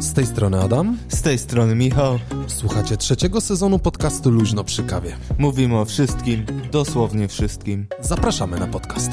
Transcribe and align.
Z 0.00 0.12
tej 0.12 0.26
strony 0.26 0.60
Adam. 0.60 0.98
Z 1.08 1.22
tej 1.22 1.38
strony 1.38 1.74
Michał. 1.74 2.18
Słuchacie 2.46 2.96
trzeciego 2.96 3.40
sezonu 3.40 3.78
podcastu 3.78 4.30
Luźno 4.30 4.64
przy 4.64 4.82
kawie. 4.82 5.16
Mówimy 5.38 5.78
o 5.78 5.84
wszystkim, 5.84 6.46
dosłownie 6.72 7.28
wszystkim. 7.28 7.86
Zapraszamy 8.00 8.60
na 8.60 8.66
podcast. 8.66 9.10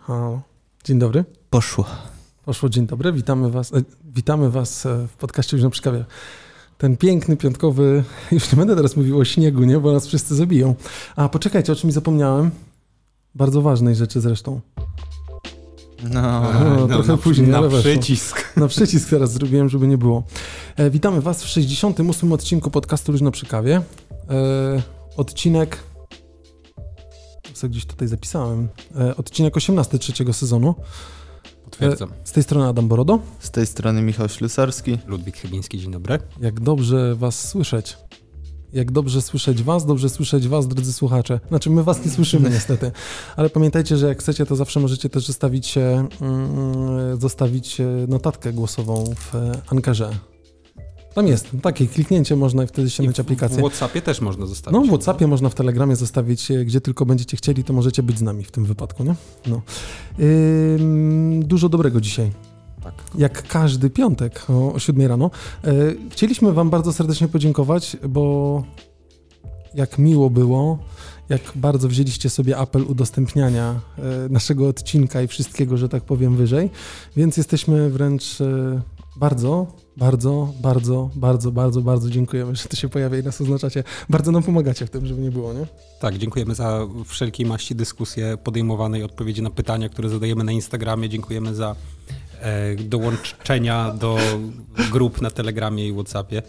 Halo. 0.00 0.40
Dzień 0.84 0.98
dobry. 0.98 1.24
Poszło. 1.50 1.86
Poszło 2.44 2.68
dzień 2.68 2.86
dobry. 2.86 3.12
Witamy 3.12 3.50
was, 3.50 3.74
e, 3.74 3.82
witamy 4.04 4.50
was 4.50 4.86
e, 4.86 5.06
w 5.08 5.16
podcaście 5.16 5.56
Luźno 5.56 5.70
przy 5.70 5.82
kawie. 5.82 6.04
Ten 6.78 6.96
piękny, 6.96 7.36
piątkowy, 7.36 8.04
już 8.32 8.52
nie 8.52 8.58
będę 8.58 8.76
teraz 8.76 8.96
mówił 8.96 9.18
o 9.18 9.24
śniegu, 9.24 9.64
nie? 9.64 9.80
Bo 9.80 9.92
nas 9.92 10.06
wszyscy 10.06 10.34
zabiją. 10.34 10.74
A, 11.16 11.28
poczekajcie, 11.28 11.72
o 11.72 11.76
czym 11.76 11.92
zapomniałem. 11.92 12.50
Bardzo 13.36 13.62
ważnej 13.62 13.94
rzeczy 13.94 14.20
zresztą. 14.20 14.60
No, 16.12 16.42
No, 16.78 16.86
trochę 16.88 17.16
później, 17.18 17.48
na 17.48 17.58
ale 17.58 17.68
weszło. 17.68 17.90
przycisk. 17.90 18.44
Na 18.56 18.68
przycisk 18.68 19.10
teraz 19.10 19.32
zrobiłem, 19.32 19.68
żeby 19.68 19.86
nie 19.88 19.98
było. 19.98 20.22
E, 20.76 20.90
witamy 20.90 21.20
Was 21.20 21.42
w 21.44 21.48
68. 21.48 22.32
odcinku 22.32 22.70
podcastu 22.70 23.12
Luźno 23.12 23.30
przy 23.30 23.46
kawie. 23.46 23.82
E, 24.30 24.82
odcinek. 25.16 25.78
Co 27.54 27.68
gdzieś 27.68 27.86
tutaj 27.86 28.08
zapisałem. 28.08 28.68
E, 28.98 29.16
odcinek 29.16 29.56
18 29.56 29.98
trzeciego 29.98 30.32
sezonu. 30.32 30.74
Potwierdzam. 31.64 32.10
Z 32.24 32.32
tej 32.32 32.42
strony 32.42 32.66
Adam 32.68 32.88
Borodo. 32.88 33.18
z 33.40 33.50
tej 33.50 33.66
strony 33.66 34.02
Michał 34.02 34.28
Ślusarski. 34.28 34.98
Ludwik 35.06 35.36
Chybiński, 35.36 35.78
dzień 35.78 35.90
dobry. 35.92 36.18
Jak 36.40 36.60
dobrze 36.60 37.14
Was 37.16 37.48
słyszeć. 37.48 37.96
Jak 38.72 38.92
dobrze 38.92 39.22
słyszeć 39.22 39.62
Was, 39.62 39.86
dobrze 39.86 40.08
słyszeć 40.08 40.48
Was, 40.48 40.68
drodzy 40.68 40.92
słuchacze. 40.92 41.40
Znaczy, 41.48 41.70
my 41.70 41.84
Was 41.84 42.04
nie 42.04 42.10
słyszymy 42.10 42.50
niestety, 42.50 42.92
ale 43.36 43.50
pamiętajcie, 43.50 43.96
że 43.96 44.08
jak 44.08 44.18
chcecie, 44.18 44.46
to 44.46 44.56
zawsze 44.56 44.80
możecie 44.80 45.08
też 45.08 45.26
zostawić, 45.26 45.78
e, 45.78 46.06
mm, 46.20 47.20
zostawić 47.20 47.80
e, 47.80 47.84
notatkę 48.08 48.52
głosową 48.52 49.04
w 49.16 49.34
e, 49.34 49.52
Ankerze. 49.70 50.10
Tam 51.14 51.26
jest, 51.26 51.50
takie 51.62 51.86
kliknięcie 51.86 52.36
można 52.36 52.64
i 52.64 52.66
wtedy 52.66 52.90
ściągnąć 52.90 53.20
aplikację. 53.20 53.56
w 53.56 53.60
Whatsappie 53.60 54.02
też 54.02 54.20
można 54.20 54.46
zostawić. 54.46 54.80
No, 54.80 54.84
w 54.84 54.88
Whatsappie 54.88 55.26
można 55.26 55.48
w 55.48 55.54
Telegramie 55.54 55.96
zostawić, 55.96 56.48
gdzie 56.64 56.80
tylko 56.80 57.06
będziecie 57.06 57.36
chcieli, 57.36 57.64
to 57.64 57.72
możecie 57.72 58.02
być 58.02 58.18
z 58.18 58.22
nami 58.22 58.44
w 58.44 58.50
tym 58.50 58.64
wypadku, 58.64 59.04
nie? 59.04 59.14
No. 59.46 59.62
Ym, 60.20 61.42
dużo 61.46 61.68
dobrego 61.68 62.00
dzisiaj. 62.00 62.32
Tak. 62.86 63.04
Jak 63.18 63.48
każdy 63.48 63.90
piątek 63.90 64.46
o, 64.50 64.72
o 64.72 64.78
7 64.78 65.06
rano. 65.06 65.30
E, 65.64 65.70
chcieliśmy 66.10 66.52
Wam 66.52 66.70
bardzo 66.70 66.92
serdecznie 66.92 67.28
podziękować, 67.28 67.96
bo 68.08 68.62
jak 69.74 69.98
miło 69.98 70.30
było, 70.30 70.78
jak 71.28 71.40
bardzo 71.54 71.88
wzięliście 71.88 72.30
sobie 72.30 72.56
apel 72.56 72.82
udostępniania 72.82 73.80
e, 73.98 74.02
naszego 74.28 74.68
odcinka 74.68 75.22
i 75.22 75.26
wszystkiego, 75.26 75.76
że 75.76 75.88
tak 75.88 76.02
powiem, 76.02 76.36
wyżej. 76.36 76.70
Więc 77.16 77.36
jesteśmy 77.36 77.90
wręcz 77.90 78.40
e, 78.40 78.80
bardzo, 79.16 79.66
bardzo, 79.96 80.52
bardzo, 80.60 81.10
bardzo, 81.14 81.52
bardzo, 81.52 81.82
bardzo 81.82 82.10
dziękujemy, 82.10 82.56
że 82.56 82.68
to 82.68 82.76
się 82.76 82.88
pojawia 82.88 83.18
i 83.18 83.22
nas 83.22 83.40
oznaczacie. 83.40 83.84
Bardzo 84.10 84.32
nam 84.32 84.42
pomagacie 84.42 84.86
w 84.86 84.90
tym, 84.90 85.06
żeby 85.06 85.20
nie 85.20 85.30
było, 85.30 85.52
nie? 85.52 85.66
Tak, 86.00 86.18
dziękujemy 86.18 86.54
za 86.54 86.86
wszelkiej 87.04 87.46
maści 87.46 87.74
dyskusje 87.74 88.36
podejmowane 88.44 88.98
i 88.98 89.02
odpowiedzi 89.02 89.42
na 89.42 89.50
pytania, 89.50 89.88
które 89.88 90.08
zadajemy 90.08 90.44
na 90.44 90.52
Instagramie. 90.52 91.08
Dziękujemy 91.08 91.54
za 91.54 91.76
dołączenia 92.78 93.90
do 93.90 94.18
grup 94.92 95.22
na 95.22 95.30
Telegramie 95.30 95.88
i 95.88 95.92
Whatsappie. 95.92 96.42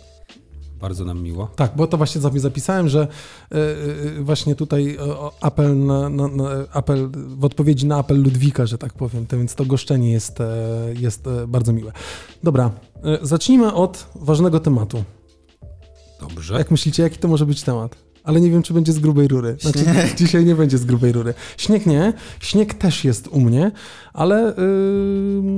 Bardzo 0.80 1.06
nam 1.06 1.22
miło. 1.22 1.48
Tak, 1.56 1.72
bo 1.76 1.88
to 1.88 1.98
właśnie 1.98 2.22
sobie 2.22 2.40
zapisałem, 2.40 2.90
że 2.90 3.08
e, 3.52 3.56
e, 3.56 4.22
właśnie 4.22 4.56
tutaj 4.56 4.98
apel, 5.42 5.86
na, 5.86 6.10
na, 6.10 6.28
na, 6.28 6.50
apel 6.74 7.10
w 7.28 7.46
odpowiedzi 7.46 7.86
na 7.86 7.98
apel 7.98 8.24
Ludwika, 8.24 8.66
że 8.66 8.78
tak 8.78 8.94
powiem, 8.94 9.28
to 9.28 9.38
więc 9.38 9.56
to 9.56 9.66
goszczenie 9.66 10.12
jest, 10.12 10.42
e, 10.42 10.46
jest 11.00 11.28
e, 11.28 11.48
bardzo 11.48 11.74
miłe. 11.74 11.92
Dobra, 12.44 12.72
e, 13.04 13.20
zacznijmy 13.22 13.74
od 13.74 14.08
ważnego 14.16 14.60
tematu. 14.60 15.04
Dobrze. 16.20 16.54
Jak 16.54 16.72
myślicie, 16.72 17.04
jaki 17.04 17.18
to 17.18 17.28
może 17.28 17.46
być 17.46 17.64
temat? 17.64 18.07
Ale 18.28 18.42
nie 18.42 18.52
wiem, 18.52 18.64
czy 18.64 18.74
będzie 18.74 18.94
z 18.94 19.00
grubej 19.00 19.28
rury. 19.28 19.58
Znaczy, 19.60 19.80
Śnieg. 19.80 20.16
dzisiaj 20.20 20.46
nie 20.46 20.56
będzie 20.56 20.78
z 20.78 20.86
grubej 20.86 21.12
rury. 21.12 21.34
Śnieg 21.58 21.86
nie, 21.86 22.14
śnieg 22.40 22.74
też 22.74 23.04
jest 23.04 23.28
u 23.28 23.42
mnie, 23.42 23.72
ale 24.14 24.54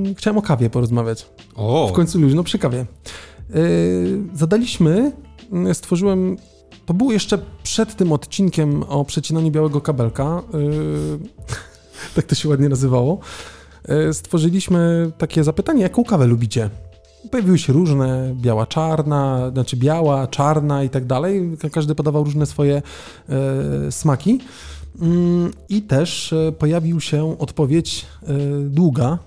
yy, 0.04 0.14
chciałem 0.14 0.38
o 0.38 0.42
kawie 0.42 0.70
porozmawiać. 0.70 1.26
O, 1.54 1.88
W 1.88 1.92
końcu 1.92 2.20
luźno 2.20 2.42
przy 2.44 2.58
kawie. 2.58 2.86
Yy, 3.54 3.56
zadaliśmy, 4.34 5.12
yy, 5.52 5.74
stworzyłem, 5.74 6.36
to 6.86 6.94
było 6.94 7.12
jeszcze 7.12 7.38
przed 7.62 7.96
tym 7.96 8.12
odcinkiem 8.12 8.82
o 8.82 9.04
przecinaniu 9.04 9.50
białego 9.50 9.80
kabelka, 9.80 10.42
yy, 10.54 11.18
tak 12.14 12.24
to 12.24 12.34
się 12.34 12.48
ładnie 12.48 12.68
nazywało, 12.68 13.18
yy, 13.88 14.14
stworzyliśmy 14.14 15.12
takie 15.18 15.44
zapytanie, 15.44 15.82
jaką 15.82 16.04
kawę 16.04 16.26
lubicie? 16.26 16.70
Pojawiły 17.30 17.58
się 17.58 17.72
różne, 17.72 18.34
biała, 18.40 18.66
czarna, 18.66 19.50
znaczy 19.52 19.76
biała, 19.76 20.26
czarna 20.26 20.84
i 20.84 20.88
tak 20.90 21.06
dalej. 21.06 21.56
Ka- 21.60 21.70
Każdy 21.70 21.94
podawał 21.94 22.24
różne 22.24 22.46
swoje 22.46 22.82
e, 23.28 23.92
smaki. 23.92 24.40
Mm, 25.00 25.50
I 25.68 25.82
też 25.82 26.32
e, 26.32 26.52
pojawił 26.52 27.00
się 27.00 27.38
odpowiedź 27.38 28.06
e, 28.22 28.26
długa 28.64 29.18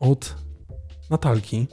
od 0.00 0.34
Natalki. 1.10 1.66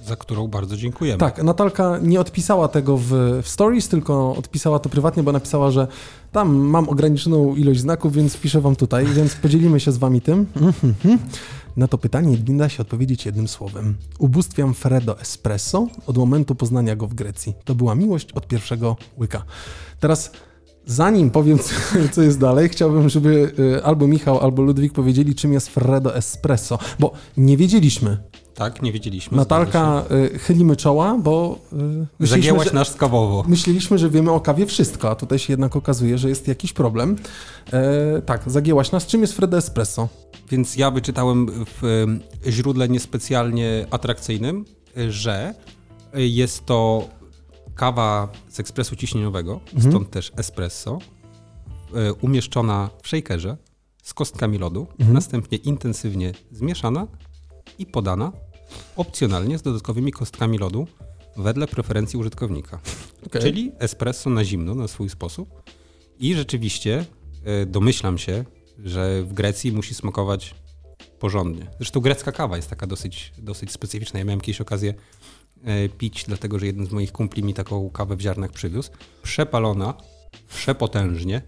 za 0.00 0.16
którą 0.16 0.48
bardzo 0.48 0.76
dziękujemy. 0.76 1.18
Tak, 1.18 1.42
Natalka 1.42 1.98
nie 2.02 2.20
odpisała 2.20 2.68
tego 2.68 2.96
w, 2.96 3.08
w 3.42 3.48
stories, 3.48 3.88
tylko 3.88 4.34
odpisała 4.38 4.78
to 4.78 4.88
prywatnie, 4.88 5.22
bo 5.22 5.32
napisała, 5.32 5.70
że 5.70 5.86
tam 6.32 6.54
mam 6.56 6.88
ograniczoną 6.88 7.54
ilość 7.54 7.80
znaków, 7.80 8.12
więc 8.14 8.36
piszę 8.36 8.60
wam 8.60 8.76
tutaj, 8.76 9.06
więc 9.06 9.34
podzielimy 9.34 9.80
się 9.80 9.92
z 9.92 9.96
wami 9.98 10.20
tym. 10.20 10.46
Na 11.76 11.88
to 11.88 11.98
pytanie 11.98 12.38
nie 12.48 12.56
da 12.58 12.68
się 12.68 12.82
odpowiedzieć 12.82 13.26
jednym 13.26 13.48
słowem. 13.48 13.96
Ubóstwiam 14.18 14.74
Fredo 14.74 15.20
Espresso 15.20 15.88
od 16.06 16.16
momentu 16.18 16.54
poznania 16.54 16.96
go 16.96 17.06
w 17.06 17.14
Grecji. 17.14 17.54
To 17.64 17.74
była 17.74 17.94
miłość 17.94 18.32
od 18.32 18.46
pierwszego 18.46 18.96
łyka. 19.18 19.44
Teraz 20.00 20.32
Zanim 20.86 21.30
powiem, 21.30 21.58
co- 22.12 22.22
jest 22.22 22.38
dalej, 22.40 22.68
chciałbym, 22.68 23.08
żeby 23.08 23.52
y, 23.58 23.84
albo 23.84 24.06
Michał, 24.06 24.40
albo 24.40 24.62
Ludwik 24.62 24.92
powiedzieli, 24.92 25.34
czym 25.34 25.52
jest 25.52 25.68
Fredo 25.68 26.16
Espresso, 26.16 26.78
bo 26.98 27.12
nie 27.36 27.56
wiedzieliśmy. 27.56 28.18
Tak, 28.54 28.82
nie 28.82 28.92
wiedzieliśmy. 28.92 29.36
Natalka, 29.36 30.04
y, 30.34 30.38
chylimy 30.38 30.76
czoła, 30.76 31.18
bo 31.22 31.58
y, 31.72 31.76
myśleliśmy, 31.76 32.26
Zagięłaś 32.50 32.72
nas 32.72 32.94
kawowo. 32.94 33.44
myśleliśmy, 33.48 33.98
że 33.98 34.10
wiemy 34.10 34.30
o 34.30 34.40
kawie 34.40 34.66
wszystko, 34.66 35.10
a 35.10 35.14
tutaj 35.14 35.38
się 35.38 35.52
jednak 35.52 35.76
okazuje, 35.76 36.18
że 36.18 36.28
jest 36.28 36.48
jakiś 36.48 36.72
problem. 36.72 37.16
E, 37.72 38.22
tak, 38.22 38.42
zagięłaś 38.46 38.92
nas. 38.92 39.06
Czym 39.06 39.20
jest 39.20 39.32
Fredo 39.32 39.56
Espresso? 39.56 40.08
Więc 40.50 40.76
ja 40.76 40.90
wyczytałem 40.90 41.46
w 41.82 42.06
źródle 42.48 42.88
niespecjalnie 42.88 43.86
atrakcyjnym, 43.90 44.64
że 45.08 45.54
jest 46.14 46.66
to 46.66 47.08
kawa 47.74 48.28
z 48.48 48.60
ekspresu 48.60 48.96
ciśnieniowego, 48.96 49.60
Mhm. 49.74 49.92
stąd 49.92 50.10
też 50.10 50.32
espresso, 50.36 50.98
y, 52.10 52.12
umieszczona 52.12 52.90
w 53.02 53.08
shakerze 53.08 53.56
z 54.02 54.14
kostkami 54.14 54.58
lodu, 54.58 54.86
Mhm. 54.90 55.12
następnie 55.14 55.58
intensywnie 55.58 56.32
zmieszana 56.50 57.06
i 57.78 57.86
podana 57.86 58.32
opcjonalnie 58.96 59.58
z 59.58 59.62
dodatkowymi 59.62 60.12
kostkami 60.12 60.58
lodu 60.58 60.86
wedle 61.36 61.66
preferencji 61.66 62.18
użytkownika. 62.18 62.80
Okej. 63.26 63.42
Czyli 63.42 63.72
espresso 63.78 64.30
na 64.30 64.44
zimno, 64.44 64.74
na 64.74 64.88
swój 64.88 65.08
sposób. 65.08 65.62
I 66.18 66.34
rzeczywiście 66.34 67.04
y, 67.62 67.66
domyślam 67.66 68.18
się, 68.18 68.44
że 68.84 69.22
w 69.22 69.32
Grecji 69.32 69.72
musi 69.72 69.94
smakować 69.94 70.54
porządnie. 71.18 71.66
Zresztą 71.78 72.00
grecka 72.00 72.32
kawa 72.32 72.56
jest 72.56 72.70
taka 72.70 72.86
dosyć, 72.86 73.32
dosyć 73.38 73.72
specyficzna. 73.72 74.18
Ja 74.18 74.24
miałem 74.24 74.40
kiedyś 74.40 74.60
okazję 74.60 74.90
e, 74.90 74.94
pić, 75.98 76.24
dlatego 76.28 76.58
że 76.58 76.66
jeden 76.66 76.86
z 76.86 76.90
moich 76.92 77.12
kumpli 77.12 77.42
mi 77.42 77.54
taką 77.54 77.90
kawę 77.90 78.16
w 78.16 78.20
ziarnach 78.20 78.52
przywiózł. 78.52 78.90
Przepalona, 79.22 79.94
przepotężnie, 80.48 81.42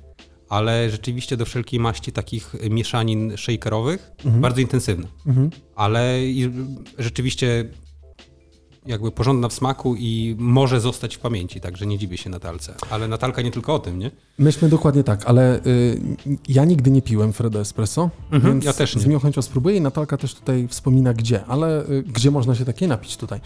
ale 0.48 0.90
rzeczywiście 0.90 1.36
do 1.36 1.44
wszelkiej 1.44 1.80
maści 1.80 2.12
takich 2.12 2.52
mieszanin 2.70 3.36
shakerowych 3.36 4.10
bardzo 4.24 4.60
intensywna. 4.60 5.08
Mhm. 5.26 5.50
Ale 5.74 6.14
rzeczywiście 6.98 7.70
jakby 8.86 9.10
porządna 9.12 9.48
w 9.48 9.52
smaku 9.52 9.94
i 9.98 10.36
może 10.38 10.80
zostać 10.80 11.16
w 11.16 11.18
pamięci, 11.18 11.60
także 11.60 11.86
nie 11.86 11.98
dziwię 11.98 12.16
się 12.16 12.30
Natalce. 12.30 12.74
Ale 12.90 13.08
Natalka 13.08 13.42
nie 13.42 13.50
tylko 13.50 13.74
o 13.74 13.78
tym, 13.78 13.98
nie? 13.98 14.10
Myśmy 14.38 14.68
dokładnie 14.68 15.04
tak, 15.04 15.24
ale 15.26 15.60
y, 15.66 16.00
ja 16.48 16.64
nigdy 16.64 16.90
nie 16.90 17.02
piłem 17.02 17.32
Fredo 17.32 17.60
Espresso, 17.60 18.10
Mhm, 18.30 18.52
więc 18.52 18.64
ja 18.64 18.72
też 18.72 18.96
nie. 18.96 19.02
z 19.02 19.06
miłą 19.06 19.20
chęcią 19.20 19.42
spróbuję 19.42 19.76
i 19.76 19.80
Natalka 19.80 20.16
też 20.16 20.34
tutaj 20.34 20.68
wspomina 20.68 21.14
gdzie, 21.14 21.44
ale 21.44 21.88
y, 21.90 22.02
gdzie 22.02 22.30
można 22.30 22.54
się 22.54 22.64
takiej 22.64 22.88
napić 22.88 23.16
tutaj. 23.16 23.40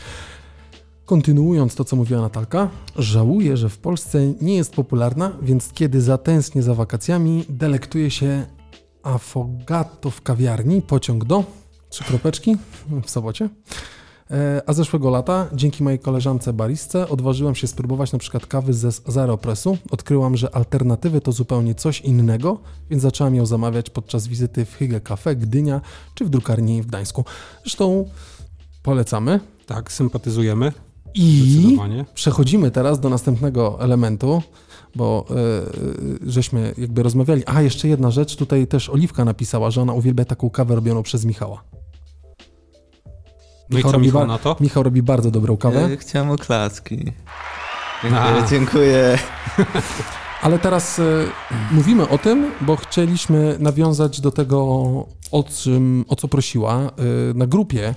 Kontynuując 1.10 1.74
to, 1.74 1.84
co 1.84 1.96
mówiła 1.96 2.20
Natalka, 2.20 2.70
żałuję, 2.96 3.56
że 3.56 3.68
w 3.68 3.78
Polsce 3.78 4.32
nie 4.40 4.56
jest 4.56 4.74
popularna, 4.74 5.32
więc 5.42 5.72
kiedy 5.72 6.00
zatęsknię 6.00 6.62
za 6.62 6.74
wakacjami, 6.74 7.44
delektuję 7.48 8.10
się 8.10 8.46
affogato 9.02 10.10
w 10.10 10.22
kawiarni, 10.22 10.82
pociąg 10.82 11.24
do, 11.24 11.44
trzy 11.88 12.04
kropeczki 12.04 12.56
w 13.04 13.10
sobocie. 13.10 13.48
E, 14.30 14.62
A 14.66 14.72
zeszłego 14.72 15.10
lata, 15.10 15.46
dzięki 15.52 15.82
mojej 15.82 15.98
koleżance 15.98 16.52
baristce, 16.52 17.08
odważyłem 17.08 17.54
się 17.54 17.66
spróbować 17.66 18.12
na 18.12 18.18
przykład 18.18 18.46
kawy 18.46 18.74
ze 18.74 18.92
z 18.92 19.16
Aeropressu. 19.16 19.78
Odkryłam, 19.90 20.36
że 20.36 20.54
alternatywy 20.54 21.20
to 21.20 21.32
zupełnie 21.32 21.74
coś 21.74 22.00
innego, 22.00 22.60
więc 22.90 23.02
zaczęłam 23.02 23.34
ją 23.34 23.46
zamawiać 23.46 23.90
podczas 23.90 24.26
wizyty 24.26 24.64
w 24.64 24.74
Hygge 24.74 25.00
Cafe 25.00 25.36
Gdynia 25.36 25.80
czy 26.14 26.24
w 26.24 26.28
drukarni 26.28 26.82
w 26.82 26.86
Gdańsku. 26.86 27.24
Zresztą 27.62 28.04
polecamy. 28.82 29.40
Tak, 29.66 29.92
sympatyzujemy. 29.92 30.72
I 31.14 31.78
przechodzimy 32.14 32.70
teraz 32.70 33.00
do 33.00 33.08
następnego 33.08 33.80
elementu, 33.80 34.42
bo 34.94 35.26
e, 35.30 36.30
żeśmy 36.30 36.74
jakby 36.78 37.02
rozmawiali. 37.02 37.42
A, 37.46 37.62
jeszcze 37.62 37.88
jedna 37.88 38.10
rzecz, 38.10 38.36
tutaj 38.36 38.66
też 38.66 38.88
Oliwka 38.88 39.24
napisała, 39.24 39.70
że 39.70 39.82
ona 39.82 39.92
uwielbia 39.92 40.24
taką 40.24 40.50
kawę 40.50 40.74
robioną 40.74 41.02
przez 41.02 41.24
Michała. 41.24 41.62
No 43.70 43.74
i 43.74 43.76
Michał 43.76 43.90
co 43.90 43.96
robi 43.96 44.06
Michał 44.06 44.26
na 44.26 44.38
to? 44.38 44.56
Michał 44.60 44.82
robi 44.82 45.02
bardzo 45.02 45.30
dobrą 45.30 45.56
kawę. 45.56 45.84
E, 45.84 45.96
Chciałem 45.96 46.30
oklaski. 46.30 47.12
Dziękuję, 48.02 48.42
dziękuję. 48.50 49.18
Ale 50.42 50.58
teraz 50.58 50.98
e, 50.98 51.02
mówimy 51.70 52.08
o 52.08 52.18
tym, 52.18 52.50
bo 52.60 52.76
chcieliśmy 52.76 53.56
nawiązać 53.58 54.20
do 54.20 54.30
tego, 54.30 54.58
o, 55.32 55.44
czym, 55.56 56.04
o 56.08 56.16
co 56.16 56.28
prosiła 56.28 56.76
e, 56.76 56.90
na 57.34 57.46
grupie 57.46 57.94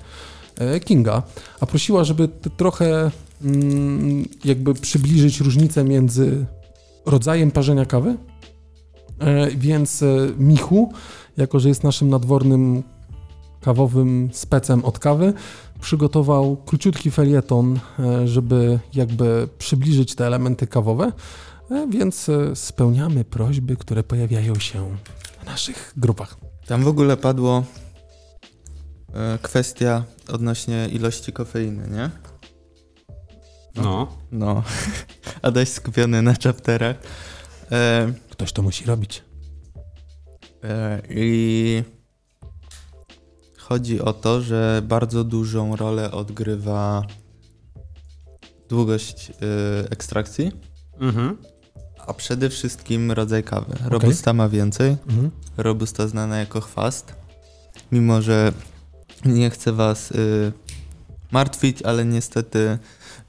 Kinga. 0.86 1.24
A 1.60 1.66
prosiła, 1.66 2.04
żeby 2.04 2.30
trochę 2.58 3.12
mm, 3.44 4.26
jakby 4.46 4.74
przybliżyć 4.74 5.40
różnicę 5.40 5.84
między 5.84 6.46
rodzajem 7.06 7.52
parzenia 7.52 7.86
kawy. 7.86 8.18
E, 9.20 9.52
więc 9.52 10.04
e, 10.04 10.08
Michu, 10.38 10.94
jako 11.38 11.60
że 11.60 11.70
jest 11.70 11.84
naszym 11.84 12.10
nadwornym 12.10 12.84
kawowym 13.62 14.30
specem 14.34 14.86
od 14.86 15.00
kawy, 15.00 15.34
przygotował 15.82 16.58
króciutki 16.66 17.12
felieton, 17.12 17.80
e, 18.00 18.28
żeby 18.28 18.80
jakby 18.94 19.48
przybliżyć 19.58 20.16
te 20.16 20.28
elementy 20.28 20.68
kawowe. 20.68 21.12
E, 21.72 21.88
Więc 21.90 22.30
e, 22.30 22.56
spełniamy 22.56 23.26
prośby, 23.26 23.76
które 23.78 24.04
pojawiają 24.04 24.56
się 24.56 24.98
w 25.42 25.46
naszych 25.46 25.94
grupach. 25.98 26.38
Tam 26.68 26.84
w 26.84 26.88
ogóle 26.88 27.18
padło 27.18 27.58
e, 27.58 27.83
kwestia 29.42 30.04
odnośnie 30.30 30.88
ilości 30.92 31.34
kofeiny, 31.34 31.88
nie? 31.88 32.10
No. 33.76 34.18
No. 34.32 34.64
Adaś 35.42 35.70
skupiony 35.70 36.22
na 36.22 36.34
chapterach. 36.44 36.96
E, 37.72 38.14
Ktoś 38.30 38.52
to 38.54 38.62
musi 38.62 38.86
robić. 38.86 39.24
e, 40.64 41.02
I 41.10 41.84
chodzi 43.58 44.02
o 44.02 44.14
to, 44.14 44.42
że 44.42 44.82
bardzo 44.86 45.24
dużą 45.24 45.76
rolę 45.76 46.12
odgrywa 46.12 47.04
długość 48.70 49.30
e, 49.30 49.34
ekstrakcji, 49.92 50.52
Mhm. 51.00 51.38
a 52.08 52.14
przede 52.14 52.50
wszystkim 52.50 53.12
rodzaj 53.12 53.44
kawy. 53.44 53.76
Robusta 53.86 54.34
ma 54.34 54.50
więcej. 54.50 54.98
Mhm. 55.08 55.32
Robusta 55.58 56.08
znana 56.08 56.38
jako 56.40 56.62
chwast. 56.62 57.16
Mimo, 57.92 58.22
że 58.22 58.52
nie 59.26 59.50
chcę 59.50 59.72
was 59.72 60.12
y, 60.12 60.52
martwić, 61.32 61.82
ale 61.82 62.06
niestety 62.06 62.78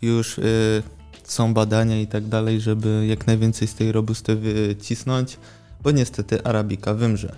już 0.02 0.38
y, 0.38 0.82
są 1.24 1.54
badania 1.54 2.00
i 2.00 2.06
tak 2.06 2.24
dalej, 2.26 2.60
żeby 2.60 3.06
jak 3.06 3.26
najwięcej 3.26 3.68
z 3.68 3.74
tej 3.74 3.92
robusty 3.92 4.36
wycisnąć, 4.36 5.38
bo 5.82 5.90
niestety 5.90 6.44
arabika 6.44 6.94
wymrze. 6.94 7.36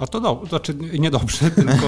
A 0.00 0.06
to 0.06 0.20
dobrze, 0.20 0.48
znaczy 0.48 0.74
niedobrze, 1.04 1.50
tylko... 1.50 1.86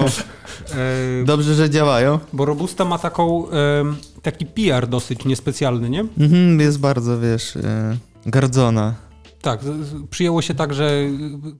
E, 0.75 1.25
Dobrze, 1.25 1.55
że 1.55 1.69
działają. 1.69 2.19
bo 2.33 2.45
Robusta 2.45 2.85
ma 2.85 2.97
taką, 2.99 3.49
em, 3.49 3.95
taki 4.21 4.45
PR 4.45 4.87
dosyć 4.87 5.25
niespecjalny, 5.25 5.89
nie? 5.89 5.99
Mhm, 6.17 6.59
jest 6.59 6.79
bardzo, 6.79 7.19
wiesz, 7.19 7.55
y, 7.55 7.63
gardzona. 8.25 8.95
Tak, 9.41 9.59
przyjęło 10.09 10.41
się 10.41 10.53
tak, 10.53 10.73
że 10.73 10.89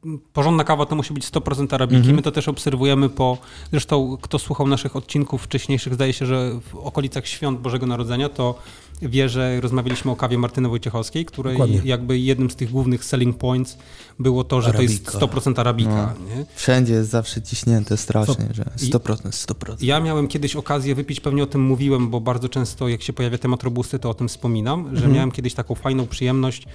y, 0.05 0.19
porządna 0.33 0.63
kawa 0.63 0.85
to 0.85 0.95
musi 0.95 1.13
być 1.13 1.25
100% 1.31 1.75
arabiki. 1.75 1.97
Mhm. 1.97 2.15
My 2.15 2.21
to 2.21 2.31
też 2.31 2.47
obserwujemy 2.47 3.09
po... 3.09 3.37
Zresztą 3.71 4.17
kto 4.21 4.39
słuchał 4.39 4.67
naszych 4.67 4.95
odcinków 4.95 5.41
wcześniejszych, 5.43 5.93
zdaje 5.93 6.13
się, 6.13 6.25
że 6.25 6.51
w 6.69 6.75
okolicach 6.75 7.27
świąt 7.27 7.59
Bożego 7.59 7.85
Narodzenia, 7.85 8.29
to 8.29 8.59
wie, 9.01 9.29
że 9.29 9.61
rozmawialiśmy 9.61 10.11
o 10.11 10.15
kawie 10.15 10.37
Martyny 10.37 10.69
Wojciechowskiej, 10.69 11.25
której 11.25 11.53
Dokładnie. 11.53 11.81
jakby 11.83 12.19
jednym 12.19 12.49
z 12.51 12.55
tych 12.55 12.71
głównych 12.71 13.05
selling 13.05 13.37
points 13.37 13.77
było 14.19 14.43
to, 14.43 14.61
że 14.61 14.73
to 14.73 14.81
jest 14.81 15.09
Arabika. 15.15 15.39
100% 15.39 15.59
arabika. 15.59 16.15
Nie? 16.37 16.45
Wszędzie 16.55 16.93
jest 16.93 17.09
zawsze 17.09 17.41
ciśnięte 17.41 17.97
strasznie, 17.97 18.47
że 18.53 18.65
I- 18.81 18.91
100%, 18.91 19.31
100%. 19.31 19.75
Ja 19.81 19.99
miałem 19.99 20.27
kiedyś 20.27 20.55
okazję 20.55 20.95
wypić, 20.95 21.19
pewnie 21.19 21.43
o 21.43 21.47
tym 21.47 21.61
mówiłem, 21.61 22.09
bo 22.09 22.21
bardzo 22.21 22.49
często 22.49 22.87
jak 22.87 23.01
się 23.03 23.13
pojawia 23.13 23.37
temat 23.37 23.63
robusty, 23.63 23.99
to 23.99 24.09
o 24.09 24.13
tym 24.13 24.27
wspominam, 24.27 24.83
że 24.85 24.89
Mhm. 24.91 25.13
miałem 25.13 25.31
kiedyś 25.31 25.53
taką 25.53 25.75
fajną 25.75 26.07
przyjemność 26.07 26.65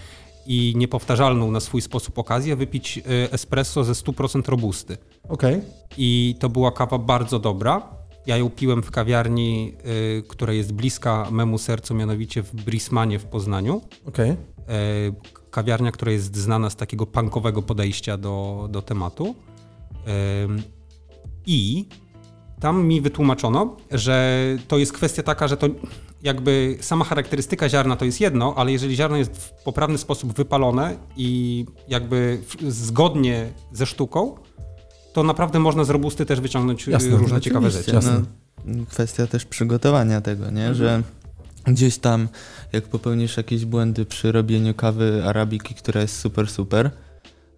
i 0.47 0.75
niepowtarzalną 0.77 1.51
na 1.51 1.61
swój 1.61 1.81
sposób 1.83 2.19
okazję 2.19 2.57
wypić 2.57 2.99
y, 2.99 3.03
espresso 3.33 3.85
ze 3.85 3.93
100% 3.93 4.49
robusty. 4.49 4.97
Okej. 5.29 5.61
I 5.99 6.37
to 6.41 6.49
była 6.49 6.73
kawa 6.73 6.99
bardzo 6.99 7.39
dobra. 7.39 7.83
Ja 8.27 8.37
ją 8.37 8.51
piłem 8.51 8.83
w 8.83 8.91
kawiarni, 8.91 9.75
y, 10.19 10.23
która 10.29 10.53
jest 10.53 10.73
bliska 10.73 11.29
memu 11.31 11.59
sercu, 11.59 11.95
mianowicie 11.95 12.43
w 12.43 12.55
Brismanie 12.55 13.19
w 13.19 13.25
Poznaniu. 13.25 13.81
Okej. 14.07 14.31
E, 14.31 14.37
kawiarnia, 15.51 15.93
która 15.93 16.13
jest 16.13 16.37
znana 16.37 16.71
z 16.71 16.77
takiego 16.77 17.07
punkowego 17.07 17.63
podejścia 17.63 18.17
do, 18.17 18.69
do 18.71 18.83
tematu. 18.83 19.35
Em, 20.07 20.63
I 21.47 21.89
tam 22.61 22.87
mi 22.87 23.01
wytłumaczono, 23.01 23.77
że 23.91 24.45
to 24.69 24.79
jest 24.79 24.93
kwestia 24.93 25.23
taka, 25.23 25.49
że 25.49 25.57
to 25.57 25.67
jakby 26.25 26.79
sama 26.81 27.05
charakterystyka 27.05 27.69
ziarna 27.69 27.97
to 27.97 28.05
jest 28.05 28.21
jedno, 28.21 28.55
ale 28.57 28.73
jeżeli 28.73 28.97
ziarno 28.97 29.17
jest 29.17 29.37
w 29.37 29.51
poprawny 29.51 29.99
sposób 29.99 30.33
wypalone 30.37 30.97
i 31.17 31.65
jakby 31.89 32.39
zgodnie 32.69 33.53
ze 33.73 33.87
sztuką, 33.87 34.35
to 35.13 35.23
naprawdę 35.23 35.59
można 35.59 35.85
z 35.85 35.91
robusty 35.91 36.27
też 36.27 36.41
wyciągnąć 36.41 36.89
y, 36.89 36.91
Jasne, 36.91 37.17
różne 37.17 37.41
ciekawe 37.41 37.71
rzeczy. 37.71 37.95
Jasne. 37.95 38.23
No, 38.65 38.87
kwestia 38.87 39.27
też 39.27 39.45
przygotowania 39.45 40.21
tego, 40.21 40.45
nie? 40.45 40.67
Mhm. 40.69 40.75
Że 40.75 41.03
gdzieś 41.67 41.99
tam, 41.99 42.29
jak 42.73 42.85
popełnisz 42.85 43.37
jakieś 43.37 43.65
błędy 43.65 44.05
przy 44.05 44.33
robieniu 44.33 44.75
kawy 44.75 45.23
arabiki, 45.25 45.75
która 45.75 46.01
jest 46.01 46.21
super, 46.21 46.51
super, 46.51 46.91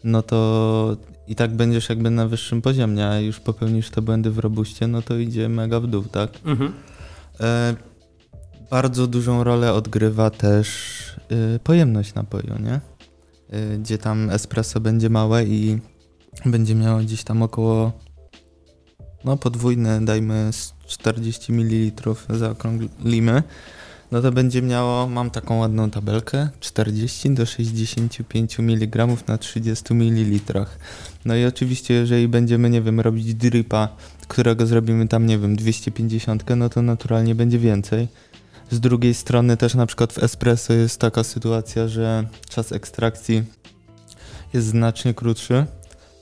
no 0.04 0.22
to 0.22 0.96
i 1.28 1.34
tak 1.34 1.56
będziesz 1.56 1.88
jakby 1.88 2.10
na 2.10 2.26
wyższym 2.26 2.62
poziomie, 2.62 3.08
a 3.08 3.20
już 3.20 3.40
popełnisz 3.40 3.90
te 3.90 4.02
błędy 4.02 4.30
w 4.30 4.38
robuście, 4.38 4.86
no 4.86 5.02
to 5.02 5.16
idzie 5.16 5.48
mega 5.48 5.80
w 5.80 5.86
dół, 5.86 6.04
tak? 6.04 6.30
Mhm. 6.44 6.72
E, 7.40 7.74
bardzo 8.70 9.06
dużą 9.06 9.44
rolę 9.44 9.72
odgrywa 9.72 10.30
też 10.30 10.68
y, 11.56 11.58
pojemność 11.58 12.14
napoju, 12.14 12.54
nie? 12.62 12.80
Y, 13.58 13.78
gdzie 13.78 13.98
tam 13.98 14.30
espresso 14.30 14.80
będzie 14.80 15.10
małe 15.10 15.44
i 15.44 15.78
będzie 16.46 16.74
miało 16.74 16.98
gdzieś 16.98 17.24
tam 17.24 17.42
około 17.42 17.92
no 19.24 19.36
podwójne, 19.36 20.04
dajmy 20.04 20.52
z 20.52 20.74
40 20.86 21.52
ml 21.52 22.14
zaokrąglimy, 22.30 23.42
no 24.12 24.22
to 24.22 24.32
będzie 24.32 24.62
miało, 24.62 25.06
mam 25.06 25.30
taką 25.30 25.58
ładną 25.58 25.90
tabelkę, 25.90 26.48
40 26.60 27.30
do 27.30 27.46
65 27.46 28.58
mg 28.58 29.06
na 29.28 29.38
30 29.38 29.94
ml. 29.94 30.66
No 31.24 31.36
i 31.36 31.44
oczywiście, 31.44 31.94
jeżeli 31.94 32.28
będziemy, 32.28 32.70
nie 32.70 32.82
wiem, 32.82 33.00
robić 33.00 33.34
dripa, 33.34 33.88
którego 34.28 34.66
zrobimy 34.66 35.08
tam, 35.08 35.26
nie 35.26 35.38
wiem, 35.38 35.56
250, 35.56 36.44
no 36.56 36.68
to 36.68 36.82
naturalnie 36.82 37.34
będzie 37.34 37.58
więcej. 37.58 38.08
Z 38.70 38.80
drugiej 38.80 39.14
strony 39.14 39.56
też 39.56 39.74
na 39.74 39.86
przykład 39.86 40.12
w 40.12 40.18
espresso 40.18 40.72
jest 40.72 41.00
taka 41.00 41.24
sytuacja, 41.24 41.88
że 41.88 42.26
czas 42.48 42.72
ekstrakcji 42.72 43.44
jest 44.54 44.66
znacznie 44.66 45.14
krótszy. 45.14 45.66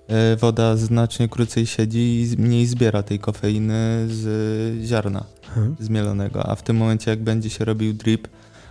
E, 0.09 0.37
Woda 0.37 0.77
znacznie 0.77 1.29
krócej 1.29 1.67
siedzi 1.67 1.99
i 2.21 2.43
mniej 2.43 2.67
zbiera 2.67 3.03
tej 3.03 3.19
kofeiny 3.19 4.07
z 4.09 4.87
ziarna 4.87 5.25
Mhm. 5.57 5.77
zmielonego, 5.81 6.47
a 6.47 6.55
w 6.55 6.63
tym 6.63 6.77
momencie 6.77 7.11
jak 7.11 7.23
będzie 7.23 7.51
się 7.51 7.65
robił 7.65 7.93
drip, 7.93 8.29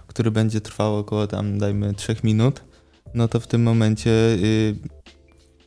który 0.08 0.32
będzie 0.32 0.62
trwał 0.62 0.98
około 0.98 1.28
tam 1.28 1.58
dajmy 1.60 1.94
3 1.94 2.16
minut, 2.24 2.62
no 3.14 3.28
to 3.28 3.40
w 3.40 3.48
tym 3.48 3.64
momencie 3.64 4.10
y, 4.12 4.76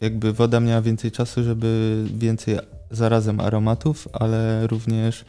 jakby 0.00 0.32
woda 0.32 0.60
miała 0.60 0.82
więcej 0.82 1.10
czasu, 1.10 1.44
żeby 1.44 2.04
więcej 2.18 2.58
zarazem 2.90 3.40
aromatów, 3.40 4.08
ale 4.12 4.66
również 4.66 5.24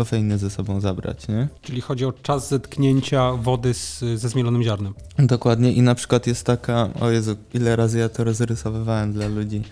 kofeiny 0.00 0.38
ze 0.38 0.50
sobą 0.50 0.80
zabrać, 0.80 1.28
nie? 1.28 1.48
Czyli 1.62 1.80
chodzi 1.80 2.04
o 2.04 2.12
czas 2.12 2.48
zetknięcia 2.48 3.32
wody 3.32 3.74
z, 3.74 3.98
ze 3.98 4.28
zmielonym 4.28 4.62
ziarnem. 4.62 4.94
Dokładnie 5.18 5.72
i 5.72 5.82
na 5.82 5.94
przykład 5.94 6.26
jest 6.26 6.46
taka, 6.46 6.88
o 7.00 7.10
Jezu, 7.10 7.36
ile 7.54 7.76
razy 7.76 7.98
ja 7.98 8.08
to 8.08 8.24
rozrysowywałem 8.24 9.12
dla 9.12 9.28
ludzi, 9.28 9.62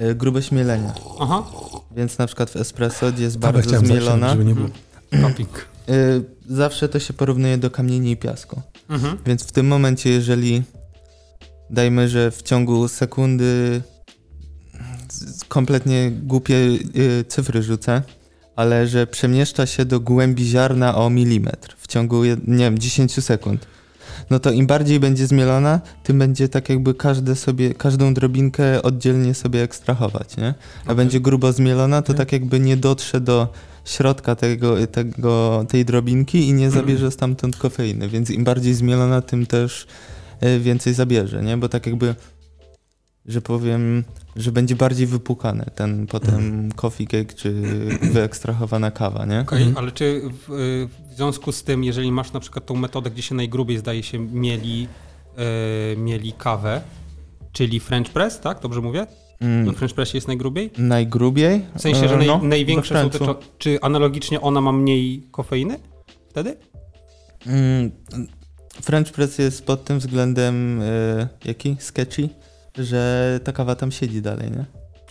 y, 0.00 0.14
grube 0.14 0.42
śmielenie, 0.42 0.92
Aha, 1.20 1.44
więc 1.96 2.18
na 2.18 2.26
przykład 2.26 2.50
w 2.50 2.56
espresso, 2.56 3.12
gdzie 3.12 3.22
jest 3.22 3.38
bardzo 3.38 3.78
zmielona, 3.78 4.30
żeby 4.30 4.44
nie 4.44 4.54
było. 4.54 4.68
topping. 5.22 5.68
y, 5.88 6.24
zawsze 6.48 6.88
to 6.88 6.98
się 6.98 7.12
porównuje 7.12 7.58
do 7.58 7.70
kamieni 7.70 8.10
i 8.10 8.16
piasku. 8.16 8.62
Mhm. 8.88 9.18
Więc 9.26 9.44
w 9.44 9.52
tym 9.52 9.66
momencie, 9.66 10.10
jeżeli 10.10 10.62
dajmy, 11.70 12.08
że 12.08 12.30
w 12.30 12.42
ciągu 12.42 12.88
sekundy 12.88 13.82
kompletnie 15.48 16.10
głupie 16.10 16.54
y, 16.96 17.24
cyfry 17.28 17.62
rzucę, 17.62 18.02
ale 18.58 18.86
że 18.86 19.06
przemieszcza 19.06 19.66
się 19.66 19.84
do 19.84 20.00
głębi 20.00 20.44
ziarna 20.44 20.94
o 20.94 21.10
milimetr 21.10 21.76
w 21.78 21.86
ciągu, 21.86 22.24
nie 22.24 22.64
wiem, 22.64 22.78
10 22.78 23.24
sekund. 23.24 23.66
No 24.30 24.38
to 24.38 24.50
im 24.50 24.66
bardziej 24.66 25.00
będzie 25.00 25.26
zmielona, 25.26 25.80
tym 26.02 26.18
będzie 26.18 26.48
tak 26.48 26.68
jakby 26.68 26.94
każde 26.94 27.36
sobie, 27.36 27.74
każdą 27.74 28.14
drobinkę 28.14 28.82
oddzielnie 28.82 29.34
sobie 29.34 29.62
ekstrahować, 29.62 30.36
nie? 30.36 30.54
A 30.80 30.82
Okej. 30.82 30.96
będzie 30.96 31.20
grubo 31.20 31.52
zmielona, 31.52 32.02
to 32.02 32.14
tak 32.14 32.32
jakby 32.32 32.60
nie 32.60 32.76
dotrze 32.76 33.20
do 33.20 33.48
środka 33.84 34.34
tego, 34.34 34.86
tego, 34.86 35.64
tej 35.68 35.84
drobinki 35.84 36.48
i 36.48 36.52
nie 36.52 36.70
zabierze 36.70 37.10
stamtąd 37.10 37.56
kofeiny, 37.56 38.08
więc 38.08 38.30
im 38.30 38.44
bardziej 38.44 38.74
zmielona, 38.74 39.22
tym 39.22 39.46
też 39.46 39.86
e, 40.40 40.58
więcej 40.58 40.94
zabierze, 40.94 41.42
nie? 41.42 41.56
Bo 41.56 41.68
tak 41.68 41.86
jakby, 41.86 42.14
że 43.28 43.40
powiem, 43.40 44.04
że 44.36 44.52
będzie 44.52 44.76
bardziej 44.76 45.06
wypukane 45.06 45.70
ten 45.74 46.06
potem 46.06 46.72
coffee 46.76 47.06
cake 47.06 47.34
czy 47.34 47.52
wyekstrahowana 48.12 48.90
kawa, 48.90 49.26
nie? 49.26 49.40
Okej, 49.40 49.58
Mhm. 49.62 49.76
ale 49.76 49.92
czy 49.92 50.20
w, 50.48 50.50
y, 50.52 50.88
w 51.10 51.16
związku 51.16 51.52
z 51.52 51.62
tym, 51.62 51.84
jeżeli 51.84 52.12
masz 52.12 52.32
na 52.32 52.40
przykład 52.40 52.66
tą 52.66 52.74
metodę, 52.76 53.10
gdzie 53.10 53.22
się 53.22 53.34
najgrubiej 53.34 53.78
zdaje 53.78 54.02
się 54.02 54.18
mieli, 54.18 54.88
e, 55.36 55.96
mieli 55.96 56.32
kawę, 56.32 56.80
czyli 57.52 57.80
French 57.80 58.10
press, 58.12 58.40
tak? 58.40 58.60
Dobrze 58.60 58.80
mówię? 58.80 59.06
No 59.40 59.46
Mm, 59.46 59.74
w 59.74 59.76
French 59.76 59.94
pressie 59.94 60.16
jest 60.16 60.26
najgrubiej? 60.28 60.70
najgrubiej? 60.78 61.62
W 61.76 61.80
sensie, 61.80 62.08
że 62.08 62.14
E, 62.14 62.18
naj, 62.18 62.26
no, 62.26 62.40
największe 62.42 62.94
we 63.08 63.18
są 63.18 63.26
te... 63.26 63.34
Czy 63.58 63.78
analogicznie 63.80 64.40
ona 64.40 64.60
ma 64.60 64.72
mniej 64.72 65.22
kofeiny 65.30 65.78
wtedy? 66.30 66.56
Mm, 67.46 67.90
French 68.82 69.12
press 69.12 69.38
jest 69.38 69.66
pod 69.66 69.84
tym 69.84 69.98
względem 69.98 70.80
e, 70.82 71.28
jaki? 71.44 71.76
Sketchy? 71.78 72.28
Że 72.78 73.40
ta 73.44 73.52
kawa 73.52 73.74
tam 73.74 73.92
siedzi 73.92 74.22
dalej, 74.22 74.50
nie? 74.50 74.64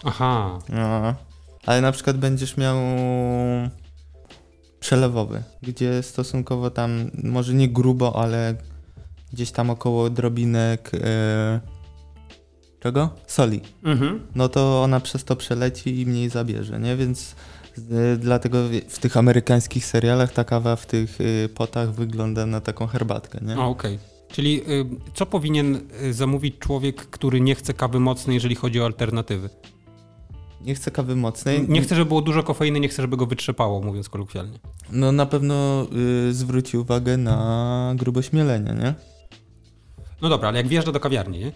Aha, 0.03 0.59
No. 0.69 1.15
Ale 1.65 1.81
na 1.81 1.91
przykład 1.91 2.17
będziesz 2.17 2.57
miał 2.57 2.77
przelewowy, 4.79 5.43
gdzie 5.61 6.03
stosunkowo 6.03 6.69
tam, 6.69 7.11
może 7.23 7.53
nie 7.53 7.69
grubo, 7.69 8.21
ale 8.23 8.55
gdzieś 9.33 9.51
tam 9.51 9.69
około 9.69 10.09
drobinek 10.09 10.91
e, 10.93 11.59
czego? 12.79 13.09
Soli. 13.27 13.61
mhm. 13.83 14.19
No 14.35 14.49
to 14.49 14.83
ona 14.83 14.99
przez 14.99 15.23
to 15.23 15.35
przeleci 15.35 16.01
i 16.01 16.05
mniej 16.05 16.29
zabierze, 16.29 16.79
nie? 16.79 16.95
Więc 16.95 17.35
e, 17.77 18.17
dlatego 18.17 18.57
w 18.89 18.99
tych 18.99 19.17
amerykańskich 19.17 19.85
serialach 19.85 20.33
ta 20.33 20.43
kawa 20.43 20.75
w 20.75 20.85
tych 20.85 21.17
e, 21.21 21.49
potach 21.49 21.91
wygląda 21.93 22.45
na 22.45 22.61
taką 22.61 22.87
herbatkę, 22.87 23.39
nie? 23.41 23.59
Okej. 23.59 23.99
Czyli 24.31 24.61
y, 24.61 24.85
co 25.13 25.25
powinien 25.25 25.81
y, 26.03 26.13
zamówić 26.13 26.59
człowiek, 26.59 26.95
który 26.95 27.41
nie 27.41 27.55
chce 27.55 27.73
kawy 27.73 27.99
mocnej, 27.99 28.33
jeżeli 28.33 28.55
chodzi 28.55 28.81
o 28.81 28.85
alternatywy? 28.85 29.49
Nie 30.61 30.75
chcę 30.75 30.91
kawy 30.91 31.15
mocnej. 31.15 31.69
Nie 31.69 31.81
chce, 31.81 31.95
żeby 31.95 32.07
było 32.07 32.21
dużo 32.21 32.43
kofeiny, 32.43 32.79
nie 32.79 32.87
chce, 32.87 33.01
żeby 33.01 33.17
go 33.17 33.25
wytrzepało, 33.25 33.81
mówiąc 33.81 34.09
kolokwialnie. 34.09 34.59
No 34.91 35.11
na 35.11 35.25
pewno 35.25 35.87
y, 36.29 36.33
zwróci 36.33 36.77
uwagę 36.77 37.17
na 37.17 37.93
grubość 37.95 38.33
mielenia, 38.33 38.73
nie? 38.73 38.93
No 40.21 40.29
dobra, 40.29 40.49
ale 40.49 40.57
jak 40.57 40.67
wjeżdża 40.67 40.91
do 40.91 40.99
kawiarni, 40.99 41.39
nie? 41.39 41.51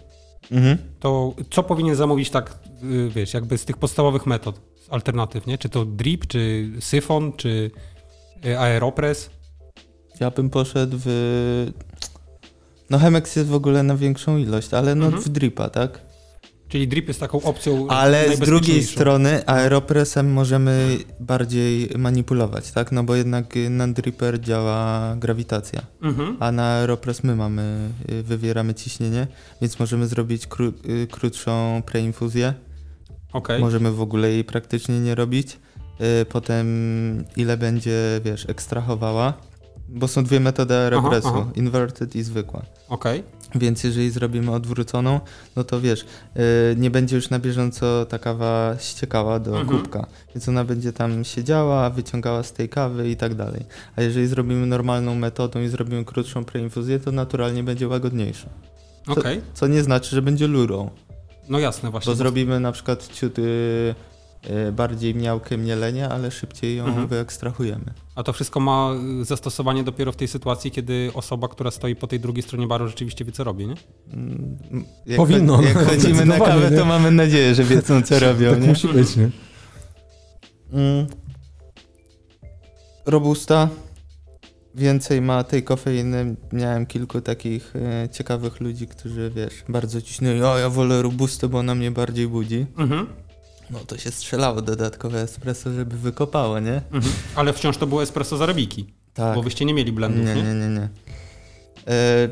Mhm. 0.50 0.78
to 1.00 1.34
co 1.50 1.62
powinien 1.62 1.94
zamówić 1.94 2.30
tak, 2.30 2.58
y, 2.82 3.08
wiesz, 3.08 3.34
jakby 3.34 3.58
z 3.58 3.64
tych 3.64 3.76
podstawowych 3.76 4.26
metod, 4.26 4.60
alternatyw, 4.90 5.46
nie? 5.46 5.58
Czy 5.58 5.68
to 5.68 5.84
drip, 5.84 6.26
czy 6.26 6.70
syfon, 6.80 7.32
czy 7.32 7.70
y, 8.46 8.58
aeropress? 8.58 9.30
Ja 10.20 10.30
bym 10.30 10.50
poszedł 10.50 10.96
w... 11.04 11.72
No 12.92 12.98
Chemex 12.98 13.36
jest 13.36 13.48
w 13.48 13.54
ogóle 13.54 13.82
na 13.82 13.96
większą 13.96 14.36
ilość, 14.36 14.74
ale 14.74 14.94
no 14.94 15.04
Mhm. 15.06 15.22
w 15.22 15.28
dripa, 15.28 15.70
tak? 15.70 16.00
Czyli 16.68 16.88
drip 16.88 17.08
jest 17.08 17.20
taką 17.20 17.40
opcją 17.42 17.88
Ale 17.88 18.36
z 18.36 18.38
drugiej 18.38 18.82
strony 18.84 19.46
aeropressem 19.46 20.32
możemy 20.32 20.98
bardziej 21.20 21.90
manipulować, 21.98 22.70
tak? 22.72 22.92
No 22.92 23.04
bo 23.04 23.14
jednak 23.14 23.54
na 23.70 23.88
dripper 23.88 24.40
działa 24.40 25.16
grawitacja, 25.16 25.80
Mhm. 26.02 26.36
a 26.40 26.52
na 26.52 26.62
aeropress 26.66 27.24
my 27.24 27.36
mamy, 27.36 27.88
y, 28.10 28.22
wywieramy 28.22 28.74
ciśnienie, 28.74 29.26
więc 29.60 29.78
możemy 29.78 30.06
zrobić 30.06 30.46
kró, 30.46 30.64
y, 30.88 31.06
krótszą 31.10 31.82
preinfuzję. 31.86 32.54
Okej. 33.32 33.60
Możemy 33.60 33.92
w 33.92 34.00
ogóle 34.00 34.30
jej 34.30 34.44
praktycznie 34.44 35.00
nie 35.00 35.14
robić. 35.14 35.58
Y, 36.22 36.24
Potem 36.24 36.66
ile 37.36 37.56
będzie, 37.56 38.20
wiesz, 38.24 38.46
ekstrahowała. 38.48 39.34
Bo 39.94 40.08
są 40.08 40.24
dwie 40.24 40.40
metody 40.40 40.74
aeropressu, 40.74 41.28
Aha, 41.28 41.38
aha. 41.42 41.52
inverted 41.56 42.16
i 42.16 42.22
zwykła. 42.22 42.62
Okej. 42.88 43.22
Więc 43.54 43.84
jeżeli 43.84 44.10
zrobimy 44.10 44.52
odwróconą, 44.52 45.20
no 45.56 45.64
to 45.64 45.80
wiesz, 45.80 46.00
y, 46.02 46.76
nie 46.76 46.90
będzie 46.90 47.16
już 47.16 47.30
na 47.30 47.38
bieżąco 47.38 48.06
ta 48.06 48.18
kawa 48.18 48.76
ściekała 48.80 49.38
do 49.40 49.60
Mhm. 49.60 49.78
kubka. 49.80 50.06
Więc 50.34 50.48
ona 50.48 50.64
będzie 50.64 50.92
tam 50.92 51.24
siedziała, 51.24 51.90
wyciągała 51.90 52.42
z 52.42 52.52
tej 52.52 52.68
kawy 52.68 53.10
i 53.10 53.16
tak 53.16 53.34
dalej. 53.34 53.64
A 53.96 54.02
jeżeli 54.02 54.26
zrobimy 54.26 54.66
normalną 54.66 55.14
metodą 55.14 55.60
i 55.60 55.68
zrobimy 55.68 56.04
krótszą 56.04 56.44
preinfuzję, 56.44 56.98
to 57.00 57.12
naturalnie 57.12 57.62
będzie 57.62 57.88
łagodniejsza. 57.88 58.48
Okej. 59.08 59.40
Co 59.54 59.66
nie 59.66 59.82
znaczy, 59.82 60.10
że 60.16 60.22
będzie 60.22 60.46
lurą. 60.46 60.90
No 61.48 61.58
jasne, 61.58 61.90
właśnie. 61.90 62.10
Bo 62.10 62.16
zrobimy 62.16 62.60
na 62.60 62.72
przykład 62.72 63.08
ciut 63.08 63.38
y, 63.38 63.94
bardziej 64.72 65.14
miałkie 65.14 65.56
mielenie, 65.58 66.08
ale 66.08 66.30
szybciej 66.30 66.76
ją 66.76 66.84
Mhm. 66.86 67.06
wyekstrahujemy. 67.08 67.84
A 68.14 68.22
to 68.22 68.32
wszystko 68.32 68.60
ma 68.60 68.90
y, 69.22 69.24
zastosowanie 69.24 69.84
dopiero 69.84 70.12
w 70.12 70.16
tej 70.16 70.28
sytuacji, 70.28 70.70
kiedy 70.70 71.10
osoba, 71.14 71.48
która 71.48 71.70
stoi 71.70 71.96
po 71.96 72.06
tej 72.06 72.20
drugiej 72.20 72.42
stronie 72.42 72.66
baru 72.66 72.88
rzeczywiście 72.88 73.24
wie, 73.24 73.32
co 73.32 73.44
robi, 73.44 73.66
nie? 73.66 73.74
Mm, 74.12 74.58
Jak, 75.06 75.16
Powinno, 75.16 75.62
Jak 75.62 75.74
no, 75.74 75.84
chodzimy 75.84 76.24
na 76.26 76.38
kawę, 76.38 76.70
nie? 76.70 76.76
to 76.78 76.84
mamy 76.84 77.10
nadzieję, 77.10 77.54
że 77.54 77.64
wiedzą, 77.64 78.02
co 78.02 78.18
robią, 78.18 78.50
Tak 78.50 78.62
nie? 78.62 78.68
musi 78.68 78.88
być, 78.88 79.16
nie? 79.16 79.30
Mm. 80.72 81.06
Robusta. 83.06 83.68
Więcej 84.74 85.20
ma 85.20 85.44
tej 85.44 85.62
kofeiny. 85.62 86.36
Miałem 86.52 86.86
kilku 86.86 87.20
takich 87.20 87.76
e, 87.76 88.08
ciekawych 88.08 88.60
ludzi, 88.60 88.86
którzy, 88.86 89.30
wiesz, 89.36 89.64
bardzo 89.68 90.02
cisnęli, 90.02 90.42
o 90.42 90.58
ja 90.58 90.68
wolę 90.70 91.02
robustę, 91.02 91.48
bo 91.48 91.58
ona 91.58 91.74
mnie 91.74 91.90
bardziej 91.90 92.28
budzi. 92.28 92.66
Mhm. 92.78 93.06
No 93.72 93.78
to 93.78 93.98
się 93.98 94.10
strzelało 94.10 94.62
dodatkowe 94.62 95.22
espresso, 95.22 95.72
żeby 95.72 95.96
wykopało, 95.98 96.60
nie? 96.60 96.82
Mhm. 96.92 97.14
Ale 97.34 97.52
wciąż 97.52 97.76
to 97.76 97.86
było 97.86 98.02
espresso 98.02 98.36
z 98.36 98.42
arabiki, 98.42 98.94
Tak. 99.14 99.34
bo 99.34 99.42
wyście 99.42 99.64
nie 99.64 99.74
mieli 99.74 99.92
blendów, 99.92 100.26
nie, 100.26 100.34
nie? 100.34 100.42
nie, 100.42 100.54
nie, 100.54 100.68
nie. 100.68 100.88
E, 101.88 102.28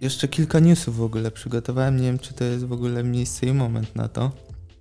jeszcze 0.00 0.28
kilka 0.28 0.58
newsów 0.58 0.96
w 0.96 1.02
ogóle 1.02 1.30
przygotowałem. 1.30 1.96
Nie 1.96 2.02
wiem, 2.02 2.18
czy 2.18 2.34
to 2.34 2.44
jest 2.44 2.64
w 2.64 2.72
ogóle 2.72 3.04
miejsce 3.04 3.46
i 3.46 3.52
moment 3.52 3.96
na 3.96 4.08
to. 4.08 4.30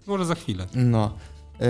Może 0.08 0.26
za 0.26 0.36
chwilę. 0.36 0.68
No. 0.76 1.18
E, 1.62 1.68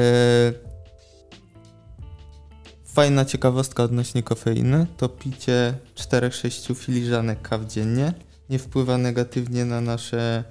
fajna 2.86 3.26
ciekawostka 3.26 3.84
odnośnie 3.84 4.24
kofeiny. 4.24 4.88
To 4.98 5.10
picie 5.10 5.74
4-6 5.96 6.76
filiżanek 6.76 7.42
kaw 7.42 7.66
dziennie 7.66 8.14
nie 8.50 8.60
wpływa 8.60 8.98
negatywnie 8.98 9.66
na 9.66 9.82
nasze 9.82 10.44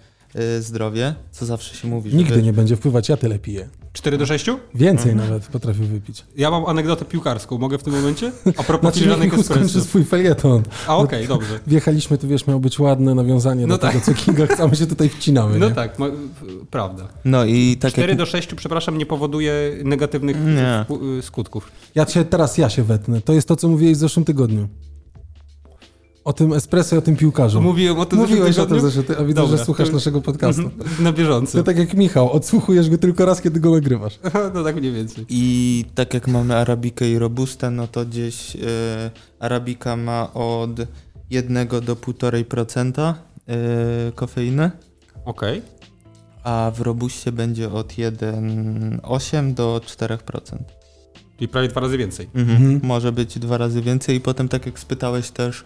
zdrowie, 0.60 1.14
co 1.30 1.46
zawsze 1.46 1.74
się 1.76 1.88
mówi. 1.88 2.14
Nigdy 2.14 2.34
żeby... 2.34 2.42
nie 2.46 2.52
będzie 2.52 2.76
wpływać, 2.76 3.08
ja 3.08 3.16
tyle 3.16 3.38
piję. 3.38 3.68
4 3.92 4.18
do 4.18 4.26
6? 4.26 4.46
Więcej 4.74 5.12
Mhm. 5.12 5.28
nawet 5.30 5.46
potrafię 5.48 5.84
wypić. 5.84 6.24
Ja 6.36 6.50
mam 6.50 6.66
anegdotę 6.66 7.04
piłkarską, 7.04 7.58
mogę 7.58 7.78
w 7.78 7.82
tym 7.82 7.92
momencie? 7.92 8.32
A 8.56 8.62
propos 8.62 8.80
Znaczy, 8.80 8.98
filiżanek 8.98 9.30
skończy 9.30 9.50
espresso. 9.50 9.80
swój 9.80 10.04
felieton. 10.04 10.62
A 10.86 10.96
okej, 10.96 11.28
dobrze. 11.28 11.60
Wjechaliśmy, 11.66 12.18
tu 12.18 12.28
wiesz, 12.28 12.46
miało 12.46 12.60
być 12.60 12.78
ładne 12.78 13.14
nawiązanie 13.14 13.66
No 13.66 13.78
do 13.78 13.88
tego, 13.88 14.00
co 14.00 14.14
Kinga 14.14 14.46
chce, 14.54 14.68
my 14.68 14.76
się 14.76 14.86
tutaj 14.86 15.08
wcinamy, 15.08 15.58
No 15.58 15.68
nie? 15.68 15.74
tak, 15.74 15.98
ma, 15.98 16.06
prawda. 16.70 17.08
No 17.24 17.44
i 17.44 17.76
tak 17.76 17.92
4 17.92 18.08
jak... 18.08 18.18
do 18.18 18.26
6, 18.26 18.54
przepraszam, 18.54 18.98
nie 18.98 19.06
powoduje 19.06 19.52
negatywnych 19.84 20.36
Nie. 20.44 20.84
y, 21.18 21.22
skutków. 21.22 21.70
Ja 21.94 22.06
cię, 22.06 22.24
teraz 22.24 22.58
ja 22.58 22.68
się 22.70 22.82
wetnę. 22.82 23.20
To 23.20 23.32
jest 23.32 23.48
to, 23.48 23.56
co 23.56 23.68
mówiłeś 23.68 23.96
w 23.96 24.00
zeszłym 24.00 24.24
tygodniu. 24.24 24.68
O 26.24 26.32
tym 26.32 26.52
espresso 26.52 26.96
i 26.96 26.98
o 26.98 27.02
tym 27.02 27.16
piłkarzu. 27.16 27.62
Mówiłem 27.62 27.98
o 28.00 28.06
tym 28.06 28.18
Mówiłeś 28.18 28.58
o 28.58 28.66
tym 28.66 28.76
tygodniu, 28.76 29.14
a 29.18 29.24
widzę, 29.24 29.40
Dobra, 29.42 29.56
że 29.56 29.64
słuchasz 29.64 29.88
to- 29.88 29.94
naszego 29.94 30.20
podcastu. 30.20 30.62
Mhm, 30.62 31.04
Na 31.04 31.12
bieżąco. 31.12 31.58
To 31.58 31.64
tak 31.64 31.78
jak 31.78 31.94
Michał, 31.94 32.30
odsłuchujesz 32.32 32.90
go 32.90 32.98
tylko 32.98 33.24
raz, 33.24 33.40
kiedy 33.40 33.60
go 33.60 33.70
nagrywasz. 33.70 34.18
No 34.54 34.64
tak 34.64 34.76
mniej 34.76 34.92
więcej. 34.92 35.26
I 35.28 35.84
tak 35.94 36.14
jak 36.14 36.28
mamy 36.28 36.56
arabikę 36.56 37.10
i 37.10 37.18
robustę, 37.18 37.70
no 37.70 37.86
to 37.86 38.04
gdzieś 38.06 38.56
e, 38.56 38.60
arabika 39.38 39.96
ma 39.96 40.32
od 40.34 40.70
1 41.30 41.68
do 41.68 41.96
1,5% 41.96 43.14
e, 43.48 44.12
kofeiny, 44.14 44.70
Okej. 45.24 45.62
a 46.44 46.72
w 46.74 46.80
robuście 46.80 47.32
będzie 47.32 47.70
od 47.72 47.88
1,8 47.92 49.54
do 49.54 49.80
4%. 49.86 50.18
Czyli 51.36 51.48
prawie 51.48 51.68
dwa 51.68 51.80
razy 51.80 51.98
więcej. 51.98 52.28
Mhm. 52.34 52.80
Może 52.82 53.12
być 53.12 53.38
dwa 53.38 53.58
razy 53.58 53.82
więcej 53.82 54.16
i 54.16 54.20
potem 54.20 54.48
tak 54.48 54.66
jak 54.66 54.78
spytałeś 54.78 55.30
też 55.30 55.64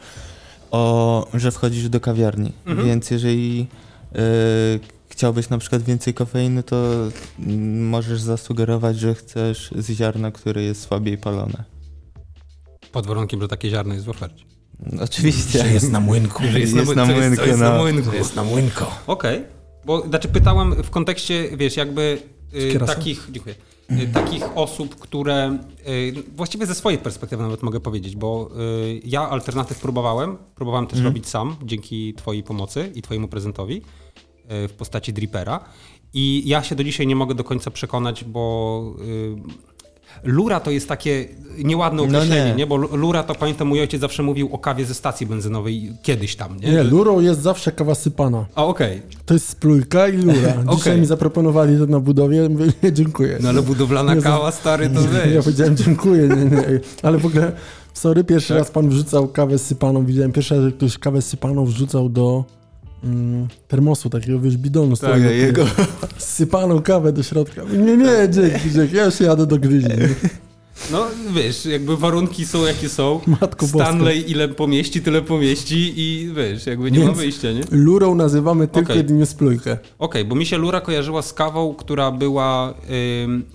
o, 0.70 1.26
że 1.34 1.50
wchodzisz 1.50 1.88
do 1.88 2.00
kawiarni, 2.00 2.52
Mhm. 2.66 2.88
więc 2.88 3.10
jeżeli 3.10 3.66
e, 4.14 4.18
chciałbyś 5.08 5.48
na 5.48 5.58
przykład 5.58 5.82
więcej 5.82 6.14
kofeiny, 6.14 6.62
to 6.62 6.76
możesz 7.78 8.20
zasugerować, 8.20 8.98
że 8.98 9.14
chcesz 9.14 9.70
z 9.76 9.90
ziarna, 9.90 10.30
które 10.30 10.62
jest 10.62 10.82
słabiej 10.82 11.18
palone. 11.18 11.64
Pod 12.92 13.06
warunkiem, 13.06 13.40
że 13.40 13.48
takie 13.48 13.70
ziarno 13.70 13.94
jest 13.94 14.06
w 14.06 14.10
ofercie. 14.10 14.44
Oczywiście. 15.00 15.64
na 15.90 16.00
młynku. 16.00 16.42
Że 16.52 16.60
Jest 16.60 16.72
mły- 16.74 16.96
na 16.96 17.04
młynku, 17.04 17.36
co 17.36 17.46
jest 17.46 17.60
no. 17.60 17.70
na 17.70 17.78
młynku. 17.78 18.12
Jest 18.14 18.36
na 18.36 18.44
młynko. 18.44 18.90
Okej. 19.06 19.44
Bo 19.86 20.06
znaczy 20.08 20.28
pytałem 20.28 20.82
w 20.82 20.90
kontekście, 20.90 21.56
wiesz, 21.56 21.76
jakby 21.76 22.18
y, 22.54 22.78
takich, 22.86 23.28
dziękuję, 23.30 23.54
y, 23.54 23.58
takich 24.12 24.56
osób, 24.56 24.96
które 24.96 25.58
y, 25.88 26.14
właściwie 26.36 26.66
ze 26.66 26.74
swojej 26.74 26.98
perspektywy 26.98 27.42
nawet 27.42 27.62
mogę 27.62 27.80
powiedzieć, 27.80 28.16
bo 28.16 28.50
y, 28.86 29.00
ja 29.04 29.30
alternatyw 29.30 29.80
próbowałem, 29.80 30.36
próbowałem 30.54 30.86
też 30.86 31.00
robić 31.00 31.28
sam 31.28 31.56
dzięki 31.62 32.14
twojej 32.14 32.42
pomocy 32.42 32.92
i 32.94 33.02
twojemu 33.02 33.28
prezentowi 33.28 33.76
y, 33.76 34.68
w 34.68 34.72
postaci 34.72 35.12
Drippera 35.12 35.60
i 36.14 36.42
ja 36.46 36.62
się 36.62 36.74
do 36.74 36.84
dzisiaj 36.84 37.06
nie 37.06 37.16
mogę 37.16 37.34
do 37.34 37.44
końca 37.44 37.70
przekonać, 37.70 38.24
bo 38.24 38.94
y, 39.00 39.73
Lura 40.24 40.60
to 40.60 40.70
jest 40.70 40.88
takie 40.88 41.24
nieładne 41.64 42.02
No 42.02 42.18
określenie, 42.18 42.50
nie. 42.50 42.54
nie. 42.54 42.66
Bo 42.66 42.76
Lura 42.76 43.22
to 43.22 43.34
pamiętam 43.34 43.68
mój 43.68 43.80
ojciec 43.80 44.00
zawsze 44.00 44.22
mówił 44.22 44.48
o 44.52 44.58
kawie 44.58 44.84
ze 44.84 44.94
stacji 44.94 45.26
benzynowej 45.26 45.92
kiedyś 46.02 46.36
tam, 46.36 46.60
nie? 46.60 46.70
Nie, 46.72 46.82
lurą 46.82 47.20
jest 47.20 47.40
zawsze 47.42 47.72
kawa 47.72 47.94
sypana. 47.94 48.44
A 48.54 48.64
okej. 48.64 49.02
To 49.26 49.34
jest 49.34 49.48
splójka 49.48 50.08
i 50.08 50.16
lura. 50.16 50.34
Dzisiaj 50.62 50.66
Okej. 50.66 51.00
mi 51.00 51.06
zaproponowali 51.06 51.78
to 51.78 51.86
na 51.86 52.00
budowie, 52.00 52.48
mówię, 52.48 52.66
nie, 52.82 52.92
dziękuję. 52.92 53.38
No 53.42 53.48
ale 53.48 53.62
budowlana 53.62 54.14
Nie, 54.14 54.22
kawa, 54.22 54.52
stary, 54.52 54.90
to 54.90 55.00
Ja 55.18 55.26
wiesz. 55.26 55.44
powiedziałem 55.44 55.76
dziękuję, 55.76 56.28
nie, 56.28 56.44
nie. 56.44 56.80
Ale 57.02 57.18
w 57.18 57.26
ogóle, 57.26 57.52
sorry, 57.94 58.24
pierwszy 58.24 58.54
raz 58.54 58.70
pan 58.70 58.88
wrzucał 58.88 59.28
kawę 59.28 59.58
sypaną. 59.58 60.04
Widziałem 60.06 60.32
pierwszy 60.32 60.54
raz, 60.54 60.64
że 60.64 60.72
ktoś 60.72 60.98
kawę 60.98 61.22
sypaną 61.22 61.64
wrzucał 61.64 62.08
do 62.08 62.44
mm, 63.04 63.48
termosu, 63.68 64.10
takiego 64.10 64.40
wiesz, 64.40 64.56
bidonu. 64.56 64.96
z 64.96 65.00
Tak, 65.00 65.10
którego 65.10 65.30
jego. 65.30 65.64
Sypaną 66.18 66.82
kawę 66.82 67.12
do 67.12 67.22
środka. 67.22 67.62
Nie, 67.72 67.96
nie, 67.96 68.28
dzięki, 68.30 68.70
dzięki, 68.70 68.96
ja 68.96 69.04
już 69.04 69.20
jadę 69.20 69.46
do 69.46 69.58
gryzi. 69.58 69.86
No 70.92 71.06
wiesz, 71.34 71.66
jakby 71.66 71.96
warunki 71.96 72.46
są 72.46 72.64
jakie 72.64 72.88
są. 72.88 73.20
Matko 73.26 73.66
boska. 73.66 73.84
Stanley 73.86 74.30
ile 74.30 74.48
pomieści, 74.48 75.02
tyle 75.02 75.22
pomieści 75.22 75.92
i 75.96 76.32
wiesz, 76.36 76.66
jakby 76.66 76.90
nie 76.90 76.98
Więc- 76.98 77.10
ma 77.10 77.16
wyjścia, 77.16 77.52
nie? 77.52 77.60
Lurą 77.70 78.14
nazywamy 78.14 78.68
tylko 78.68 78.86
Okej. 78.92 78.96
jedynie 78.96 79.26
splójkę. 79.26 79.78
Okej, 79.98 80.24
bo 80.24 80.34
mi 80.34 80.46
się 80.46 80.58
lura 80.58 80.80
kojarzyła 80.80 81.22
z 81.22 81.32
kawą, 81.32 81.74
która 81.74 82.10
była, 82.10 82.74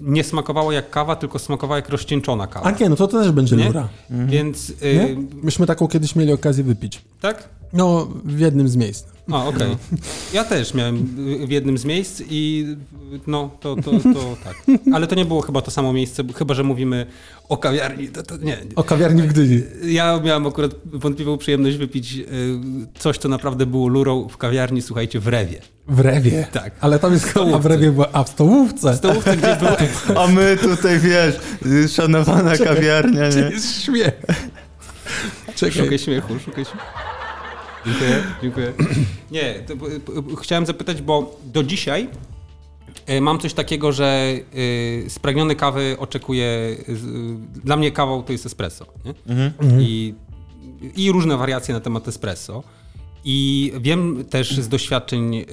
nie 0.02 0.24
smakowała 0.24 0.74
jak 0.74 0.90
kawa, 0.90 1.16
tylko 1.16 1.40
smakowała 1.40 1.76
jak 1.76 1.90
rozcieńczona 1.90 2.48
kawa. 2.48 2.66
A 2.66 2.72
nie, 2.72 2.90
no 2.90 2.96
to 2.96 3.08
też 3.08 3.32
będzie 3.32 3.56
Nie? 3.56 3.66
lura. 3.68 3.90
Więc, 4.10 4.74
Nie? 4.82 5.10
ym, 5.10 5.28
Myśmy 5.44 5.66
taką 5.66 5.88
kiedyś 5.88 6.16
mieli 6.16 6.34
okazję 6.34 6.64
wypić. 6.64 7.02
tak? 7.22 7.50
No, 7.74 8.08
w 8.26 8.40
jednym 8.40 8.68
z 8.70 8.76
miejsc. 8.76 9.06
A, 9.32 9.46
okej. 9.46 9.78
Ja 10.34 10.44
też 10.44 10.74
miałem 10.74 10.98
w 11.48 11.52
jednym 11.52 11.78
z 11.78 11.86
miejsc 11.86 12.22
i 12.30 12.66
no, 13.28 13.50
to, 13.60 13.76
to, 13.76 13.92
to 13.92 14.38
tak. 14.46 14.56
Ale 14.94 15.08
to 15.08 15.16
nie 15.16 15.26
było 15.26 15.42
chyba 15.42 15.62
to 15.62 15.72
samo 15.72 15.94
miejsce, 15.94 16.24
bo 16.24 16.34
chyba, 16.34 16.54
że 16.54 16.64
mówimy 16.64 17.06
o 17.50 17.58
kawiarni, 17.58 18.08
to, 18.08 18.24
to 18.24 18.38
nie. 18.38 18.58
O 18.76 18.84
kawiarni 18.84 19.22
w 19.22 19.28
Gdyni. 19.28 19.62
Ja 19.84 20.20
miałem 20.24 20.48
akurat 20.48 20.72
wątpliwą 20.86 21.38
przyjemność 21.38 21.78
wypić 21.78 22.16
y, 22.16 22.26
coś, 23.00 23.18
co 23.18 23.30
naprawdę 23.30 23.66
było 23.66 23.88
lurą 23.88 24.28
w 24.28 24.38
kawiarni, 24.38 24.82
słuchajcie, 24.82 25.20
w 25.20 25.28
Rewie. 25.28 25.62
W 25.88 26.00
Rewie. 26.00 26.48
Tak. 26.52 26.74
Ale 26.82 27.00
tam 27.00 27.14
jest 27.14 27.26
a 27.26 27.28
w 27.28 27.32
stołówce. 27.32 27.70
Rewie 27.70 27.92
była, 27.92 28.08
a 28.12 28.24
w 28.24 28.30
stołówce. 28.30 28.94
W 28.94 28.96
stołówce, 28.96 29.38
gdzie 29.38 29.56
było... 29.56 29.72
A 30.24 30.28
my 30.28 30.58
tutaj, 30.62 31.00
wiesz, 31.00 31.36
szanowana 31.92 32.58
kawiarnia, 32.58 33.30
Gdzie 33.30 33.42
nie? 33.42 33.50
jest 33.50 33.82
śmiech? 33.84 34.22
Czekaj. 35.56 35.84
Szukaj 35.84 36.00
śmiechu, 36.00 36.40
szukaj 36.46 36.66
śmiechu. 36.66 37.09
Dziękuję, 37.90 38.24
dziękuję. 38.42 38.74
Nie, 39.32 39.54
to, 39.68 39.76
b- 39.76 39.86
b- 40.22 40.36
chciałem 40.42 40.66
zapytać, 40.66 41.02
bo 41.02 41.40
do 41.46 41.64
dzisiaj 41.64 42.10
e, 43.06 43.22
mam 43.22 43.40
coś 43.40 43.54
takiego, 43.54 43.92
że 43.92 44.34
y, 44.56 45.06
spragniony 45.10 45.56
kawy 45.56 45.96
oczekuje... 46.00 46.78
z- 46.88 47.40
Dla 47.64 47.78
mnie 47.78 47.92
kawą 47.92 48.24
to 48.24 48.32
jest 48.32 48.46
espresso. 48.46 48.86
Nie? 49.06 49.14
I, 49.80 50.14
I 50.96 51.12
różne 51.12 51.38
wariacje 51.38 51.74
na 51.74 51.80
temat 51.80 52.08
espresso. 52.08 52.64
I 53.26 53.72
wiem 53.80 54.26
też 54.30 54.58
z 54.60 54.68
doświadczeń 54.70 55.36
y, 55.36 55.46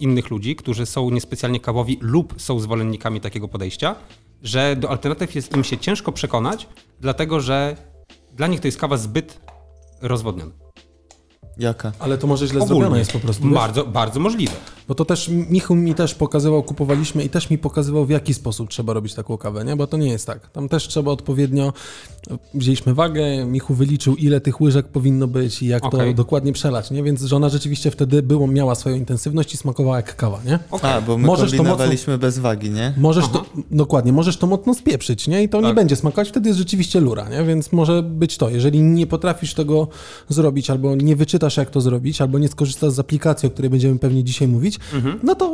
innych 0.00 0.30
ludzi, 0.30 0.56
którzy 0.56 0.86
są 0.86 1.10
niespecjalnie 1.10 1.60
kawowi 1.60 1.98
lub 2.00 2.34
są 2.42 2.60
zwolennikami 2.60 3.20
takiego 3.20 3.48
podejścia, 3.48 3.94
że 4.42 4.76
do 4.76 4.90
alternatyw 4.90 5.34
jest 5.34 5.56
im 5.56 5.64
się 5.64 5.78
ciężko 5.78 6.12
przekonać, 6.12 6.68
dlatego 7.00 7.40
że 7.40 7.76
dla 8.36 8.46
nich 8.46 8.60
to 8.60 8.68
jest 8.68 8.78
kawa 8.78 8.96
zbyt 8.96 9.40
rozwodniona. 10.02 10.52
Jaka? 11.58 11.92
Ale 11.98 12.18
to 12.18 12.26
może 12.26 12.46
źle 12.46 12.60
Ogólnie. 12.60 12.80
zrobione 12.80 12.98
jest 12.98 13.12
po 13.12 13.20
prostu. 13.20 13.48
Bardzo, 13.48 13.84
bardzo 13.86 14.20
możliwe. 14.20 14.52
Bo 14.90 14.94
to 14.94 15.04
też 15.04 15.28
Michał 15.50 15.76
mi 15.76 15.94
też 15.94 16.14
pokazywał, 16.14 16.62
kupowaliśmy 16.62 17.24
i 17.24 17.28
też 17.28 17.50
mi 17.50 17.58
pokazywał, 17.58 18.06
w 18.06 18.10
jaki 18.10 18.34
sposób 18.34 18.68
trzeba 18.70 18.92
robić 18.92 19.14
taką 19.14 19.38
kawę, 19.38 19.64
nie? 19.64 19.76
Bo 19.76 19.86
to 19.86 19.96
nie 19.96 20.08
jest 20.08 20.26
tak. 20.26 20.50
Tam 20.50 20.68
też 20.68 20.88
trzeba 20.88 21.10
odpowiednio. 21.12 21.72
Wzięliśmy 22.54 22.94
wagę, 22.94 23.44
Michu 23.46 23.74
wyliczył, 23.74 24.16
ile 24.16 24.40
tych 24.40 24.60
łyżek 24.60 24.88
powinno 24.88 25.26
być 25.26 25.62
i 25.62 25.66
jak 25.66 25.82
to 25.82 25.88
Okej. 25.88 26.14
dokładnie 26.14 26.52
przelać, 26.52 26.90
nie? 26.90 27.02
Więc 27.02 27.22
żona 27.22 27.48
rzeczywiście 27.48 27.90
wtedy 27.90 28.22
było, 28.22 28.46
miała 28.46 28.74
swoją 28.74 28.96
intensywność 28.96 29.54
i 29.54 29.56
smakowała 29.56 29.96
jak 29.96 30.16
kawa, 30.16 30.40
nie? 30.46 30.58
Okej. 30.70 30.90
A, 30.90 31.00
bo 31.00 31.18
my 31.18 31.26
Możesz 31.26 31.50
to 31.50 31.56
kombinowaliśmy 31.56 32.18
bez 32.18 32.38
wagi, 32.38 32.70
nie? 32.70 32.94
Możesz 32.96 33.24
Aha. 33.24 33.32
to, 33.32 33.62
dokładnie, 33.70 34.12
możesz 34.12 34.36
to 34.36 34.46
mocno 34.46 34.74
spieprzyć, 34.74 35.28
nie? 35.28 35.42
I 35.42 35.48
to 35.48 35.60
nie 35.60 35.66
Tak. 35.66 35.74
będzie 35.74 35.96
smakować, 35.96 36.28
wtedy 36.28 36.48
jest 36.48 36.58
rzeczywiście 36.58 37.00
lura, 37.00 37.28
nie? 37.28 37.44
Więc 37.44 37.72
może 37.72 38.02
być 38.02 38.36
to. 38.36 38.50
Jeżeli 38.50 38.82
nie 38.82 39.06
potrafisz 39.06 39.54
tego 39.54 39.88
zrobić, 40.28 40.70
albo 40.70 40.94
nie 40.94 41.16
wyczytasz, 41.16 41.56
jak 41.56 41.70
to 41.70 41.80
zrobić, 41.80 42.20
albo 42.20 42.38
nie 42.38 42.48
skorzystasz 42.48 42.92
z 42.92 42.98
aplikacji, 42.98 43.46
o 43.46 43.50
której 43.50 43.70
będziemy 43.70 43.98
pewnie 43.98 44.24
dzisiaj 44.24 44.48
mówić, 44.48 44.79
to, 44.88 45.20
no 45.22 45.34
to 45.34 45.46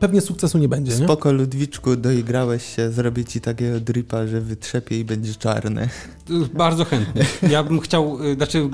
pewnie 0.00 0.20
sukcesu 0.20 0.58
nie 0.58 0.68
będzie, 0.68 0.92
nie? 0.92 1.04
Spoko, 1.04 1.32
Ludwiczku, 1.32 1.96
doigrałeś 1.96 2.76
się, 2.76 2.90
zrobię 2.90 3.24
ci 3.24 3.40
takiego 3.40 3.80
dripa, 3.80 4.26
że 4.26 4.40
wytrzepie 4.40 4.98
i 4.98 5.04
będzie 5.04 5.34
czarny. 5.34 5.88
Bardzo 6.54 6.84
chętnie. 6.84 7.22
Ja 7.50 7.62
bym 7.62 7.80
chciał, 7.80 8.24
y, 8.24 8.34
znaczy 8.34 8.58
y, 8.58 8.68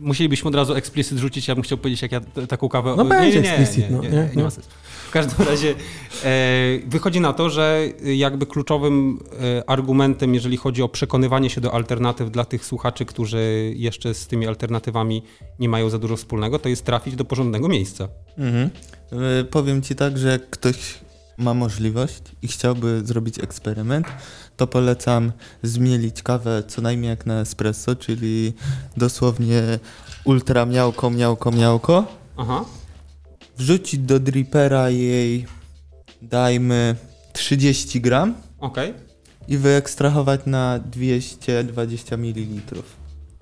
musielibyśmy 0.00 0.48
od 0.48 0.54
razu 0.54 0.74
explicit 0.74 1.18
rzucić, 1.18 1.48
ja 1.48 1.54
bym 1.54 1.64
chciał 1.64 1.78
powiedzieć, 1.78 2.02
jak 2.02 2.12
ja 2.12 2.20
taką 2.48 2.68
kawę... 2.68 2.94
No 2.96 3.02
nie, 3.02 3.08
będzie 3.08 3.36
nie, 3.36 3.42
nie, 3.42 3.56
explicit, 3.56 3.90
nie, 3.90 3.96
no, 3.96 4.02
nie, 4.02 4.08
nie, 4.08 4.16
nie, 4.16 4.22
nie 4.22 4.30
no. 4.34 4.42
ma 4.42 4.50
sensu. 4.50 4.70
W 5.08 5.10
każdym 5.10 5.46
razie 5.46 5.74
e, 6.24 6.78
wychodzi 6.86 7.20
na 7.20 7.32
to, 7.32 7.50
że 7.50 7.88
jakby 8.04 8.46
kluczowym 8.46 9.20
e, 9.40 9.70
argumentem, 9.70 10.34
jeżeli 10.34 10.56
chodzi 10.56 10.82
o 10.82 10.88
przekonywanie 10.88 11.50
się 11.50 11.60
do 11.60 11.74
alternatyw 11.74 12.30
dla 12.30 12.44
tych 12.44 12.64
słuchaczy, 12.64 13.04
którzy 13.04 13.72
jeszcze 13.76 14.14
z 14.14 14.26
tymi 14.26 14.46
alternatywami 14.46 15.22
nie 15.58 15.68
mają 15.68 15.90
za 15.90 15.98
dużo 15.98 16.16
wspólnego, 16.16 16.58
to 16.58 16.68
jest 16.68 16.84
trafić 16.84 17.16
do 17.16 17.24
porządnego 17.24 17.68
miejsca. 17.68 18.08
Mhm. 18.38 18.70
Y, 19.40 19.44
Powiem 19.44 19.82
ci 19.82 19.94
tak, 19.94 20.18
że 20.18 20.28
jak 20.28 20.50
ktoś 20.50 20.76
ma 21.38 21.54
możliwość 21.54 22.22
i 22.42 22.48
chciałby 22.48 23.02
zrobić 23.04 23.38
eksperyment, 23.38 24.06
to 24.56 24.66
polecam 24.66 25.32
zmielić 25.62 26.22
kawę 26.22 26.62
co 26.68 26.82
najmniej 26.82 27.08
jak 27.10 27.26
na 27.26 27.40
espresso, 27.40 27.96
czyli 27.96 28.52
dosłownie 28.96 29.78
ultra 30.24 30.66
miałko, 30.66 31.10
miałko, 31.10 31.50
miałko. 31.50 32.06
Aha. 32.36 32.64
Wrzucić 33.56 34.00
do 34.00 34.20
dripera 34.20 34.90
jej, 34.90 35.46
dajmy 36.22 36.96
30 37.32 38.00
gram 38.00 38.34
Okej. 38.58 38.94
i 39.48 39.58
wyekstrahować 39.58 40.40
na 40.46 40.78
220 40.78 42.16
ml. 42.16 42.82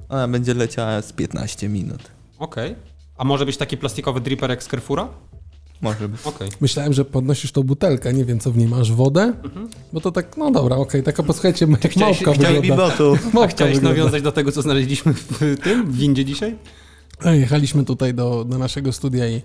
Ona 0.08 0.28
będzie 0.28 0.54
leciała 0.54 1.02
z 1.02 1.12
15 1.12 1.68
minut. 1.68 2.02
Okej. 2.38 2.76
A 3.16 3.24
może 3.24 3.46
być 3.46 3.56
taki 3.56 3.76
plastikowy 3.76 4.20
dripper 4.20 4.50
jak 4.50 4.62
z 4.62 4.66
Carrefoura? 4.66 5.08
Może 5.82 6.08
być. 6.08 6.20
Okej. 6.24 6.48
Myślałem, 6.60 6.92
że 6.92 7.04
podnosisz 7.04 7.52
tą 7.52 7.62
butelkę, 7.62 8.12
nie 8.12 8.24
wiem 8.24 8.38
co 8.40 8.50
w 8.52 8.56
niej 8.56 8.68
masz, 8.68 8.92
wodę? 8.92 9.32
Bo 9.92 10.00
to 10.00 10.12
tak, 10.12 10.36
no 10.36 10.50
dobra, 10.50 10.76
okej, 10.76 11.02
taka 11.02 11.22
posłuchajcie, 11.22 11.66
jak 11.70 11.80
chciałeś- 11.92 11.96
małpka 12.20 12.32
chciałeś 12.40 12.60
wygląda. 12.60 12.84
Bibotu. 12.86 13.16
A 13.32 13.34
Małpka 13.34 13.48
chciałeś 13.48 13.74
wygląda. 13.74 13.98
nawiązać 13.98 14.22
do 14.22 14.32
tego, 14.32 14.52
co 14.52 14.62
znaleźliśmy 14.62 15.14
w 15.14 15.38
tym, 15.64 15.86
w 15.92 15.96
windzie 15.96 16.24
dzisiaj? 16.24 16.56
E, 17.24 17.36
Jechaliśmy 17.38 17.84
tutaj 17.84 18.14
do, 18.14 18.44
do 18.44 18.58
naszego 18.58 18.92
studia 18.92 19.28
i 19.28 19.42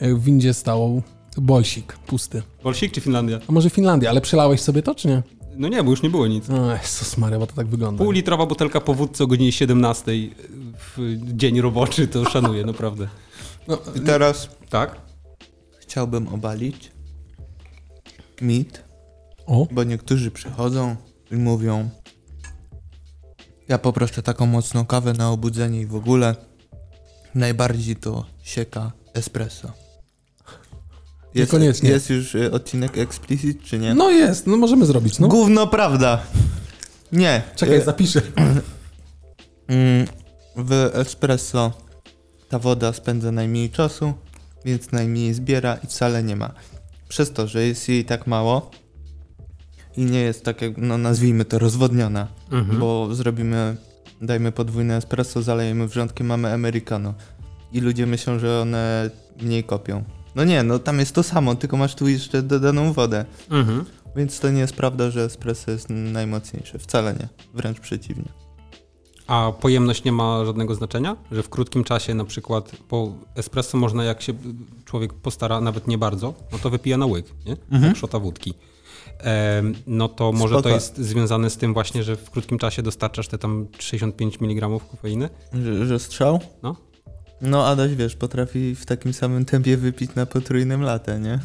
e, 0.00 0.14
w 0.14 0.22
windzie 0.24 0.54
stał 0.54 1.02
bolsik 1.36 1.92
pusty. 1.92 2.42
Bolsik 2.64 2.92
czy 2.92 3.00
Finlandia? 3.00 3.38
A 3.48 3.52
może 3.52 3.70
Finlandia, 3.70 4.10
ale 4.10 4.20
przelałeś 4.20 4.60
sobie 4.60 4.82
to, 4.82 4.94
czy 4.94 5.08
nie? 5.08 5.22
No 5.56 5.68
nie, 5.68 5.82
bo 5.84 5.90
już 5.90 6.02
nie 6.02 6.10
było 6.10 6.26
nic. 6.26 6.50
O, 6.50 6.72
Jezus 6.82 7.16
Maria, 7.18 7.38
bo 7.38 7.46
to 7.46 7.52
tak 7.56 7.66
wygląda. 7.66 8.04
Półlitrowa 8.04 8.46
butelka 8.46 8.80
po 8.80 8.94
wódce 8.94 9.24
o 9.24 9.26
godzinie 9.26 9.52
17 9.52 10.12
w 10.96 11.16
dzień 11.36 11.60
roboczy, 11.60 12.06
to 12.08 12.24
szanuję, 12.24 12.64
naprawdę. 12.64 13.08
No, 13.68 13.78
I 13.96 14.00
teraz 14.00 14.48
Tak? 14.70 14.96
Chciałbym 15.90 16.28
obalić 16.28 16.90
mit, 18.40 18.84
o, 19.46 19.66
bo 19.70 19.84
niektórzy 19.84 20.30
przychodzą 20.30 20.96
i 21.30 21.36
mówią 21.36 21.90
ja 23.68 23.78
poproszę 23.78 24.22
taką 24.22 24.46
mocną 24.46 24.86
kawę 24.86 25.12
na 25.12 25.30
obudzenie 25.30 25.80
i 25.80 25.86
w 25.86 25.94
ogóle 25.94 26.34
najbardziej 27.34 27.96
to 27.96 28.26
sieka 28.42 28.92
espresso. 29.14 29.72
Jest, 31.34 31.52
Niekoniecznie. 31.52 31.90
jest 31.90 32.10
już 32.10 32.34
y, 32.34 32.52
odcinek 32.52 32.98
explicit, 32.98 33.62
czy 33.62 33.78
nie? 33.78 33.94
no 33.94 34.10
jest, 34.10 34.46
no 34.46 34.56
możemy 34.56 34.86
zrobić, 34.86 35.18
no. 35.18 35.28
Gówno 35.28 35.66
prawda. 35.66 36.22
Nie. 37.12 37.42
Czekaj, 37.56 37.76
Y, 37.78 37.82
zapiszę. 37.84 38.22
Mm, 39.68 40.06
W 40.56 40.72
espresso 40.94 41.72
ta 42.48 42.58
woda 42.58 42.92
spędza 42.92 43.32
najmniej 43.32 43.70
czasu, 43.70 44.12
więc 44.64 44.92
najmniej 44.92 45.34
zbiera 45.34 45.74
i 45.84 45.86
wcale 45.86 46.22
nie 46.22 46.36
ma. 46.36 46.50
Przez 47.08 47.32
to, 47.32 47.46
że 47.46 47.66
jest 47.66 47.88
jej 47.88 48.04
tak 48.04 48.26
mało 48.26 48.70
i 49.96 50.04
nie 50.04 50.20
jest 50.20 50.44
tak 50.44 50.62
jak, 50.62 50.72
no 50.76 50.98
nazwijmy 50.98 51.44
to, 51.44 51.58
rozwodniona, 51.58 52.28
Mhm. 52.50 52.80
bo 52.80 53.14
zrobimy, 53.14 53.76
dajmy 54.22 54.52
podwójne 54.52 54.96
espresso, 54.96 55.42
zalejemy 55.42 55.88
wrzątkiem, 55.88 56.26
mamy 56.26 56.52
americano 56.52 57.14
i 57.72 57.80
ludzie 57.80 58.06
myślą, 58.06 58.38
że 58.38 58.60
one 58.60 59.10
mniej 59.42 59.64
kopią. 59.64 60.04
No 60.34 60.44
nie, 60.44 60.62
no 60.62 60.78
tam 60.78 60.98
jest 61.00 61.14
to 61.14 61.22
samo, 61.22 61.54
tylko 61.54 61.76
masz 61.76 61.94
tu 61.94 62.08
jeszcze 62.08 62.42
dodaną 62.42 62.92
wodę. 62.92 63.24
Mhm. 63.50 63.84
Więc 64.16 64.40
to 64.40 64.50
nie 64.50 64.60
jest 64.60 64.74
prawda, 64.74 65.10
że 65.10 65.24
espresso 65.24 65.70
jest 65.70 65.90
najmocniejszy. 65.90 66.78
Wcale 66.78 67.14
nie. 67.14 67.28
Wręcz 67.54 67.80
przeciwnie. 67.80 68.28
A 69.30 69.52
pojemność 69.52 70.04
nie 70.04 70.12
ma 70.12 70.44
żadnego 70.44 70.74
znaczenia? 70.74 71.16
Że 71.32 71.42
w 71.42 71.48
krótkim 71.48 71.84
czasie 71.84 72.14
na 72.14 72.24
przykład 72.24 72.72
po 72.88 73.12
espresso 73.34 73.78
można, 73.78 74.04
jak 74.04 74.22
się 74.22 74.32
człowiek 74.84 75.14
postara, 75.14 75.60
nawet 75.60 75.88
nie 75.88 75.98
bardzo, 75.98 76.34
no 76.52 76.58
to 76.58 76.70
wypija 76.70 76.96
na 76.96 77.06
łyk, 77.06 77.26
nie? 77.46 77.52
Mhm. 77.52 77.84
Jak 77.84 77.96
szota 77.96 78.18
wódki. 78.18 78.54
Em, 79.18 79.74
no 79.86 80.08
to 80.08 80.32
może 80.32 80.54
Spoko. 80.54 80.62
to 80.62 80.68
jest 80.68 80.98
związane 80.98 81.50
z 81.50 81.56
tym 81.56 81.74
właśnie, 81.74 82.02
że 82.02 82.16
w 82.16 82.30
krótkim 82.30 82.58
czasie 82.58 82.82
dostarczasz 82.82 83.28
te 83.28 83.38
tam 83.38 83.66
65 83.78 84.38
mg 84.40 84.68
kofeiny? 84.90 85.28
Że, 85.52 85.86
że 85.86 85.98
strzał? 85.98 86.40
No. 86.62 86.76
No, 87.40 87.66
Adaś, 87.66 87.94
wiesz, 87.94 88.16
potrafi 88.16 88.74
w 88.74 88.86
takim 88.86 89.12
samym 89.12 89.44
tempie 89.44 89.76
wypić 89.76 90.14
na 90.14 90.26
potrójnym 90.26 90.82
latę, 90.82 91.20
nie? 91.20 91.38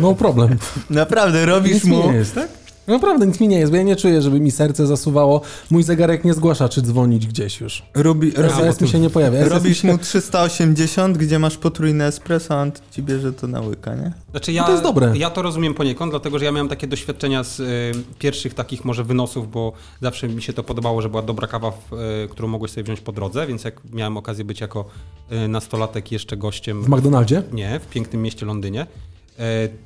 No 0.00 0.14
problem. 0.14 0.58
Naprawdę, 0.90 1.46
robisz 1.46 1.74
Nic 1.74 1.84
mu... 1.84 2.10
nie 2.10 2.16
jest, 2.16 2.34
tak? 2.34 2.61
Naprawdę 2.92 3.26
nic 3.26 3.40
mi 3.40 3.48
nie 3.48 3.58
jest, 3.58 3.72
bo 3.72 3.76
ja 3.76 3.82
nie 3.82 3.96
czuję, 3.96 4.22
żeby 4.22 4.40
mi 4.40 4.50
serce 4.50 4.86
zasuwało. 4.86 5.40
Mój 5.70 5.82
zegarek 5.82 6.24
nie 6.24 6.34
zgłasza, 6.34 6.68
czy 6.68 6.82
dzwonić 6.82 7.26
gdzieś 7.26 7.60
już. 7.60 7.82
Robi, 7.94 8.32
SMS 8.36 8.80
mi 8.80 8.88
się 8.88 8.98
nie 8.98 9.10
pojawia. 9.10 9.48
Robisz 9.48 9.82
się... 9.82 9.88
mu 9.88 9.98
380, 9.98 11.18
gdzie 11.18 11.38
masz 11.38 11.56
potrójne 11.56 12.06
espresso, 12.06 12.54
a 12.58 12.62
on 12.62 12.72
ci 12.90 13.02
bierze 13.02 13.32
to 13.32 13.46
na 13.46 13.60
łyka, 13.60 13.94
nie? 13.94 14.12
Znaczy 14.30 14.52
ja, 14.52 14.60
No 14.62 14.66
to 14.66 14.72
jest 14.72 14.82
dobre. 14.84 15.12
ja 15.16 15.30
to 15.30 15.42
rozumiem 15.42 15.74
poniekąd, 15.74 16.12
dlatego 16.12 16.38
że 16.38 16.44
ja 16.44 16.52
miałem 16.52 16.68
takie 16.68 16.86
doświadczenia 16.86 17.44
z 17.44 17.60
y, 17.60 17.92
pierwszych 18.18 18.54
takich 18.54 18.84
może 18.84 19.04
wynosów, 19.04 19.50
bo 19.50 19.72
zawsze 20.00 20.28
mi 20.28 20.42
się 20.42 20.52
to 20.52 20.62
podobało, 20.62 21.02
że 21.02 21.08
była 21.08 21.22
dobra 21.22 21.46
kawa, 21.46 21.70
w, 21.70 21.92
y, 21.92 22.28
którą 22.30 22.48
mogłeś 22.48 22.70
sobie 22.70 22.84
wziąć 22.84 23.00
po 23.00 23.12
drodze, 23.12 23.46
więc 23.46 23.64
jak 23.64 23.80
miałem 23.92 24.16
okazję 24.16 24.44
być 24.44 24.60
jako 24.60 24.84
y, 25.32 25.48
nastolatek 25.48 26.12
jeszcze 26.12 26.36
gościem 26.36 26.82
W 26.82 26.88
McDonaldzie? 26.88 27.42
nie, 27.52 27.80
w 27.80 27.86
pięknym 27.86 28.22
mieście 28.22 28.46
Londynie, 28.46 28.86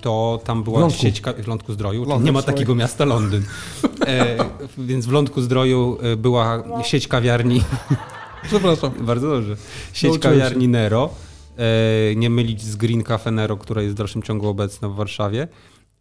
to 0.00 0.40
tam 0.44 0.62
była 0.62 0.80
Lądku. 0.80 1.00
sieć 1.00 1.22
w 1.22 1.46
Lądku 1.48 1.72
Zdroju. 1.72 2.04
Londyn, 2.04 2.26
nie 2.26 2.32
ma 2.32 2.42
takiego 2.42 2.74
miasta 2.74 3.04
Londyn. 3.04 3.42
E, 4.06 4.36
więc 4.78 5.06
w 5.06 5.12
Lądku 5.12 5.42
Zdroju 5.42 5.98
e, 6.02 6.16
była 6.16 6.64
sieć 6.82 7.08
kawiarni, 7.08 7.62
Przepraszam. 8.42 8.92
bardzo 9.06 9.28
dobrze, 9.30 9.56
sieć 9.92 10.12
Nauczyłem 10.12 10.34
się. 10.36 10.42
kawiarni 10.42 10.68
Nero. 10.68 11.10
E, 11.58 12.14
nie 12.16 12.30
mylić 12.30 12.62
z 12.62 12.76
Green 12.76 13.02
Cafe 13.02 13.30
Nero, 13.30 13.56
która 13.56 13.82
jest 13.82 13.94
w 13.94 13.98
dalszym 13.98 14.22
ciągu 14.22 14.48
obecna 14.48 14.88
w 14.88 14.94
Warszawie. 14.94 15.48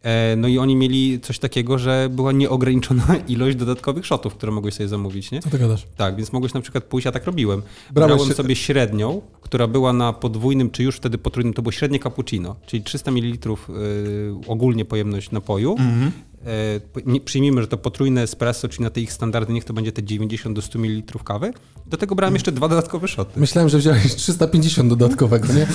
E, 0.06 0.36
no 0.36 0.48
i 0.48 0.58
oni 0.58 0.76
mieli 0.76 1.20
coś 1.20 1.38
takiego, 1.38 1.78
że 1.78 2.08
była 2.10 2.32
nieograniczona 2.32 3.16
ilość 3.28 3.56
dodatkowych 3.56 4.06
shotów, 4.06 4.34
które 4.34 4.52
mogłeś 4.52 4.74
sobie 4.74 4.88
zamówić, 4.88 5.30
nie? 5.30 5.40
Co 5.40 5.50
ty 5.50 5.58
gadasz? 5.58 5.86
Tak, 5.96 6.16
więc 6.16 6.32
mogłeś 6.32 6.54
na 6.54 6.60
przykład 6.60 6.84
pójść, 6.84 7.04
ja 7.04 7.12
tak 7.12 7.24
robiłem. 7.24 7.62
Brałeś 7.90 8.14
Brałem 8.14 8.34
sobie 8.34 8.56
średnią, 8.56 9.20
która 9.40 9.66
była 9.66 9.92
na 9.92 10.12
podwójnym, 10.12 10.70
czy 10.70 10.82
już 10.82 10.96
wtedy 10.96 11.18
potrójnym, 11.18 11.54
to 11.54 11.62
było 11.62 11.72
średnie 11.72 11.98
cappuccino, 11.98 12.56
czyli 12.66 12.82
300 12.82 13.10
ml 13.10 13.48
y, 13.48 14.34
ogólnie 14.46 14.84
pojemność 14.84 15.30
napoju. 15.30 15.72
Mhm. 15.78 16.12
E, 16.46 17.00
nie, 17.06 17.20
przyjmijmy, 17.20 17.60
że 17.62 17.68
to 17.68 17.78
potrójne 17.78 18.22
espresso, 18.22 18.68
czyli 18.68 18.84
na 18.84 18.90
te 18.90 19.00
ich 19.00 19.12
standardy, 19.12 19.52
niech 19.52 19.64
to 19.64 19.72
będzie 19.72 19.92
te 19.92 20.02
90 20.02 20.56
do 20.56 20.62
100 20.62 20.78
ml 20.78 21.18
kawy. 21.24 21.52
Do 21.86 21.96
tego 21.96 22.14
brałem 22.14 22.34
jeszcze 22.34 22.52
dwa 22.52 22.68
dodatkowe 22.68 23.08
szoty. 23.08 23.40
Myślałem, 23.40 23.68
że 23.68 23.78
wziąłeś 23.78 24.14
350 24.14 24.88
dodatkowego, 24.88 25.52
nie? 25.52 25.66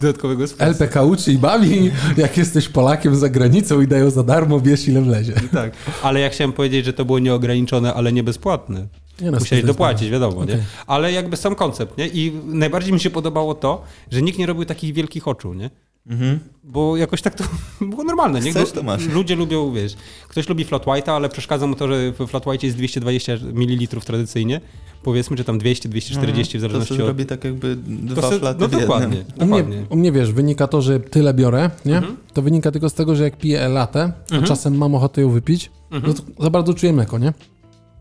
Dodatkowego 0.00 0.44
espresso. 0.44 0.70
LPK 0.70 1.02
uczy 1.02 1.32
i 1.32 1.38
bawi, 1.38 1.90
jak 2.16 2.36
jesteś 2.36 2.68
Polakiem 2.68 3.16
za 3.16 3.28
granicą 3.28 3.80
i 3.80 3.86
dają 3.86 4.10
za 4.10 4.22
darmo, 4.22 4.60
bierz 4.60 4.88
ile 4.88 5.02
wlezie. 5.02 5.32
Tak, 5.52 5.72
ale 6.02 6.20
ja 6.20 6.28
chciałem 6.28 6.52
powiedzieć, 6.52 6.84
że 6.84 6.92
to 6.92 7.04
było 7.04 7.18
nieograniczone, 7.18 7.94
ale 7.94 8.12
nie 8.12 8.22
bezpłatne. 8.22 8.86
Nie, 9.20 9.30
no, 9.30 9.38
Musieli 9.38 9.48
to 9.48 9.54
jest 9.54 9.66
dopłacić, 9.66 10.10
wiadomo, 10.10 10.44
nie? 10.44 10.52
Okej. 10.52 10.64
Ale 10.86 11.12
jakby 11.12 11.36
sam 11.36 11.54
koncept, 11.54 11.98
nie? 11.98 12.08
I 12.08 12.32
najbardziej 12.44 12.92
mi 12.92 13.00
się 13.00 13.10
podobało 13.10 13.54
to, 13.54 13.82
że 14.10 14.22
nikt 14.22 14.38
nie 14.38 14.46
robił 14.46 14.64
takich 14.64 14.94
wielkich 14.94 15.28
oczu, 15.28 15.54
nie? 15.54 15.70
Mhm. 16.06 16.38
Bo 16.64 16.96
jakoś 16.96 17.22
tak 17.22 17.34
to 17.34 17.44
było 17.90 18.04
normalne, 18.04 18.40
nie? 18.40 18.50
Chcesz, 18.50 18.72
to 18.72 18.82
masz. 18.82 19.06
Ludzie 19.08 19.36
lubią, 19.36 19.72
wiesz, 19.72 19.94
ktoś 20.28 20.48
lubi 20.48 20.64
flat 20.64 20.84
white'a, 20.84 21.10
ale 21.10 21.28
przeszkadza 21.28 21.66
mu 21.66 21.74
to, 21.74 21.88
że 21.88 22.12
w 22.12 22.26
flat 22.26 22.46
white 22.46 22.66
jest 22.66 22.76
220 22.78 23.32
ml 23.54 23.86
tradycyjnie, 24.00 24.60
powiedzmy, 25.02 25.36
czy 25.36 25.44
tam 25.44 25.58
200, 25.58 25.88
240 25.88 26.58
w 26.58 26.64
Mhm. 26.64 26.70
To 26.72 26.72
zależności 26.72 26.96
się 26.96 27.02
od... 27.02 27.08
robi 27.08 27.26
tak 27.26 27.44
jakby 27.44 27.76
dwa 27.86 28.22
To 28.22 28.30
se- 28.30 28.38
flaty 28.38 28.60
no 28.60 28.68
w 28.68 28.72
jednym. 28.72 28.88
dokładnie, 28.88 29.16
U 29.16 29.46
mnie, 29.46 29.46
dokładnie. 29.46 29.86
u 29.90 29.96
mnie 29.96 30.12
wiesz, 30.12 30.32
wynika 30.32 30.66
to, 30.66 30.82
że 30.82 31.00
tyle 31.00 31.34
biorę, 31.34 31.70
nie? 31.84 31.96
Mhm. 31.96 32.16
To 32.32 32.42
wynika 32.42 32.70
tylko 32.70 32.88
z 32.90 32.94
tego, 32.94 33.16
że 33.16 33.24
jak 33.24 33.36
piję 33.38 33.68
latę, 33.68 34.12
a 34.42 34.46
czasem 34.46 34.76
mam 34.78 34.94
ochotę 34.94 35.20
ją 35.20 35.30
wypić, 35.30 35.70
Mhm. 35.90 36.12
no 36.16 36.22
to 36.36 36.42
za 36.44 36.50
bardzo 36.50 36.74
czuję 36.74 36.92
mleko, 36.92 37.18
nie? 37.18 37.32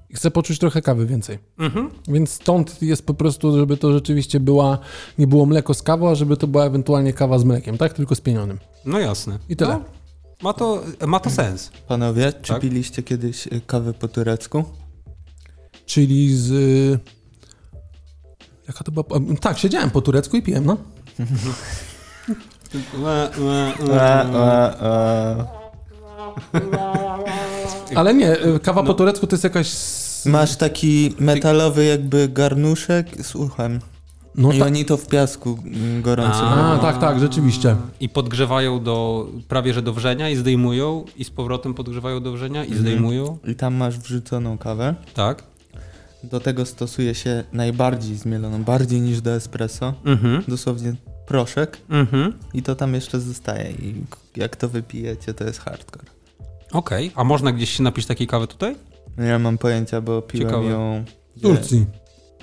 I 0.09 0.15
chcę 0.15 0.31
poczuć 0.31 0.59
trochę 0.59 0.81
kawy 0.81 1.05
więcej. 1.05 1.39
Mhm. 1.57 1.89
Więc 2.07 2.29
stąd 2.31 2.81
jest 2.81 3.05
po 3.05 3.13
prostu, 3.13 3.57
żeby 3.57 3.77
to 3.77 3.93
rzeczywiście 3.93 4.39
była, 4.39 4.77
nie 5.17 5.27
było 5.27 5.45
mleko 5.45 5.73
z 5.73 5.83
kawą, 5.83 6.09
a 6.09 6.15
żeby 6.15 6.37
to 6.37 6.47
była 6.47 6.65
ewentualnie 6.65 7.13
kawa 7.13 7.39
z 7.39 7.43
mlekiem, 7.43 7.77
tak? 7.77 7.93
Tylko 7.93 8.15
z 8.15 8.21
pienionym. 8.21 8.59
No 8.85 8.99
jasne. 8.99 9.39
I 9.49 9.55
tyle. 9.55 9.73
No, 9.73 9.83
ma, 10.41 10.53
to, 10.53 10.83
ma 11.07 11.19
to 11.19 11.29
sens. 11.29 11.71
Panowie, 11.87 12.33
czy 12.41 12.53
Tak. 12.53 12.61
piliście 12.61 13.03
kiedyś 13.03 13.47
y, 13.47 13.61
kawę 13.67 13.93
po 13.93 14.07
turecku? 14.07 14.63
Czyli 15.85 16.35
z... 16.37 16.51
y, 16.51 16.99
Jaka 18.67 18.83
to 18.83 18.91
była? 18.91 19.05
Tak, 19.41 19.57
siedziałem 19.57 19.89
po 19.89 20.01
turecku 20.01 20.37
i 20.37 20.41
piłem, 20.41 20.65
no. 20.65 20.77
Ale 27.95 28.13
nie, 28.13 28.45
y, 28.45 28.59
kawa 28.59 28.83
po 28.83 28.93
turecku 28.93 29.27
to 29.27 29.35
jest 29.35 29.43
jakaś... 29.43 29.71
Masz 30.25 30.55
taki 30.55 31.13
metalowy 31.19 31.85
jakby 31.85 32.29
garnuszek 32.29 33.25
z 33.25 33.35
uchem. 33.35 33.79
No 34.35 34.51
I 34.51 34.59
tak. 34.59 34.67
oni 34.67 34.85
to 34.85 34.97
w 34.97 35.07
piasku 35.07 35.59
mm, 35.65 36.01
gorącym. 36.01 36.45
A, 36.45 36.79
tak, 36.81 36.99
tak, 36.99 37.19
rzeczywiście. 37.19 37.75
I 37.99 38.09
podgrzewają 38.09 38.83
do 38.83 39.27
prawie 39.47 39.73
że 39.73 39.81
do 39.81 39.93
wrzenia 39.93 40.29
i 40.29 40.35
zdejmują 40.35 41.05
i 41.17 41.23
z 41.23 41.29
powrotem 41.29 41.73
podgrzewają 41.73 42.23
do 42.23 42.31
wrzenia 42.31 42.65
i 42.65 42.73
zdejmują. 42.73 43.37
I 43.47 43.55
tam 43.55 43.75
masz 43.75 43.97
wrzuconą 43.97 44.57
kawę. 44.57 44.95
Tak. 45.13 45.43
Do 46.23 46.39
tego 46.39 46.65
stosuje 46.65 47.15
się 47.15 47.43
najbardziej 47.53 48.15
zmieloną, 48.15 48.63
bardziej 48.63 49.01
niż 49.01 49.21
do 49.21 49.31
espresso. 49.31 49.93
Mhm. 50.05 50.43
Dosłownie 50.47 50.93
proszek 51.27 51.77
Mhm. 51.89 52.33
i 52.53 52.61
to 52.61 52.75
tam 52.75 52.93
jeszcze 52.93 53.19
zostaje. 53.19 53.71
I 53.71 54.03
jak 54.35 54.55
to 54.55 54.69
wypijecie, 54.69 55.33
to 55.33 55.43
jest 55.43 55.59
hardcore. 55.59 56.05
Okej, 56.73 57.11
a 57.15 57.23
można 57.23 57.51
gdzieś 57.51 57.69
się 57.77 57.83
napić 57.83 58.05
takiej 58.05 58.27
kawy 58.27 58.47
tutaj? 58.47 58.75
Nie 59.17 59.39
mam 59.39 59.57
pojęcia, 59.57 60.01
bo 60.01 60.21
piłem 60.21 60.47
Ciekawe. 60.49 60.67
ją... 60.69 61.03
W 61.37 61.41
Turcji. 61.41 61.85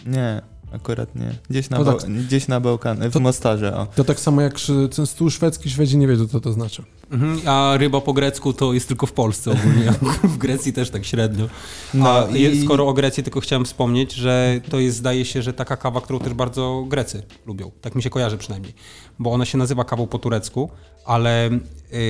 Nie, 0.07 0.43
akurat 0.73 1.15
nie. 1.15 1.33
Gdzieś 1.51 1.71
na, 1.71 1.79
No 1.79 1.85
Bał... 1.85 1.99
tak. 2.01 2.11
Gdzieś 2.11 2.49
na 2.49 2.61
Bałkan, 2.61 2.99
w 2.99 3.13
To- 3.13 3.21
Mostarze, 3.21 3.77
o. 3.77 3.87
To 3.87 4.05
tak 4.05 4.21
samo 4.21 4.41
jak 4.43 4.55
ten 4.97 5.07
stół 5.07 5.31
szwedzki, 5.31 5.71
Szwedzi 5.71 5.97
nie 5.99 6.07
wiedzą, 6.09 6.29
co 6.29 6.41
to 6.41 6.53
znaczy. 6.53 6.83
Mhm. 7.11 7.41
A 7.49 7.77
ryba 7.77 8.01
po 8.01 8.13
grecku 8.13 8.53
to 8.53 8.73
jest 8.73 8.89
tylko 8.89 9.07
w 9.07 9.13
Polsce 9.13 9.51
ogólnie. 9.51 9.93
w 10.35 10.39
Grecji 10.39 10.73
też 10.73 10.91
tak 10.91 11.05
średnio. 11.05 11.47
No 11.95 12.11
A 12.11 12.27
i- 12.37 12.65
skoro 12.65 12.89
o 12.89 12.93
Grecji, 12.93 13.23
tylko 13.23 13.41
chciałem 13.41 13.65
wspomnieć, 13.65 14.13
że 14.13 14.61
to 14.71 14.81
jest, 14.81 14.97
zdaje 14.97 15.25
się, 15.25 15.43
że 15.43 15.53
taka 15.53 15.77
kawa, 15.77 16.01
którą 16.01 16.19
też 16.19 16.35
bardzo 16.35 16.85
Grecy 16.89 17.23
lubią. 17.47 17.71
Tak 17.81 17.95
mi 17.95 18.03
się 18.03 18.11
kojarzy 18.11 18.39
przynajmniej. 18.39 18.75
Bo 19.19 19.33
ona 19.33 19.45
się 19.45 19.59
nazywa 19.59 19.85
kawą 19.85 20.07
po 20.07 20.19
turecku, 20.19 20.71
ale 21.07 21.51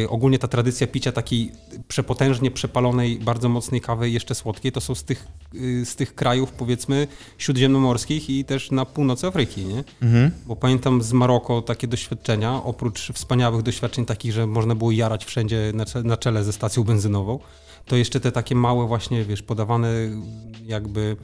y, 0.03 0.09
ogólnie 0.09 0.39
ta 0.39 0.49
tradycja 0.49 0.87
picia 0.87 1.13
takiej 1.13 1.53
przepotężnie 1.89 2.51
przepalonej, 2.51 3.19
bardzo 3.19 3.49
mocnej 3.49 3.81
kawy, 3.81 4.11
jeszcze 4.11 4.35
słodkiej, 4.35 4.73
to 4.73 4.81
są 4.81 4.95
z 4.95 5.05
tych, 5.05 5.27
y, 5.55 5.85
z 5.87 5.97
tych 5.97 6.15
krajów, 6.15 6.53
powiedzmy, 6.53 7.07
śródziemnomorskich 7.39 8.31
i 8.31 8.45
też 8.45 8.71
na 8.71 8.85
północy 8.85 9.27
Afryki, 9.27 9.65
nie? 9.65 9.85
Mhm. 10.03 10.31
Bo 10.47 10.57
pamiętam 10.57 11.03
z 11.03 11.13
Maroko 11.13 11.63
takie 11.63 11.87
doświadczenia, 11.89 12.63
oprócz 12.65 13.13
wspaniałych 13.13 13.63
doświadczeń 13.63 14.07
takich, 14.07 14.33
że 14.33 14.47
można 14.47 14.75
było 14.75 14.91
jarać 14.91 15.25
wszędzie 15.25 15.73
na, 15.75 15.85
cze- 15.85 16.03
na 16.03 16.17
czele 16.17 16.45
ze 16.45 16.53
stacją 16.53 16.85
benzynową, 16.85 17.39
to 17.87 17.97
jeszcze 17.97 18.21
te 18.21 18.33
takie 18.33 18.55
małe 18.55 18.87
właśnie, 18.87 19.25
wiesz, 19.25 19.43
podawane 19.43 19.89
jakby 20.67 21.17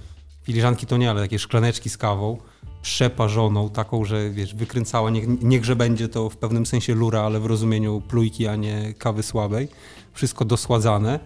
filiżanki 0.43 0.87
to 0.87 0.97
nie, 0.97 1.11
ale 1.11 1.21
takie 1.21 1.39
szklaneczki 1.39 1.91
z 1.91 1.97
kawą, 1.99 2.39
przeparzoną, 2.83 3.71
taką, 3.71 4.05
że 4.05 4.31
wiesz, 4.31 4.55
wykręcała, 4.55 5.11
niech, 5.11 5.43
niech 5.43 5.65
że 5.65 5.77
będzie 5.77 6.09
to 6.09 6.31
w 6.31 6.37
pewnym 6.37 6.67
sensie 6.67 6.95
lura, 6.95 7.23
ale 7.23 7.41
w 7.41 7.47
rozumieniu 7.47 8.01
plujki, 8.01 8.47
a 8.47 8.57
nie 8.57 8.95
kawy 8.99 9.23
słabej. 9.23 9.69
Wszystko 10.13 10.45
dosładzane 10.45 11.21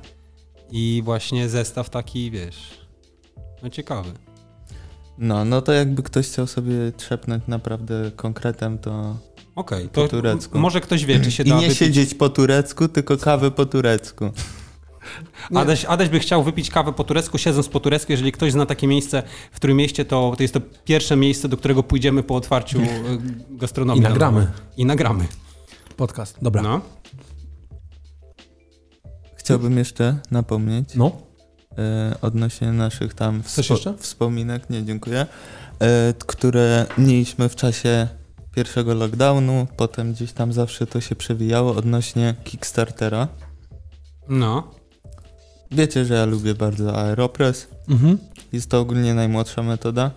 i 0.71 1.03
właśnie 1.05 1.49
zestaw 1.49 1.91
taki, 1.91 2.31
wiesz, 2.31 2.81
no 3.63 3.71
ciekawy. 3.71 4.13
No, 5.19 5.45
no 5.45 5.63
to 5.63 5.73
jakby 5.73 6.03
ktoś 6.03 6.29
chciał 6.29 6.47
sobie 6.47 6.75
trzepnąć 6.97 7.43
naprawdę 7.49 8.11
konkretem, 8.17 8.79
to... 8.79 9.17
Okej, 9.55 9.89
Po 9.89 10.03
to 10.03 10.09
turecku. 10.09 10.59
może 10.59 10.81
ktoś 10.81 11.05
wie, 11.05 11.21
czy 11.21 11.31
się 11.31 11.43
I 11.43 11.49
da 11.49 11.55
nie 11.55 11.61
wypić 11.63 11.79
siedzieć 11.79 12.15
po 12.15 12.29
turecku, 12.29 12.89
tylko 12.89 13.17
kawę 13.17 13.51
po 13.51 13.67
turecku. 13.67 14.31
Adaś, 15.55 15.85
Adaś 15.85 16.09
by 16.09 16.19
chciał 16.19 16.43
wypić 16.43 16.71
kawę 16.71 16.93
po 16.93 17.05
turecku, 17.05 17.39
siedząc 17.39 17.69
po 17.69 17.81
turecku. 17.81 18.13
Jeżeli 18.13 18.33
ktoś 18.33 18.53
zna 18.53 18.67
takie 18.67 18.87
miejsce, 18.87 19.23
w 19.53 19.57
którym 19.57 19.77
mieście, 19.77 20.05
to, 20.05 20.33
to 20.37 20.43
jest 20.43 20.55
to 20.55 20.61
pierwsze 20.85 21.17
miejsce, 21.17 21.49
do 21.49 21.57
którego 21.57 21.83
pójdziemy 21.83 22.23
po 22.23 22.37
otwarciu 22.37 22.81
e, 22.81 22.85
gastronomii. 23.51 24.01
I 24.01 24.03
na 24.03 24.09
nagramy. 24.09 24.47
I 24.77 24.85
nagramy. 24.85 25.27
Podcast. 25.97 26.39
Dobra. 26.43 26.63
No. 26.63 26.81
Chciałbym 29.37 29.79
jeszcze 29.79 30.19
napomnieć 30.31 30.95
no. 30.95 31.13
e, 31.79 32.15
odnośnie 32.23 32.73
naszych 32.73 33.15
tam 33.15 33.43
Coś 33.43 33.71
jeszcze? 33.71 33.95
wspominek, 33.97 34.71
nie 34.71 34.85
dziękuję, 34.85 35.27
e, 35.81 36.15
które 36.27 36.87
mieliśmy 36.99 37.49
w 37.49 37.57
czasie 37.57 38.09
pierwszego 38.55 38.95
lockdownu, 38.95 39.67
potem 39.77 40.13
gdzieś 40.13 40.33
tam 40.33 40.53
zawsze 40.53 40.87
to 40.87 41.01
się 41.01 41.17
przewijało 41.17 41.75
odnośnie 41.75 42.35
Kickstartera. 42.45 43.29
No. 44.29 44.71
Wiecie, 45.71 46.05
że 46.05 46.15
ja 46.15 46.25
lubię 46.25 46.55
bardzo 46.55 46.97
Aeropress. 46.97 47.69
Mhm. 47.89 48.19
Jest 48.53 48.71
to 48.71 48.81
ogólnie 48.81 49.15
najmłodsza 49.15 49.63
metoda. 49.63 50.11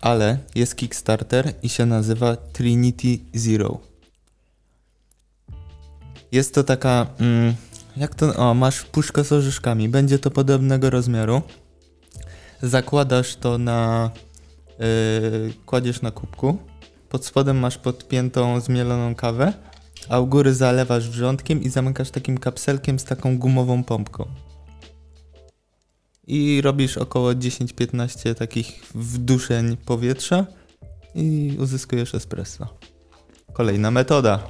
Ale 0.00 0.38
jest 0.54 0.76
Kickstarter 0.76 1.52
i 1.62 1.68
się 1.68 1.86
nazywa 1.86 2.36
Trinity 2.36 3.18
Zero. 3.34 3.78
Jest 6.32 6.54
to 6.54 6.64
taka. 6.64 7.06
Mm, 7.20 7.54
jak 7.96 8.14
to. 8.14 8.36
O, 8.36 8.54
masz 8.54 8.82
puszkę 8.82 9.24
z 9.24 9.32
orzeszkami. 9.32 9.88
Będzie 9.88 10.18
to 10.18 10.30
podobnego 10.30 10.90
rozmiaru. 10.90 11.42
Zakładasz 12.62 13.36
to 13.36 13.58
na. 13.58 14.10
Yy, 14.78 15.52
kładziesz 15.66 16.02
na 16.02 16.10
kubku. 16.10 16.58
Pod 17.08 17.26
spodem 17.26 17.58
masz 17.58 17.78
podpiętą 17.78 18.60
zmieloną 18.60 19.14
kawę, 19.14 19.52
a 20.08 20.20
u 20.20 20.26
góry 20.26 20.54
zalewasz 20.54 21.08
wrzątkiem 21.08 21.62
i 21.62 21.68
zamykasz 21.68 22.10
takim 22.10 22.38
kapselkiem 22.38 22.98
z 22.98 23.04
taką 23.04 23.38
gumową 23.38 23.84
pompką. 23.84 24.26
I 26.26 26.60
robisz 26.60 26.98
około 26.98 27.32
10-15 27.32 28.34
takich 28.34 28.82
wduszeń 28.94 29.76
powietrza 29.76 30.46
i 31.14 31.56
uzyskujesz 31.58 32.14
espresso. 32.14 32.66
Kolejna 33.52 33.90
metoda. 33.90 34.42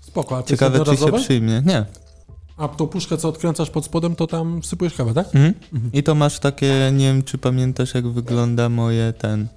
Spoko, 0.00 0.38
a 0.38 0.42
Ciekawe, 0.42 0.84
czy 0.84 0.96
się 0.96 1.12
przyjmie. 1.12 1.62
Nie. 1.66 1.86
A 2.56 2.68
tą 2.68 2.86
puszkę, 2.86 3.16
co 3.16 3.28
odkręcasz 3.28 3.70
pod 3.70 3.84
spodem, 3.84 4.16
to 4.16 4.26
tam 4.26 4.62
wsypujesz 4.62 4.94
kawę, 4.94 5.14
tak? 5.14 5.26
Mhm. 5.26 5.54
Mhm. 5.72 5.92
I 5.92 6.02
to 6.02 6.14
masz 6.14 6.38
takie, 6.38 6.90
nie 6.92 7.06
wiem 7.06 7.22
czy 7.22 7.38
pamiętasz 7.38 7.94
jak 7.94 8.08
wygląda 8.08 8.68
moje 8.68 9.12
ten, 9.12 9.48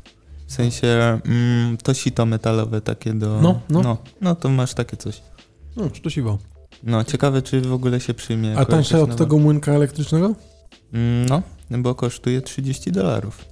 w 0.54 0.56
sensie 0.56 1.20
mm, 1.26 1.78
to 1.78 1.94
sito 1.94 2.26
metalowe 2.26 2.82
takie 2.82 3.14
do... 3.14 3.42
No, 3.42 3.60
no. 3.70 3.82
no. 3.82 3.98
No 4.22 4.36
to 4.36 4.50
masz 4.50 4.74
takie 4.74 4.98
coś. 4.98 5.22
No, 5.76 5.84
sztosiwo. 5.94 6.38
No, 6.84 7.04
ciekawe 7.04 7.42
czy 7.42 7.62
w 7.62 7.74
ogóle 7.74 8.00
się 8.00 8.14
przyjmie. 8.14 8.58
A 8.58 8.66
tańsze 8.66 9.02
od 9.02 9.10
nowa- 9.10 9.18
tego 9.18 9.38
młynka 9.38 9.72
elektrycznego? 9.72 10.36
Mm, 10.94 11.26
No, 11.70 11.78
bo 11.80 11.96
kosztuje 11.96 12.42
30 12.42 12.92
dolarów. 12.92 13.46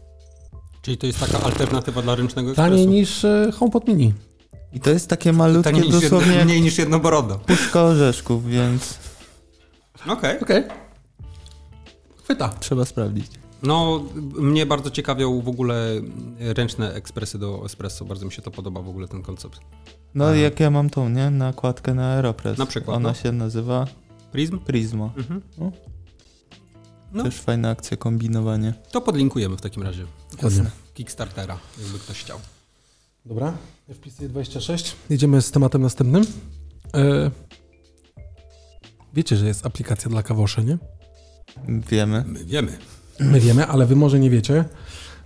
Czyli 0.81 0.97
to 0.97 1.07
jest 1.07 1.19
taka 1.19 1.43
alternatywa 1.43 2.01
dla 2.01 2.15
ręcznego 2.15 2.49
ekspresu. 2.49 2.69
Taniej 2.71 2.87
niż 2.87 3.25
e, 3.25 3.51
HomePod 3.59 3.87
Mini. 3.87 4.13
I 4.73 4.79
to 4.79 4.89
jest 4.89 5.07
takie 5.07 5.33
malutkie, 5.33 5.71
Taniej 5.71 5.83
niż 5.89 5.93
jedno, 6.03 6.09
dosłownie 6.19 6.45
mniej 6.45 6.61
niż 6.61 6.77
jedno 6.77 6.99
borodo. 6.99 7.35
puszka 7.35 7.83
orzeszków, 7.83 8.49
więc 8.49 8.97
Okej. 10.07 10.39
Okej. 10.39 10.63
Chwyta. 12.23 12.49
trzeba 12.49 12.85
sprawdzić. 12.85 13.31
No, 13.63 14.03
mnie 14.35 14.65
bardzo 14.65 14.91
ciekawią 14.91 15.41
w 15.41 15.47
ogóle 15.47 16.01
ręczne 16.39 16.93
ekspresy 16.93 17.39
do 17.39 17.65
espresso. 17.65 18.05
Bardzo 18.05 18.25
mi 18.25 18.31
się 18.31 18.41
to 18.41 18.51
podoba 18.51 18.81
w 18.81 18.89
ogóle 18.89 19.07
ten 19.07 19.21
koncept. 19.21 19.59
No 20.15 20.25
A. 20.25 20.35
jak 20.35 20.59
ja 20.59 20.69
mam 20.71 20.89
tą, 20.89 21.09
nie? 21.09 21.29
Nakładkę 21.29 21.93
na 21.93 22.13
Aeropress. 22.13 22.57
Na 22.57 22.65
przykład, 22.65 22.97
Ona 22.97 23.09
no. 23.09 23.15
się 23.15 23.31
nazywa 23.31 23.87
Prism? 24.31 24.59
Prismo. 24.59 25.11
Mhm. 25.17 25.41
No. 25.57 25.71
No. 27.13 27.23
Też 27.23 27.35
fajna 27.41 27.69
akcja, 27.69 27.97
kombinowanie. 27.97 28.73
To 28.91 29.01
podlinkujemy 29.01 29.57
w 29.57 29.61
takim 29.61 29.83
razie. 29.83 30.05
Dokładnie. 30.31 30.63
Kickstartera, 30.93 31.57
jakby 31.81 31.99
ktoś 31.99 32.19
chciał. 32.19 32.39
Dobra, 33.25 33.53
FPC 33.89 34.29
26. 34.29 34.95
Jedziemy 35.09 35.41
z 35.41 35.51
tematem 35.51 35.81
następnym. 35.81 36.23
E, 36.95 37.31
wiecie, 39.13 39.35
że 39.37 39.47
jest 39.47 39.65
aplikacja 39.65 40.09
dla 40.09 40.23
kawoszy, 40.23 40.63
nie? 40.65 40.77
Wiemy. 41.89 42.23
My 42.27 42.45
wiemy. 42.45 42.77
My 43.21 43.39
wiemy, 43.39 43.67
ale 43.67 43.85
wy 43.85 43.95
może 43.95 44.19
nie 44.19 44.29
wiecie, 44.29 44.65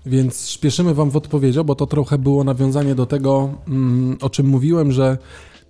więc 0.06 0.50
śpieszymy 0.50 0.94
wam 0.94 1.10
w 1.10 1.16
odpowiedzią, 1.16 1.64
bo 1.64 1.76
to 1.76 1.88
trochę 1.88 2.18
było 2.18 2.44
nawiązanie 2.44 2.96
do 2.96 3.06
tego, 3.06 3.54
mm, 3.68 4.18
o 4.22 4.30
czym 4.30 4.46
mówiłem, 4.48 4.92
że 4.92 5.18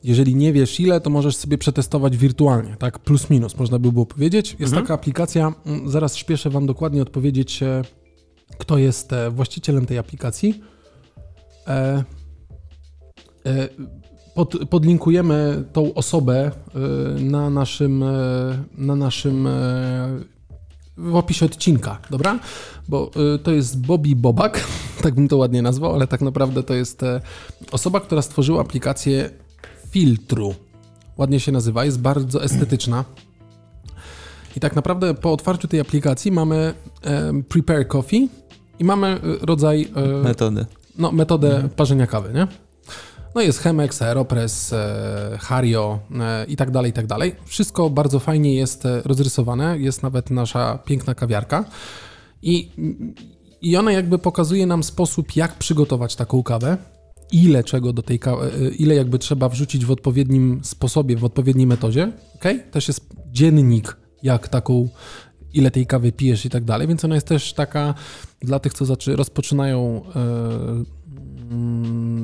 jeżeli 0.04 0.36
nie 0.36 0.54
wiesz 0.54 0.80
ile, 0.80 1.02
to 1.02 1.10
możesz 1.10 1.36
sobie 1.36 1.58
przetestować 1.58 2.18
wirtualnie, 2.18 2.76
tak? 2.80 3.00
Plus 3.00 3.30
minus, 3.30 3.58
można 3.58 3.80
by 3.80 3.92
było 3.92 4.06
powiedzieć. 4.06 4.52
Jest 4.60 4.74
Mhm. 4.74 4.84
taka 4.84 4.94
aplikacja, 4.94 5.54
mm, 5.66 5.90
zaraz 5.90 6.16
śpieszę 6.16 6.50
wam 6.50 6.66
dokładnie 6.66 7.02
odpowiedzieć, 7.02 7.64
e, 7.64 7.82
kto 8.58 8.78
jest 8.78 9.14
e, 9.14 9.32
właścicielem 9.32 9.86
tej 9.86 9.98
aplikacji. 9.98 10.62
E, 11.68 12.04
e, 13.46 13.70
pod, 14.36 14.56
podlinkujemy 14.70 15.64
tą 15.74 15.94
osobę 15.94 16.52
e, 16.52 16.80
na 17.22 17.50
naszym, 17.50 18.04
na 18.78 18.96
naszym 18.96 19.48
w 20.98 21.16
opisie 21.16 21.46
odcinka, 21.46 21.98
dobra? 22.10 22.40
Bo 22.88 23.12
y, 23.36 23.40
to 23.40 23.52
jest 23.52 23.86
Bobby 23.86 24.16
Bobak, 24.16 24.68
tak 25.04 25.16
bym 25.16 25.28
to 25.28 25.38
ładnie 25.38 25.62
nazwał, 25.62 25.94
ale 25.94 26.08
tak 26.08 26.22
naprawdę 26.22 26.64
to 26.64 26.74
jest 26.74 27.04
e, 27.04 27.22
osoba, 27.72 28.00
która 28.00 28.22
stworzyła 28.22 28.62
aplikację 28.62 29.30
filtru. 29.90 30.56
Ładnie 31.18 31.40
się 31.40 31.52
nazywa, 31.52 31.86
jest 31.86 32.00
bardzo 32.00 32.44
estetyczna. 32.44 33.06
I 34.56 34.60
tak 34.60 34.76
naprawdę 34.76 35.14
po 35.14 35.34
otwarciu 35.34 35.68
tej 35.68 35.80
aplikacji 35.80 36.32
mamy 36.32 36.74
e, 37.04 37.44
Prepare 37.50 37.88
Coffee 37.88 38.30
i 38.80 38.84
mamy 38.84 39.08
e, 39.08 39.20
rodzaj, 39.46 39.88
e, 39.96 40.24
Metody. 40.24 40.66
no, 40.98 41.12
metodę 41.12 41.70
parzenia 41.76 42.08
kawy, 42.08 42.34
nie? 42.34 42.48
No 43.36 43.42
jest 43.42 43.60
Chemex, 43.60 44.02
Aeropress, 44.02 44.74
e, 44.74 45.38
Hario 45.42 46.00
e, 46.20 46.46
i 46.46 46.56
tak 46.56 46.72
dalej, 46.72 46.92
i 46.92 46.94
tak 46.94 47.08
dalej. 47.08 47.36
Wszystko 47.46 47.90
bardzo 47.90 48.20
fajnie 48.20 48.56
jest 48.56 48.86
e, 48.86 49.02
rozrysowane, 49.02 49.80
jest 49.80 50.04
nawet 50.04 50.30
nasza 50.30 50.78
piękna 50.86 51.16
kawiarka 51.16 51.66
i, 52.42 52.72
i 53.62 53.78
ona 53.78 53.92
jakby 53.92 54.20
pokazuje 54.20 54.66
nam 54.66 54.84
sposób, 54.84 55.36
jak 55.36 55.58
przygotować 55.58 56.16
taką 56.16 56.44
kawę, 56.44 56.78
ile 57.32 57.64
czego 57.64 57.94
do 57.94 58.02
tej 58.02 58.20
kawy, 58.20 58.52
ile 58.80 58.96
jakby 58.96 59.20
trzeba 59.20 59.50
wrzucić 59.50 59.86
w 59.86 59.92
odpowiednim 59.92 60.60
sposobie, 60.64 61.18
w 61.18 61.24
odpowiedniej 61.26 61.68
metodzie, 61.68 62.12
ok? 62.36 62.44
Też 62.72 62.88
jest 62.88 63.10
dziennik, 63.32 63.98
jak 64.24 64.48
taką, 64.48 64.90
ile 65.54 65.72
tej 65.72 65.86
kawy 65.86 66.12
pijesz 66.12 66.46
i 66.46 66.50
tak 66.50 66.64
dalej, 66.64 66.88
więc 66.88 67.06
ona 67.06 67.16
jest 67.16 67.28
też 67.28 67.54
taka 67.54 67.94
dla 68.42 68.60
tych, 68.60 68.74
co 68.74 68.86
rozpoczynają 69.08 70.02
mm, 70.16 70.86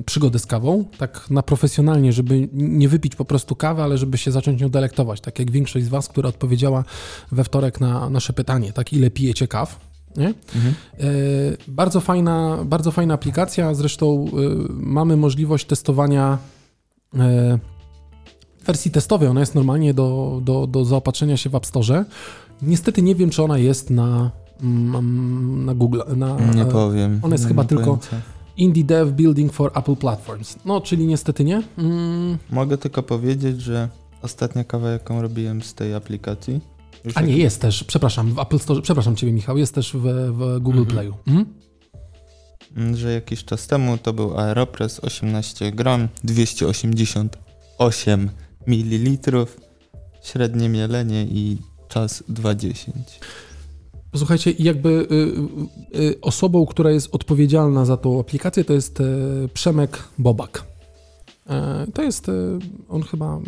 przygodę 0.05 0.39
z 0.39 0.45
kawą, 0.45 0.85
tak 0.97 1.29
na 1.29 1.43
profesjonalnie, 1.43 2.13
żeby 2.13 2.49
nie 2.53 2.89
wypić 2.89 3.15
po 3.15 3.25
prostu 3.25 3.55
kawy, 3.55 3.81
ale 3.81 3.97
żeby 3.97 4.17
się 4.17 4.31
zacząć 4.31 4.61
nią 4.61 4.69
delektować, 4.69 5.21
tak 5.21 5.39
jak 5.39 5.51
większość 5.51 5.85
z 5.85 5.89
Was, 5.89 6.07
która 6.07 6.29
odpowiedziała 6.29 6.83
we 7.31 7.43
wtorek 7.43 7.79
na 7.79 8.09
nasze 8.09 8.33
pytanie, 8.33 8.73
tak 8.73 8.93
ile 8.93 9.11
pijecie 9.11 9.47
kaw? 9.47 9.79
Mhm. 10.17 10.33
E, 10.99 11.03
bardzo, 11.67 11.99
fajna, 12.01 12.57
bardzo 12.65 12.91
fajna 12.91 13.13
aplikacja, 13.13 13.73
zresztą 13.73 14.25
e, 14.25 14.31
mamy 14.69 15.17
możliwość 15.17 15.65
testowania 15.65 16.37
e, 17.19 17.59
wersji 18.65 18.91
testowej, 18.91 19.27
ona 19.27 19.39
jest 19.39 19.55
normalnie 19.55 19.93
do, 19.93 20.39
do, 20.43 20.67
do 20.67 20.85
zaopatrzenia 20.85 21.37
się 21.37 21.49
w 21.49 21.55
App 21.55 21.65
Store. 21.65 22.05
Niestety 22.61 23.01
nie 23.01 23.15
wiem, 23.15 23.29
czy 23.29 23.43
ona 23.43 23.57
jest 23.57 23.89
na, 23.89 24.31
mm, 24.61 25.65
na 25.65 25.75
Google, 25.75 26.01
na, 26.15 26.37
Nie 26.55 26.65
powiem. 26.65 27.19
ona 27.23 27.35
jest 27.35 27.47
chyba 27.47 27.63
tylko- 27.63 27.83
pojęcia. 27.83 28.21
Indie 28.57 28.83
Dev 28.83 29.11
Building 29.11 29.53
for 29.53 29.71
Apple 29.75 29.95
Platforms. 29.95 30.55
No, 30.65 30.81
czyli 30.81 31.07
niestety 31.07 31.43
nie. 31.43 31.63
Mm, 31.77 32.37
Mogę 32.49 32.77
tylko 32.77 33.03
powiedzieć, 33.03 33.61
że 33.61 33.89
ostatnia 34.21 34.63
kawa, 34.63 34.89
jaką 34.89 35.21
robiłem 35.21 35.61
z 35.61 35.73
tej 35.73 35.93
aplikacji. 35.93 36.59
już 37.05 37.17
a 37.17 37.21
nie, 37.21 37.27
jak- 37.31 37.39
jest 37.39 37.61
też, 37.61 37.83
przepraszam, 37.83 38.33
w 38.33 38.39
Apple 38.39 38.59
Store, 38.59 38.81
przepraszam 38.81 39.15
Ciebie 39.15 39.33
Michał, 39.33 39.57
jest 39.57 39.75
też 39.75 39.93
w, 39.93 40.01
w 40.31 40.59
Google 40.59 40.79
Mhm. 40.79 40.85
Playu. 40.87 41.13
Mhm. 41.27 41.45
Mm, 42.77 42.97
Że 42.97 43.13
jakiś 43.13 43.45
czas 43.45 43.67
temu 43.67 43.97
to 43.97 44.13
był 44.13 44.37
Aeropress 44.39 44.99
18 44.99 45.71
gram, 45.71 46.07
288 46.23 48.29
ml, 48.67 49.09
średnie 50.23 50.69
mielenie 50.69 51.23
i 51.23 51.57
czas 51.87 52.23
2,10. 52.29 52.91
Posłuchajcie, 54.11 54.53
jakby 54.59 54.89
y, 54.89 55.97
y, 55.97 56.01
y, 56.01 56.21
osobą, 56.21 56.65
która 56.65 56.91
jest 56.91 57.15
odpowiedzialna 57.15 57.85
za 57.85 57.97
tą 57.97 58.19
aplikację, 58.19 58.63
to 58.63 58.73
jest 58.73 59.01
e, 59.01 59.03
Przemek 59.53 60.03
Bobak. 60.17 60.63
E, 61.49 61.87
To 61.93 62.01
jest, 62.03 62.29
e, 62.29 62.33
on 62.89 63.03
chyba 63.03 63.37
y, 63.37 63.39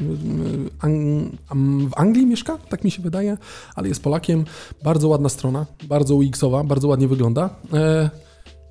y, 0.88 1.90
w 1.90 1.94
Anglii 1.96 2.26
mieszka, 2.26 2.58
tak 2.70 2.84
mi 2.84 2.92
się 2.92 3.02
wydaje, 3.02 3.38
ale 3.76 3.88
jest 3.88 4.04
Polakiem. 4.04 4.46
Bardzo 4.84 5.08
ładna 5.08 5.30
strona, 5.30 5.66
bardzo 5.88 6.16
UX-owa, 6.16 6.64
bardzo 6.64 6.88
ładnie 6.88 7.08
wygląda. 7.08 7.50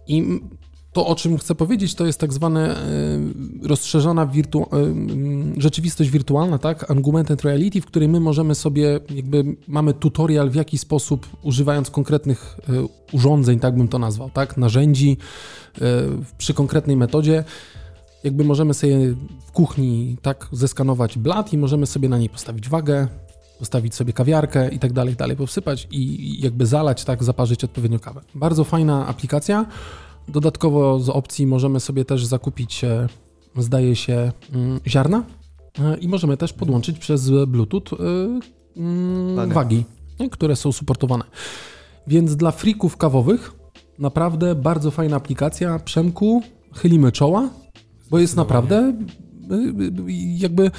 I 0.07 0.41
to, 0.93 1.07
o 1.07 1.15
czym 1.15 1.39
chcę 1.39 1.55
powiedzieć, 1.55 1.95
to 1.95 2.07
jest 2.07 2.21
tak 2.21 2.33
zwana 2.33 2.61
e, 2.61 2.77
rozszerzona 3.63 4.27
wirtu- 4.27 4.67
e, 5.57 5.61
rzeczywistość 5.61 6.11
wirtualna, 6.11 6.59
tak? 6.59 6.91
Augmented 6.91 7.43
reality, 7.43 7.81
w 7.81 7.87
której 7.87 8.09
my 8.09 8.21
możemy 8.21 8.55
sobie, 8.55 9.01
jakby 9.11 9.57
mamy 9.69 9.95
tutorial, 9.95 10.51
w 10.51 10.55
jaki 10.55 10.79
sposób, 10.79 11.27
używając 11.43 11.91
konkretnych 11.91 12.57
e, 12.69 12.73
urządzeń, 13.13 13.61
tak 13.61 13.77
bym 13.77 13.89
to 13.89 13.99
nazwał, 13.99 14.31
tak? 14.31 14.57
Narzędzi 14.57 15.17
przy 16.39 16.55
konkretnej 16.55 16.97
metodzie, 16.97 17.45
jakby 18.25 18.45
możemy 18.45 18.75
sobie 18.75 18.99
w 19.47 19.53
kuchni 19.53 20.17
tak 20.23 20.49
zeskanować 20.53 21.19
blat 21.19 21.53
i 21.53 21.59
możemy 21.59 21.87
sobie 21.87 22.09
na 22.09 22.19
niej 22.19 22.29
postawić 22.29 22.69
wagę, 22.69 23.09
postawić 23.59 23.95
sobie 23.95 24.13
kawiarkę 24.13 24.69
i 24.69 24.79
tak 24.79 24.93
dalej, 24.93 25.15
dalej 25.15 25.37
powsypać 25.37 25.89
i 25.91 26.41
jakby 26.41 26.67
zalać, 26.67 27.05
tak, 27.05 27.25
zaparzyć 27.25 27.65
odpowiednio 27.65 27.99
kawę. 27.99 28.21
Bardzo 28.35 28.65
fajna 28.65 29.07
aplikacja. 29.07 29.67
Dodatkowo 30.29 31.01
z 31.01 31.09
opcji 31.09 31.47
możemy 31.47 31.81
sobie 31.81 32.05
też 32.05 32.27
zakupić, 32.27 32.85
e, 32.85 33.07
zdaje 33.57 33.97
się, 33.97 34.33
mm, 34.53 34.81
ziarna 34.87 35.25
e, 35.79 35.97
i 35.97 36.09
możemy 36.09 36.37
też 36.37 36.53
podłączyć 36.53 36.99
przez 36.99 37.31
Bluetooth 37.47 37.97
e, 38.01 38.41
mm, 38.77 39.51
wagi, 39.51 39.85
które 40.31 40.57
są 40.57 40.73
supportowane. 40.73 41.25
Więc 42.07 42.37
dla 42.37 42.51
frików 42.51 42.97
kawowych 42.97 43.53
naprawdę 43.99 44.55
bardzo 44.55 44.91
fajna 44.91 45.17
aplikacja. 45.17 45.79
Przemku, 45.79 46.43
chylimy 46.75 47.13
czoła, 47.13 47.51
bo 48.11 48.19
jest 48.19 48.37
naprawdę 48.37 48.93
jakby 50.37 50.71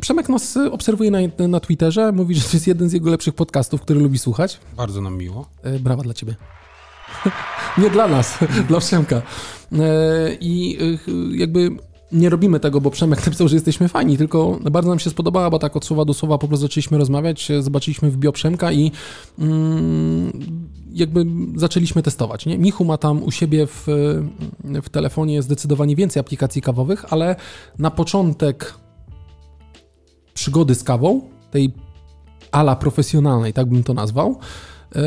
Przemek 0.00 0.28
nas 0.28 0.56
obserwuje 0.56 1.10
na, 1.10 1.18
na 1.48 1.60
Twitterze, 1.60 2.12
mówi, 2.12 2.34
że 2.34 2.40
to 2.40 2.50
jest 2.52 2.66
jeden 2.66 2.88
z 2.88 2.92
jego 2.92 3.10
lepszych 3.10 3.34
podcastów, 3.34 3.80
który 3.80 4.00
lubi 4.00 4.18
słuchać. 4.18 4.60
Bardzo 4.76 5.00
nam 5.00 5.16
miło. 5.16 5.48
Brawa 5.80 6.02
dla 6.02 6.14
ciebie. 6.14 6.36
Nie 7.82 7.90
dla 7.90 8.08
nas, 8.08 8.38
dla 8.68 8.80
Przemka. 8.80 9.22
E, 9.72 10.34
I 10.40 10.78
e, 10.80 11.36
jakby 11.36 11.70
nie 12.12 12.28
robimy 12.28 12.60
tego, 12.60 12.80
bo 12.80 12.90
Przemek 12.90 13.26
napisał, 13.26 13.48
że 13.48 13.56
jesteśmy 13.56 13.88
fajni, 13.88 14.18
tylko 14.18 14.58
bardzo 14.70 14.90
nam 14.90 14.98
się 14.98 15.10
spodobała, 15.10 15.50
bo 15.50 15.58
tak 15.58 15.76
od 15.76 15.84
słowa 15.84 16.04
do 16.04 16.14
słowa 16.14 16.38
po 16.38 16.48
prostu 16.48 16.66
zaczęliśmy 16.66 16.98
rozmawiać, 16.98 17.50
e, 17.50 17.62
zobaczyliśmy 17.62 18.10
w 18.10 18.16
bio 18.16 18.32
Przemka 18.32 18.72
i 18.72 18.92
mm, 19.38 20.32
jakby 20.92 21.26
zaczęliśmy 21.56 22.02
testować. 22.02 22.46
Nie? 22.46 22.58
Michu 22.58 22.84
ma 22.84 22.98
tam 22.98 23.22
u 23.22 23.30
siebie 23.30 23.66
w, 23.66 23.86
w 24.82 24.88
telefonie 24.88 25.42
zdecydowanie 25.42 25.96
więcej 25.96 26.20
aplikacji 26.20 26.62
kawowych, 26.62 27.04
ale 27.12 27.36
na 27.78 27.90
początek 27.90 28.74
przygody 30.34 30.74
z 30.74 30.84
kawą, 30.84 31.20
tej 31.50 31.72
ala 32.52 32.76
profesjonalnej, 32.76 33.52
tak 33.52 33.68
bym 33.68 33.84
to 33.84 33.94
nazwał, 33.94 34.38
yy, 34.94 35.02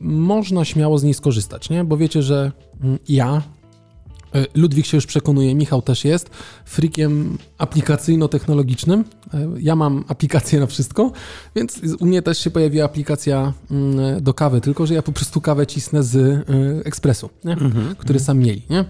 można 0.00 0.64
śmiało 0.64 0.98
z 0.98 1.02
niej 1.02 1.14
skorzystać, 1.14 1.70
nie? 1.70 1.84
Bo 1.84 1.96
wiecie, 1.96 2.22
że 2.22 2.52
mm, 2.82 2.98
ja, 3.08 3.42
yy, 4.34 4.46
Ludwik 4.54 4.86
się 4.86 4.96
już 4.96 5.06
przekonuje, 5.06 5.54
Michał 5.54 5.82
też 5.82 6.04
jest, 6.04 6.30
freakiem 6.64 7.38
aplikacyjno-technologicznym. 7.58 9.04
Yy, 9.34 9.48
ja 9.60 9.76
mam 9.76 10.04
aplikację 10.08 10.60
na 10.60 10.66
wszystko, 10.66 11.12
więc 11.56 11.80
u 12.00 12.06
mnie 12.06 12.22
też 12.22 12.38
się 12.38 12.50
pojawiła 12.50 12.84
aplikacja 12.84 13.52
mm, 13.70 14.22
do 14.22 14.34
kawy, 14.34 14.60
tylko 14.60 14.86
że 14.86 14.94
ja 14.94 15.02
po 15.02 15.12
prostu 15.12 15.40
kawę 15.40 15.66
cisnę 15.66 16.02
z 16.02 16.44
ekspresu, 16.86 17.30
nie? 17.44 17.56
który 17.98 18.20
sam 18.20 18.38
mieli. 18.38 18.62
Nie? 18.70 18.84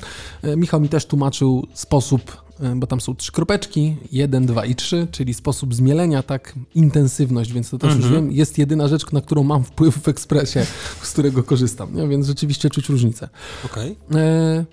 Michał 0.57 0.81
mi 0.81 0.89
też 0.89 1.07
tłumaczył 1.07 1.67
sposób 1.75 2.50
bo 2.77 2.87
tam 2.87 3.01
są 3.01 3.15
trzy 3.15 3.33
kropeczki, 3.33 3.97
jeden, 4.13 4.47
dwa 4.47 4.65
i 4.67 4.75
trzy, 4.75 5.07
czyli 5.11 5.35
sposób 5.35 5.75
zmielenia, 5.75 6.23
tak, 6.23 6.55
intensywność, 6.75 7.53
więc 7.53 7.71
to 7.71 7.79
też 7.79 7.97
już 7.97 8.09
wiem, 8.11 8.33
jest 8.33 8.59
jedyna 8.59 8.89
rzecz, 8.89 9.13
na 9.13 9.21
którą 9.21 9.43
mam 9.43 9.65
wpływ 9.65 9.99
w 10.03 10.09
ekspresie, 10.09 10.67
z 11.03 11.13
którego 11.13 11.43
korzystam, 11.43 11.95
nie? 11.97 12.09
więc 12.09 12.27
rzeczywiście 12.27 12.71
czuć 12.71 12.89
różnicę. 12.89 13.29
Okej. 13.65 13.97
E, 14.15 14.65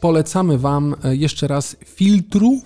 polecamy 0.00 0.58
Wam 0.58 0.94
e, 1.04 1.16
jeszcze 1.16 1.46
raz 1.48 1.76
filtru. 1.84 2.60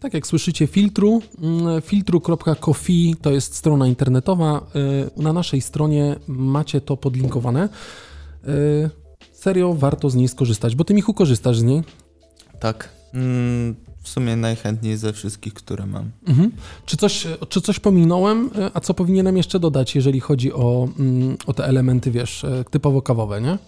Tak 0.00 0.14
jak 0.14 0.26
słyszycie, 0.26 0.66
filtru. 0.66 1.22
mm, 1.42 1.82
Filtru.coffee 1.82 3.14
to 3.22 3.30
jest 3.30 3.54
strona 3.54 3.86
internetowa. 3.86 4.66
E, 5.16 5.22
Na 5.22 5.32
naszej 5.32 5.60
stronie 5.60 6.16
macie 6.26 6.80
to 6.80 6.96
podlinkowane. 6.96 7.68
E, 8.44 8.90
Serio, 9.32 9.74
warto 9.74 10.10
z 10.10 10.14
niej 10.14 10.28
skorzystać, 10.28 10.74
bo 10.76 10.84
ty, 10.84 10.94
Michu, 10.94 11.14
korzystasz 11.14 11.58
z 11.58 11.62
niej. 11.62 11.82
Tak. 12.60 12.88
Sumie 14.10 14.36
najchętniej 14.36 14.96
ze 14.96 15.12
wszystkich, 15.12 15.54
które 15.54 15.86
mam. 15.86 16.10
Mhm. 16.26 16.50
Czy, 16.86 16.96
coś, 16.96 17.26
czy 17.48 17.60
coś 17.60 17.80
pominąłem, 17.80 18.50
e, 18.58 18.70
a 18.74 18.80
co 18.80 18.94
powinienem 18.94 19.36
jeszcze 19.36 19.60
dodać, 19.60 19.94
jeżeli 19.94 20.20
chodzi 20.20 20.52
o, 20.52 20.88
mm, 20.98 21.36
o 21.46 21.52
te 21.52 21.64
elementy, 21.64 22.10
wiesz, 22.10 22.44
e, 22.44 22.64
typowo 22.70 23.02
kawowe, 23.02 23.40
nie? 23.40 23.58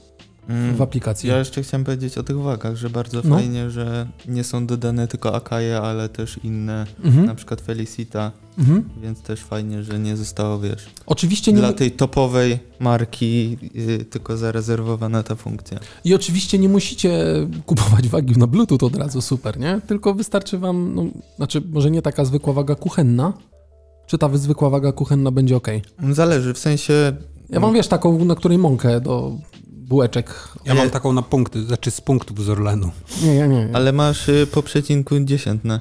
Mm, 0.49 0.77
W 0.77 0.83
aplikacji. 0.83 1.29
Ja 1.29 1.39
jeszcze 1.39 1.63
chciałem 1.63 1.85
powiedzieć 1.85 2.19
o 2.19 2.23
tych 2.23 2.39
wagach, 2.39 2.77
że 2.77 2.91
bardzo 2.91 3.21
No. 3.25 3.37
fajnie, 3.37 3.71
że 3.71 4.07
nie 4.29 4.45
są 4.45 4.67
dodane 4.67 5.09
tylko 5.09 5.35
Akaje, 5.35 5.79
ale 5.79 6.09
też 6.09 6.41
inne, 6.45 6.87
Mhm. 7.05 7.27
na 7.27 7.35
przykład 7.35 7.61
Felicita, 7.61 8.33
Mhm. 8.59 8.85
więc 9.03 9.23
też 9.23 9.41
fajnie, 9.41 9.83
że 9.83 9.99
nie 9.99 10.17
zostało, 10.17 10.59
wiesz, 10.61 10.87
Oczywiście 11.07 11.53
nie, 11.53 11.59
dla 11.59 11.73
tej 11.73 11.91
topowej 11.91 12.59
marki 12.81 13.59
yy, 13.75 14.05
tylko 14.05 14.37
zarezerwowana 14.37 15.23
ta 15.23 15.35
funkcja. 15.35 15.79
I 16.05 16.15
oczywiście 16.15 16.59
nie 16.59 16.69
musicie 16.69 17.25
kupować 17.67 18.09
wagi 18.09 18.39
na 18.39 18.47
Bluetooth 18.47 18.87
od 18.87 18.97
razu, 18.97 19.21
super, 19.21 19.59
nie? 19.61 19.81
Tylko 19.87 20.15
wystarczy 20.15 20.59
wam, 20.59 20.95
no, 20.95 21.05
znaczy 21.37 21.63
może 21.73 21.91
nie 21.91 22.03
taka 22.03 22.25
zwykła 22.25 22.53
waga 22.53 22.75
kuchenna, 22.75 23.33
czy 24.07 24.19
ta 24.19 24.37
zwykła 24.37 24.71
waga 24.71 24.93
kuchenna 24.93 25.31
będzie 25.31 25.57
ok? 25.57 25.69
Zależy, 26.11 26.55
w 26.55 26.59
sensie... 26.59 27.17
Ja 27.51 27.61
mam, 27.61 27.75
wiesz, 27.75 27.89
taką, 27.89 28.25
na 28.25 28.35
której 28.35 28.59
mąkę 28.59 29.01
do 29.01 29.33
bułeczek. 29.89 30.49
Ja 30.65 30.75
mam 30.75 30.87
E, 30.87 30.91
taką 30.91 31.13
na 31.13 31.23
punkty, 31.23 31.65
znaczy 31.65 31.91
z 31.91 32.01
punktów 32.01 32.45
z 32.45 32.49
Orlenu. 32.49 32.91
Nie, 33.23 33.35
ja 33.35 33.47
nie. 33.47 33.69
Ale 33.73 33.93
masz 33.93 34.29
y, 34.29 34.47
po 34.53 34.63
przecinku 34.63 35.21
dziesiętne, 35.21 35.81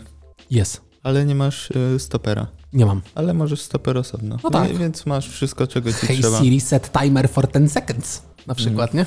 Jest. 0.50 0.82
ale 1.04 1.26
nie 1.26 1.36
masz 1.36 1.72
y, 1.72 2.00
stopera. 2.00 2.48
Nie 2.74 2.86
mam. 2.86 3.02
Ale 3.16 3.34
możesz 3.34 3.62
stoper 3.62 3.98
osobno. 3.98 4.38
No 4.44 4.50
tak. 4.50 4.78
Więc 4.78 5.06
masz 5.06 5.30
wszystko, 5.30 5.68
czego 5.68 5.94
ci 5.94 6.06
Hey 6.08 6.18
trzeba. 6.18 6.40
Siri, 6.40 6.60
set 6.62 6.92
timer 6.92 7.30
for 7.30 7.48
10 7.52 7.72
seconds. 7.72 8.22
Na 8.48 8.56
przykład, 8.56 8.94
nie? 8.94 9.06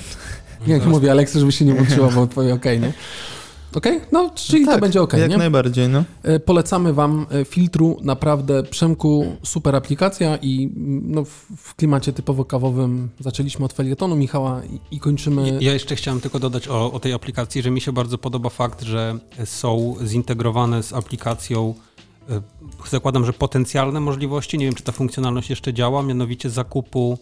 Nie, 0.66 0.74
jak 0.74 0.86
mówię 0.86 1.10
Aleksy, 1.10 1.40
żeby 1.40 1.52
się 1.52 1.64
nie 1.64 1.74
włączyła, 1.74 2.08
bo 2.10 2.26
twoje 2.26 2.54
ok, 2.54 2.64
nie? 2.64 2.92
Okej? 3.76 4.00
No, 4.12 4.30
czyli 4.34 4.64
to 4.64 4.70
Tak, 4.70 4.80
będzie 4.80 5.02
ok, 5.02 5.12
Jak 5.12 5.30
nie? 5.30 5.36
najbardziej, 5.36 5.88
no. 5.88 6.04
E, 6.22 6.40
Polecamy 6.40 6.92
Wam 6.92 7.26
e, 7.30 7.44
filtru, 7.44 7.96
naprawdę 8.02 8.62
Przemku, 8.62 9.26
super 9.42 9.76
aplikacja 9.76 10.36
i 10.36 10.70
mm, 10.76 11.02
no, 11.12 11.24
w, 11.56 11.74
klimacie 11.74 12.12
typowo 12.12 12.44
kawowym 12.44 13.08
zaczęliśmy 13.20 13.64
od 13.64 13.72
felietonu 13.72 14.16
Michała 14.16 14.62
i, 14.64 14.96
i 14.96 15.00
kończymy... 15.00 15.58
Ja 15.60 15.72
jeszcze 15.72 15.96
chciałem 15.96 16.20
tylko 16.20 16.38
dodać 16.38 16.68
o, 16.68 16.92
o 16.92 17.00
tej 17.00 17.12
aplikacji, 17.12 17.62
że 17.62 17.70
mi 17.70 17.80
się 17.80 17.92
bardzo 17.92 18.18
podoba 18.18 18.48
fakt, 18.48 18.82
że 18.82 19.18
są 19.44 19.94
zintegrowane 20.04 20.82
z 20.82 20.92
aplikacją, 20.92 21.74
e, 22.30 22.40
zakładam, 22.90 23.24
że 23.24 23.32
potencjalne 23.32 24.00
możliwości, 24.00 24.58
nie 24.58 24.64
wiem 24.64 24.74
czy 24.74 24.82
ta 24.82 24.92
funkcjonalność 24.92 25.50
jeszcze 25.50 25.74
działa, 25.74 26.02
mianowicie 26.02 26.50
zakupu 26.50 27.18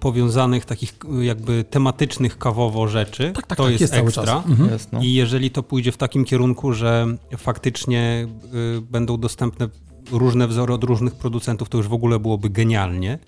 powiązanych 0.00 0.64
takich 0.64 0.94
e, 1.20 1.24
jakby 1.24 1.64
tematycznych 1.64 2.38
kawowo 2.38 2.88
rzeczy. 2.88 3.32
Tak, 3.34 3.46
tak, 3.46 3.58
to 3.58 3.64
tak, 3.64 3.72
jest, 3.72 3.80
jest 3.80 3.94
ekstra. 3.94 4.42
Mhm. 4.48 4.70
Jasno. 4.70 5.00
I 5.02 5.12
jeżeli 5.12 5.50
to 5.50 5.62
pójdzie 5.62 5.92
w 5.92 5.96
takim 5.96 6.24
kierunku, 6.24 6.72
że 6.72 7.06
faktycznie 7.36 8.28
y, 8.76 8.80
będą 8.80 9.20
dostępne 9.20 9.68
różne 10.12 10.48
wzory 10.48 10.74
od 10.74 10.84
różnych 10.84 11.14
producentów, 11.14 11.68
to 11.68 11.78
już 11.78 11.88
w 11.88 11.92
ogóle 11.92 12.18
byłoby 12.18 12.50
genialnie, 12.50 13.18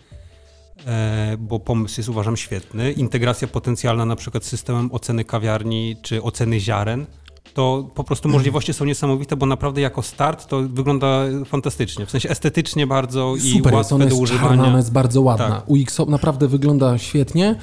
e, 0.86 1.36
bo 1.38 1.60
pomysł 1.60 2.00
jest 2.00 2.08
uważam 2.08 2.36
świetny. 2.36 2.92
Integracja 2.92 3.48
potencjalna 3.48 4.04
na 4.04 4.16
przykład 4.16 4.44
z 4.44 4.48
systemem 4.48 4.92
oceny 4.92 5.24
kawiarni 5.24 5.96
czy 6.02 6.22
oceny 6.22 6.60
ziaren, 6.60 7.06
to 7.54 7.90
po 7.94 8.04
prostu 8.04 8.28
możliwości 8.28 8.72
są 8.74 8.84
niesamowite, 8.84 9.36
bo 9.36 9.46
naprawdę 9.46 9.80
jako 9.80 10.02
start 10.02 10.46
to 10.46 10.60
wygląda 10.62 11.22
fantastycznie. 11.46 12.06
W 12.06 12.10
sensie 12.10 12.28
estetycznie 12.28 12.86
bardzo 12.86 13.36
i 13.36 13.52
Super 13.52 13.74
łatwe 13.74 13.94
ona 13.94 14.04
do 14.04 14.10
jest 14.10 14.22
używania. 14.22 14.48
czarna, 14.48 14.66
ona 14.66 14.76
jest 14.76 14.92
bardzo 14.92 15.20
ładna. 15.22 15.50
Tak. 15.50 15.70
UX 15.70 15.98
naprawdę 16.08 16.48
wygląda 16.48 16.98
świetnie. 16.98 17.54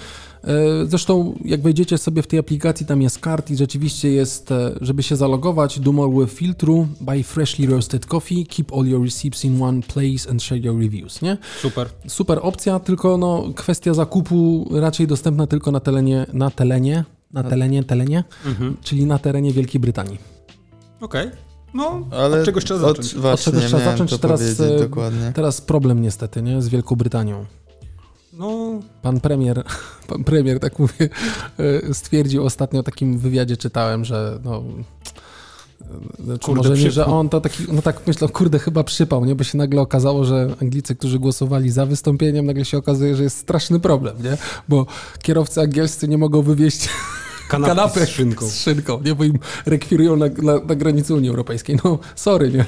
E, 0.44 0.86
Zresztą, 0.86 1.40
jak 1.46 1.62
wejdziecie 1.62 1.98
sobie 1.98 2.22
w 2.22 2.28
tej 2.28 2.40
aplikacji, 2.40 2.86
tam 2.86 3.02
jest 3.02 3.20
kart 3.20 3.52
i 3.52 3.58
rzeczywiście 3.58 4.10
jest, 4.10 4.52
e, 4.52 4.72
żeby 4.82 5.04
się 5.04 5.16
zalogować, 5.16 5.80
do 5.80 5.92
more 5.92 6.12
with 6.26 6.34
filtru, 6.34 6.88
buy 7.02 7.24
freshly 7.24 7.68
roasted 7.68 8.06
coffee, 8.06 8.46
keep 8.46 8.74
all 8.74 8.86
your 8.88 9.04
receipts 9.04 9.46
in 9.46 9.62
one 9.63 9.82
place 9.82 10.30
and 10.30 10.44
share 10.44 10.66
your 10.66 10.80
reviews, 10.80 11.22
nie? 11.22 11.38
Super. 11.62 11.90
Super 12.08 12.40
opcja, 12.42 12.80
tylko 12.80 13.18
no, 13.18 13.44
kwestia 13.56 13.94
zakupu 13.94 14.68
raczej 14.72 15.08
dostępna 15.08 15.48
tylko 15.48 15.72
na 15.72 15.80
telenie, 15.80 16.26
na 16.34 16.52
telenie, 16.52 17.04
na 17.34 17.44
telenie, 17.44 17.84
telenie, 17.84 18.24
Mhm. 18.46 18.78
czyli 18.82 19.06
na 19.06 19.20
terenie 19.20 19.52
Wielkiej 19.52 19.82
Brytanii. 19.82 20.18
Okej. 21.02 21.32
No, 21.74 22.08
Ale 22.12 22.40
od 22.40 22.46
czegoś 22.46 22.66
trzeba 22.66 22.80
od, 22.80 22.98
zacząć. 22.98 23.16
Właśnie, 23.16 23.52
czegoś 23.54 23.66
trzeba 23.68 23.84
zacząć, 23.84 24.18
teraz, 24.18 24.60
e, 24.60 24.80
dokładnie. 24.80 25.32
Teraz 25.36 25.62
problem 25.62 26.02
niestety, 26.02 26.42
nie, 26.42 26.62
z 26.62 26.70
Wielką 26.70 26.96
Brytanią. 26.96 27.46
No, 28.34 28.80
Pan 29.02 29.20
premier, 29.20 29.63
pan 30.10 30.24
premier, 30.24 30.60
tak 30.60 30.80
mówię, 30.80 31.10
e, 31.90 31.94
stwierdził 31.94 32.46
ostatnio 32.46 32.82
w 32.82 32.86
takim 32.86 33.18
wywiadzie 33.18 33.58
czytałem, 33.58 34.06
że 34.06 34.40
no. 34.44 34.63
e, 35.82 36.24
Znaczy 36.24 36.46
Kurde, 36.46 36.70
może 36.70 36.84
nie, 36.84 36.92
że 36.92 37.06
on 37.06 37.30
to 37.30 37.42
taki, 37.42 37.63
no 37.74 37.82
tak 37.82 38.08
myślał, 38.08 38.30
kurde, 38.30 38.60
chyba 38.60 38.84
przypał, 38.84 39.25
nie? 39.25 39.36
Bo 39.36 39.44
się 39.44 39.58
nagle 39.58 39.82
okazało, 39.82 40.25
że 40.25 40.56
Anglicy, 40.62 40.96
którzy 40.96 41.19
głosowali 41.19 41.69
za 41.71 41.86
wystąpieniem, 41.86 42.46
nagle 42.46 42.65
się 42.65 42.78
okazuje, 42.78 43.15
że 43.15 43.23
jest 43.23 43.38
straszny 43.38 43.80
problem, 43.80 44.23
nie? 44.23 44.38
Bo 44.69 44.86
kierowcy 45.21 45.62
angielscy 45.62 46.08
nie 46.08 46.17
mogą 46.17 46.42
wywieźć 46.42 46.90
kanapki 47.48 47.75
kanapek 47.75 48.04
z 48.06 48.10
szynką. 48.10 48.48
z 48.50 48.60
szynką, 48.60 49.02
nie? 49.02 49.15
Bo 49.15 49.23
im 49.23 49.39
rekwirują 49.65 50.15
na, 50.15 50.25
na, 50.41 50.54
na 50.60 50.75
granicy 50.75 51.13
Unii 51.13 51.29
Europejskiej. 51.29 51.77
No, 51.83 52.00
sorry, 52.15 52.52
nie? 52.52 52.65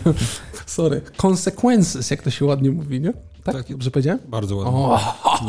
Sorry. 0.66 1.02
Consequences, 1.22 2.12
jak 2.12 2.22
to 2.22 2.30
się 2.30 2.46
ładnie 2.46 2.72
mówi, 2.72 3.02
nie? 3.02 3.14
Tak? 3.44 3.56
Tak. 3.56 3.70
Dobrze 3.72 3.92
powiedziałem? 3.92 4.20
Bardzo 4.28 4.56
ładnie. 4.56 4.72
O, 4.74 5.00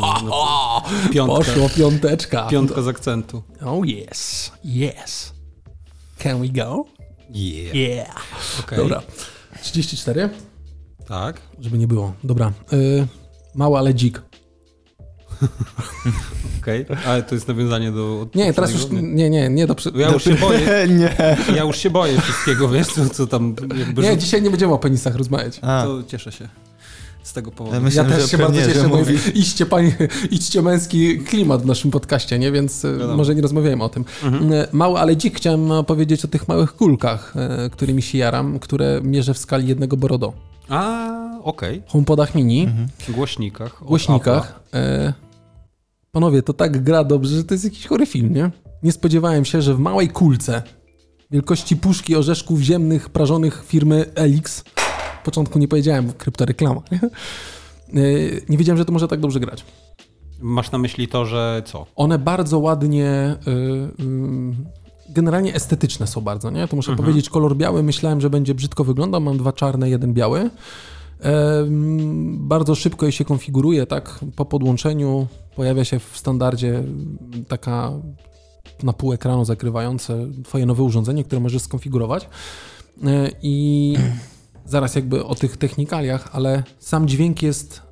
No, 0.01 0.13
no. 0.25 0.81
Piątka, 1.13 1.35
poszło 1.37 1.69
piąteczka. 1.69 2.47
piątka 2.47 2.81
z 2.81 2.87
akcentu. 2.87 3.43
Oh 3.65 3.81
yes, 3.87 4.51
yes. 4.65 5.33
Can 6.17 6.41
we 6.41 6.47
go? 6.47 6.85
Yeah. 7.29 7.75
Yeah. 7.75 8.15
Okej. 8.59 8.77
Dobra. 8.77 9.01
34, 9.61 10.29
Tak. 11.07 11.41
żeby 11.59 11.77
nie 11.77 11.87
było. 11.87 12.13
Dobra. 12.23 12.51
Y, 12.73 13.07
mały, 13.55 13.77
ale 13.77 13.93
dzik. 13.93 14.21
Okej. 16.61 16.85
Ale 17.05 17.23
to 17.23 17.35
jest 17.35 17.47
nawiązanie 17.47 17.91
do... 17.91 18.27
Nie, 18.35 18.53
teraz 18.53 18.71
już, 18.71 18.81
poprzedniego? 18.81 19.07
nie, 19.15 19.29
nie, 19.29 19.49
nie 19.49 19.67
do... 19.67 19.75
Ja 19.95 20.09
już 20.11 20.23
się 20.23 20.33
boję, 20.35 20.59
nie. 20.99 21.15
ja 21.55 21.63
już 21.63 21.77
się 21.77 21.89
boję 21.89 22.21
wszystkiego, 22.21 22.69
wiesz, 22.69 22.87
co, 22.87 23.09
co 23.09 23.27
tam 23.27 23.55
jakby... 23.77 24.01
Nie, 24.01 24.17
dzisiaj 24.17 24.41
nie 24.41 24.49
będziemy 24.49 24.73
o 24.73 24.77
penisach 24.77 25.15
rozmawiać. 25.15 25.59
A, 25.61 25.83
To 25.85 26.03
cieszę 26.07 26.31
się. 26.31 26.47
z 27.23 27.33
tego 27.33 27.51
powodu. 27.51 27.75
Ja 27.75 27.81
myślę, 27.81 28.03
ja 28.03 28.09
też 28.17 28.31
się 28.31 28.37
bardzo 28.37 28.61
cieszę, 28.61 28.89
bo 28.89 28.97
iście, 29.33 29.65
panie, 29.65 29.95
iście 30.31 30.61
męski 30.61 31.19
klimat 31.19 31.61
w 31.61 31.65
naszym 31.65 31.91
podcaście, 31.91 32.39
nie? 32.39 32.51
Więc 32.51 32.85
e, 32.85 32.91
Wiadomo. 32.91 33.17
może 33.17 33.35
nie 33.35 33.41
rozmawiajmy 33.41 33.83
o 33.83 33.89
tym. 33.89 34.05
Mhm. 34.23 34.53
E, 34.53 34.67
Mały, 34.71 34.99
ale 34.99 35.15
dzik 35.15 35.37
chciałem 35.37 35.69
powiedzieć 35.87 36.25
o 36.25 36.27
tych 36.27 36.47
małych 36.47 36.75
kulkach, 36.75 37.33
e, 37.35 37.69
którymi 37.69 38.01
się 38.01 38.17
jaram, 38.17 38.59
które 38.59 39.01
mierzę 39.03 39.33
w 39.33 39.37
skali 39.37 39.67
jednego 39.67 39.97
borodo. 39.97 40.33
A, 40.69 41.09
okej. 41.43 41.81
HomePodach 41.87 42.35
mini, 42.35 42.61
Mhm. 42.63 42.87
Głośnikach. 43.09 43.83
głośnikach. 43.83 44.59
E, 44.73 45.13
panowie, 46.11 46.41
to 46.41 46.53
tak 46.53 46.83
gra 46.83 47.03
dobrze, 47.03 47.35
że 47.35 47.43
to 47.43 47.53
jest 47.53 47.63
jakiś 47.63 47.87
chory 47.87 48.05
film, 48.05 48.33
nie? 48.33 48.51
Nie 48.83 48.91
spodziewałem 48.91 49.45
się, 49.45 49.61
że 49.61 49.75
w 49.75 49.79
małej 49.79 50.09
kulce 50.09 50.63
wielkości 51.31 51.77
puszki 51.77 52.15
orzeszków 52.15 52.61
ziemnych 52.61 53.09
prażonych 53.09 53.63
firmy 53.65 54.05
Elix, 54.15 54.63
w 55.21 55.25
początku 55.25 55.59
nie 55.59 55.67
powiedziałem, 55.67 56.13
kryptoreklama, 56.13 56.81
nie? 56.91 56.99
E, 57.03 57.09
nie 58.49 58.57
wiedziałem, 58.57 58.77
że 58.77 58.85
to 58.85 58.91
może 58.91 59.07
tak 59.07 59.19
dobrze 59.19 59.39
grać. 59.39 59.65
Masz 60.39 60.71
na 60.71 60.77
myśli 60.77 61.07
to, 61.07 61.25
że 61.25 61.61
co? 61.65 61.85
One 61.95 62.19
bardzo 62.19 62.59
ładnie, 62.59 63.35
y, 63.47 63.51
y, 64.03 64.55
generalnie 65.09 65.55
estetyczne 65.55 66.07
są 66.07 66.21
bardzo, 66.21 66.49
nie? 66.51 66.67
To 66.67 66.75
muszę 66.75 66.91
Mhm. 66.91 67.05
powiedzieć, 67.05 67.29
kolor 67.29 67.55
biały 67.57 67.83
myślałem, 67.83 68.21
że 68.21 68.29
będzie 68.29 68.55
brzydko 68.55 68.83
wyglądał, 68.83 69.21
mam 69.21 69.37
dwa 69.37 69.53
czarne, 69.53 69.89
jeden 69.89 70.13
biały. 70.13 70.49
Bardzo 72.37 72.75
szybko 72.75 73.05
je 73.05 73.11
się 73.11 73.25
konfiguruje, 73.25 73.85
tak? 73.85 74.19
Po 74.35 74.45
podłączeniu 74.45 75.27
pojawia 75.55 75.85
się 75.85 75.99
w 75.99 76.17
standardzie 76.17 76.83
taka 77.47 77.91
na 78.83 78.93
pół 78.93 79.13
ekranu 79.13 79.45
zakrywające 79.45 80.27
twoje 80.43 80.65
nowe 80.65 80.83
urządzenie, 80.83 81.23
które 81.23 81.41
możesz 81.41 81.61
skonfigurować. 81.61 82.29
E, 83.03 83.31
I 83.41 83.95
zaraz 84.65 84.95
jakby 84.95 85.25
o 85.25 85.35
tych 85.35 85.57
technikaliach, 85.57 86.29
ale 86.31 86.63
sam 86.79 87.07
dźwięk 87.07 87.41
jest 87.41 87.91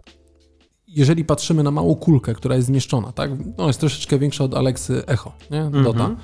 jeżeli 0.95 1.25
patrzymy 1.25 1.63
na 1.63 1.71
małą 1.71 1.95
kulkę, 1.95 2.33
która 2.33 2.55
jest 2.55 2.67
zmieszczona, 2.67 3.11
tak? 3.11 3.31
No 3.57 3.67
jest 3.67 3.79
troszeczkę 3.79 4.19
większa 4.19 4.43
od 4.43 4.53
Alexy 4.53 5.05
Echo, 5.05 5.31
nie? 5.51 5.61
Mhm. 5.61 5.83
Dota. 5.83 6.15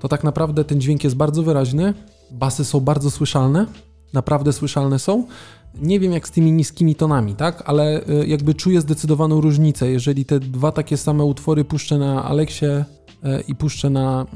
To 0.00 0.08
tak 0.08 0.24
naprawdę 0.24 0.64
ten 0.64 0.80
dźwięk 0.80 1.04
jest 1.04 1.16
bardzo 1.16 1.42
wyraźny, 1.42 1.94
basy 2.30 2.64
są 2.64 2.80
bardzo 2.80 3.10
słyszalne, 3.10 3.66
naprawdę 4.12 4.52
słyszalne 4.52 4.98
są. 4.98 5.26
Nie 5.74 6.00
wiem 6.00 6.12
jak 6.12 6.28
z 6.28 6.30
tymi 6.30 6.52
niskimi 6.52 6.94
tonami, 6.94 7.34
tak? 7.34 7.62
Ale 7.66 8.08
y, 8.08 8.26
jakby 8.26 8.54
czuję 8.54 8.80
zdecydowaną 8.80 9.40
różnicę. 9.40 9.90
Jeżeli 9.90 10.24
te 10.24 10.40
dwa 10.40 10.72
takie 10.72 10.96
same 10.96 11.24
utwory 11.24 11.64
puszczę 11.64 11.98
na 11.98 12.24
Alexie 12.24 12.84
y, 13.24 13.40
i 13.48 13.54
puszczę 13.54 13.90
na, 13.90 14.26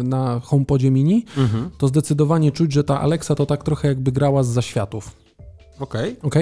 y, 0.00 0.02
na 0.04 0.40
HomePodzie 0.40 0.90
mini, 0.90 1.24
Mhm. 1.36 1.70
to 1.78 1.88
zdecydowanie 1.88 2.52
czuć, 2.52 2.72
że 2.72 2.84
ta 2.84 3.00
Alexa 3.00 3.34
to 3.34 3.46
tak 3.46 3.64
trochę 3.64 3.88
jakby 3.88 4.12
grała 4.12 4.42
z 4.42 4.48
zaświatów. 4.48 5.16
Okej. 5.80 6.16
ok? 6.22 6.34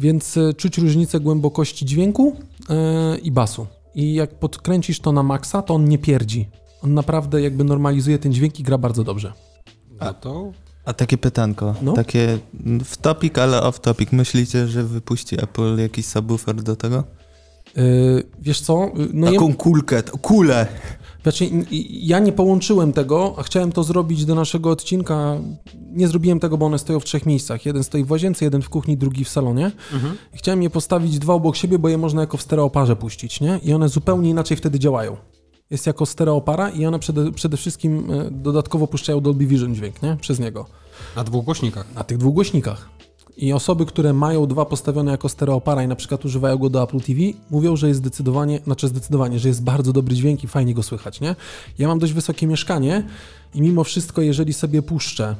Więc 0.00 0.36
e, 0.36 0.54
czuć 0.54 0.78
różnicę 0.78 1.20
głębokości 1.20 1.86
dźwięku 1.86 2.36
i 3.22 3.30
basu. 3.32 3.66
I 3.94 4.14
jak 4.14 4.38
podkręcisz 4.38 5.00
to 5.00 5.12
na 5.12 5.22
maksa, 5.22 5.62
to 5.62 5.74
on 5.74 5.84
nie 5.84 5.98
pierdzi. 5.98 6.48
On 6.84 6.94
naprawdę 6.94 7.42
jakby 7.42 7.64
normalizuje 7.64 8.18
ten 8.18 8.32
dźwięk 8.32 8.60
i 8.60 8.62
gra 8.62 8.78
bardzo 8.78 9.04
dobrze. 9.04 9.32
No 10.00 10.14
to 10.14 10.52
A 10.84 10.92
takie 10.92 11.18
pytanko, 11.18 11.74
No. 11.82 11.92
takie 11.92 12.38
w 12.84 12.96
topic, 12.96 13.38
ale 13.38 13.62
off 13.62 13.80
topic. 13.80 14.12
Myślicie, 14.12 14.66
że 14.68 14.84
wypuści 14.84 15.42
Apple 15.42 15.78
jakiś 15.78 16.06
subwoofer 16.06 16.54
do 16.62 16.76
tego? 16.76 17.04
E, 17.76 17.82
wiesz 18.40 18.60
co? 18.60 18.90
No 19.12 19.26
ja, 19.26 19.32
Taką 19.32 19.54
kulkę, 19.54 20.02
t- 20.02 20.12
kulę! 20.22 20.66
znaczy, 21.22 21.50
ja 21.90 22.18
nie 22.18 22.32
połączyłem 22.32 22.92
tego, 22.92 23.34
a 23.38 23.42
chciałem 23.42 23.72
to 23.72 23.84
zrobić 23.84 24.24
do 24.24 24.34
naszego 24.34 24.70
odcinka. 24.70 25.36
Nie 25.92 26.08
zrobiłem 26.08 26.40
tego, 26.40 26.58
bo 26.58 26.66
one 26.66 26.78
stoją 26.78 27.00
w 27.00 27.04
trzech 27.04 27.26
miejscach. 27.26 27.66
Jeden 27.66 27.84
stoi 27.84 28.04
w 28.04 28.10
łazience, 28.10 28.44
jeden 28.44 28.62
w 28.62 28.68
kuchni, 28.68 28.96
drugi 28.96 29.24
w 29.24 29.28
salonie. 29.28 29.70
mhm. 29.92 30.16
Chciałem 30.34 30.62
je 30.62 30.70
postawić 30.70 31.18
dwa 31.18 31.34
obok 31.34 31.56
siebie, 31.56 31.78
bo 31.78 31.88
je 31.88 31.98
można 31.98 32.20
jako 32.20 32.36
w 32.36 32.42
stereoparze 32.42 32.96
puścić, 32.96 33.40
nie? 33.40 33.60
I 33.62 33.72
one 33.72 33.88
zupełnie 33.88 34.30
inaczej 34.30 34.56
wtedy 34.56 34.78
działają. 34.78 35.16
Jest 35.72 35.86
jako 35.86 36.06
stereopara 36.06 36.70
i 36.70 36.86
one 36.86 36.98
przede, 36.98 37.32
przede 37.32 37.56
wszystkim 37.56 38.10
e, 38.10 38.30
dodatkowo 38.30 38.86
puszczają 38.86 39.20
Dolby 39.20 39.46
Vision 39.46 39.74
dźwięk, 39.74 40.02
nie? 40.02 40.16
Przez 40.20 40.38
niego. 40.38 40.66
na 41.16 41.24
dwóch 41.24 41.44
głośnikach. 41.44 41.94
Na 41.94 42.04
tych 42.04 42.18
dwóch 42.18 42.34
głośnikach. 42.34 42.88
I 43.36 43.52
osoby, 43.52 43.86
które 43.86 44.12
mają 44.12 44.46
dwa 44.46 44.64
postawione 44.64 45.10
jako 45.10 45.28
stereopara 45.28 45.82
i 45.82 45.88
na 45.88 45.96
przykład 45.96 46.24
używają 46.24 46.58
go 46.58 46.70
do 46.70 46.82
Apple 46.82 47.00
TV, 47.00 47.20
mówią, 47.50 47.76
że 47.76 47.88
jest 47.88 48.00
zdecydowanie, 48.00 48.60
znaczy 48.64 48.88
zdecydowanie, 48.88 49.38
że 49.38 49.48
jest 49.48 49.62
bardzo 49.62 49.92
dobry 49.92 50.14
dźwięk 50.14 50.44
i 50.44 50.46
fajnie 50.46 50.74
go 50.74 50.82
słychać, 50.82 51.20
nie? 51.20 51.36
Ja 51.78 51.88
mam 51.88 51.98
dość 51.98 52.12
wysokie 52.12 52.46
mieszkanie 52.46 53.06
i 53.54 53.62
mimo 53.62 53.84
wszystko, 53.84 54.22
jeżeli 54.22 54.52
sobie 54.52 54.82
puszczę 54.82 55.36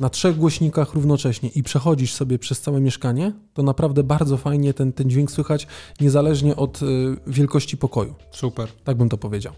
na 0.00 0.10
trzech 0.10 0.36
głośnikach 0.36 0.94
równocześnie 0.94 1.48
i 1.48 1.62
przechodzisz 1.62 2.14
sobie 2.14 2.38
przez 2.38 2.60
całe 2.60 2.80
mieszkanie, 2.80 3.32
to 3.54 3.62
naprawdę 3.62 4.02
bardzo 4.02 4.36
fajnie 4.36 4.74
ten, 4.74 4.92
ten 4.92 5.10
dźwięk 5.10 5.30
słychać, 5.30 5.66
niezależnie 6.00 6.56
od 6.56 6.82
y, 6.82 6.86
wielkości 7.26 7.76
pokoju. 7.76 8.14
Super. 8.30 8.68
Tak 8.84 8.96
bym 8.96 9.08
to 9.08 9.18
powiedział. 9.18 9.52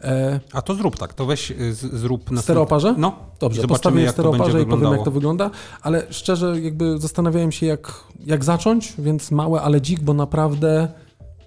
E, 0.00 0.40
A 0.52 0.62
to 0.62 0.74
zrób 0.74 0.96
tak, 0.96 1.14
to 1.14 1.26
weź 1.26 1.50
y, 1.50 1.74
z, 1.74 1.94
zrób 1.94 2.30
na 2.30 2.42
stereoparze? 2.42 2.94
No, 2.98 3.18
Dobrze, 3.40 3.62
postawię 3.66 4.06
to 4.06 4.12
stereoparze 4.12 4.62
i 4.62 4.66
powiem, 4.66 4.92
jak 4.92 5.04
to 5.04 5.10
wygląda, 5.10 5.50
ale 5.82 6.06
szczerze 6.10 6.60
jakby 6.60 6.98
zastanawiałem 6.98 7.52
się, 7.52 7.66
jak, 7.66 8.04
jak 8.26 8.44
zacząć, 8.44 8.94
więc 8.98 9.30
małe, 9.30 9.60
ale 9.62 9.80
dzik, 9.80 10.00
bo 10.00 10.14
naprawdę 10.14 10.88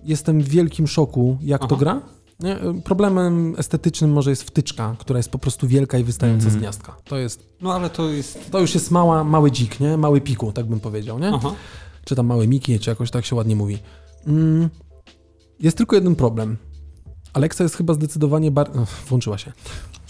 jestem 0.04 0.42
w 0.42 0.50
wielkim 0.50 0.88
szoku, 0.88 1.38
jak 1.42 1.62
to 1.62 1.68
Aha. 1.68 1.76
gra. 1.80 2.02
Nie? 2.42 2.58
Problemem 2.84 3.56
estetycznym 3.58 4.12
może 4.12 4.30
jest 4.30 4.44
wtyczka, 4.44 4.96
która 5.00 5.20
jest 5.20 5.30
po 5.30 5.38
prostu 5.38 5.68
wielka 5.68 5.98
i 5.98 6.04
wystająca 6.04 6.46
Mhm. 6.46 6.54
z 6.60 6.62
gniazdka. 6.62 6.96
To 7.04 7.18
jest, 7.18 7.44
no 7.62 7.74
ale 7.74 7.90
to 7.90 8.10
jest... 8.10 8.52
to 8.52 8.60
już 8.60 8.74
jest 8.74 8.92
mała, 8.92 9.24
mały 9.24 9.52
dzik, 9.52 9.80
nie? 9.80 9.98
Mały 9.98 10.22
piku, 10.22 10.52
tak 10.52 10.66
bym 10.66 10.80
powiedział, 10.80 11.20
nie? 11.20 11.32
Aha. 11.36 11.52
Czy 12.06 12.16
tam 12.16 12.26
małe 12.26 12.48
Miki, 12.48 12.80
czy 12.80 12.90
jakoś 12.90 13.12
tak 13.12 13.26
się 13.26 13.36
ładnie 13.36 13.56
mówi. 13.56 13.78
Mm, 14.28 14.70
jest 15.60 15.78
tylko 15.78 15.96
jeden 15.96 16.16
problem. 16.16 16.58
Alexa 17.34 17.64
jest 17.64 17.76
chyba 17.76 17.94
zdecydowanie 17.94 18.52
bardziej... 18.52 18.82
Włączyła 19.08 19.38
się. 19.38 19.52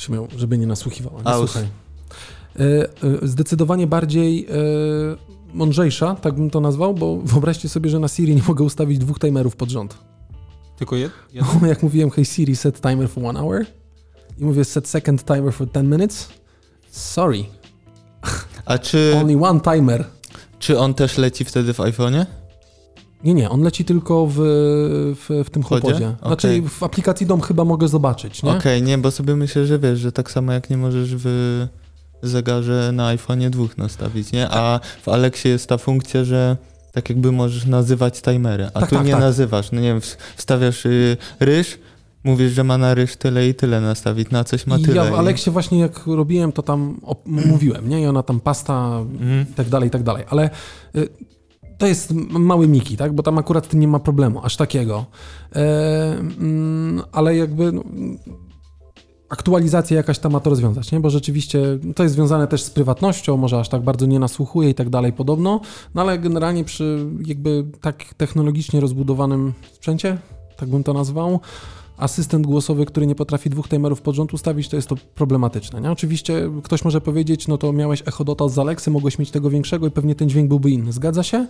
Ją, 0.10 0.28
żeby 0.38 0.58
nie 0.58 0.68
nasłuchiwała. 0.68 1.20
Nie 1.22 1.28
Aus. 1.28 1.52
słuchaj. 1.52 1.70
E, 2.60 2.64
e, 2.64 3.28
Zdecydowanie 3.28 3.88
bardziej 3.88 4.46
e, 4.46 4.52
mądrzejsza, 5.54 6.16
tak 6.16 6.36
bym 6.36 6.50
to 6.50 6.60
nazwał, 6.62 6.94
bo 6.94 7.18
wyobraźcie 7.24 7.70
sobie, 7.70 7.90
że 7.90 8.00
na 8.00 8.08
Siri 8.08 8.36
nie 8.36 8.42
mogę 8.48 8.64
ustawić 8.64 8.98
dwóch 9.00 9.20
timerów 9.20 9.56
pod 9.56 9.70
rząd. 9.70 9.98
Tylko 10.82 10.96
jed, 10.96 11.12
jeden? 11.34 11.68
Jak 11.74 11.84
mówiłem, 11.84 12.10
hey 12.10 12.26
Siri, 12.26 12.56
set 12.56 12.82
timer 12.82 13.10
for 13.10 13.26
one 13.26 13.40
hour 13.40 13.66
i 14.38 14.46
mówię 14.46 14.66
set 14.66 14.88
second 14.88 15.26
timer 15.26 15.54
for 15.54 15.68
10 15.68 15.90
minutes. 15.90 16.28
Sorry, 16.92 17.44
A 18.66 18.78
czy, 18.78 19.14
only 19.22 19.48
one 19.48 19.60
timer. 19.60 20.06
czy 20.60 20.80
on 20.80 20.94
też 20.94 21.18
leci 21.18 21.46
wtedy 21.46 21.74
w 21.74 21.78
iPhone'ie? 21.78 22.26
Nie, 23.24 23.34
nie, 23.34 23.50
on 23.50 23.62
leci 23.62 23.86
tylko 23.86 24.28
w, 24.28 24.34
w, 25.16 25.44
w 25.46 25.50
tym 25.50 25.64
Chodzie? 25.64 25.82
HomePodzie. 25.82 26.16
Znaczy 26.28 26.48
Okej. 26.48 26.62
w 26.62 26.84
aplikacji 26.84 27.26
dom 27.28 27.42
chyba 27.42 27.66
mogę 27.66 27.88
zobaczyć, 27.88 28.44
nie? 28.44 28.52
Okej, 28.52 28.82
nie, 28.84 28.98
bo 28.98 29.12
sobie 29.12 29.36
myślę, 29.36 29.66
że 29.66 29.80
wiesz, 29.80 30.00
że 30.00 30.12
tak 30.12 30.32
samo 30.32 30.54
jak 30.54 30.70
nie 30.70 30.78
możesz 30.78 31.16
w 31.16 31.28
zegarze 32.22 32.92
na 32.94 33.16
iPhone'ie 33.16 33.50
dwóch 33.50 33.78
nastawić, 33.78 34.32
nie? 34.32 34.50
A 34.50 34.80
w 35.02 35.10
Alexie 35.10 35.52
jest 35.52 35.68
ta 35.68 35.78
funkcja, 35.78 36.24
że 36.24 36.58
tak 36.92 37.10
jakby 37.10 37.32
możesz 37.32 37.66
nazywać 37.66 38.22
timery, 38.22 38.66
a 38.74 38.80
Tak, 38.80 38.90
tu 38.90 38.96
tak, 38.96 39.06
nie 39.06 39.12
tak. 39.12 39.22
nazywasz. 39.22 39.72
No 39.72 39.82
nie 39.82 39.88
wiem, 39.88 40.00
ws- 40.00 40.18
wstawiasz 40.38 40.86
y, 40.86 41.18
ryż, 41.40 41.80
mówisz, 42.24 42.52
że 42.52 42.64
ma 42.64 42.78
na 42.78 42.94
ryż 42.94 43.16
tyle 43.16 43.48
i 43.50 43.54
tyle 43.56 43.82
nastawić, 43.82 44.30
na 44.30 44.44
coś 44.44 44.68
ma 44.68 44.78
I 44.78 44.82
tyle. 44.84 45.06
ja 45.06 45.12
w 45.12 45.14
Aleksie 45.14 45.52
właśnie 45.52 45.80
jak 45.80 46.08
robiłem, 46.08 46.52
to 46.52 46.62
tam 46.62 47.00
mówiłem, 47.26 47.90
nie? 47.90 48.02
I 48.02 48.06
ona 48.06 48.24
tam 48.24 48.40
pasta 48.40 49.00
Mhm. 49.12 49.42
i 49.52 49.54
tak 49.54 49.70
dalej, 49.70 49.88
i 49.88 49.92
tak 49.92 50.04
dalej. 50.04 50.24
Ale 50.30 50.50
y, 50.96 51.10
to 51.78 51.88
jest 51.88 52.14
mały 52.30 52.68
Miki, 52.68 52.98
tak? 52.98 53.14
Bo 53.14 53.24
tam 53.24 53.38
akurat 53.38 53.74
nie 53.74 53.88
ma 53.88 54.00
problemu, 54.00 54.46
aż 54.46 54.58
takiego. 54.58 55.06
E, 55.56 55.60
mm, 56.18 57.02
ale 57.12 57.36
jakby 57.36 57.72
no, 57.72 57.82
mm, 57.82 58.18
aktualizacja 59.32 59.98
jakaś 59.98 60.20
tam 60.20 60.32
ma 60.32 60.40
to 60.40 60.50
rozwiązać, 60.50 60.92
nie? 60.92 61.00
Bo 61.00 61.10
rzeczywiście 61.10 61.80
to 61.96 62.04
jest 62.04 62.16
związane 62.16 62.48
też 62.48 62.64
z 62.64 62.70
prywatnością, 62.70 63.38
może 63.38 63.60
aż 63.60 63.70
tak 63.70 63.82
bardzo 63.82 64.06
nie 64.06 64.20
nasłuchuje 64.20 64.70
i 64.70 64.74
tak 64.74 64.90
dalej 64.90 65.14
podobno, 65.14 65.62
no 65.96 66.02
ale 66.02 66.20
generalnie 66.20 66.64
przy 66.64 67.06
jakby 67.26 67.66
tak 67.82 68.04
technologicznie 68.18 68.80
rozbudowanym 68.80 69.54
sprzęcie, 69.74 70.18
tak 70.58 70.70
bym 70.70 70.84
to 70.84 70.94
nazwał, 70.94 71.40
asystent 71.98 72.48
głosowy, 72.48 72.86
który 72.86 73.08
nie 73.08 73.16
potrafi 73.16 73.50
dwóch 73.50 73.68
timerów 73.70 74.02
pod 74.02 74.16
rząd 74.16 74.34
ustawić, 74.34 74.70
to 74.70 74.76
jest 74.76 74.88
to 74.88 74.96
problematyczne. 75.16 75.82
Nie? 75.82 75.92
Oczywiście 75.92 76.50
ktoś 76.64 76.86
może 76.86 77.02
powiedzieć, 77.02 77.48
no 77.48 77.58
to 77.58 77.74
miałeś 77.74 78.04
Echo 78.06 78.24
Dota 78.24 78.50
z 78.50 78.60
Alexy, 78.60 78.92
mogłeś 78.92 79.20
mieć 79.20 79.32
tego 79.32 79.50
większego 79.50 79.88
i 79.88 79.92
pewnie 79.92 80.16
ten 80.16 80.30
dźwięk 80.30 80.48
byłby 80.48 80.72
inny. 80.72 80.92
Zgadza 80.92 81.24
się? 81.24 81.48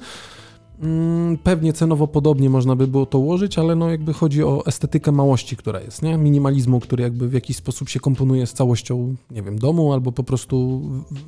Mm, 0.81 1.37
Pewnie 1.37 1.73
cenowo 1.73 2.07
podobnie 2.07 2.49
można 2.49 2.75
by 2.75 2.87
było 2.87 3.05
to 3.05 3.19
ułożyć, 3.19 3.59
ale 3.59 3.75
no 3.75 3.89
jakby 3.89 4.13
chodzi 4.13 4.43
o 4.43 4.65
estetykę 4.65 5.11
małości, 5.11 5.55
która 5.57 5.79
jest, 5.81 6.01
nie? 6.01 6.17
Minimalizmu, 6.17 6.79
który 6.79 7.03
jakby 7.03 7.29
w 7.29 7.33
jakiś 7.33 7.57
sposób 7.57 7.89
się 7.89 7.99
komponuje 7.99 8.47
z 8.47 8.53
całością, 8.53 9.15
nie 9.31 9.41
wiem, 9.43 9.59
domu 9.59 9.93
albo 9.93 10.11
po 10.11 10.23
prostu 10.23 10.81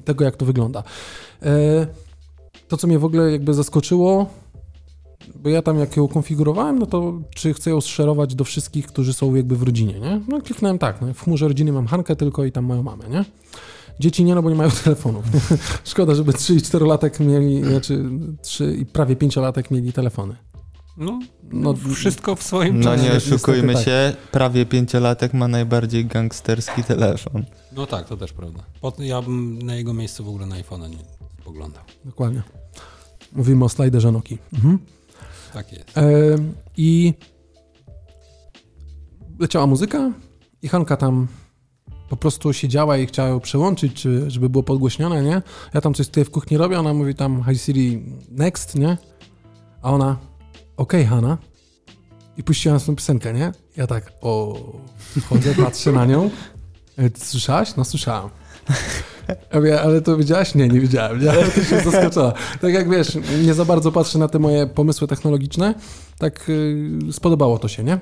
tego, 0.05 0.25
jak 0.25 0.35
to 0.35 0.45
wygląda. 0.45 0.83
E, 1.43 1.87
To, 2.67 2.77
co 2.77 2.87
mnie 2.87 2.99
w 2.99 3.05
ogóle 3.05 3.31
jakby 3.31 3.53
zaskoczyło, 3.53 4.25
bo 5.35 5.49
ja 5.49 5.61
tam 5.61 5.79
jak 5.79 5.97
ją 5.97 6.07
konfigurowałem, 6.07 6.79
no 6.79 6.85
to 6.85 7.13
czy 7.35 7.53
chcę 7.53 7.69
ją 7.69 7.81
szerować 7.81 8.35
do 8.35 8.43
wszystkich, 8.43 8.87
którzy 8.87 9.13
są 9.13 9.35
jakby 9.35 9.55
w 9.55 9.63
rodzinie, 9.63 9.99
nie? 9.99 10.21
No 10.27 10.41
kliknąłem 10.41 10.77
tak, 10.79 11.01
no, 11.01 11.13
w 11.13 11.19
chmurze 11.23 11.47
rodziny 11.47 11.71
mam 11.71 11.87
Hankę 11.87 12.15
tylko 12.15 12.45
i 12.45 12.51
tam 12.51 12.65
moją 12.65 12.83
mamę, 12.83 13.09
nie? 13.09 13.25
Dzieci 13.99 14.23
nie, 14.23 14.35
no 14.35 14.43
bo 14.43 14.49
nie 14.49 14.55
mają 14.55 14.71
telefonów. 14.83 15.25
Szkoda, 15.83 16.15
żeby 16.15 16.33
3 16.33 16.53
i 16.55 16.61
4 16.61 16.85
latek 16.85 17.19
mieli, 17.19 17.63
znaczy 17.63 18.03
3 18.41 18.75
i 18.79 18.85
prawie 18.85 19.15
5 19.15 19.35
latek 19.35 19.71
mieli 19.71 19.93
telefony. 19.93 20.35
No, 20.97 21.19
No, 21.51 21.73
wszystko 21.95 22.35
w 22.35 22.43
swoim 22.43 22.79
No 22.79 22.83
czasie. 22.83 23.03
nie 23.03 23.09
niestety 23.09 23.35
oszukujmy 23.35 23.73
tak. 23.73 23.83
się, 23.85 24.13
prawie 24.31 24.65
pięciolatek 24.65 25.33
ma 25.33 25.47
najbardziej 25.47 26.05
gangsterski 26.05 26.83
telefon. 26.83 27.45
No 27.71 27.85
tak, 27.85 28.07
to 28.07 28.17
też 28.17 28.33
prawda. 28.33 28.63
Ja 28.99 29.21
bym 29.21 29.61
na 29.61 29.75
jego 29.75 29.93
miejscu 29.93 30.23
w 30.23 30.27
ogóle 30.29 30.45
na 30.45 30.55
iPhone'a 30.55 30.89
nie 30.89 30.97
spoglądał. 31.41 31.83
Dokładnie. 32.05 32.41
Mówimy 33.33 33.65
o 33.65 33.69
slajderze 33.69 34.11
Noki. 34.11 34.37
Mhm. 34.53 34.79
Tak 35.53 35.71
jest. 35.73 35.97
E, 35.97 36.03
I 36.77 37.13
leciała 39.39 39.67
muzyka 39.67 40.11
i 40.61 40.67
Hanka 40.67 40.97
tam 40.97 41.27
po 42.13 42.17
prostu 42.17 42.53
siedziała 42.53 42.97
i 42.97 43.05
chciała 43.05 43.29
ją 43.29 43.39
przełączyć, 43.39 43.93
czy, 43.93 44.31
żeby 44.31 44.49
było 44.49 44.63
podgłośnione, 44.63 45.23
nie? 45.23 45.41
Ja 45.73 45.81
tam 45.81 45.93
coś 45.93 46.07
tutaj 46.07 46.25
w 46.25 46.29
kuchni 46.29 46.57
robię, 46.57 46.79
ona 46.79 46.93
mówi 46.93 47.15
tam 47.15 47.43
Hi 47.43 47.57
Siri, 47.57 48.03
next, 48.31 48.75
nie? 48.75 48.97
A 49.81 49.91
ona, 49.91 50.17
okej 50.77 51.05
Hanna. 51.05 51.37
I 52.37 52.43
puściła 52.43 52.73
nas 52.73 52.85
tą 52.85 52.95
piosenkę, 52.95 53.33
nie? 53.33 53.51
Ja 53.77 53.87
tak, 53.87 54.11
o, 54.21 54.59
chodzę, 55.29 55.55
patrzę 55.55 55.91
na 55.91 56.05
nią. 56.05 56.29
E, 56.97 57.09
słyszałaś? 57.17 57.75
No 57.75 57.85
słyszałam. 57.85 58.29
Ja 59.29 59.59
mówię, 59.59 59.81
ale 59.81 60.01
to 60.01 60.17
wiedziałaś? 60.17 60.55
Nie, 60.55 60.67
nie 60.67 60.79
wiedziałem. 60.79 61.21
Nie, 61.21 61.31
ale 61.31 61.43
to 61.43 61.63
się 61.63 61.79
zaskoczyła. 61.79 62.33
Tak 62.61 62.73
jak 62.73 62.89
wiesz, 62.89 63.17
nie 63.45 63.53
za 63.53 63.65
bardzo 63.65 63.91
patrzę 63.91 64.19
na 64.19 64.27
te 64.27 64.39
moje 64.39 64.67
pomysły 64.67 65.07
technologiczne, 65.07 65.75
tak 66.17 66.45
yy, 67.03 67.13
spodobało 67.13 67.59
to 67.59 67.67
się, 67.67 67.83
nie? 67.83 67.99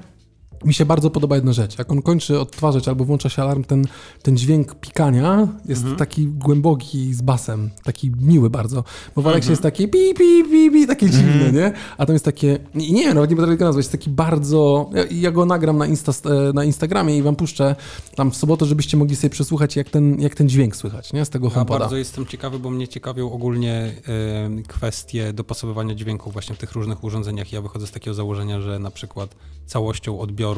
Mi 0.66 0.74
się 0.74 0.86
bardzo 0.86 1.10
podoba 1.10 1.36
jedna 1.36 1.54
rzecz. 1.54 1.78
Jak 1.78 1.92
on 1.92 2.02
kończy 2.02 2.40
odtwarzać 2.40 2.88
albo 2.88 3.06
włącza 3.06 3.30
się 3.30 3.42
alarm, 3.42 3.64
ten, 3.64 3.86
ten 4.22 4.38
dźwięk 4.38 4.76
pikania 4.76 5.48
jest 5.66 5.84
taki 5.98 6.28
głęboki 6.28 7.14
z 7.14 7.22
basem, 7.22 7.70
taki 7.84 8.12
miły 8.22 8.50
bardzo. 8.50 8.84
Bo 9.16 9.22
w 9.22 9.28
Alexie 9.28 9.50
jest 9.52 9.62
takie 9.64 9.88
pi, 9.88 10.14
pi, 10.14 10.44
pi, 10.52 10.72
pi, 10.72 10.88
takie 10.88 11.10
dziwne, 11.10 11.52
nie? 11.52 11.74
A 11.98 12.06
tam 12.06 12.14
jest 12.16 12.26
takie, 12.26 12.60
nie, 12.76 12.92
nie 12.92 13.04
wiem, 13.04 13.16
nawet 13.16 13.30
nie 13.30 13.36
będę 13.36 13.52
tego 13.52 13.66
nazwać, 13.66 13.84
jest 13.84 13.92
taki 13.92 14.10
bardzo, 14.10 14.90
ja, 14.94 15.04
ja 15.12 15.32
go 15.32 15.46
nagram 15.46 15.78
na, 15.78 15.86
Insta, 15.86 16.12
e, 16.30 16.54
na 16.54 16.64
Instagramie 16.64 17.18
i 17.18 17.22
wam 17.22 17.36
puszczę 17.36 17.76
tam 18.16 18.32
w 18.32 18.36
sobotę, 18.36 18.66
żebyście 18.66 18.98
mogli 18.98 19.16
sobie 19.16 19.30
przesłuchać, 19.30 19.76
jak 19.76 19.90
ten, 19.90 20.22
jak 20.22 20.36
ten 20.36 20.50
dźwięk 20.50 20.76
słychać, 20.76 21.14
nie? 21.14 21.26
Z 21.26 21.30
tego 21.30 21.48
Ja 21.48 21.54
HomePoda. 21.54 21.80
bardzo 21.80 21.98
jestem 21.98 22.26
ciekawy, 22.26 22.60
bo 22.60 22.70
mnie 22.70 22.88
ciekawią 22.88 23.32
ogólnie 23.32 23.94
e, 24.08 24.64
kwestie 24.68 25.34
dopasowywania 25.34 25.96
dźwięków 25.96 26.34
właśnie 26.34 26.56
w 26.56 26.58
tych 26.58 26.72
różnych 26.72 27.04
urządzeniach. 27.04 27.52
Ja 27.52 27.62
wychodzę 27.62 27.88
z 27.88 27.92
takiego 27.92 28.14
założenia, 28.14 28.62
że 28.62 28.80
na 28.80 28.92
przykład 28.92 29.36
całością 29.66 30.20
odbioru 30.20 30.51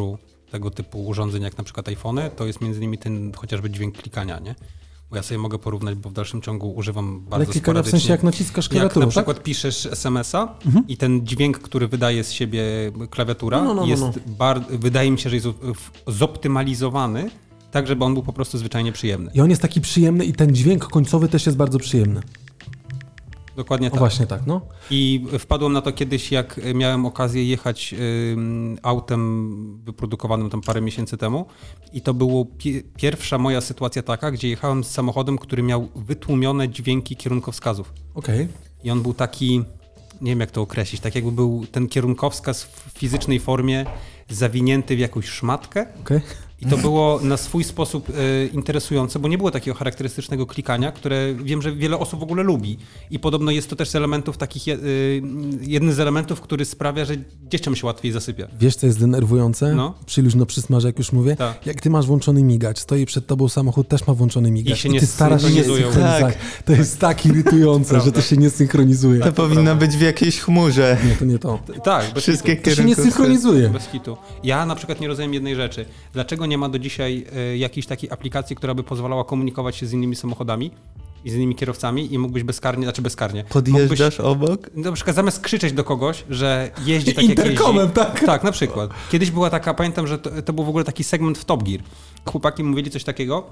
tego 0.51 0.71
typu 0.71 1.05
urządzeń, 1.05 1.43
jak 1.43 1.57
na 1.57 1.63
przykład 1.63 1.87
iPhony, 1.87 2.29
to 2.35 2.45
jest 2.45 2.61
między 2.61 2.79
innymi 2.79 2.97
ten 2.97 3.31
chociażby 3.33 3.69
dźwięk 3.69 3.97
klikania, 3.97 4.39
nie? 4.39 4.55
Bo 5.09 5.15
ja 5.17 5.23
sobie 5.23 5.37
mogę 5.37 5.59
porównać, 5.59 5.95
bo 5.95 6.09
w 6.09 6.13
dalszym 6.13 6.41
ciągu 6.41 6.71
używam 6.75 7.19
bardzo 7.19 7.35
Ale 7.35 7.45
klikania 7.45 7.59
w 7.59 7.63
sporadycznie. 7.63 7.99
sensie 7.99 8.11
jak 8.13 8.23
naciskasz 8.23 8.65
Jak 8.65 8.71
klawiaturę, 8.71 9.05
na 9.05 9.11
tak? 9.11 9.25
przykład 9.25 9.43
piszesz 9.43 9.85
SMS-a 9.85 10.55
i 10.87 10.97
ten 10.97 11.27
dźwięk, 11.27 11.59
który 11.59 11.87
wydaje 11.87 12.23
z 12.23 12.31
siebie 12.31 12.63
klawiatura, 13.09 13.57
No, 13.57 13.63
no, 13.63 13.73
no, 13.73 13.81
no, 13.81 13.87
jest 13.87 14.01
no. 14.01 14.11
bar- 14.27 14.65
wydaje 14.69 15.11
mi 15.11 15.19
się, 15.19 15.29
że 15.29 15.35
jest 15.35 15.47
zoptymalizowany 16.07 17.29
tak, 17.71 17.87
żeby 17.87 18.05
on 18.05 18.13
był 18.13 18.23
po 18.23 18.33
prostu 18.33 18.57
zwyczajnie 18.57 18.91
przyjemny. 18.91 19.31
I 19.33 19.41
on 19.41 19.49
jest 19.49 19.61
taki 19.61 19.81
przyjemny 19.81 20.25
i 20.25 20.33
ten 20.33 20.55
dźwięk 20.55 20.87
końcowy 20.87 21.27
też 21.29 21.45
jest 21.45 21.57
bardzo 21.57 21.79
przyjemny. 21.79 22.21
Dokładnie 23.55 23.87
O 23.87 23.91
tak. 23.91 23.99
właśnie 23.99 24.27
tak, 24.27 24.41
no. 24.45 24.61
I 24.89 25.25
wpadłem 25.39 25.73
na 25.73 25.81
to 25.81 25.91
kiedyś, 25.91 26.31
jak 26.31 26.59
miałem 26.73 27.05
okazję 27.05 27.45
jechać 27.45 27.95
autem 28.83 29.79
wyprodukowanym 29.83 30.49
tam 30.49 30.61
parę 30.61 30.81
miesięcy 30.81 31.17
temu. 31.17 31.45
I 31.93 32.01
to 32.01 32.13
było 32.13 32.45
pi- 32.45 32.83
pierwsza 32.97 33.37
moja 33.37 33.61
sytuacja 33.61 34.03
taka, 34.03 34.31
gdzie 34.31 34.49
jechałem 34.49 34.83
z 34.83 34.87
samochodem, 34.91 35.37
który 35.37 35.63
miał 35.63 35.89
wytłumione 35.95 36.69
dźwięki 36.69 37.15
kierunkowskazów. 37.15 37.93
Okej. 38.15 38.47
I 38.83 38.91
on 38.91 39.01
był 39.01 39.13
taki, 39.13 39.63
nie 40.21 40.31
wiem 40.31 40.39
jak 40.39 40.51
to 40.51 40.61
określić, 40.61 41.01
tak 41.01 41.15
jakby 41.15 41.31
był 41.31 41.65
ten 41.71 41.87
kierunkowskaz 41.87 42.63
w 42.63 42.91
fizycznej 42.99 43.39
formie 43.39 43.85
zawinięty 44.29 44.95
w 44.95 44.99
jakąś 44.99 45.25
szmatkę. 45.25 45.85
Okej. 46.01 46.21
I 46.63 46.69
to 46.69 46.77
było 46.77 47.19
na 47.23 47.37
swój 47.37 47.63
sposób 47.63 48.09
e, 48.09 48.45
interesujące, 48.45 49.19
bo 49.19 49.27
nie 49.27 49.37
było 49.37 49.51
takiego 49.51 49.77
charakterystycznego 49.77 50.45
klikania, 50.45 50.91
które 50.91 51.33
wiem, 51.33 51.61
że 51.61 51.75
wiele 51.75 51.97
osób 51.97 52.19
w 52.19 52.23
ogóle 52.23 52.43
lubi. 52.43 52.77
I 53.11 53.19
podobno 53.19 53.51
jest 53.51 53.69
to 53.69 53.75
też 53.75 53.89
z 53.89 53.95
elementów 53.95 54.37
takich, 54.37 54.67
y, 54.67 55.21
jeden 55.61 55.93
z 55.93 55.99
elementów, 55.99 56.41
który 56.41 56.65
sprawia, 56.65 57.05
że 57.05 57.15
dzieciom 57.49 57.75
się 57.75 57.87
łatwiej 57.87 58.11
zasypia. 58.11 58.47
Wiesz, 58.59 58.75
co 58.75 58.85
jest 58.85 58.99
denerwujące? 58.99 59.75
No. 59.75 59.93
Przy 60.05 60.21
luźno 60.21 60.45
przysmaże, 60.45 60.87
jak 60.87 60.97
już 60.97 61.11
mówię. 61.11 61.35
Tak. 61.35 61.65
Jak 61.65 61.81
ty 61.81 61.89
masz 61.89 62.05
włączony 62.05 62.43
migacz, 62.43 62.79
stoi 62.79 63.05
przed 63.05 63.27
tobą 63.27 63.49
samochód, 63.49 63.87
też 63.87 64.07
ma 64.07 64.13
włączony 64.13 64.51
migacz. 64.51 64.77
I 64.77 64.81
się 64.81 64.89
nie 64.89 64.99
ty 64.99 65.07
starasz 65.07 65.41
się 65.41 65.49
nie 65.49 65.63
synchronizować. 65.63 66.21
Tak. 66.21 66.35
To 66.65 66.73
jest 66.73 66.99
tak 66.99 67.25
irytujące, 67.25 68.01
że 68.01 68.11
to 68.11 68.21
się 68.21 68.37
nie 68.37 68.49
synchronizuje. 68.49 69.19
To 69.19 69.31
powinno 69.31 69.75
być 69.75 69.91
w 69.91 70.01
jakiejś 70.01 70.39
chmurze. 70.39 70.97
Nie, 71.07 71.15
to 71.15 71.25
nie 71.25 71.39
to. 71.39 71.59
Tak, 71.83 72.13
bez 72.13 72.23
Wszystkie 72.23 72.55
kitu. 72.55 72.69
To 72.69 72.75
się 72.75 72.83
nie 72.83 72.95
synchronizuje. 72.95 73.69
Bez 73.69 73.87
hitu. 73.87 74.17
Ja 74.43 74.65
na 74.65 74.75
przykład 74.75 74.99
nie 74.99 75.07
rozumiem 75.07 75.33
jednej 75.33 75.55
rzeczy. 75.55 75.85
Dlaczego 76.13 76.45
nie 76.45 76.52
ma 76.57 76.69
do 76.69 76.79
dzisiaj 76.79 77.25
e, 77.35 77.57
jakiejś 77.57 77.85
takiej 77.85 78.11
aplikacji, 78.11 78.55
która 78.55 78.73
by 78.73 78.83
pozwalała 78.83 79.23
komunikować 79.23 79.75
się 79.75 79.85
z 79.85 79.93
innymi 79.93 80.15
samochodami 80.15 80.71
i 81.25 81.29
z 81.29 81.35
innymi 81.35 81.55
kierowcami 81.55 82.13
i 82.13 82.17
mógłbyś 82.17 82.43
bezkarnie, 82.43 82.83
znaczy 82.83 83.01
bezkarnie. 83.01 83.43
Podjeżdżasz 83.43 84.19
obok? 84.19 84.69
Na 84.75 84.91
przykład 84.91 85.15
zamiast 85.15 85.39
krzyczeć 85.39 85.73
do 85.73 85.83
kogoś, 85.83 86.23
że 86.29 86.71
jeździ 86.85 87.13
tak 87.15 87.25
jak 87.25 87.37
jeździ. 87.45 87.57
tak. 87.93 88.25
Tak, 88.25 88.43
na 88.43 88.51
przykład. 88.51 88.91
Kiedyś 89.11 89.31
była 89.31 89.49
taka, 89.49 89.73
pamiętam, 89.73 90.07
że 90.07 90.17
to, 90.17 90.41
to 90.41 90.53
był 90.53 90.65
w 90.65 90.69
ogóle 90.69 90.83
taki 90.83 91.03
segment 91.03 91.37
w 91.37 91.45
Top 91.45 91.63
Gear. 91.63 91.81
Chłopaki 92.25 92.63
mówili 92.63 92.91
coś 92.91 93.03
takiego, 93.03 93.43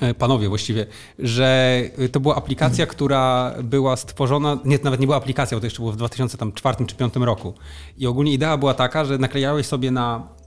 e, 0.00 0.14
panowie 0.14 0.48
właściwie, 0.48 0.86
że 1.18 1.82
to 2.12 2.20
była 2.20 2.36
aplikacja, 2.36 2.86
która 2.86 3.54
była 3.62 3.96
stworzona, 3.96 4.58
nie, 4.64 4.78
nawet 4.82 5.00
nie 5.00 5.06
była 5.06 5.16
aplikacją, 5.16 5.60
to 5.60 5.66
jeszcze 5.66 5.78
było 5.78 5.92
w 5.92 5.96
2004 5.96 6.76
czy 6.86 6.94
2005 6.96 7.26
roku. 7.26 7.54
I 7.98 8.06
ogólnie 8.06 8.32
idea 8.32 8.56
była 8.56 8.74
taka, 8.74 9.04
że 9.04 9.18
naklejałeś 9.18 9.66
sobie 9.66 9.90
na 9.90 10.37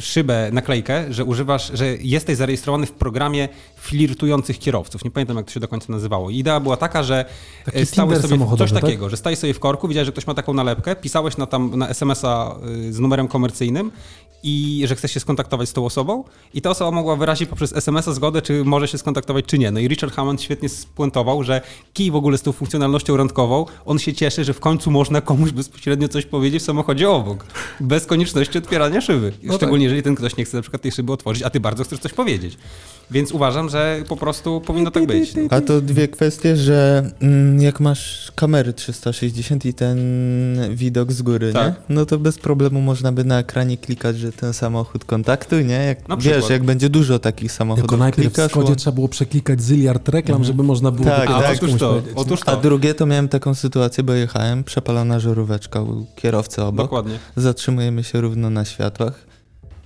szybę 0.00 0.50
naklejkę, 0.52 1.12
że 1.12 1.24
używasz, 1.24 1.70
że 1.74 1.96
jesteś 1.96 2.36
zarejestrowany 2.36 2.86
w 2.86 2.92
programie 2.92 3.48
flirtujących 3.76 4.58
kierowców. 4.58 5.04
Nie 5.04 5.10
pamiętam, 5.10 5.36
jak 5.36 5.46
to 5.46 5.52
się 5.52 5.60
do 5.60 5.68
końca 5.68 5.92
nazywało. 5.92 6.30
I 6.30 6.38
idea 6.38 6.60
była 6.60 6.76
taka, 6.76 7.02
że 7.02 7.24
Taki 7.64 7.78
e, 7.78 7.86
stałeś 7.86 8.18
sobie 8.18 8.38
coś 8.58 8.72
tak? 8.72 8.80
takiego, 8.82 9.10
że 9.10 9.16
stajesz 9.16 9.38
sobie 9.38 9.54
w 9.54 9.60
korku, 9.60 9.88
widziałeś, 9.88 10.06
że 10.06 10.12
ktoś 10.12 10.26
ma 10.26 10.34
taką 10.34 10.54
nalepkę, 10.54 10.96
pisałeś 10.96 11.36
na, 11.36 11.46
tam, 11.46 11.78
na 11.78 11.88
SMS-a 11.88 12.56
y, 12.88 12.92
z 12.92 12.98
numerem 12.98 13.28
komercyjnym 13.28 13.90
i 14.42 14.84
że 14.86 14.96
chcesz 14.96 15.12
się 15.12 15.20
skontaktować 15.20 15.68
z 15.68 15.72
tą 15.72 15.84
osobą 15.84 16.24
i 16.54 16.62
ta 16.62 16.70
osoba 16.70 16.90
mogła 16.90 17.16
wyrazić 17.16 17.48
poprzez 17.48 17.76
SMS-a 17.76 18.12
zgodę, 18.12 18.42
czy 18.42 18.64
może 18.64 18.88
się 18.88 18.98
skontaktować, 18.98 19.44
czy 19.44 19.58
nie. 19.58 19.70
No 19.70 19.80
i 19.80 19.88
Richard 19.88 20.14
Hammond 20.14 20.42
świetnie 20.42 20.68
spuentował, 20.68 21.42
że 21.42 21.60
kij 21.92 22.10
w 22.10 22.16
ogóle 22.16 22.38
z 22.38 22.42
tą 22.42 22.52
funkcjonalnością 22.52 23.16
randkową, 23.16 23.66
on 23.86 23.98
się 23.98 24.14
cieszy, 24.14 24.44
że 24.44 24.54
w 24.54 24.60
końcu 24.60 24.90
można 24.90 25.20
komuś 25.20 25.50
bezpośrednio 25.50 26.08
coś 26.08 26.26
powiedzieć 26.26 26.62
w 26.62 26.66
samochodzie 26.66 27.10
obok, 27.10 27.46
bez 27.80 28.06
konieczności 28.06 28.58
otwierania 28.58 29.00
szyby. 29.08 29.32
No 29.42 29.56
Szczególnie 29.56 29.84
jeżeli 29.84 30.02
ten 30.02 30.14
ktoś 30.14 30.36
nie 30.36 30.44
chce 30.44 30.56
na 30.56 30.62
przykład 30.62 30.82
tej 30.82 30.92
szyby 30.92 31.12
otworzyć, 31.12 31.42
a 31.42 31.50
ty 31.50 31.60
bardzo 31.60 31.84
chcesz 31.84 31.98
coś 31.98 32.12
powiedzieć. 32.12 32.58
Więc 33.10 33.32
uważam, 33.32 33.68
że 33.68 34.02
po 34.08 34.16
prostu 34.16 34.60
powinno 34.60 34.90
tak 34.90 35.06
być. 35.06 35.34
No. 35.34 35.42
A 35.50 35.60
to 35.60 35.80
dwie 35.80 36.08
kwestie, 36.08 36.56
że 36.56 37.10
mm, 37.20 37.60
jak 37.62 37.80
masz 37.80 38.32
kamery 38.34 38.72
360 38.72 39.66
i 39.66 39.74
ten 39.74 39.98
widok 40.74 41.12
z 41.12 41.22
góry, 41.22 41.52
Tak. 41.52 41.66
nie? 41.88 41.94
No 41.96 42.06
to 42.06 42.18
bez 42.18 42.38
problemu 42.38 42.80
można 42.80 43.12
by 43.12 43.24
na 43.24 43.38
ekranie 43.38 43.76
klikać, 43.78 44.18
że 44.18 44.32
ten 44.32 44.52
samochód 44.52 45.04
kontaktuj, 45.04 45.64
nie? 45.64 45.74
Jak, 45.74 46.08
Na 46.08 46.16
wiesz, 46.16 46.24
przykład. 46.32 46.50
jak 46.50 46.64
będzie 46.64 46.88
dużo 46.88 47.18
takich 47.18 47.52
samochodów, 47.52 47.82
Tylko 47.88 47.96
najpierw 47.96 48.28
w 48.28 48.34
klikasz, 48.34 48.50
Skodzie 48.50 48.68
bo- 48.70 48.76
trzeba 48.76 48.94
było 48.94 49.08
przeklikać 49.08 49.62
zyliard 49.62 50.08
reklam, 50.08 50.44
żeby 50.44 50.62
można 50.62 50.90
było 50.90 51.08
Tak, 51.08 51.30
A 51.30 51.40
tak. 51.40 51.56
otóż 51.56 51.70
to, 51.78 51.88
powiedzieć, 51.88 52.12
otóż 52.16 52.40
A 52.46 52.56
to. 52.56 52.60
drugie 52.62 52.94
to 52.94 53.06
miałem 53.06 53.28
taką 53.28 53.54
sytuację, 53.54 54.04
bo 54.04 54.12
jechałem, 54.12 54.64
przepalona 54.64 55.20
żaróweczka 55.20 55.80
u 55.82 56.06
kierowcy 56.16 56.62
obok. 56.62 56.86
Dokładnie. 56.86 57.18
Zatrzymujemy 57.36 58.04
się 58.04 58.20
równo 58.20 58.50
na 58.50 58.64
światłach. 58.64 59.12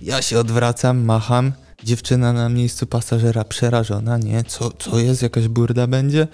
Ja 0.01 0.21
się 0.21 0.39
odwracam, 0.39 1.05
macham. 1.05 1.51
Dziewczyna 1.83 2.33
na 2.33 2.49
miejscu 2.49 2.87
pasażera 2.87 3.43
przerażona, 3.43 4.17
nie? 4.17 4.43
Co, 4.43 4.71
co 4.71 4.99
jest? 4.99 5.21
Jakaś 5.21 5.47
burda 5.47 5.87
będzie? 5.87 6.27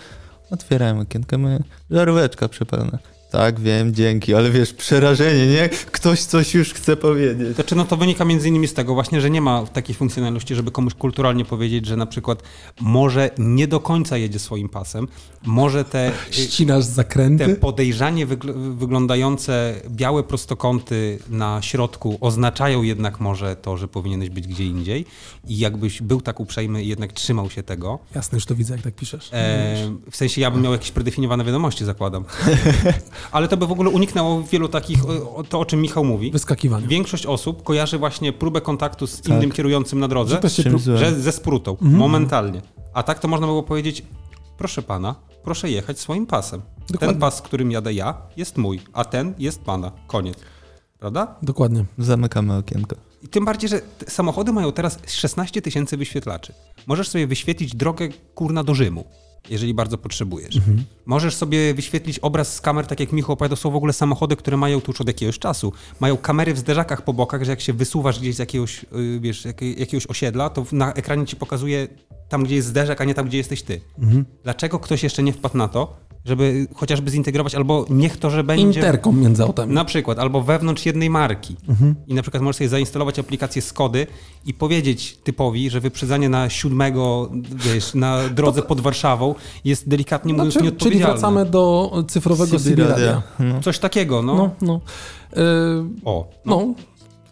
Otwierałem 0.52 1.00
okienkę, 1.00 1.38
mówię, 1.38 1.60
żaróweczka 1.92 2.50
przepalona. 2.50 3.00
Tak, 3.32 3.60
wiem, 3.60 3.94
dzięki, 3.94 4.34
ale 4.34 4.52
wiesz, 4.52 4.74
przerażenie, 4.74 5.48
nie? 5.48 5.70
Ktoś 5.70 6.22
coś 6.24 6.54
już 6.54 6.74
chce 6.74 6.98
powiedzieć. 6.98 7.56
Znaczy, 7.56 7.76
no 7.76 7.86
to 7.86 7.98
wynika 7.98 8.26
między 8.26 8.48
innymi 8.48 8.68
z 8.68 8.74
tego 8.74 8.94
właśnie, 8.94 9.22
że 9.22 9.30
nie 9.30 9.42
ma 9.42 9.66
takiej 9.66 9.96
funkcjonalności, 9.96 10.56
żeby 10.56 10.72
komuś 10.72 10.94
kulturalnie 10.94 11.46
powiedzieć, 11.46 11.86
że 11.86 11.96
na 11.98 12.06
przykład 12.06 12.44
może 12.82 13.30
nie 13.38 13.68
do 13.68 13.80
końca 13.80 14.18
jedzie 14.18 14.40
swoim 14.40 14.70
pasem, 14.70 15.08
może 15.46 15.84
te, 15.86 16.12
Ścinasz 16.32 16.86
te 16.86 16.92
zakręty. 16.92 17.56
podejrzanie 17.56 18.28
wygl- 18.28 18.76
wyglądające 18.78 19.76
białe 19.90 20.24
prostokąty 20.24 21.20
na 21.30 21.62
środku 21.62 22.18
oznaczają 22.22 22.84
jednak 22.84 23.20
może 23.20 23.56
to, 23.56 23.78
że 23.78 23.88
powinieneś 23.88 24.30
być 24.30 24.48
gdzie 24.48 24.66
indziej 24.66 25.06
i 25.48 25.58
jakbyś 25.60 26.02
był 26.02 26.22
tak 26.22 26.40
uprzejmy 26.40 26.84
i 26.84 26.88
jednak 26.88 27.14
trzymał 27.14 27.50
się 27.50 27.64
tego, 27.64 28.00
Jasne, 28.16 28.36
już 28.36 28.46
to 28.46 28.56
widzę, 28.56 28.74
jak 28.74 28.84
tak 28.84 28.96
piszesz. 28.96 29.30
e, 29.34 29.76
w 30.12 30.16
sensie 30.18 30.42
ja 30.42 30.52
bym 30.52 30.62
miał 30.62 30.72
jakieś 30.72 30.92
predefiniowane 30.92 31.44
wiadomości, 31.46 31.86
zakładam. 31.86 32.24
Ale 33.32 33.48
to 33.48 33.58
by 33.58 33.68
w 33.68 33.72
ogóle 33.72 33.90
uniknęło 33.90 34.44
wielu 34.44 34.68
takich, 34.68 35.00
to 35.50 35.60
o 35.60 35.66
czym 35.66 35.82
Michał 35.82 36.06
mówi. 36.06 36.32
Wyskakiwanie. 36.32 36.88
Większość 36.88 37.26
osób 37.26 37.64
kojarzy 37.64 37.98
właśnie 37.98 38.34
próbę 38.34 38.62
kontaktu 38.62 39.08
z 39.08 39.28
innym 39.28 39.52
kierującym 39.52 40.00
na 40.00 40.08
drodze, 40.08 40.40
Że 40.78 40.98
że 40.98 41.20
ze 41.20 41.32
sprutą, 41.32 41.78
momentalnie. 41.82 42.62
A 42.94 43.04
tak 43.04 43.20
to 43.20 43.28
można 43.28 43.48
było 43.48 43.64
powiedzieć, 43.64 44.04
proszę 44.58 44.82
pana, 44.82 45.16
proszę 45.44 45.70
jechać 45.70 46.00
swoim 46.00 46.26
pasem. 46.26 46.62
Dokładnie. 46.80 47.08
Ten 47.08 47.20
pas, 47.20 47.42
którym 47.42 47.72
jadę 47.72 47.94
ja, 47.94 48.22
jest 48.38 48.58
mój, 48.58 48.80
a 48.94 49.06
ten 49.06 49.34
jest 49.40 49.62
pana. 49.62 49.92
Koniec. 50.08 50.38
Prawda? 51.00 51.36
Dokładnie. 51.42 51.86
Zamykamy 51.98 52.58
okienko. 52.58 52.96
I 53.24 53.28
tym 53.28 53.46
bardziej, 53.46 53.70
że 53.70 53.82
samochody 54.08 54.54
mają 54.54 54.72
teraz 54.72 55.00
16 55.08 55.62
tysięcy 55.62 55.98
wyświetlaczy. 55.98 56.54
Możesz 56.88 57.10
sobie 57.10 57.28
wyświetlić 57.28 57.76
drogę 57.76 58.10
kurna 58.36 58.64
do 58.64 58.76
Rzymu, 58.76 59.06
jeżeli 59.50 59.74
bardzo 59.74 59.98
potrzebujesz. 59.98 60.56
Możesz 61.06 61.36
sobie 61.36 61.74
wyświetlić 61.74 62.20
obraz 62.20 62.56
z 62.56 62.62
kamer, 62.62 62.88
tak 62.88 63.00
jak 63.00 63.12
Michał 63.12 63.34
opowiadał, 63.34 63.58
są 63.58 63.72
w 63.72 63.76
ogóle 63.76 63.94
samochody, 63.94 64.36
które 64.36 64.58
mają 64.58 64.82
tu 64.82 64.92
już 64.92 65.02
od 65.02 65.08
jakiegoś 65.08 65.40
czasu. 65.40 65.74
Mają 66.00 66.18
kamery 66.18 66.54
w 66.54 66.58
zderzakach 66.58 67.02
po 67.02 67.14
bokach, 67.14 67.44
że 67.44 67.52
jak 67.52 67.62
się 67.62 67.74
wysuwasz 67.74 68.20
gdzieś 68.20 68.36
z 68.36 68.40
jakiegoś, 68.40 68.86
yy, 68.92 69.20
wiesz, 69.20 69.46
jakiegoś 69.78 70.08
osiedla, 70.08 70.50
to 70.50 70.66
na 70.72 70.94
ekranie 70.94 71.26
ci 71.26 71.36
pokazuje 71.36 71.88
tam, 72.30 72.44
gdzie 72.44 72.56
jest 72.56 72.68
zderzak, 72.68 73.02
a 73.02 73.04
nie 73.04 73.14
tam, 73.14 73.28
gdzie 73.28 73.38
jesteś 73.38 73.62
ty. 73.64 73.82
Dlaczego 74.44 74.80
ktoś 74.80 75.04
jeszcze 75.04 75.24
nie 75.24 75.34
wpadł 75.34 75.58
na 75.58 75.68
to, 75.68 75.98
żeby 76.26 76.68
chociażby 76.76 77.12
zintegrować, 77.12 77.56
albo 77.56 77.86
niech 77.90 78.18
to, 78.18 78.30
że 78.30 78.44
będzie... 78.44 78.80
Interkom 78.80 79.22
między 79.22 79.44
autami. 79.44 79.74
Na 79.74 79.86
przykład, 79.86 80.20
albo 80.20 80.42
wewnątrz 80.42 80.86
jednej 80.86 81.10
marki. 81.10 81.56
I 82.08 82.14
na 82.14 82.22
przykład 82.22 82.44
możesz 82.44 82.56
sobie 82.58 82.70
zainstalować 82.70 83.20
aplikację 83.20 83.62
Skody 83.62 84.08
i 84.46 84.54
powiedzieć 84.54 85.18
typowi, 85.24 85.70
że 85.70 85.80
wyprzedzanie 85.80 86.30
na 86.30 86.50
siódmego, 86.50 87.32
wiesz, 87.56 87.94
na 87.94 88.30
drodze 88.30 88.62
pod 88.62 88.82
Warszawą 88.82 89.36
jest 89.66 89.90
delikatnie 89.90 90.34
mówiąc 90.34 90.54
Znaczy, 90.54 90.66
czyli 90.66 90.72
nieodpowiedzialne. 90.72 91.14
wracamy 91.14 91.46
do 91.46 91.92
cyfrowego 92.08 92.60
CB 92.60 92.76
radia. 92.88 93.22
No. 93.40 93.62
Coś 93.62 93.80
takiego, 93.80 94.22
no. 94.22 94.36
No, 94.36 94.50
no. 94.62 94.80
Yy, 95.36 95.86
O, 96.06 96.28
no. 96.46 96.74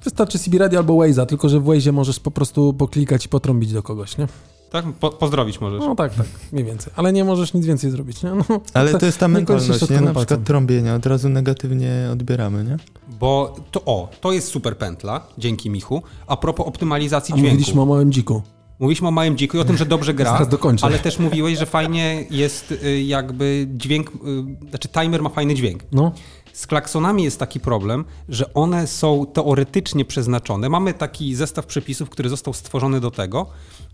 Wystarczy 0.03 0.39
CB 0.39 0.57
Radio 0.57 0.79
albo 0.79 0.93
Waze'a, 0.93 1.25
tylko 1.25 1.49
że 1.49 1.59
w 1.59 1.63
Waze'ie 1.65 1.93
możesz 1.93 2.19
po 2.19 2.31
prostu 2.31 2.73
poklikać 2.73 3.25
i 3.25 3.29
potrąbić 3.29 3.73
do 3.73 3.83
kogoś, 3.83 4.17
nie? 4.17 4.27
Tak? 4.71 4.85
Po, 4.99 5.09
pozdrowić 5.09 5.61
możesz. 5.61 5.79
No 5.79 5.95
tak, 5.95 6.13
tak, 6.15 6.25
mniej 6.51 6.65
więcej. 6.65 6.93
Ale 6.95 7.13
nie 7.13 7.23
możesz 7.23 7.53
nic 7.53 7.65
więcej 7.65 7.91
zrobić, 7.91 8.23
nie? 8.23 8.29
No, 8.29 8.43
Ale 8.73 8.93
to 8.99 9.05
jest 9.05 9.17
ta 9.19 9.25
się 9.25 9.31
mentalność, 9.31 9.69
nie? 9.69 9.95
Na 9.95 10.01
przykład 10.01 10.13
palcem. 10.13 10.43
trąbienie 10.43 10.93
od 10.93 11.05
razu 11.05 11.29
negatywnie 11.29 12.09
odbieramy, 12.11 12.63
nie? 12.63 12.77
Bo 13.19 13.55
to, 13.71 13.81
o, 13.85 14.09
to 14.21 14.31
jest 14.31 14.47
super 14.47 14.77
pętla, 14.77 15.27
dzięki 15.37 15.69
Michu. 15.69 16.01
A 16.27 16.37
propos 16.37 16.67
optymalizacji 16.67 17.33
A 17.33 17.37
dźwięku. 17.37 17.53
mówiliśmy 17.55 17.81
o 17.81 17.85
małym 17.85 18.11
dziku. 18.11 18.41
Mówiliśmy 18.79 19.07
o 19.07 19.11
małym 19.11 19.37
dziku 19.37 19.57
i 19.57 19.59
o 19.59 19.65
tym, 19.65 19.77
że 19.77 19.85
dobrze 19.85 20.13
gra, 20.13 20.31
Zaraz 20.31 20.47
dokończę. 20.49 20.85
ale 20.85 20.99
też 20.99 21.19
mówiłeś, 21.19 21.59
że 21.59 21.65
fajnie 21.65 22.25
jest 22.31 22.71
y, 22.71 23.01
jakby 23.01 23.67
dźwięk, 23.71 24.09
y, 24.09 24.69
znaczy 24.69 24.87
timer 24.87 25.21
ma 25.21 25.29
fajny 25.29 25.55
dźwięk. 25.55 25.83
No, 25.91 26.11
Z 26.53 26.67
klaksonami 26.67 27.23
jest 27.23 27.39
taki 27.39 27.59
problem, 27.59 28.05
że 28.29 28.53
one 28.53 28.87
są 28.87 29.25
teoretycznie 29.33 30.05
przeznaczone. 30.05 30.69
Mamy 30.69 30.93
taki 30.93 31.35
zestaw 31.35 31.65
przepisów, 31.65 32.09
który 32.09 32.29
został 32.29 32.53
stworzony 32.53 32.99
do 32.99 33.11
tego, 33.11 33.47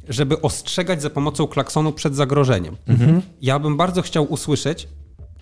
żeby 0.10 0.41
ostrzegać 0.41 1.01
za 1.01 1.10
pomocą 1.10 1.47
klaksonu 1.47 1.91
przed 1.91 2.16
zagrożeniem. 2.16 2.76
Ja 3.41 3.60
bym 3.60 3.78
bardzo 3.78 4.01
chciał 4.01 4.32
usłyszeć, 4.32 4.88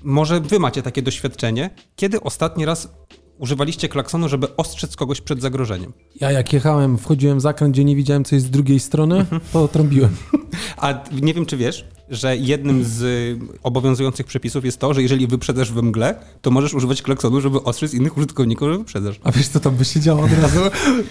może 0.04 0.40
wy 0.40 0.60
macie 0.60 0.82
takie 0.82 1.02
doświadczenie, 1.02 1.70
kiedy 1.96 2.22
ostatni 2.22 2.66
raz 2.66 2.90
używaliście 3.38 3.90
klaksonu, 3.90 4.30
żeby 4.30 4.56
ostrzec 4.56 4.96
kogoś 4.96 5.22
przed 5.22 5.42
zagrożeniem? 5.42 5.94
ja 6.22 6.32
jak 6.32 6.54
jechałem, 6.54 6.98
wchodziłem 6.98 7.38
w 7.38 7.42
zakręt, 7.42 7.74
gdzie 7.74 7.84
nie 7.84 7.96
widziałem, 7.96 8.24
co 8.24 8.36
jest 8.36 8.48
z 8.48 8.50
drugiej 8.50 8.80
strony, 8.80 9.26
to 9.54 9.68
trąbiłem. 9.68 10.16
A 10.78 11.04
nie 11.22 11.34
wiem, 11.34 11.46
czy 11.46 11.58
wiesz, 11.58 11.88
że 12.12 12.38
jednym 12.38 12.84
z 12.84 13.38
obowiązujących 13.64 14.26
przepisów 14.26 14.66
jest 14.66 14.80
to, 14.80 14.94
że 14.94 15.02
jeżeli 15.02 15.28
wyprzedzasz 15.28 15.72
we 15.72 15.82
mgle, 15.82 16.16
to 16.42 16.52
możesz 16.52 16.74
używać 16.74 17.02
klaksonu, 17.02 17.42
żeby 17.42 17.64
ostrzec 17.64 17.94
innych 17.94 18.18
użytkowników, 18.18 18.68
że 18.70 18.78
wyprzedzasz. 18.78 19.20
A 19.24 19.32
wiesz, 19.32 19.48
co 19.48 19.60
tam 19.60 19.76
by 19.76 19.86
się 19.86 20.00
działo 20.00 20.24
od 20.24 20.32
razu? 20.42 20.60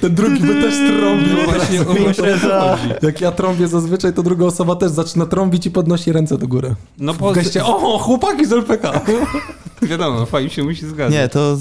Ten 0.00 0.14
drugi 0.14 0.40
by 0.40 0.54
też 0.54 0.74
trąbił. 0.74 1.36
Właśnie, 1.44 1.80
o 1.80 1.84
właśnie 1.84 2.34
o 2.34 2.38
to 2.38 2.60
chodzi. 2.60 2.94
Jak 3.02 3.20
ja 3.20 3.32
trąbię 3.32 3.68
zazwyczaj, 3.68 4.12
to 4.12 4.22
druga 4.22 4.46
osoba 4.46 4.76
też 4.76 4.90
zaczyna 4.90 5.26
trąbić 5.26 5.66
i 5.66 5.70
podnosi 5.70 6.12
ręce 6.12 6.38
do 6.38 6.48
góry. 6.48 6.74
No 6.98 7.14
bo 7.14 7.32
geście, 7.32 7.64
o, 7.64 7.98
chłopaki 7.98 8.46
z 8.46 8.52
LPK. 8.52 9.00
wiadomo, 9.82 10.26
fajnie 10.26 10.50
się 10.50 10.62
musi 10.64 10.86
zgadzać. 10.88 11.14
Nie, 11.14 11.28
to 11.28 11.58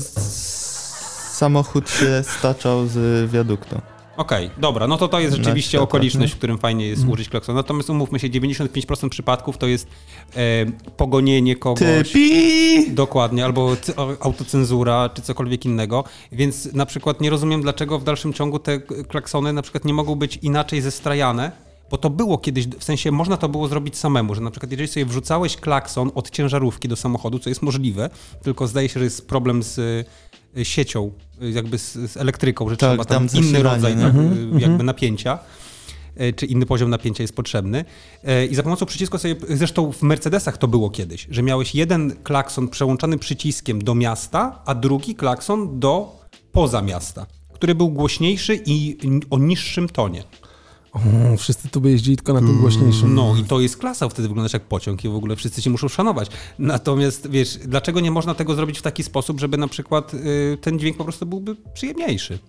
samochód 1.32 1.90
się 1.90 2.24
staczał 2.38 2.88
z 2.88 3.32
wiaduktu. 3.32 3.82
Okej, 4.20 4.50
dobra, 4.58 4.88
no 4.88 4.98
to 4.98 5.08
to 5.08 5.20
jest 5.20 5.36
rzeczywiście 5.36 5.70
światłach, 5.70 5.90
okoliczność, 5.90 6.34
w 6.34 6.38
którym 6.38 6.58
fajnie 6.58 6.88
jest 6.88 7.08
użyć 7.08 7.30
klaksonu. 7.30 7.56
Natomiast 7.56 7.90
umówmy 7.90 8.20
się, 8.20 8.30
95% 8.30 9.10
przypadków 9.10 9.58
to 9.58 9.68
jest 9.68 9.88
e, 10.36 10.66
pogonienie 10.98 11.56
kogoś. 11.56 12.08
Typi! 12.08 12.92
Dokładnie, 12.92 13.46
albo 13.46 13.76
autocenzura, 14.20 15.10
czy 15.10 15.22
cokolwiek 15.22 15.66
innego. 15.66 16.04
Więc 16.32 16.74
na 16.74 16.86
przykład 16.86 17.22
nie 17.22 17.30
rozumiem, 17.30 17.62
dlaczego 17.62 18.00
w 18.00 18.04
dalszym 18.04 18.34
ciągu 18.34 18.60
te 18.60 18.80
klaksony 18.80 19.54
na 19.54 19.62
przykład 19.62 19.86
nie 19.86 19.94
mogą 19.94 20.16
być 20.16 20.40
inaczej 20.42 20.82
zestrajane, 20.82 21.52
bo 21.92 21.98
to 21.98 22.10
było 22.10 22.38
kiedyś, 22.38 22.68
w 22.68 22.84
sensie 22.84 23.12
można 23.12 23.38
to 23.38 23.50
było 23.50 23.68
zrobić 23.68 23.98
samemu, 23.98 24.36
że 24.36 24.42
na 24.42 24.52
przykład 24.52 24.72
jeżeli 24.72 24.88
sobie 24.88 25.06
wrzucałeś 25.06 25.58
klakson 25.58 26.12
od 26.16 26.30
ciężarówki 26.30 26.88
do 26.88 26.96
samochodu, 26.96 27.40
co 27.40 27.50
jest 27.50 27.62
możliwe, 27.62 28.10
tylko 28.44 28.68
zdaje 28.68 28.90
się, 28.90 29.00
że 29.00 29.04
jest 29.04 29.28
problem 29.28 29.64
z 29.64 30.08
siecią, 30.64 31.12
y, 31.44 31.52
jakby 31.52 31.78
z, 31.78 31.94
z 32.12 32.18
elektryką, 32.18 32.70
że 32.70 32.78
Tak, 32.78 32.90
trzeba 32.90 33.06
tam, 33.06 33.28
tam 33.30 33.44
inny 33.44 33.64
rodzaj 33.64 33.96
nie? 33.96 34.02
tak, 34.04 34.16
Mhm, 34.16 34.58
y, 34.58 34.62
jakby 34.62 34.84
napięcia 34.84 35.40
e, 36.16 36.34
czy 36.34 36.46
inny 36.46 36.66
poziom 36.66 36.90
napięcia 36.90 37.24
jest 37.24 37.36
potrzebny. 37.36 37.86
E, 38.24 38.46
I 38.46 38.56
za 38.56 38.64
pomocą 38.64 38.86
przycisku 38.86 39.18
sobie, 39.18 39.36
zresztą 39.50 39.92
w 39.92 40.02
Mercedesach 40.02 40.58
to 40.58 40.68
było 40.68 40.90
kiedyś, 40.90 41.28
że 41.32 41.44
miałeś 41.44 41.76
jeden 41.76 42.16
klakson 42.24 42.68
przełączany 42.68 43.18
przyciskiem 43.18 43.84
do 43.84 43.96
miasta, 43.96 44.62
a 44.66 44.76
drugi 44.76 45.16
klakson 45.16 45.80
do 45.80 46.20
poza 46.52 46.82
miasta, 46.82 47.26
który 47.54 47.76
był 47.76 47.90
głośniejszy 47.90 48.60
i 48.66 48.98
o 49.30 49.38
niższym 49.38 49.90
tonie. 49.90 50.24
O, 50.94 51.00
wszyscy 51.38 51.70
tu 51.70 51.82
by 51.82 51.92
jeździli 51.92 52.18
tylko 52.18 52.34
na 52.34 52.40
tym 52.40 52.60
głośniejszym. 52.60 53.16
No 53.16 53.36
i 53.42 53.44
to 53.44 53.60
jest 53.60 53.78
klasa, 53.78 54.10
wtedy 54.10 54.28
wyglądasz 54.28 54.54
jak 54.54 54.64
pociąg 54.64 55.06
i 55.06 55.10
w 55.10 55.16
ogóle 55.16 55.36
wszyscy 55.36 55.62
ci 55.62 55.70
muszą 55.70 55.88
szanować. 55.88 56.30
Natomiast 56.60 57.30
wiesz, 57.30 57.58
dlaczego 57.66 58.00
nie 58.00 58.12
można 58.12 58.34
tego 58.34 58.56
zrobić 58.56 58.80
w 58.80 58.82
taki 58.82 59.04
sposób, 59.04 59.40
żeby 59.40 59.58
na 59.58 59.68
przykład 59.68 60.14
y, 60.14 60.58
ten 60.62 60.80
dźwięk 60.80 60.98
po 60.98 61.04
prostu 61.04 61.26
byłby 61.26 61.56
przyjemniejszy? 61.74 62.40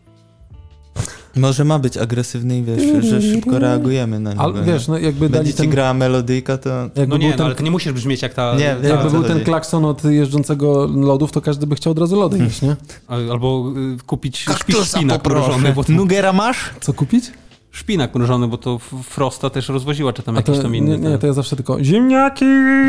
Może 1.36 1.64
ma 1.64 1.78
być 1.78 1.97
agresywny 1.97 2.59
i 2.59 2.62
wiesz, 2.62 3.05
że 3.05 3.22
szybko 3.22 3.59
reagujemy 3.59 4.20
na 4.20 4.30
niego. 4.30 4.43
Ale 4.43 4.61
nie? 4.61 4.72
wiesz, 4.72 4.88
no 4.88 4.99
jakby 4.99 5.28
dali 5.28 5.32
Będzie 5.32 5.53
ci 5.53 5.59
ten, 5.59 5.70
grała 5.70 5.95
melodyjka, 5.95 6.59
to... 6.59 6.70
jakby 6.70 7.07
No 7.07 7.16
nie, 7.16 7.30
no, 7.30 7.36
ten, 7.36 7.47
ale 7.47 7.55
to 7.55 7.62
nie 7.62 7.70
musisz 7.70 7.93
brzmieć 7.93 8.22
jak 8.22 8.34
ta... 8.34 8.55
Nie, 8.57 8.76
ta 8.82 8.88
jakby 8.88 9.11
był 9.11 9.22
ten 9.22 9.32
chodzi? 9.32 9.45
klakson 9.45 9.84
od 9.84 10.05
jeżdżącego 10.05 10.86
lodów, 10.86 11.32
to 11.32 11.41
każdy 11.41 11.66
by 11.66 11.74
chciał 11.74 11.91
od 11.91 11.99
razu 11.99 12.16
lody 12.16 12.38
jeść, 12.38 12.62
nie? 12.62 12.76
Albo 13.32 13.72
y, 13.95 14.05
kupić 14.07 14.47
szpi- 14.47 14.84
szpinak 14.84 15.26
mrożony, 15.26 15.72
bo 15.72 15.84
Nugera 15.88 16.32
masz? 16.32 16.70
Co 16.80 16.93
kupić? 16.93 17.24
Szpinak 17.71 18.14
mrożony, 18.14 18.49
bo 18.49 18.59
to 18.59 18.79
Frosta 19.03 19.51
też 19.51 19.68
rozwoziła, 19.68 20.12
czy 20.12 20.23
tam 20.23 20.37
A 20.37 20.43
to, 20.43 20.53
jakiś 20.53 20.62
tam 20.64 20.77
inny. 20.77 20.91
nie, 20.91 20.99
nie, 20.99 21.09
ten. 21.11 21.18
to 21.18 21.27
ja 21.27 21.33
zawsze 21.33 21.57
tylko 21.57 21.85
ziemniaki, 21.85 22.45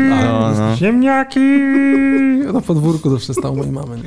No, 0.08 0.50
no. 0.58 0.76
ziemniaki. 0.76 1.40
Na 2.52 2.60
podwórku 2.60 3.10
zawsze 3.10 3.34
stał 3.34 3.56
mojej 3.56 3.72
mamy. 3.72 3.96
Nie? 3.96 4.02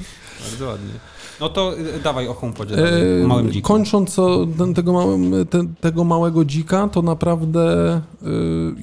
Bardzo 0.49 0.65
ładnie. 0.65 0.93
No 1.39 1.49
to 1.49 1.77
y, 1.77 1.99
dawaj 2.03 2.27
o 2.27 2.33
HomePodzie, 2.33 2.75
E, 3.23 3.27
małym 3.27 3.51
dziku. 3.51 3.67
Kończąc 3.67 4.19
o 4.19 4.47
ten, 4.57 4.73
tego, 4.73 4.93
małym, 4.93 5.31
te, 5.49 5.63
tego 5.81 6.03
małego 6.03 6.45
dzika, 6.45 6.87
to 6.87 7.01
naprawdę 7.01 7.95
y, 7.97 8.01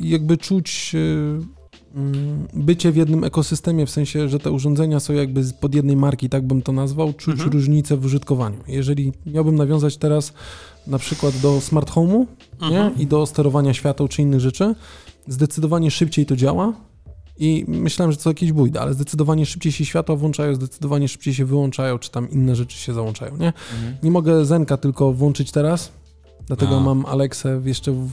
jakby 0.00 0.36
czuć 0.36 0.92
y, 0.94 1.38
bycie 2.54 2.92
w 2.92 2.96
jednym 2.96 3.24
ekosystemie, 3.24 3.86
w 3.86 3.90
sensie, 3.90 4.28
że 4.28 4.38
te 4.38 4.50
urządzenia 4.50 5.00
są 5.00 5.12
jakby 5.12 5.42
pod 5.60 5.74
jednej 5.74 5.96
marki, 5.96 6.28
tak 6.28 6.46
bym 6.46 6.62
to 6.62 6.72
nazwał, 6.72 7.12
czuć 7.12 7.34
Mhm. 7.34 7.50
różnicę 7.52 7.96
w 7.96 8.04
użytkowaniu. 8.04 8.56
Jeżeli 8.68 9.12
miałbym 9.26 9.54
nawiązać 9.56 9.96
teraz 9.96 10.32
na 10.86 10.98
przykład 10.98 11.36
do 11.36 11.60
smart 11.60 11.90
home'u? 11.90 12.26
Mhm. 12.62 12.98
i 12.98 13.06
do 13.06 13.26
sterowania 13.26 13.74
światła 13.74 14.08
czy 14.08 14.22
innych 14.22 14.40
rzeczy, 14.40 14.74
zdecydowanie 15.28 15.90
szybciej 15.90 16.26
to 16.26 16.36
działa. 16.36 16.72
I 17.38 17.64
myślałem, 17.68 18.12
że 18.12 18.18
to 18.18 18.30
jakieś 18.30 18.52
bójda, 18.52 18.80
ale 18.80 18.94
zdecydowanie 18.94 19.46
szybciej 19.46 19.72
się 19.72 19.84
światła 19.84 20.16
włączają, 20.16 20.54
zdecydowanie 20.54 21.08
szybciej 21.08 21.34
się 21.34 21.44
wyłączają, 21.44 21.98
czy 21.98 22.10
tam 22.10 22.30
inne 22.30 22.56
rzeczy 22.56 22.78
się 22.78 22.94
załączają, 22.94 23.36
nie? 23.36 23.52
Nie 24.02 24.10
mogę 24.10 24.44
Zenka 24.44 24.76
tylko 24.76 25.12
włączyć 25.12 25.52
teraz, 25.52 25.92
dlatego 26.46 26.76
A. 26.76 26.80
mam 26.80 27.06
Alexę 27.06 27.60
jeszcze 27.64 27.92
w, 27.92 28.10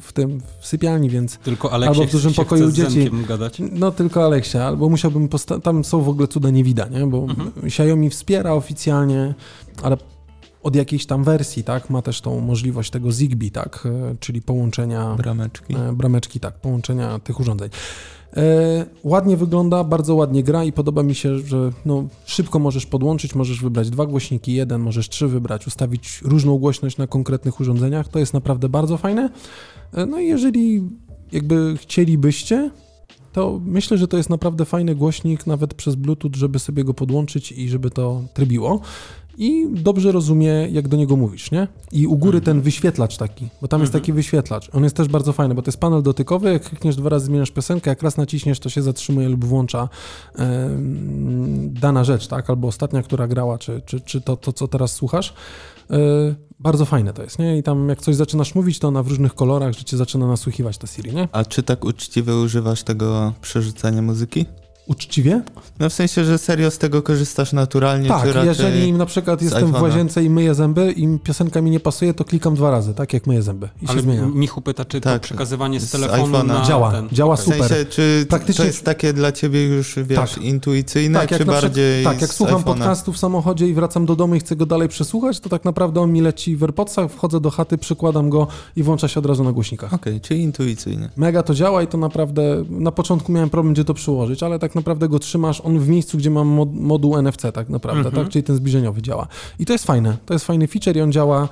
w 0.00 0.12
tym, 0.12 0.40
w 0.60 0.66
sypialni, 0.66 1.10
więc 1.10 1.36
Tylko 1.38 1.72
Aleksie 1.72 2.00
albo 2.00 2.08
w 2.08 2.12
dużym 2.12 2.34
pokoju 2.34 2.72
dzieci. 2.72 3.10
Gadać. 3.28 3.62
no 3.72 3.90
tylko 3.90 4.24
Aleksia, 4.24 4.66
albo 4.66 4.88
musiałbym, 4.88 5.28
tam 5.62 5.84
są 5.84 6.00
w 6.02 6.08
ogóle 6.08 6.28
cuda 6.28 6.50
nie 6.50 6.64
widać, 6.64 6.90
nie? 6.90 7.06
Bo 7.06 7.18
Mhm. 7.22 7.50
Xiaomi 7.64 8.10
wspiera 8.10 8.52
oficjalnie, 8.52 9.34
ale 9.82 9.96
od 10.68 10.76
jakiejś 10.76 11.06
tam 11.06 11.24
wersji, 11.24 11.64
tak, 11.64 11.90
ma 11.90 12.02
też 12.02 12.20
tą 12.20 12.40
możliwość 12.40 12.90
tego 12.90 13.12
Zigbee, 13.12 13.50
tak, 13.50 13.88
e, 14.10 14.16
czyli 14.20 14.42
połączenia 14.42 15.14
Brameczki. 15.14 15.74
E, 15.76 15.92
brameczki, 15.92 16.40
tak, 16.40 16.54
połączenia 16.60 17.18
tych 17.18 17.40
urządzeń. 17.40 17.70
E, 18.36 18.86
ładnie 19.04 19.36
wygląda, 19.36 19.84
bardzo 19.84 20.14
ładnie 20.14 20.42
gra 20.42 20.64
i 20.64 20.72
podoba 20.72 21.02
mi 21.02 21.14
się, 21.14 21.38
że 21.38 21.70
no, 21.86 22.08
szybko 22.24 22.58
możesz 22.58 22.86
podłączyć, 22.86 23.34
możesz 23.34 23.62
wybrać 23.62 23.90
dwa 23.90 24.06
głośniki, 24.06 24.52
jeden, 24.52 24.80
możesz 24.80 25.08
trzy 25.08 25.28
wybrać, 25.28 25.66
ustawić 25.66 26.20
różną 26.24 26.58
głośność 26.58 26.96
na 26.96 27.06
konkretnych 27.06 27.60
urządzeniach. 27.60 28.08
To 28.08 28.18
jest 28.18 28.34
naprawdę 28.34 28.68
bardzo 28.68 28.96
fajne. 28.96 29.30
E, 29.92 30.06
no 30.06 30.20
i 30.20 30.26
jeżeli 30.26 30.88
jakby 31.32 31.76
chcielibyście, 31.76 32.70
to 33.32 33.60
myślę, 33.64 33.98
że 33.98 34.08
to 34.08 34.16
jest 34.16 34.30
naprawdę 34.30 34.64
fajny 34.64 34.94
głośnik, 34.94 35.46
nawet 35.46 35.74
przez 35.74 35.94
Bluetooth, 35.94 36.30
żeby 36.34 36.58
sobie 36.58 36.84
go 36.84 36.94
podłączyć 36.94 37.52
i 37.52 37.68
żeby 37.68 37.90
to 37.90 38.22
trybiło. 38.34 38.80
I 39.38 39.68
dobrze 39.70 40.12
rozumie, 40.12 40.68
jak 40.70 40.88
do 40.88 40.96
niego 40.96 41.16
mówisz, 41.16 41.50
nie? 41.50 41.68
I 41.92 42.06
u 42.06 42.16
góry 42.16 42.40
ten 42.40 42.60
wyświetlacz 42.60 43.16
taki, 43.16 43.48
bo 43.62 43.68
tam 43.68 43.80
jest 43.80 43.92
taki 43.92 44.12
wyświetlacz. 44.12 44.70
On 44.72 44.84
jest 44.84 44.96
też 44.96 45.08
bardzo 45.08 45.32
fajny, 45.32 45.54
bo 45.54 45.62
to 45.62 45.68
jest 45.68 45.80
panel 45.80 46.02
dotykowy, 46.02 46.52
jak 46.52 46.62
klikniesz 46.62 46.96
dwa 46.96 47.08
razy 47.08 47.26
zmieniasz 47.26 47.50
piosenkę, 47.50 47.90
jak 47.90 48.02
raz 48.02 48.16
naciśniesz, 48.16 48.60
to 48.60 48.68
się 48.68 48.82
zatrzymuje 48.82 49.28
lub 49.28 49.44
włącza 49.44 49.88
dana 51.60 52.04
rzecz, 52.04 52.26
tak? 52.26 52.50
Albo 52.50 52.68
ostatnia, 52.68 53.02
która 53.02 53.28
grała, 53.28 53.58
czy, 53.58 53.82
czy, 53.86 54.00
czy 54.00 54.20
to, 54.20 54.36
to, 54.36 54.52
co 54.52 54.68
teraz 54.68 54.92
słuchasz. 54.92 55.34
E, 55.90 55.96
bardzo 56.60 56.84
fajne 56.84 57.12
to 57.12 57.22
jest, 57.22 57.38
nie? 57.38 57.58
I 57.58 57.62
tam 57.62 57.88
jak 57.88 58.00
coś 58.00 58.16
zaczynasz 58.16 58.54
mówić, 58.54 58.78
to 58.78 58.88
ona 58.88 59.02
w 59.02 59.08
różnych 59.08 59.34
kolorach, 59.34 59.74
że 59.74 59.84
cię 59.84 59.96
zaczyna 59.96 60.26
nasłuchiwać 60.26 60.78
ta 60.78 60.86
Siri, 60.86 61.14
nie? 61.14 61.28
A 61.32 61.44
czy 61.44 61.62
tak 61.62 61.84
uczciwie 61.84 62.36
używasz 62.36 62.82
tego 62.82 63.32
przerzucania 63.40 64.02
muzyki? 64.02 64.46
Uczciwie? 64.88 65.42
No 65.80 65.90
w 65.90 65.92
sensie, 65.92 66.24
że 66.24 66.38
serio 66.38 66.70
z 66.70 66.78
tego 66.78 67.02
korzystasz 67.02 67.52
naturalnie, 67.52 68.08
tak, 68.08 68.22
czy 68.22 68.32
raczej... 68.32 68.48
jeżeli 68.48 68.92
na 68.92 69.06
przykład 69.06 69.42
jestem 69.42 69.72
w 69.72 69.82
łazience 69.82 70.24
i 70.24 70.30
myję 70.30 70.54
zęby 70.54 70.92
i 70.92 71.18
piosenka 71.18 71.60
mi 71.60 71.70
nie 71.70 71.80
pasuje, 71.80 72.14
to 72.14 72.24
klikam 72.24 72.54
dwa 72.54 72.70
razy, 72.70 72.94
tak 72.94 73.12
jak 73.12 73.26
myję 73.26 73.42
zęby 73.42 73.68
i 73.82 73.86
się 73.86 73.92
Ale 73.92 74.02
zmienia. 74.02 74.26
Michu 74.34 74.60
pyta, 74.60 74.84
czy 74.84 75.00
to 75.00 75.10
Tak, 75.10 75.22
przekazywanie 75.22 75.80
z 75.80 75.88
z 75.88 75.90
telefonu 75.90 76.36
iPhone'a. 76.38 76.46
na 76.46 76.64
Działa, 76.64 76.92
ten... 76.92 77.08
działa. 77.12 77.36
W 77.36 77.40
super. 77.40 77.58
sensie, 77.64 77.84
czy 77.84 78.26
Praktycznie- 78.28 78.62
to 78.62 78.66
jest 78.66 78.84
takie 78.84 79.12
dla 79.12 79.32
ciebie 79.32 79.64
już, 79.64 79.94
wiesz, 80.04 80.34
Tak. 80.34 80.42
intuicyjne, 80.44 81.18
Tak, 81.20 81.30
jak 81.30 81.40
czy 81.40 81.46
na 81.46 81.52
przykład- 81.52 81.72
bardziej 81.72 82.04
Tak, 82.04 82.20
jak 82.20 82.30
z 82.30 82.36
słucham 82.36 82.60
iPhone'a? 82.60 82.64
podcastu 82.64 83.12
w 83.12 83.18
samochodzie 83.18 83.68
i 83.68 83.74
wracam 83.74 84.06
do 84.06 84.16
domu 84.16 84.34
i 84.34 84.40
chcę 84.40 84.56
go 84.56 84.66
dalej 84.66 84.88
przesłuchać, 84.88 85.40
to 85.40 85.48
tak 85.48 85.64
naprawdę 85.64 86.00
on 86.00 86.12
mi 86.12 86.20
leci 86.20 86.56
w 86.56 86.62
AirPodsach, 86.62 87.10
wchodzę 87.10 87.40
do 87.40 87.50
chaty, 87.50 87.78
przykładam 87.78 88.30
go 88.30 88.46
i 88.76 88.82
włącza 88.82 89.08
się 89.08 89.20
od 89.20 89.26
razu 89.26 89.44
na 89.44 89.52
głośnikach. 89.52 89.94
Okej, 89.94 90.20
czyli 90.20 90.40
intuicyjnie. 90.42 91.08
Mega 91.16 91.42
to 91.42 91.54
działa 91.54 91.82
i 91.82 91.86
to 91.86 91.98
naprawdę, 91.98 92.64
na 92.70 92.92
początku 92.92 93.32
miałem 93.32 93.50
problem, 93.50 93.74
gdzie 93.74 93.84
to 93.84 93.94
przyłożyć, 93.94 94.42
ale 94.42 94.58
tak 94.58 94.74
naprawdę 94.78 95.08
go 95.08 95.18
trzymasz, 95.18 95.60
on 95.60 95.78
w 95.78 95.88
miejscu, 95.88 96.18
gdzie 96.18 96.30
mam 96.30 96.48
mod, 96.48 96.74
moduł 96.74 97.16
NFC 97.22 97.42
tak 97.54 97.68
naprawdę, 97.68 98.06
Mhm. 98.08 98.24
tak? 98.24 98.32
czyli 98.32 98.42
ten 98.42 98.56
zbliżeniowy 98.56 99.02
działa. 99.02 99.26
I 99.58 99.66
to 99.66 99.72
jest 99.72 99.84
fajne, 99.84 100.16
to 100.26 100.34
jest 100.34 100.44
fajny 100.46 100.66
feature 100.68 100.96
i 100.96 101.00
on 101.00 101.12
działa 101.12 101.48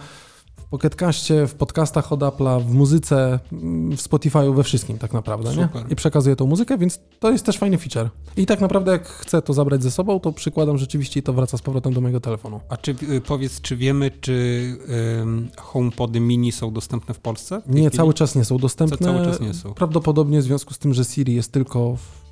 w 0.57 0.69
Pocketcaście, 0.69 1.47
w 1.47 1.55
podcastach 1.55 2.13
od 2.13 2.21
Apple'a, 2.21 2.63
w 2.63 2.75
muzyce, 2.75 3.39
w 3.53 3.97
Spotify'u, 3.97 4.55
we 4.55 4.63
wszystkim 4.63 4.99
tak 4.99 5.13
naprawdę, 5.13 5.57
nie? 5.57 5.63
Super. 5.63 5.85
I 5.93 5.97
przekazuje 5.97 6.37
tą 6.37 6.47
muzykę, 6.47 6.79
więc 6.79 7.01
to 7.21 7.31
jest 7.31 7.47
też 7.47 7.59
fajny 7.59 7.79
feature. 7.79 8.11
I 8.37 8.47
tak 8.47 8.61
naprawdę 8.61 8.93
jak 8.93 9.07
chcę 9.09 9.43
to 9.43 9.53
zabrać 9.53 9.83
ze 9.83 9.91
sobą, 9.91 10.21
to 10.21 10.33
przykładam 10.33 10.79
rzeczywiście 10.79 11.21
i 11.21 11.23
to 11.23 11.33
wraca 11.33 11.59
z 11.59 11.63
powrotem 11.63 11.93
do 11.93 12.01
mojego 12.01 12.21
telefonu. 12.21 12.61
A 12.69 12.77
czy 12.77 12.91
y, 13.11 13.21
powiedz, 13.21 13.61
czy 13.61 13.77
wiemy, 13.77 14.11
czy 14.21 14.77
ym, 15.21 15.49
HomePody 15.57 16.21
mini 16.21 16.53
są 16.53 16.73
dostępne 16.73 17.15
w 17.15 17.19
Polsce? 17.19 17.63
w 17.67 17.69
Nie, 17.75 17.75
chwili? 17.81 17.91
cały 17.97 18.15
czas 18.15 18.35
nie 18.35 18.45
są 18.45 18.59
dostępne. 18.59 18.97
Ca- 18.99 19.05
cały 19.05 19.25
czas 19.25 19.41
nie 19.41 19.55
są. 19.55 19.75
Prawdopodobnie 19.75 20.41
w 20.41 20.43
związku 20.43 20.75
z 20.75 20.79
tym, 20.79 20.95
że 20.95 21.05
Siri 21.05 21.35
jest 21.35 21.53
tylko 21.53 21.97
w, 21.97 22.26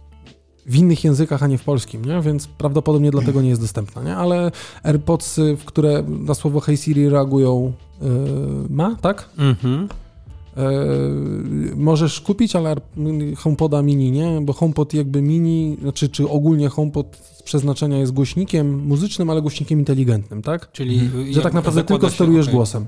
w 0.67 0.77
innych 0.77 1.05
językach, 1.05 1.43
a 1.43 1.47
nie 1.47 1.59
w 1.59 1.65
polskim, 1.65 2.05
nie? 2.05 2.21
więc 2.21 2.47
prawdopodobnie 2.47 3.11
dlatego 3.11 3.43
nie 3.43 3.49
jest 3.49 3.61
dostępna. 3.61 4.03
Nie? 4.03 4.17
Ale 4.17 4.53
AirPods, 4.83 5.41
w 5.59 5.65
które 5.65 6.03
na 6.03 6.35
słowo 6.35 6.61
Hey 6.61 6.77
Siri 6.77 7.09
reagują, 7.09 7.73
yy, 8.03 8.09
ma, 8.71 8.97
tak? 8.97 9.29
Mhm. 9.39 9.89
Yy, 10.57 11.77
możesz 11.77 12.21
kupić, 12.21 12.57
ale 12.57 12.77
HomePoda 13.37 13.83
mini 13.83 14.11
nie, 14.11 14.41
bo 14.43 14.53
HomePod 14.53 14.95
jakby 14.95 15.23
mini, 15.23 15.77
znaczy 15.83 16.09
czy 16.09 16.29
ogólnie 16.29 16.69
HomePod 16.69 17.34
przeznaczenia 17.45 17.99
jest 17.99 18.13
głośnikiem 18.13 18.87
muzycznym, 18.87 19.31
ale 19.31 19.43
głośnikiem 19.43 19.79
inteligentnym, 19.79 20.43
tak? 20.43 20.73
Czyli 20.73 20.99
Że 20.99 21.33
jak 21.33 21.43
tak 21.43 21.53
naprawdę 21.53 21.85
tylko 21.85 22.11
sterujesz 22.11 22.47
okej. 22.47 22.55
głosem. 22.55 22.87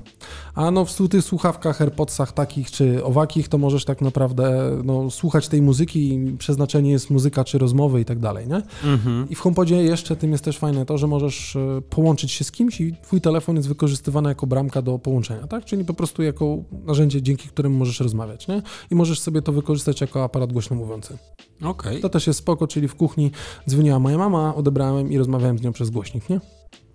A 0.55 0.71
no 0.71 0.85
w 0.85 1.09
tych 1.09 1.23
słuchawkach, 1.23 1.81
AirPodsach 1.81 2.31
takich 2.31 2.71
czy 2.71 3.03
owakich, 3.03 3.47
to 3.47 3.57
możesz 3.57 3.85
tak 3.85 4.01
naprawdę 4.01 4.77
no, 4.83 5.11
słuchać 5.11 5.47
tej 5.47 5.61
muzyki 5.61 6.13
i 6.13 6.37
przeznaczenie 6.37 6.91
jest 6.91 7.09
muzyka 7.09 7.43
czy 7.43 7.57
rozmowy 7.57 8.01
i 8.01 8.05
tak 8.05 8.19
dalej, 8.19 8.47
nie? 8.47 8.61
Mhm. 8.91 9.29
I 9.29 9.35
w 9.35 9.39
HomePodzie 9.39 9.75
jeszcze 9.75 10.15
tym 10.15 10.31
jest 10.31 10.43
też 10.43 10.57
fajne 10.57 10.85
to, 10.85 10.97
że 10.97 11.07
możesz 11.07 11.55
e, 11.55 11.81
połączyć 11.89 12.31
się 12.31 12.43
z 12.43 12.51
kimś 12.51 12.81
i 12.81 12.93
twój 13.03 13.21
telefon 13.21 13.55
jest 13.55 13.67
wykorzystywany 13.67 14.29
jako 14.29 14.47
bramka 14.47 14.81
do 14.81 14.99
połączenia, 14.99 15.47
tak? 15.47 15.65
Czyli 15.65 15.85
po 15.85 15.93
prostu 15.93 16.23
jako 16.23 16.57
narzędzie, 16.85 17.21
dzięki 17.21 17.49
któremu 17.49 17.77
możesz 17.77 17.99
rozmawiać, 17.99 18.47
nie? 18.47 18.61
I 18.91 18.95
możesz 18.95 19.19
sobie 19.19 19.41
to 19.41 19.51
wykorzystać 19.51 20.01
jako 20.01 20.23
aparat 20.23 20.53
głośno 20.53 20.75
mówiący. 20.75 21.17
Okej, 21.63 22.01
To 22.01 22.09
też 22.09 22.27
jest 22.27 22.39
spoko, 22.39 22.67
czyli 22.67 22.87
w 22.87 22.95
kuchni 22.95 23.31
dzwoniła 23.69 23.99
moja 23.99 24.17
mama, 24.17 24.55
odebrałem 24.55 25.11
i 25.11 25.17
rozmawiałem 25.17 25.57
z 25.57 25.61
nią 25.61 25.73
przez 25.73 25.89
głośnik, 25.89 26.29
nie? 26.29 26.39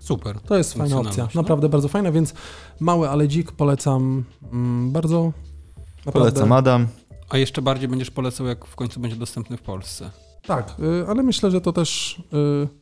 super. 0.02 0.40
To 0.40 0.56
jest 0.56 0.74
fajna 0.74 0.98
opcja, 0.98 1.24
no. 1.24 1.42
naprawdę 1.42 1.68
bardzo 1.68 1.88
fajna, 1.88 2.12
więc 2.12 2.34
mały, 2.80 3.08
ale 3.08 3.28
dzik 3.28 3.52
polecam 3.52 4.24
mm, 4.52 4.92
bardzo. 4.92 5.32
Naprawdę. 6.06 6.30
Polecam 6.30 6.52
Adam. 6.52 6.86
A 7.28 7.38
jeszcze 7.38 7.62
bardziej 7.62 7.88
będziesz 7.88 8.10
polecał, 8.10 8.46
jak 8.46 8.64
w 8.66 8.76
końcu 8.76 9.00
będzie 9.00 9.16
dostępny 9.16 9.56
w 9.56 9.62
Polsce. 9.62 10.10
Tak, 10.46 10.74
y, 11.02 11.08
ale 11.08 11.22
myślę, 11.22 11.50
że 11.50 11.60
to 11.60 11.72
też 11.72 12.18
y, 12.32 12.81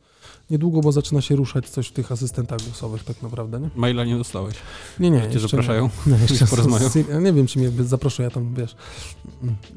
niedługo, 0.51 0.81
bo 0.81 0.91
zaczyna 0.91 1.21
się 1.21 1.35
ruszać 1.35 1.69
coś 1.69 1.87
w 1.87 1.91
tych 1.91 2.11
asystentach 2.11 2.59
głosowych 2.61 3.03
tak 3.03 3.21
naprawdę, 3.21 3.59
nie? 3.59 3.69
Maila 3.75 4.05
nie 4.05 4.17
dostałeś. 4.17 4.55
Nie, 4.99 5.09
nie, 5.09 5.29
Cię 5.33 5.39
zapraszają? 5.39 5.89
Nie, 6.07 6.13
nie 6.15 6.19
jeszcze 6.21 6.35
z- 6.45 7.23
nie 7.23 7.33
wiem, 7.33 7.47
czy 7.47 7.59
mnie 7.59 7.71
zaproszę, 7.83 8.23
ja 8.23 8.29
tam, 8.29 8.53
wiesz, 8.55 8.75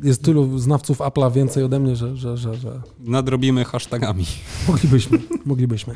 jest 0.03 0.23
tylu 0.25 0.59
znawców 0.59 0.99
Apple'a 0.99 1.33
więcej 1.33 1.65
ode 1.65 1.79
mnie, 1.81 1.97
że, 1.97 2.17
że, 2.17 2.37
że, 2.37 2.55
że 2.55 2.83
Nadrobimy 3.01 3.65
hashtagami. 3.65 4.25
moglibyśmy, 4.69 5.19
moglibyśmy. 5.45 5.95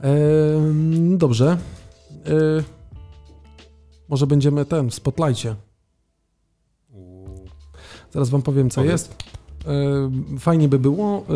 Em, 0.00 1.18
dobrze. 1.18 1.58
E, 2.26 2.30
może 4.08 4.26
będziemy 4.26 4.64
ten, 4.64 4.90
w 4.90 4.94
Spotlightie. 4.94 5.54
Zaraz 8.12 8.30
wam 8.30 8.42
powiem, 8.42 8.70
co 8.70 8.80
Powiedz. 8.80 8.92
jest. 8.92 9.14
E, 9.66 10.38
Fajnie 10.38 10.68
by 10.68 10.78
było. 10.78 11.26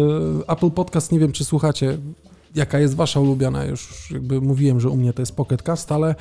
E, 0.46 0.52
Apple 0.52 0.70
Podcast, 0.70 1.12
nie 1.12 1.18
wiem, 1.18 1.32
czy 1.32 1.44
słuchacie, 1.44 1.98
jaka 2.54 2.78
jest 2.78 2.94
wasza 2.94 3.20
ulubiona. 3.20 3.64
Już 3.64 4.10
jakby 4.10 4.40
mówiłem, 4.40 4.80
że 4.80 4.88
u 4.88 4.96
mnie 4.96 5.12
to 5.12 5.22
jest 5.22 5.36
Pocket 5.36 5.62
Cast, 5.62 5.92
ale 5.92 6.14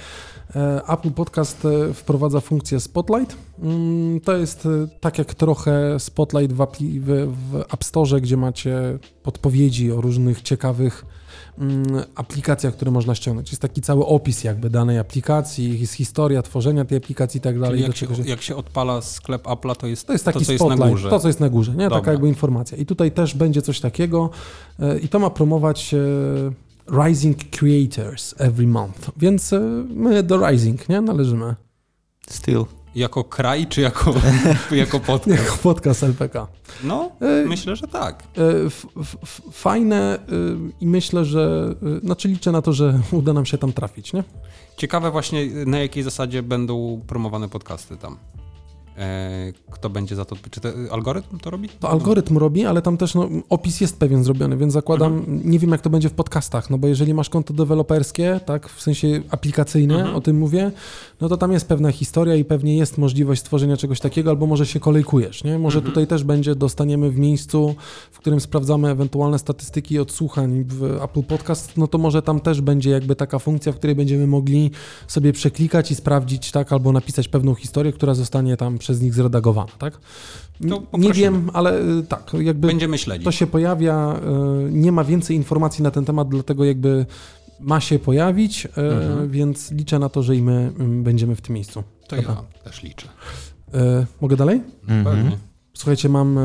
e, 0.56 0.82
Apple 0.88 1.12
Podcast 1.12 1.66
e, 1.66 1.94
wprowadza 1.94 2.40
funkcję 2.40 2.80
Spotlight. 2.80 3.38
Mm, 3.64 4.20
To 4.22 4.38
jest 4.38 4.66
e, 4.66 4.70
tak 5.00 5.18
jak 5.18 5.34
trochę 5.34 6.00
Spotlight 6.00 6.54
w, 6.54 6.58
apli- 6.58 7.00
w, 7.00 7.34
w 7.52 7.56
App 7.74 7.84
Store, 7.84 8.22
gdzie 8.22 8.38
macie 8.38 9.00
podpowiedzi 9.24 9.92
o 9.92 10.02
różnych 10.02 10.42
ciekawych 10.42 11.06
mm, 11.60 11.86
aplikacjach, 12.16 12.74
które 12.76 12.92
można 12.92 13.16
ściągnąć. 13.16 13.52
Jest 13.52 13.62
taki 13.62 13.82
cały 13.82 14.06
opis 14.06 14.44
jakby 14.44 14.70
danej 14.70 15.00
aplikacji, 15.00 15.80
jest 15.80 15.94
historia 15.94 16.42
tworzenia 16.42 16.86
tej 16.86 16.98
aplikacji 16.98 17.38
i 17.38 17.42
tak 17.42 17.60
dalej. 17.60 17.82
Jak 17.82 17.96
się, 17.96 18.08
czego 18.08 18.24
się- 18.24 18.30
jak 18.30 18.42
się 18.42 18.56
odpala 18.56 19.02
sklep 19.02 19.44
Apple'a, 19.44 19.76
to 19.76 19.88
jest 19.88 20.08
to 20.08 20.14
jest 20.14 20.26
taki 20.26 20.40
to, 20.40 20.46
co 20.46 20.52
jest 20.52 20.62
spotlight, 20.62 20.86
na 20.86 20.92
górze. 20.92 21.10
to 21.10 21.20
co 21.20 21.28
jest 21.28 21.40
na 21.40 21.50
górze, 21.50 21.72
nie? 21.72 21.84
Dobra. 21.84 22.00
Taka 22.00 22.12
jakby 22.12 22.28
informacja. 22.28 22.78
I 22.78 22.86
tutaj 22.86 23.12
też 23.12 23.36
będzie 23.36 23.62
coś 23.62 23.80
takiego 23.80 24.30
e, 24.80 25.00
i 25.00 25.08
to 25.08 25.20
ma 25.20 25.30
promować 25.30 25.94
e, 25.94 25.98
Rising 27.08 27.38
Creators 27.50 28.36
every 28.38 28.68
month. 28.68 29.12
Więc 29.18 29.52
my 29.90 30.24
do 30.24 30.48
Rising, 30.50 30.90
nie? 30.90 31.02
Należymy. 31.02 31.56
Still. 32.30 32.66
Jako 32.96 33.24
kraj, 33.24 33.68
czy 33.68 33.82
jako, 33.82 34.14
jako 34.72 35.00
podcast? 35.00 35.44
Jako 35.46 35.58
podcast 35.58 36.04
LPK. 36.04 36.48
No, 36.84 37.12
E, 37.22 37.46
myślę, 37.46 37.76
że 37.76 37.88
tak. 37.88 38.24
e, 38.38 38.66
f, 38.66 38.86
f, 39.24 39.42
fajne 39.52 40.16
e, 40.16 40.20
i 40.82 40.88
myślę, 40.88 41.26
że 41.26 41.74
e, 41.98 42.00
znaczy 42.00 42.28
liczę 42.28 42.52
na 42.52 42.62
to, 42.62 42.74
że 42.74 43.00
uda 43.12 43.34
nam 43.34 43.46
się 43.46 43.58
tam 43.58 43.74
trafić, 43.74 44.14
nie? 44.14 44.24
Ciekawe 44.78 45.12
właśnie, 45.12 45.46
na 45.66 45.80
jakiej 45.80 46.04
zasadzie 46.04 46.44
będą 46.44 47.02
promowane 47.08 47.50
podcasty 47.50 47.98
tam. 47.98 48.18
E, 48.98 49.54
kto 49.72 49.90
będzie 49.90 50.16
za 50.16 50.26
to, 50.26 50.36
czy 50.52 50.62
to 50.62 50.70
algorytm 50.92 51.40
to 51.40 51.50
robi? 51.50 51.70
To 51.70 51.90
algorytm 51.90 52.38
robi, 52.38 52.66
ale 52.66 52.82
tam 52.82 52.98
też 52.98 53.16
no, 53.16 53.30
opis 53.50 53.82
jest 53.82 54.00
pewien 54.00 54.24
zrobiony, 54.24 54.58
więc 54.58 54.74
zakładam, 54.74 55.14
Mhm. 55.14 55.42
nie 55.52 55.60
wiem 55.60 55.72
jak 55.72 55.82
to 55.82 55.90
będzie 55.90 56.10
w 56.10 56.14
podcastach, 56.14 56.70
no 56.70 56.78
bo 56.78 56.88
jeżeli 56.88 57.14
masz 57.14 57.30
konto 57.30 57.54
deweloperskie, 57.54 58.40
tak, 58.46 58.70
w 58.70 58.82
sensie 58.82 59.22
aplikacyjne, 59.30 59.96
Mhm. 59.96 60.16
o 60.16 60.22
tym 60.22 60.38
mówię, 60.38 60.72
no 61.22 61.30
to 61.30 61.38
tam 61.38 61.52
jest 61.52 61.68
pewna 61.68 61.92
historia 61.92 62.36
i 62.36 62.46
pewnie 62.46 62.78
jest 62.78 62.98
możliwość 62.98 63.42
stworzenia 63.42 63.78
czegoś 63.78 64.00
takiego, 64.00 64.30
albo 64.30 64.46
może 64.48 64.66
się 64.66 64.80
kolejkujesz, 64.80 65.44
nie? 65.44 65.60
Może 65.60 65.78
Mhm. 65.80 65.92
tutaj 65.92 66.08
też 66.08 66.24
będzie, 66.24 66.56
dostaniemy 66.56 67.12
w 67.12 67.18
miejscu, 67.18 67.76
w 68.12 68.18
którym 68.20 68.40
sprawdzamy 68.40 68.90
ewentualne 68.90 69.40
statystyki 69.40 70.00
odsłuchań 70.00 70.64
w 70.68 70.84
Apple 71.04 71.24
Podcast, 71.24 71.78
no 71.78 71.88
to 71.88 71.98
może 71.98 72.22
tam 72.22 72.40
też 72.40 72.62
będzie 72.62 72.90
jakby 72.90 73.16
taka 73.16 73.40
funkcja, 73.40 73.72
w 73.72 73.76
której 73.76 73.96
będziemy 73.96 74.28
mogli 74.28 74.72
sobie 75.08 75.34
przeklikać 75.34 75.92
i 75.92 75.96
sprawdzić, 75.96 76.52
tak, 76.52 76.74
albo 76.74 76.92
napisać 76.92 77.28
pewną 77.28 77.56
historię, 77.56 77.94
która 77.94 78.14
zostanie 78.14 78.58
tam 78.58 78.78
przez 78.84 79.02
nich 79.02 79.14
zredagowana, 79.14 79.72
tak? 79.80 79.98
To 80.70 80.98
nie 80.98 81.14
wiem, 81.14 81.50
ale 81.54 81.82
y, 81.82 82.04
tak, 82.04 82.32
jakby 82.40 82.68
Będziemy 82.68 82.98
śledzić. 82.98 83.26
to 83.26 83.32
się 83.32 83.48
pojawia, 83.48 84.16
y, 84.68 84.72
nie 84.72 84.92
ma 84.92 85.04
więcej 85.04 85.36
informacji 85.38 85.84
na 85.84 85.92
ten 85.92 86.06
temat, 86.06 86.30
dlatego 86.30 86.66
jakby 86.66 87.06
ma 87.60 87.80
się 87.80 88.00
pojawić, 88.00 88.66
y, 88.66 88.70
Mhm. 88.82 89.30
więc 89.32 89.72
liczę 89.72 90.00
na 90.00 90.10
to, 90.10 90.24
że 90.24 90.36
i 90.36 90.42
my 90.42 90.72
będziemy 91.04 91.36
w 91.36 91.42
tym 91.42 91.56
miejscu. 91.56 91.84
To 92.08 92.16
Dobra. 92.16 92.32
ja 92.34 92.64
też 92.64 92.84
liczę. 92.84 93.08
Mogę 94.22 94.36
dalej? 94.36 94.62
Mhm. 94.88 95.04
Pewnie. 95.06 95.38
Słuchajcie, 95.74 96.10
mam 96.10 96.40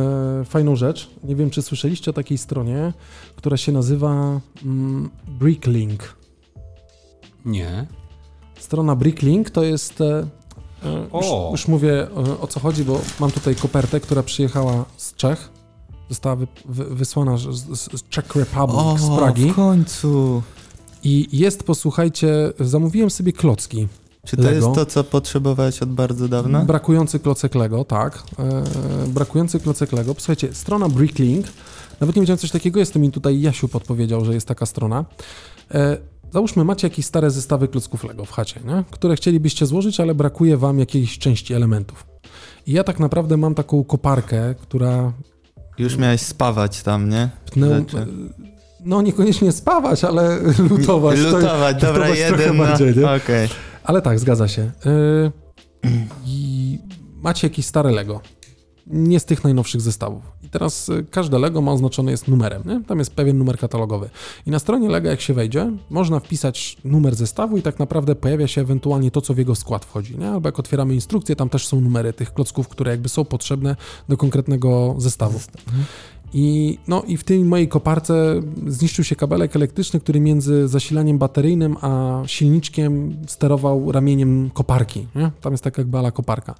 fajną 0.44 0.76
rzecz. 0.76 1.10
Nie 1.24 1.36
wiem, 1.36 1.50
czy 1.50 1.62
słyszeliście 1.62 2.10
o 2.10 2.14
takiej 2.14 2.38
stronie, 2.38 2.92
która 3.36 3.56
się 3.56 3.72
nazywa 3.72 4.40
mm, 4.64 5.10
Bricklink. 5.40 6.14
Nie. 7.44 7.86
Strona 8.58 8.96
Bricklink 8.96 9.50
to 9.50 9.62
jest. 9.64 10.02
E, 10.84 11.16
już, 11.16 11.26
już 11.50 11.68
mówię 11.68 12.02
e, 12.02 12.40
o 12.40 12.46
co 12.46 12.60
chodzi, 12.60 12.84
bo 12.84 13.00
mam 13.20 13.30
tutaj 13.30 13.54
kopertę, 13.56 14.00
która 14.00 14.22
przyjechała 14.22 14.84
z 14.96 15.14
Czech. 15.14 15.48
Została 16.08 16.36
wy, 16.36 16.46
wy, 16.64 16.84
wysłana 16.84 17.36
z, 17.36 17.42
z, 17.78 18.08
Czech 18.08 18.36
Republic, 18.36 18.78
O, 18.80 18.98
z 18.98 19.18
Pragi. 19.18 19.50
w 19.50 19.54
końcu. 19.54 20.42
I 21.04 21.28
jest, 21.32 21.62
posłuchajcie, 21.64 22.52
zamówiłem 22.60 23.10
sobie 23.10 23.32
klocki. 23.32 23.88
Czy 24.26 24.36
to 24.36 24.42
Lego. 24.42 24.54
jest 24.54 24.74
to, 24.74 24.86
co 24.86 25.04
potrzebowałeś 25.04 25.82
od 25.82 25.88
bardzo 25.88 26.28
dawna? 26.28 26.64
Brakujący 26.64 27.18
klocek 27.18 27.54
Lego, 27.54 27.84
tak. 27.84 28.22
E, 28.38 28.62
brakujący 29.06 29.60
klocek 29.60 29.92
Lego. 29.92 30.14
Posłuchajcie, 30.14 30.54
strona 30.54 30.88
Bricklink, 30.88 31.46
nawet 32.00 32.16
nie 32.16 32.22
wiedziałem 32.22 32.38
coś 32.38 32.50
takiego, 32.50 32.80
jest 32.80 32.92
to 32.92 32.98
mi 32.98 33.10
tutaj 33.10 33.40
Jasiu 33.40 33.68
podpowiedział, 33.68 34.24
że 34.24 34.34
jest 34.34 34.46
taka 34.48 34.66
strona. 34.66 35.04
E, 35.74 35.98
załóżmy, 36.32 36.64
macie 36.64 36.86
jakieś 36.86 37.06
stare 37.06 37.30
zestawy 37.30 37.68
klocków 37.68 38.04
Lego 38.04 38.24
w 38.24 38.30
chacie, 38.30 38.60
nie? 38.64 38.84
które 38.90 39.16
chcielibyście 39.16 39.66
złożyć, 39.66 40.00
ale 40.00 40.14
brakuje 40.14 40.56
wam 40.56 40.78
jakiejś 40.78 41.18
części 41.18 41.54
elementów. 41.54 42.06
I 42.66 42.72
ja 42.72 42.84
tak 42.84 43.00
naprawdę 43.00 43.36
mam 43.36 43.54
taką 43.54 43.84
koparkę, 43.84 44.54
która 44.54 45.12
Już 45.78 45.96
miałeś 45.96 46.20
spawać 46.20 46.82
tam, 46.82 47.08
nie? 47.08 47.28
pneu... 47.52 47.68
Rzeczy. 47.78 48.06
No 48.84 49.02
niekoniecznie 49.02 49.52
spawać, 49.52 50.04
ale 50.04 50.38
lutować. 50.70 51.18
To- 51.20 51.38
Lutować, 51.38 51.76
dobra, 51.80 51.88
lutować 52.08 52.18
trochę 52.26 52.42
jeden 52.42 52.56
na... 52.56 52.64
bardziej, 52.64 52.96
nie? 52.96 53.10
Okej. 53.10 53.48
Ale 53.84 54.02
tak, 54.02 54.18
zgadza 54.18 54.48
się. 54.48 54.70
Yy, 54.84 55.32
I 56.26 56.78
macie 57.16 57.46
jakieś 57.46 57.66
stare 57.66 57.90
Lego. 57.90 58.20
Nie 58.90 59.20
z 59.20 59.24
tych 59.24 59.44
najnowszych 59.44 59.80
zestawów. 59.80 60.22
I 60.42 60.48
teraz 60.48 60.88
y, 60.88 61.06
każde 61.10 61.38
Lego 61.38 61.62
ma 61.62 61.72
oznaczone 61.72 62.10
jest 62.10 62.28
numerem, 62.28 62.62
nie? 62.66 62.84
Tam 62.84 62.98
jest 62.98 63.14
pewien 63.14 63.38
numer 63.38 63.58
katalogowy. 63.58 64.10
I 64.46 64.50
na 64.50 64.58
stronie 64.58 64.88
Lego, 64.88 65.08
jak 65.08 65.20
się 65.20 65.34
wejdzie, 65.34 65.72
można 65.90 66.20
wpisać 66.20 66.76
numer 66.84 67.14
zestawu 67.14 67.58
i 67.58 67.62
tak 67.62 67.78
naprawdę 67.78 68.14
pojawia 68.14 68.46
się 68.46 68.60
ewentualnie 68.60 69.10
to, 69.10 69.20
co 69.20 69.34
w 69.34 69.38
jego 69.38 69.54
skład 69.54 69.84
wchodzi, 69.84 70.18
nie? 70.18 70.30
Albo 70.30 70.48
jak 70.48 70.58
otwieramy 70.58 70.94
instrukcję, 70.94 71.36
tam 71.36 71.48
też 71.48 71.66
są 71.66 71.80
numery 71.80 72.12
tych 72.12 72.34
klocków, 72.34 72.68
które 72.68 72.90
jakby 72.90 73.08
są 73.08 73.24
potrzebne 73.24 73.76
do 74.08 74.16
konkretnego 74.16 74.94
zestawu. 74.98 75.40
I, 76.34 76.78
no, 76.88 77.02
I 77.06 77.16
w 77.16 77.24
tej 77.24 77.44
mojej 77.44 77.68
koparce 77.68 78.42
zniszczył 78.66 79.04
się 79.04 79.16
kabelek 79.16 79.56
elektryczny, 79.56 80.00
który 80.00 80.20
między 80.20 80.68
zasilaniem 80.68 81.18
bateryjnym 81.18 81.76
a 81.80 82.22
silniczkiem 82.26 83.16
sterował 83.26 83.92
ramieniem 83.92 84.50
koparki. 84.54 85.06
Nie? 85.14 85.30
Tam 85.40 85.52
jest 85.52 85.64
taka 85.64 85.82
jakby 85.82 85.98
ala 85.98 86.10
koparka. 86.10 86.54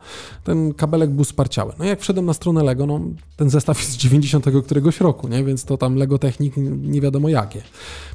Ten 0.45 0.75
kabelek 0.75 1.11
był 1.11 1.25
sparciały. 1.25 1.73
No 1.79 1.85
i 1.85 1.89
jak 1.89 2.01
wszedłem 2.01 2.27
na 2.27 2.33
stronę 2.33 2.63
Lego, 2.63 2.87
no 2.87 3.01
ten 3.37 3.51
zestaw 3.51 3.79
jest 3.79 3.91
z 3.91 3.97
90 3.97 4.47
któregoś 4.65 5.01
roku, 5.01 5.29
nie? 5.29 5.45
więc 5.45 5.65
to 5.65 5.77
tam 5.77 5.95
Lego 5.95 6.19
Technik 6.19 6.55
nie 6.83 7.01
wiadomo 7.01 7.29
jakie. 7.29 7.63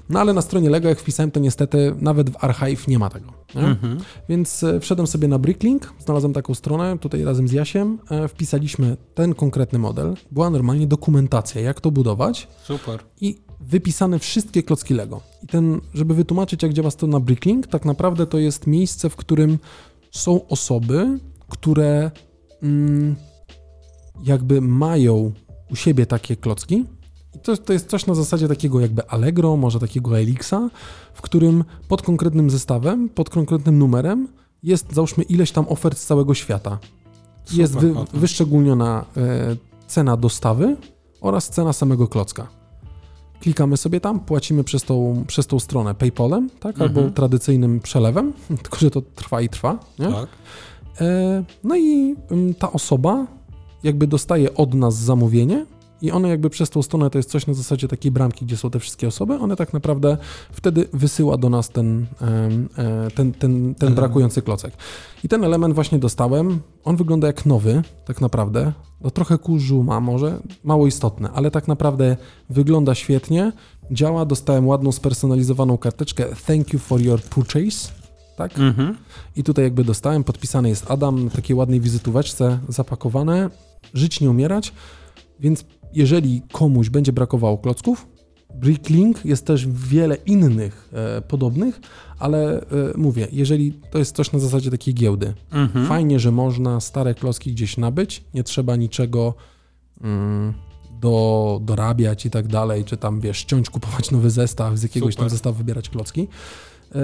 No 0.09 0.19
ale 0.19 0.33
na 0.33 0.41
stronie 0.41 0.69
Lego, 0.69 0.89
jak 0.89 0.99
wpisałem, 0.99 1.31
to 1.31 1.39
niestety 1.39 1.95
nawet 2.01 2.29
w 2.29 2.43
Archive 2.43 2.87
nie 2.87 2.99
ma 2.99 3.09
tego. 3.09 3.43
Nie? 3.55 3.61
Mhm. 3.61 3.97
Więc 4.29 4.63
e, 4.63 4.79
wszedłem 4.79 5.07
sobie 5.07 5.27
na 5.27 5.39
Bricklink, 5.39 5.93
znalazłem 5.99 6.33
taką 6.33 6.53
stronę, 6.53 6.97
tutaj 6.99 7.23
razem 7.23 7.47
z 7.47 7.51
Jasiem, 7.51 7.97
e, 8.09 8.27
wpisaliśmy 8.27 8.97
ten 9.15 9.35
konkretny 9.35 9.79
model, 9.79 10.15
była 10.31 10.49
normalnie 10.49 10.87
dokumentacja, 10.87 11.42
jak 11.61 11.81
to 11.81 11.91
budować 11.91 12.47
Super. 12.63 13.03
i 13.21 13.37
wypisane 13.59 14.19
wszystkie 14.19 14.63
klocki 14.63 14.93
Lego. 14.93 15.21
I 15.43 15.47
ten, 15.47 15.81
żeby 15.93 16.13
wytłumaczyć, 16.13 16.63
jak 16.63 16.73
działa 16.73 16.91
strona 16.91 17.19
Bricklink, 17.19 17.67
tak 17.67 17.85
naprawdę 17.85 18.27
to 18.27 18.37
jest 18.37 18.67
miejsce, 18.67 19.09
w 19.09 19.15
którym 19.15 19.59
są 20.11 20.47
osoby, 20.47 21.19
które 21.49 22.11
mm, 22.63 23.15
jakby 24.23 24.61
mają 24.61 25.31
u 25.71 25.75
siebie 25.75 26.05
takie 26.05 26.35
klocki. 26.35 26.85
I 27.35 27.39
to, 27.39 27.57
to 27.57 27.73
jest 27.73 27.89
coś 27.89 28.05
na 28.05 28.15
zasadzie 28.15 28.47
takiego 28.47 28.79
jakby 28.79 29.09
Allegro, 29.09 29.57
może 29.57 29.79
takiego 29.79 30.19
Elixa, 30.19 30.69
w 31.13 31.21
którym 31.21 31.63
pod 31.87 32.01
konkretnym 32.01 32.49
zestawem, 32.49 33.09
pod 33.09 33.29
konkretnym 33.29 33.77
numerem 33.77 34.27
jest 34.63 34.93
załóżmy 34.93 35.23
ileś 35.23 35.51
tam 35.51 35.65
ofert 35.67 35.97
z 35.97 36.05
całego 36.05 36.33
świata. 36.33 36.79
Super, 37.43 37.59
jest 37.59 37.77
wy, 37.77 37.91
okej. 37.91 38.19
wyszczególniona 38.19 39.05
e, 39.17 39.55
cena 39.87 40.17
dostawy 40.17 40.77
oraz 41.23 41.49
cena 41.49 41.73
samego 41.73 42.07
klocka. 42.07 42.47
Klikamy 43.41 43.77
sobie 43.77 43.99
tam, 43.99 44.19
płacimy 44.19 44.63
przez 44.63 44.83
tą, 44.83 45.23
przez 45.27 45.47
tą 45.47 45.59
stronę 45.59 45.95
PayPalem, 45.95 46.49
tak? 46.59 46.81
Mhm. 46.81 46.89
Albo 46.97 47.11
tradycyjnym 47.11 47.79
przelewem, 47.79 48.33
tylko 48.63 48.77
że 48.77 48.91
to 48.91 49.01
trwa 49.01 49.41
i 49.41 49.49
trwa. 49.49 49.79
Nie? 49.99 50.07
Tak. 50.07 50.27
E, 51.01 51.43
no 51.63 51.75
i 51.77 52.15
ym, 52.31 52.53
ta 52.53 52.71
osoba 52.71 53.27
jakby 53.83 54.07
dostaje 54.07 54.53
od 54.53 54.73
nas 54.73 54.95
zamówienie 54.95 55.65
i 56.03 56.11
one 56.11 56.29
jakby 56.29 56.49
przez 56.49 56.69
tą 56.69 56.81
stronę 56.81 57.09
to 57.09 57.19
jest 57.19 57.29
coś 57.29 57.47
na 57.47 57.53
zasadzie 57.53 57.87
takiej 57.87 58.11
bramki, 58.11 58.45
gdzie 58.45 58.57
są 58.57 58.69
te 58.69 58.79
wszystkie 58.79 59.07
osoby, 59.07 59.35
one 59.35 59.55
tak 59.55 59.73
naprawdę 59.73 60.17
wtedy 60.51 60.87
wysyła 60.93 61.37
do 61.37 61.49
nas 61.49 61.69
ten, 61.69 62.05
e, 62.77 63.11
ten, 63.11 63.33
ten, 63.33 63.75
ten 63.75 63.95
brakujący 63.95 64.41
klocek. 64.41 64.73
I 65.23 65.29
ten 65.29 65.43
element 65.43 65.75
właśnie 65.75 65.99
dostałem, 65.99 66.59
on 66.83 66.95
wygląda 66.95 67.27
jak 67.27 67.45
nowy, 67.45 67.81
tak 68.05 68.21
naprawdę, 68.21 68.73
no 69.01 69.11
trochę 69.11 69.37
kurzu 69.37 69.83
ma 69.83 69.99
może, 69.99 70.39
mało 70.63 70.87
istotne, 70.87 71.29
ale 71.33 71.51
tak 71.51 71.67
naprawdę 71.67 72.17
wygląda 72.49 72.95
świetnie, 72.95 73.51
działa, 73.91 74.25
dostałem 74.25 74.67
ładną 74.67 74.91
spersonalizowaną 74.91 75.77
karteczkę. 75.77 76.25
Thank 76.47 76.73
you 76.73 76.79
for 76.79 77.01
your 77.01 77.21
purchase, 77.21 77.91
tak? 78.37 78.59
Mhm. 78.59 78.97
I 79.35 79.43
tutaj 79.43 79.63
jakby 79.63 79.83
dostałem, 79.83 80.23
podpisany 80.23 80.69
jest 80.69 80.91
Adam, 80.91 81.25
na 81.25 81.31
takiej 81.31 81.55
ładnej 81.55 81.81
wizytóweczce 81.81 82.59
zapakowane, 82.69 83.49
żyć 83.93 84.21
nie 84.21 84.29
umierać, 84.29 84.73
więc 85.39 85.65
jeżeli 85.95 86.41
komuś 86.51 86.89
będzie 86.89 87.13
brakowało 87.13 87.57
klocków, 87.57 88.07
Bricklink 88.55 89.25
jest 89.25 89.45
też 89.45 89.67
wiele 89.67 90.15
innych 90.15 90.89
e, 90.93 91.21
podobnych, 91.21 91.81
ale 92.19 92.61
e, 92.61 92.65
mówię, 92.95 93.27
jeżeli 93.31 93.73
to 93.91 93.97
jest 93.99 94.15
coś 94.15 94.31
na 94.31 94.39
zasadzie 94.39 94.71
takiej 94.71 94.93
giełdy, 94.93 95.33
Mhm. 95.51 95.87
fajnie, 95.87 96.19
że 96.19 96.31
można 96.31 96.79
stare 96.79 97.15
klocki 97.15 97.51
gdzieś 97.51 97.77
nabyć, 97.77 98.23
nie 98.33 98.43
trzeba 98.43 98.75
niczego 98.75 99.33
mm, 100.01 100.53
do, 100.99 101.59
dorabiać 101.63 102.25
i 102.25 102.29
tak 102.29 102.47
dalej, 102.47 102.85
czy 102.85 102.97
tam 102.97 103.19
wiesz, 103.19 103.37
ściąć, 103.37 103.69
kupować 103.69 104.11
nowy 104.11 104.29
zestaw, 104.29 104.77
z 104.77 104.83
jakiegoś 104.83 105.15
tam 105.15 105.23
Super. 105.23 105.29
zestawu 105.31 105.57
wybierać 105.57 105.89
klocki. 105.89 106.27
E, 106.95 106.99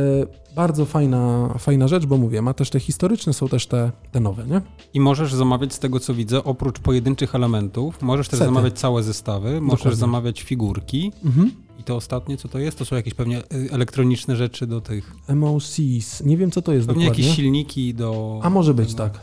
bardzo 0.55 0.85
fajna, 0.85 1.53
fajna 1.59 1.87
rzecz, 1.87 2.05
bo 2.05 2.17
mówię, 2.17 2.41
ma 2.41 2.53
też 2.53 2.69
te 2.69 2.79
historyczne, 2.79 3.33
są 3.33 3.47
też 3.47 3.67
te, 3.67 3.91
te 4.11 4.19
nowe, 4.19 4.45
nie? 4.47 4.61
I 4.93 4.99
możesz 4.99 5.33
zamawiać 5.33 5.73
z 5.73 5.79
tego, 5.79 5.99
co 5.99 6.13
widzę, 6.13 6.43
oprócz 6.43 6.79
pojedynczych 6.79 7.35
elementów, 7.35 8.01
możesz 8.01 8.27
też 8.27 8.39
Sety. 8.39 8.49
zamawiać 8.49 8.79
całe 8.79 9.03
zestawy, 9.03 9.61
możesz 9.61 9.79
Dokładnie. 9.79 9.99
zamawiać 9.99 10.41
figurki. 10.41 11.11
Mhm. 11.25 11.51
I 11.79 11.83
to 11.83 11.95
ostatnie, 11.95 12.37
co 12.37 12.47
to 12.47 12.59
jest? 12.59 12.77
To 12.77 12.85
są 12.85 12.95
jakieś 12.95 13.13
pewnie 13.13 13.39
y, 13.39 13.69
elektroniczne 13.71 14.35
rzeczy 14.35 14.67
do 14.67 14.81
tych. 14.81 15.15
MOCs, 15.35 16.23
nie 16.25 16.37
wiem 16.37 16.51
co 16.51 16.61
to 16.61 16.73
jest 16.73 16.87
Pewnie 16.87 17.05
dokładnie. 17.05 17.23
jakieś 17.23 17.35
silniki 17.37 17.93
do. 17.93 18.39
A 18.43 18.49
może 18.49 18.73
być 18.73 18.93
tak. 18.93 19.19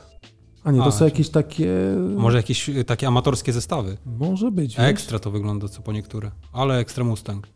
A 0.65 0.73
nie, 0.73 0.79
to 0.79 0.85
A, 0.87 0.91
są 0.91 1.05
jakieś 1.05 1.29
takie... 1.29 1.71
Może 2.17 2.37
jakieś 2.37 2.69
y, 2.69 2.85
takie 2.85 3.09
amatorskie 3.09 3.53
zestawy. 3.53 3.97
Może 4.19 4.51
być, 4.51 4.77
wiesz? 4.77 4.87
Ekstra 4.87 5.19
to 5.19 5.31
wygląda 5.31 5.69
co 5.69 5.83
po 5.83 5.93
niektóre. 5.93 6.31
Ale 6.53 6.79
ekstra 6.79 7.05
Mustang. 7.05 7.47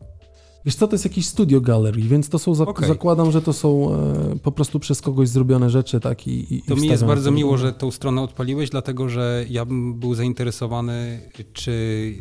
Wiesz 0.65 0.75
co, 0.75 0.87
to 0.87 0.93
jest 0.93 1.05
jakiś 1.05 1.25
studio 1.27 1.61
gallery, 1.61 2.01
więc 2.01 2.29
to 2.29 2.39
są, 2.39 2.53
zak- 2.55 2.67
Okej. 2.69 2.87
zakładam, 2.87 3.31
że 3.31 3.41
to 3.41 3.53
są 3.53 3.95
e, 3.95 4.39
po 4.43 4.51
prostu 4.51 4.79
przez 4.79 5.01
kogoś 5.01 5.29
zrobione 5.29 5.69
rzeczy, 5.69 5.99
tak 5.99 6.27
i, 6.27 6.55
i 6.55 6.61
To 6.61 6.75
mi 6.75 6.87
jest 6.87 7.05
bardzo 7.05 7.31
miło, 7.31 7.57
że 7.57 7.73
tą 7.73 7.91
stronę 7.91 8.21
odpaliłeś, 8.21 8.69
dlatego 8.69 9.09
że 9.09 9.45
ja 9.49 9.65
bym 9.65 9.93
był 9.93 10.15
zainteresowany, 10.15 11.21
czy 11.53 11.73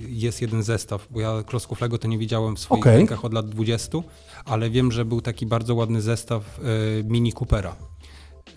jest 0.09 0.43
jeden 0.43 0.63
zestaw, 0.63 1.07
bo 1.11 1.21
ja 1.21 1.43
klocków 1.43 1.81
Lego 1.81 1.99
to 1.99 2.09
nie 2.09 2.19
widziałem 2.19 2.57
w 2.57 2.59
swoich 2.61 2.81
Okej. 2.83 2.97
rękach 2.97 3.25
od 3.25 3.33
lat 3.35 3.49
20, 3.49 3.99
ale 4.45 4.71
wiem, 4.71 4.93
że 4.93 5.05
był 5.05 5.21
taki 5.21 5.47
bardzo 5.47 5.75
ładny 5.75 6.03
zestaw 6.03 6.61
e, 6.61 6.63
Mini 7.05 7.33
Coopera 7.33 7.71
e, 7.71 8.57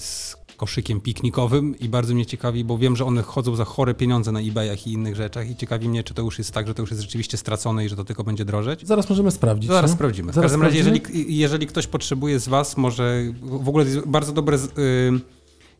z 0.00 0.36
koszykiem 0.58 1.00
piknikowym 1.00 1.78
i 1.78 1.88
bardzo 1.88 2.14
mnie 2.14 2.26
ciekawi, 2.26 2.64
bo 2.64 2.78
wiem, 2.78 2.96
że 2.96 3.04
one 3.04 3.22
chodzą 3.22 3.56
za 3.56 3.64
chore 3.64 3.94
pieniądze 3.94 4.32
na 4.32 4.40
eBayach 4.40 4.86
i 4.86 4.92
innych 4.92 5.16
rzeczach 5.16 5.50
i 5.50 5.56
ciekawi 5.56 5.88
mnie, 5.88 6.04
czy 6.04 6.14
to 6.14 6.22
już 6.22 6.38
jest 6.38 6.52
tak, 6.52 6.66
że 6.66 6.74
to 6.74 6.82
już 6.82 6.90
jest 6.90 7.02
rzeczywiście 7.02 7.36
stracone 7.36 7.84
i 7.84 7.88
że 7.88 7.96
to 7.96 8.04
tylko 8.04 8.24
będzie 8.24 8.44
drożeć. 8.44 8.86
Zaraz 8.86 9.10
możemy 9.10 9.30
sprawdzić. 9.30 9.70
Zaraz 9.70 9.90
nie? 9.90 9.94
sprawdzimy. 9.94 10.32
W 10.32 10.34
Zaraz 10.34 10.50
każdym 10.50 10.62
razie, 10.62 10.78
jeżeli, 10.78 11.00
jeżeli 11.38 11.66
ktoś 11.66 11.86
potrzebuje 11.86 12.40
z 12.40 12.48
Was, 12.48 12.76
może 12.76 13.22
w 13.42 13.68
ogóle 13.68 13.84
jest 13.84 14.06
bardzo 14.06 14.32
dobre 14.32 14.58
z, 14.58 14.64
y, 14.78 15.20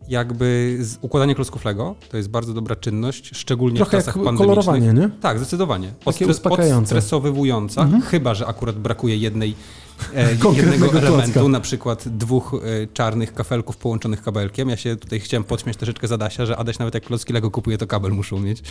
jakby 0.09 0.79
układanie 1.01 1.35
klocków 1.35 1.65
Lego, 1.65 1.95
to 2.11 2.17
jest 2.17 2.31
bardzo 2.31 2.55
dobra 2.55 2.77
czynność, 2.77 3.31
szczególnie 3.35 3.77
Trochę 3.77 3.91
w 3.91 4.01
czasach 4.01 4.17
jak 4.17 4.25
pandemicznych. 4.25 4.65
kolorowanie, 4.65 4.93
nie? 5.01 5.11
Tak, 5.21 5.39
zdecydowanie. 5.39 5.93
Takie 6.05 6.27
uspokajające. 6.27 6.97
Odstresowywująca, 6.97 7.83
Mhm. 7.83 8.03
chyba, 8.03 8.35
że 8.35 8.47
akurat 8.47 8.79
brakuje 8.79 9.17
jednej, 9.17 9.55
jednego 10.57 10.99
elementu, 10.99 11.33
klocka. 11.33 11.49
na 11.49 11.61
przykład 11.61 12.09
dwóch 12.09 12.55
e, 12.55 12.87
czarnych 12.87 13.35
kafelków 13.35 13.77
połączonych 13.77 14.23
kabelkiem. 14.23 14.69
Ja 14.69 14.77
się 14.77 14.97
tutaj 14.97 15.21
chciałem 15.21 15.45
podśmiać 15.45 15.77
troszeczkę 15.77 16.09
z 16.09 16.13
Adasia, 16.13 16.47
że 16.47 16.57
Adaś 16.57 16.79
nawet 16.79 16.95
jak 16.95 17.05
klocki 17.05 17.33
Lego 17.33 17.51
kupuje, 17.51 17.79
to 17.79 17.87
kabel 17.87 18.13
muszą 18.13 18.41
mieć. 18.41 18.63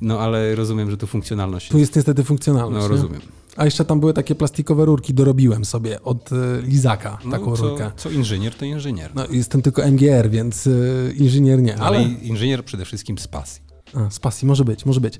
No 0.00 0.20
ale 0.20 0.54
rozumiem, 0.54 0.90
że 0.90 0.96
tu 0.96 1.06
funkcjonalność 1.06 1.68
Tu 1.68 1.78
jest 1.78 1.96
niestety 1.96 2.24
funkcjonalność. 2.24 2.88
No 2.88 2.94
nie? 2.94 3.02
rozumiem. 3.02 3.20
A 3.56 3.64
jeszcze 3.64 3.84
tam 3.84 4.00
były 4.00 4.14
takie 4.14 4.34
plastikowe 4.34 4.84
rurki, 4.84 5.14
dorobiłem 5.14 5.64
sobie 5.64 6.02
od 6.02 6.32
e, 6.32 6.36
Lizaka 6.62 7.18
taką 7.30 7.50
no, 7.50 7.56
co, 7.56 7.68
rurkę. 7.68 7.90
co 7.96 8.10
inżynier, 8.10 8.54
to 8.54 8.64
inżynier. 8.64 9.10
No, 9.14 9.26
jestem 9.30 9.62
tylko 9.62 9.82
MGR, 9.86 10.30
więc 10.30 10.66
e, 10.66 10.70
inżynier 11.12 11.62
nie, 11.62 11.76
Ale 11.78 11.98
ale 11.98 12.08
inżynier 12.08 12.64
przede 12.64 12.84
wszystkim 12.84 13.18
z 13.18 13.28
pasji. 13.28 13.71
A, 13.94 14.10
z 14.10 14.18
pasji, 14.18 14.48
może 14.48 14.64
być, 14.64 14.86
może 14.86 15.00
być. 15.00 15.18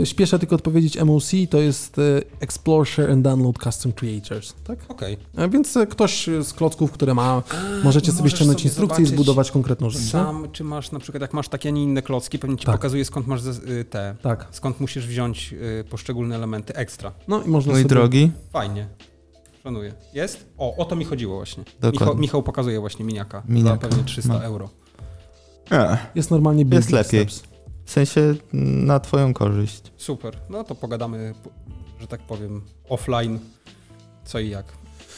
E, 0.00 0.06
śpieszę 0.06 0.38
tylko 0.38 0.56
odpowiedzieć 0.56 0.98
MOC, 1.04 1.30
to 1.50 1.58
jest 1.58 1.98
e, 1.98 2.02
Explore, 2.40 2.86
Share 2.86 3.10
and 3.10 3.22
Download 3.22 3.58
Custom 3.58 3.92
Creators, 3.92 4.54
tak? 4.64 4.78
Okej. 4.88 5.16
E, 5.36 5.48
więc 5.48 5.78
ktoś 5.90 6.26
z 6.42 6.52
klocków, 6.52 6.92
które 6.92 7.14
ma, 7.14 7.42
możecie 7.84 8.12
sobie 8.12 8.30
ściągnąć 8.30 8.58
sobie 8.60 8.68
instrukcję 8.68 9.04
i 9.04 9.06
zbudować 9.06 9.50
konkretną 9.50 9.90
rzecz. 9.90 10.02
Sam, 10.02 10.48
czy 10.52 10.64
masz 10.64 10.92
na 10.92 10.98
przykład, 10.98 11.20
jak 11.22 11.32
masz 11.34 11.48
takie, 11.48 11.68
a 11.68 11.72
nie 11.72 11.82
inne 11.82 12.02
klocki, 12.02 12.38
pewnie 12.38 12.56
ci 12.56 12.66
Tak. 12.66 12.74
pokazuje 12.76 13.04
skąd 13.04 13.26
masz 13.26 13.40
y, 13.46 13.84
te, 13.90 14.16
Tak. 14.22 14.48
skąd 14.50 14.80
musisz 14.80 15.06
wziąć 15.06 15.52
y, 15.80 15.84
poszczególne 15.90 16.36
elementy 16.36 16.74
ekstra. 16.74 17.12
No 17.28 17.42
i 17.42 17.48
można 17.48 17.72
Mój 17.72 17.82
sobie... 17.82 17.88
drogi, 17.88 18.30
Fajnie. 18.52 18.88
Szanuję. 19.62 19.92
Jest? 20.14 20.46
O, 20.58 20.76
o 20.76 20.84
to 20.84 20.96
mi 20.96 21.04
chodziło 21.04 21.36
właśnie. 21.36 21.64
Michał, 21.92 22.16
Michał 22.16 22.42
pokazuje 22.42 22.80
właśnie 22.80 23.04
miniaka. 23.04 23.42
Miniaka. 23.48 23.74
Za 23.82 23.88
pewnie 23.88 24.04
300 24.04 24.32
No. 24.32 24.44
euro. 24.44 24.68
Jest 26.14 26.30
normalnie 26.30 26.64
Jest 26.72 26.90
lepiej. 26.90 27.20
steps. 27.28 27.51
W 27.84 27.90
sensie 27.90 28.34
na 28.52 29.00
twoją 29.00 29.34
korzyść. 29.34 29.82
Super. 29.96 30.38
No 30.50 30.64
to 30.64 30.74
pogadamy, 30.74 31.34
po- 31.44 31.50
że 32.00 32.06
tak 32.06 32.20
powiem, 32.20 32.60
offline, 32.88 33.38
co 34.24 34.40
i 34.40 34.48
jak. 34.48 34.64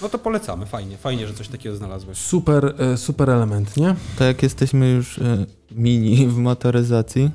No 0.02 0.08
to 0.08 0.18
polecamy, 0.18 0.66
fajnie, 0.66 0.96
fajnie, 0.96 1.26
że 1.26 1.34
coś 1.34 1.48
takiego 1.48 1.76
znalazłeś. 1.76 2.18
Super, 2.18 2.74
e, 2.78 2.96
super 2.96 3.30
element, 3.30 3.76
nie? 3.76 3.86
Tak 4.18 4.26
jak 4.26 4.42
jesteśmy 4.42 4.90
już 4.90 5.18
e, 5.18 5.46
mini 5.70 6.26
w 6.28 6.36
motoryzacji, 6.36 7.30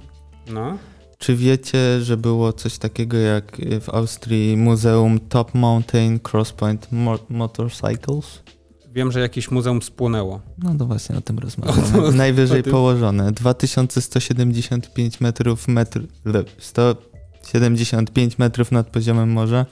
No. 0.47 0.77
czy 1.17 1.35
wiecie, 1.35 2.01
że 2.01 2.17
było 2.17 2.53
coś 2.53 2.77
takiego 2.77 3.17
jak 3.17 3.57
w 3.81 3.89
Austrii 3.89 4.57
Muzeum 4.57 5.19
Top 5.19 5.53
Mountain 5.55 6.19
Crosspoint 6.33 6.87
Mo- 6.91 7.19
Motorcycles? 7.29 8.41
Wiem, 8.99 9.11
że 9.11 9.19
jakieś 9.19 9.51
muzeum 9.51 9.81
spłonęło. 9.81 10.41
No 10.57 10.75
to 10.77 10.85
właśnie 10.85 11.17
o 11.17 11.21
tym 11.21 11.39
rozmawiamy. 11.39 12.11
Najwyżej 12.11 12.59
o 12.59 12.63
tym. 12.63 12.71
położone. 12.71 13.31
2175 13.31 15.21
metrów, 15.21 15.67
metr, 15.67 16.01
le- 16.25 16.43
175 16.57 18.37
metrów 18.37 18.71
nad 18.71 18.87
poziomem 18.87 19.31
morza. 19.31 19.65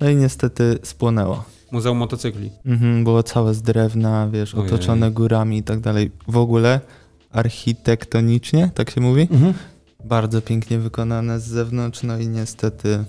No 0.00 0.08
i 0.10 0.16
niestety 0.16 0.78
spłonęło. 0.82 1.44
Muzeum 1.70 1.98
motocykli. 1.98 2.50
Mhm, 2.66 3.04
było 3.04 3.22
całe 3.22 3.54
z 3.54 3.62
drewna, 3.62 4.28
wiesz, 4.32 4.54
Ojej. 4.54 4.66
otoczone 4.66 5.10
górami 5.10 5.58
i 5.58 5.62
tak 5.62 5.80
dalej. 5.80 6.10
W 6.28 6.36
ogóle 6.36 6.80
architektonicznie, 7.30 8.70
tak 8.74 8.90
się 8.90 9.00
mówi? 9.00 9.22
Mhm. 9.22 9.54
Bardzo 10.04 10.42
pięknie 10.42 10.78
wykonane 10.78 11.40
z 11.40 11.44
zewnątrz, 11.44 12.02
no 12.02 12.18
i 12.18 12.28
niestety 12.28 13.04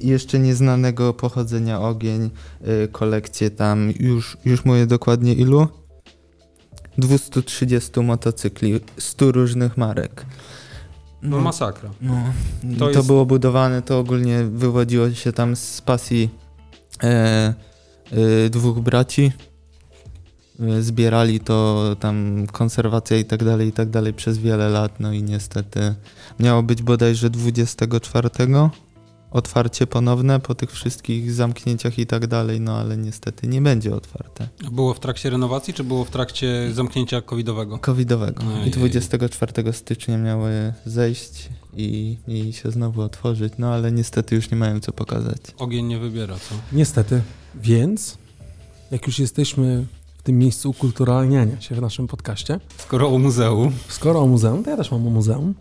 jeszcze 0.00 0.38
nieznanego 0.38 1.14
pochodzenia 1.14 1.80
ogień, 1.80 2.30
y, 2.84 2.88
kolekcje 2.92 3.50
tam, 3.50 3.92
już, 4.00 4.36
już 4.44 4.64
mówię 4.64 4.86
dokładnie 4.86 5.34
ilu? 5.34 5.68
230 6.98 8.00
motocykli, 8.00 8.80
100 8.98 9.32
różnych 9.32 9.76
marek. 9.76 10.26
No 11.22 11.40
masakra. 11.40 11.90
No, 12.00 12.14
To 12.78 12.78
to, 12.78 12.90
jest- 12.90 13.06
było 13.06 13.26
budowane, 13.26 13.82
to 13.82 13.98
ogólnie 13.98 14.44
wywodziło 14.44 15.10
się 15.10 15.32
tam 15.32 15.56
z 15.56 15.80
pasji 15.80 16.30
e, 17.02 17.08
e, 18.44 18.50
dwóch 18.50 18.80
braci. 18.80 19.32
E, 20.60 20.82
Zbierali 20.82 21.40
to 21.40 21.84
tam 22.00 22.46
konserwacja 22.52 23.16
i 23.16 23.24
tak 23.24 23.44
dalej, 23.44 23.68
i 23.68 23.72
tak 23.72 23.90
dalej 23.90 24.14
przez 24.14 24.38
wiele 24.38 24.68
lat, 24.68 25.00
no 25.00 25.12
i 25.12 25.22
niestety 25.22 25.94
miało 26.40 26.62
być 26.62 26.82
bodajże 26.82 27.30
24 27.30 28.28
otwarcie 29.30 29.86
ponowne 29.86 30.40
po 30.40 30.54
tych 30.54 30.72
wszystkich 30.72 31.32
zamknięciach 31.32 31.98
i 31.98 32.06
tak 32.06 32.26
dalej, 32.26 32.60
no 32.60 32.76
ale 32.76 32.96
niestety 32.96 33.48
nie 33.48 33.60
będzie 33.62 33.94
otwarte. 33.94 34.48
Było 34.72 34.94
w 34.94 35.00
trakcie 35.00 35.30
renowacji, 35.30 35.74
czy 35.74 35.84
było 35.84 36.04
w 36.04 36.10
trakcie 36.10 36.70
zamknięcia 36.72 37.20
covidowego? 37.22 37.78
Covidowego. 37.78 38.42
Ojej. 38.56 38.68
I 38.68 38.70
24 38.70 39.72
stycznia 39.72 40.18
miały 40.18 40.72
zejść 40.86 41.48
i, 41.76 42.16
i 42.28 42.52
się 42.52 42.70
znowu 42.70 43.00
otworzyć, 43.02 43.52
no 43.58 43.68
ale 43.74 43.92
niestety 43.92 44.34
już 44.34 44.50
nie 44.50 44.56
mają 44.56 44.80
co 44.80 44.92
pokazać. 44.92 45.36
Ogień 45.58 45.86
nie 45.86 45.98
wybiera, 45.98 46.34
co? 46.34 46.54
Niestety. 46.72 47.22
Więc, 47.54 48.18
jak 48.90 49.06
już 49.06 49.18
jesteśmy 49.18 49.86
w 50.18 50.22
tym 50.22 50.38
miejscu 50.38 50.70
ukulturalniania 50.70 51.60
się 51.60 51.74
w 51.74 51.80
naszym 51.80 52.06
podcaście, 52.06 52.60
Skoro 52.78 53.08
o 53.08 53.18
muzeum. 53.18 53.72
skoro 53.88 54.20
o 54.20 54.26
muzeum, 54.26 54.64
to 54.64 54.70
ja 54.70 54.76
też 54.76 54.90
mam 54.90 55.06
o 55.06 55.10
muzeum. 55.10 55.54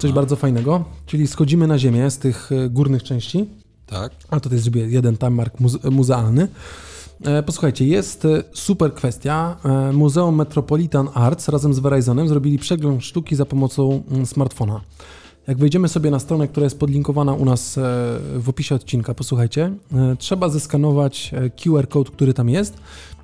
Coś 0.00 0.12
bardzo 0.12 0.36
fajnego, 0.36 0.84
czyli 1.06 1.26
schodzimy 1.26 1.66
na 1.66 1.78
ziemię 1.78 2.10
z 2.10 2.18
tych 2.18 2.52
e, 2.52 2.68
górnych 2.70 3.02
części, 3.02 3.46
Tak. 3.86 4.12
a 4.30 4.40
tutaj 4.40 4.58
zrobię 4.58 4.86
jeden 4.88 5.16
timemark 5.16 5.60
muze- 5.60 5.90
muzealny. 5.90 6.48
E, 7.24 7.42
Posłuchajcie, 7.42 7.86
jest 7.86 8.24
e, 8.24 8.42
super 8.52 8.94
kwestia. 8.94 9.56
Muzeum 9.92 10.34
Metropolitan 10.36 11.08
Arts 11.14 11.48
razem 11.48 11.74
z 11.74 11.78
Verizonem 11.78 12.28
zrobili 12.28 12.58
przegląd 12.58 13.04
sztuki 13.04 13.36
za 13.36 13.44
pomocą 13.46 14.02
mm, 14.10 14.26
smartfona. 14.26 14.80
Jak 15.46 15.58
wejdziemy 15.58 15.88
sobie 15.88 16.10
na 16.10 16.18
stronę, 16.18 16.48
która 16.48 16.64
jest 16.64 16.78
podlinkowana 16.78 17.34
u 17.34 17.44
nas 17.44 17.78
w 18.38 18.48
opisie 18.48 18.74
odcinka, 18.74 19.14
posłuchajcie, 19.14 19.72
trzeba 20.18 20.48
zeskanować 20.48 21.30
QR 21.62 21.88
code, 21.88 22.10
który 22.10 22.34
tam 22.34 22.48
jest 22.48 22.74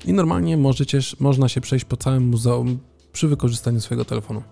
i 0.05 0.13
normalnie 0.13 0.57
możecie, 0.57 1.01
można 1.21 1.49
się 1.49 1.61
przejść 1.61 1.85
po 1.85 1.97
całym 1.97 2.29
muzeum 2.29 2.79
przy 3.13 3.29
wykorzystaniu 3.29 3.81
swojego 3.81 4.05
telefonu. 4.05 4.43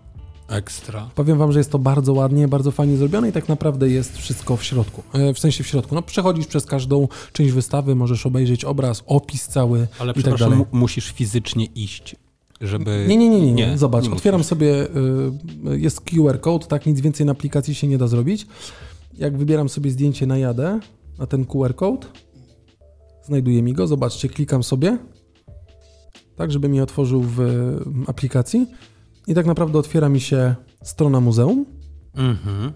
Ekstra. 0.48 1.10
Powiem 1.14 1.38
wam, 1.38 1.52
że 1.52 1.60
jest 1.60 1.70
to 1.70 1.78
bardzo 1.78 2.12
ładnie, 2.12 2.48
bardzo 2.48 2.70
fajnie 2.70 2.96
zrobione 2.96 3.28
i 3.28 3.32
tak 3.32 3.48
naprawdę 3.48 3.88
jest 3.90 4.18
wszystko 4.18 4.56
w 4.56 4.64
środku. 4.64 5.02
E, 5.12 5.34
W 5.34 5.38
sensie 5.38 5.64
w 5.64 5.66
środku. 5.66 5.94
No 5.94 6.02
przechodzisz 6.02 6.46
przez 6.46 6.66
każdą 6.66 7.08
część 7.32 7.52
wystawy, 7.52 7.94
możesz 7.94 8.26
obejrzeć 8.26 8.64
obraz, 8.64 9.02
opis 9.06 9.48
cały 9.48 9.86
Ale 9.98 10.12
i 10.16 10.22
tak 10.22 10.38
dalej. 10.38 10.58
mu- 10.58 10.66
musisz 10.72 11.12
fizycznie 11.12 11.64
iść, 11.64 12.16
żeby... 12.60 13.06
Nie, 13.08 13.16
nie, 13.16 13.28
nie, 13.28 13.40
nie, 13.40 13.52
nie. 13.52 13.78
Zobacz, 13.78 14.04
nie 14.04 14.10
otwieram 14.12 14.38
musisz. 14.40 14.48
sobie, 14.50 14.86
y, 15.72 15.80
jest 15.80 16.00
QR 16.00 16.40
code, 16.40 16.66
tak, 16.66 16.86
nic 16.86 17.00
więcej 17.00 17.26
na 17.26 17.32
aplikacji 17.32 17.74
się 17.74 17.86
nie 17.88 17.98
da 17.98 18.06
zrobić. 18.06 18.46
Jak 19.18 19.36
wybieram 19.38 19.68
sobie 19.68 19.90
zdjęcie 19.90 20.26
na 20.26 20.38
jadę, 20.38 20.80
na 21.18 21.26
ten 21.26 21.44
QR 21.44 21.74
code, 21.74 22.06
znajduje 23.22 23.62
mi 23.62 23.72
go, 23.72 23.86
zobaczcie, 23.86 24.28
klikam 24.28 24.62
sobie, 24.62 24.98
tak, 26.36 26.52
żeby 26.52 26.68
mi 26.68 26.80
otworzył 26.80 27.22
w 27.22 27.38
aplikacji 28.06 28.66
i 29.26 29.34
tak 29.34 29.46
naprawdę 29.46 29.78
otwiera 29.78 30.08
mi 30.08 30.20
się 30.20 30.54
strona 30.82 31.20
muzeum, 31.20 31.66
Mhm. 32.16 32.72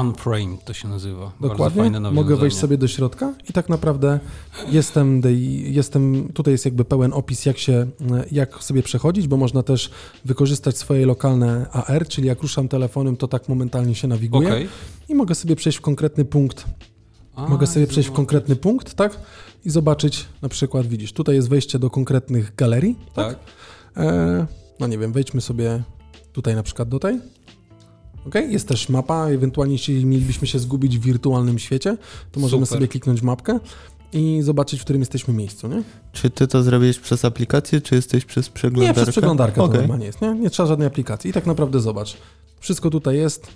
Unframed 0.00 0.64
to 0.64 0.72
się 0.72 0.88
nazywa. 0.88 1.32
Dokładnie. 1.40 2.00
Mogę 2.00 2.36
wejść 2.36 2.56
sobie 2.56 2.78
do 2.78 2.88
środka 2.88 3.34
i 3.48 3.52
tak 3.52 3.68
naprawdę 3.68 4.20
jestem, 4.68 5.22
jestem, 5.64 6.28
tutaj 6.34 6.52
jest 6.54 6.64
jakby 6.64 6.84
pełen 6.84 7.12
opis, 7.12 7.46
jak 7.46 7.58
się, 7.58 7.86
jak 8.32 8.64
sobie 8.64 8.82
przechodzić, 8.82 9.28
bo 9.28 9.36
można 9.36 9.62
też 9.62 9.90
wykorzystać 10.24 10.78
swoje 10.78 11.06
lokalne 11.06 11.66
AR, 11.72 12.08
czyli 12.08 12.28
jak 12.28 12.42
ruszam 12.42 12.68
telefonem, 12.68 13.16
to 13.16 13.28
tak 13.28 13.48
momentalnie 13.48 13.94
się 13.94 14.08
nawiguję 14.08 14.48
Okej. 14.48 14.68
i 15.08 15.14
mogę 15.14 15.34
sobie 15.34 15.56
przejść 15.56 15.78
w 15.78 15.80
konkretny 15.80 16.24
punkt, 16.24 16.64
A, 17.34 17.48
mogę 17.48 17.66
sobie 17.66 17.86
przejść 17.86 18.08
w 18.08 18.12
konkretny 18.12 18.56
punkt, 18.56 18.94
tak? 18.94 19.20
I 19.64 19.70
zobaczyć, 19.70 20.26
na 20.42 20.48
przykład 20.48 20.86
widzisz, 20.86 21.12
tutaj 21.12 21.34
jest 21.34 21.48
wejście 21.48 21.78
do 21.78 21.90
konkretnych 21.90 22.54
galerii, 22.54 22.96
tak? 23.14 23.38
Tak. 23.94 24.04
E, 24.04 24.46
no 24.80 24.86
nie 24.86 24.98
wiem, 24.98 25.12
wejdźmy 25.12 25.40
sobie 25.40 25.82
tutaj 26.32 26.54
na 26.54 26.62
przykład 26.62 26.88
do 26.88 26.98
tej. 26.98 27.20
Ok, 28.26 28.34
jest 28.34 28.68
też 28.68 28.88
mapa, 28.88 29.26
ewentualnie 29.26 29.74
jeśli 29.74 30.06
mielibyśmy 30.06 30.46
się 30.46 30.58
zgubić 30.58 30.98
w 30.98 31.02
wirtualnym 31.02 31.58
świecie, 31.58 31.96
to 32.32 32.40
możemy 32.40 32.66
Super. 32.66 32.78
sobie 32.78 32.88
kliknąć 32.88 33.22
mapkę 33.22 33.58
i 34.12 34.40
zobaczyć, 34.42 34.80
w 34.80 34.84
którym 34.84 35.02
jesteśmy 35.02 35.34
miejscu, 35.34 35.68
nie? 35.68 35.82
Czy 36.12 36.30
ty 36.30 36.46
to 36.46 36.62
zrobiłeś 36.62 36.98
przez 36.98 37.24
aplikację, 37.24 37.80
czy 37.80 37.94
jesteś 37.94 38.24
przez 38.24 38.46
Nie, 38.46 38.52
przeglądarkę? 38.52 39.02
przez 39.02 39.10
przeglądarkę 39.10 39.56
to 39.56 39.64
Okej. 39.64 39.80
normalnie 39.80 40.06
jest, 40.06 40.20
nie? 40.20 40.34
Nie 40.34 40.50
trzeba 40.50 40.66
żadnej 40.66 40.88
aplikacji. 40.88 41.30
I 41.30 41.32
tak 41.32 41.46
naprawdę 41.46 41.80
zobacz, 41.80 42.16
wszystko 42.60 42.90
tutaj 42.90 43.16
jest. 43.16 43.46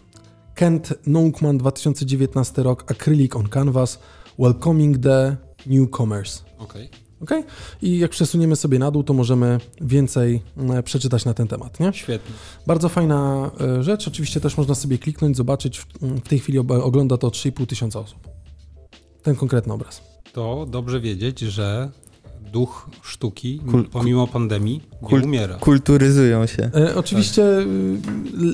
Kent 0.55 0.95
Nonkman 1.07 1.59
2019 1.59 2.62
rok, 2.62 2.91
Acrylic 2.91 3.37
on 3.37 3.49
Canvas, 3.49 3.99
Welcoming 4.39 4.99
the 4.99 5.37
Newcomers. 5.66 6.43
Okej. 6.59 7.03
Ok? 7.21 7.31
I 7.83 7.99
jak 7.99 8.11
przesuniemy 8.11 8.57
sobie 8.57 8.79
na 8.79 8.91
dół, 8.91 9.03
to 9.03 9.15
możemy 9.15 9.61
więcej 9.81 10.43
e, 10.71 10.83
przeczytać 10.83 11.25
na 11.25 11.35
ten 11.35 11.49
temat, 11.49 11.81
nie? 11.81 11.93
Świetnie. 11.93 12.35
Bardzo 12.67 12.89
fajna 12.89 13.51
e, 13.61 13.83
rzecz. 13.83 14.09
Oczywiście 14.09 14.41
też 14.41 14.57
można 14.57 14.75
sobie 14.75 14.99
kliknąć, 14.99 15.37
zobaczyć. 15.37 15.79
W, 15.79 15.87
w 16.01 16.29
tej 16.29 16.39
chwili 16.39 16.59
ogląda 16.59 17.17
to 17.17 17.29
3,5 17.29 17.67
tysiąca 17.67 18.01
osób. 18.01 18.19
Ten 19.23 19.37
konkretny 19.37 19.73
obraz. 19.73 20.03
To 20.33 20.67
dobrze 20.71 21.01
wiedzieć, 21.01 21.41
że 21.41 21.91
duch 22.53 22.91
sztuki, 23.03 23.61
Kul- 23.67 23.89
pomimo 23.89 24.27
pandemii, 24.27 24.81
nie 25.12 25.19
umiera. 25.19 25.55
Kulturyzują 25.55 26.47
się. 26.47 26.71
E, 26.75 26.97
oczywiście 26.97 27.43
y, 27.43 27.67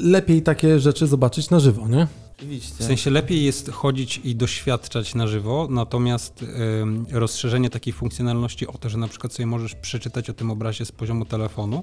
lepiej 0.05 0.43
takie 0.43 0.79
rzeczy 0.79 1.07
zobaczyć 1.07 1.51
na 1.51 1.61
żywo, 1.61 1.89
nie? 1.89 2.07
Oczywiście. 2.41 2.75
W 2.85 2.87
sensie 2.87 3.11
lepiej 3.11 3.45
jest 3.45 3.71
chodzić 3.71 4.21
i 4.25 4.37
doświadczać 4.37 5.15
na 5.15 5.27
żywo, 5.27 5.69
natomiast 5.71 6.43
ym, 6.83 7.07
rozszerzenie 7.11 7.71
takiej 7.71 7.93
funkcjonalności 7.93 8.67
o 8.67 8.73
to, 8.73 8.89
że 8.89 8.99
na 8.99 9.09
przykład 9.09 9.33
sobie 9.33 9.47
możesz 9.47 9.75
przeczytać 9.75 10.31
o 10.31 10.35
tym 10.35 10.51
obrazie 10.51 10.85
z 10.85 10.93
poziomu 10.93 11.25
telefonu, 11.25 11.83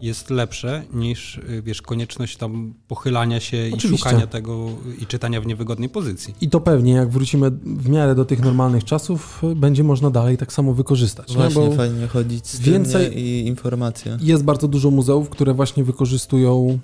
jest 0.00 0.30
lepsze 0.30 0.84
niż, 0.92 1.38
y, 1.38 1.62
wiesz, 1.64 1.82
konieczność 1.82 2.36
tam 2.36 2.74
pochylania 2.88 3.40
się 3.40 3.68
i 3.68 3.72
Oczywiście. 3.72 4.08
szukania 4.08 4.26
tego 4.26 4.68
i 5.02 5.06
czytania 5.06 5.40
w 5.40 5.46
niewygodnej 5.46 5.88
pozycji. 5.88 6.34
I 6.40 6.48
to 6.50 6.60
pewnie, 6.60 6.92
jak 6.92 7.10
wrócimy 7.10 7.50
w 7.64 7.88
miarę 7.88 8.14
do 8.14 8.24
tych 8.24 8.40
normalnych 8.40 8.84
czasów, 8.84 9.42
będzie 9.56 9.84
można 9.84 10.10
dalej 10.10 10.36
tak 10.36 10.52
samo 10.52 10.74
wykorzystać. 10.74 11.28
Nie? 11.30 11.36
Właśnie 11.36 11.60
Bo 11.68 11.72
fajnie 11.72 12.06
chodzić 12.06 12.46
z 12.46 12.60
więcej- 12.60 12.72
więcej 12.72 13.18
i 13.22 13.46
informacje. 13.46 14.18
jest 14.20 14.44
bardzo 14.44 14.68
dużo 14.68 14.90
muzeów, 14.90 15.28
które 15.28 15.54
właśnie 15.54 15.84
wykorzystują 15.84 16.78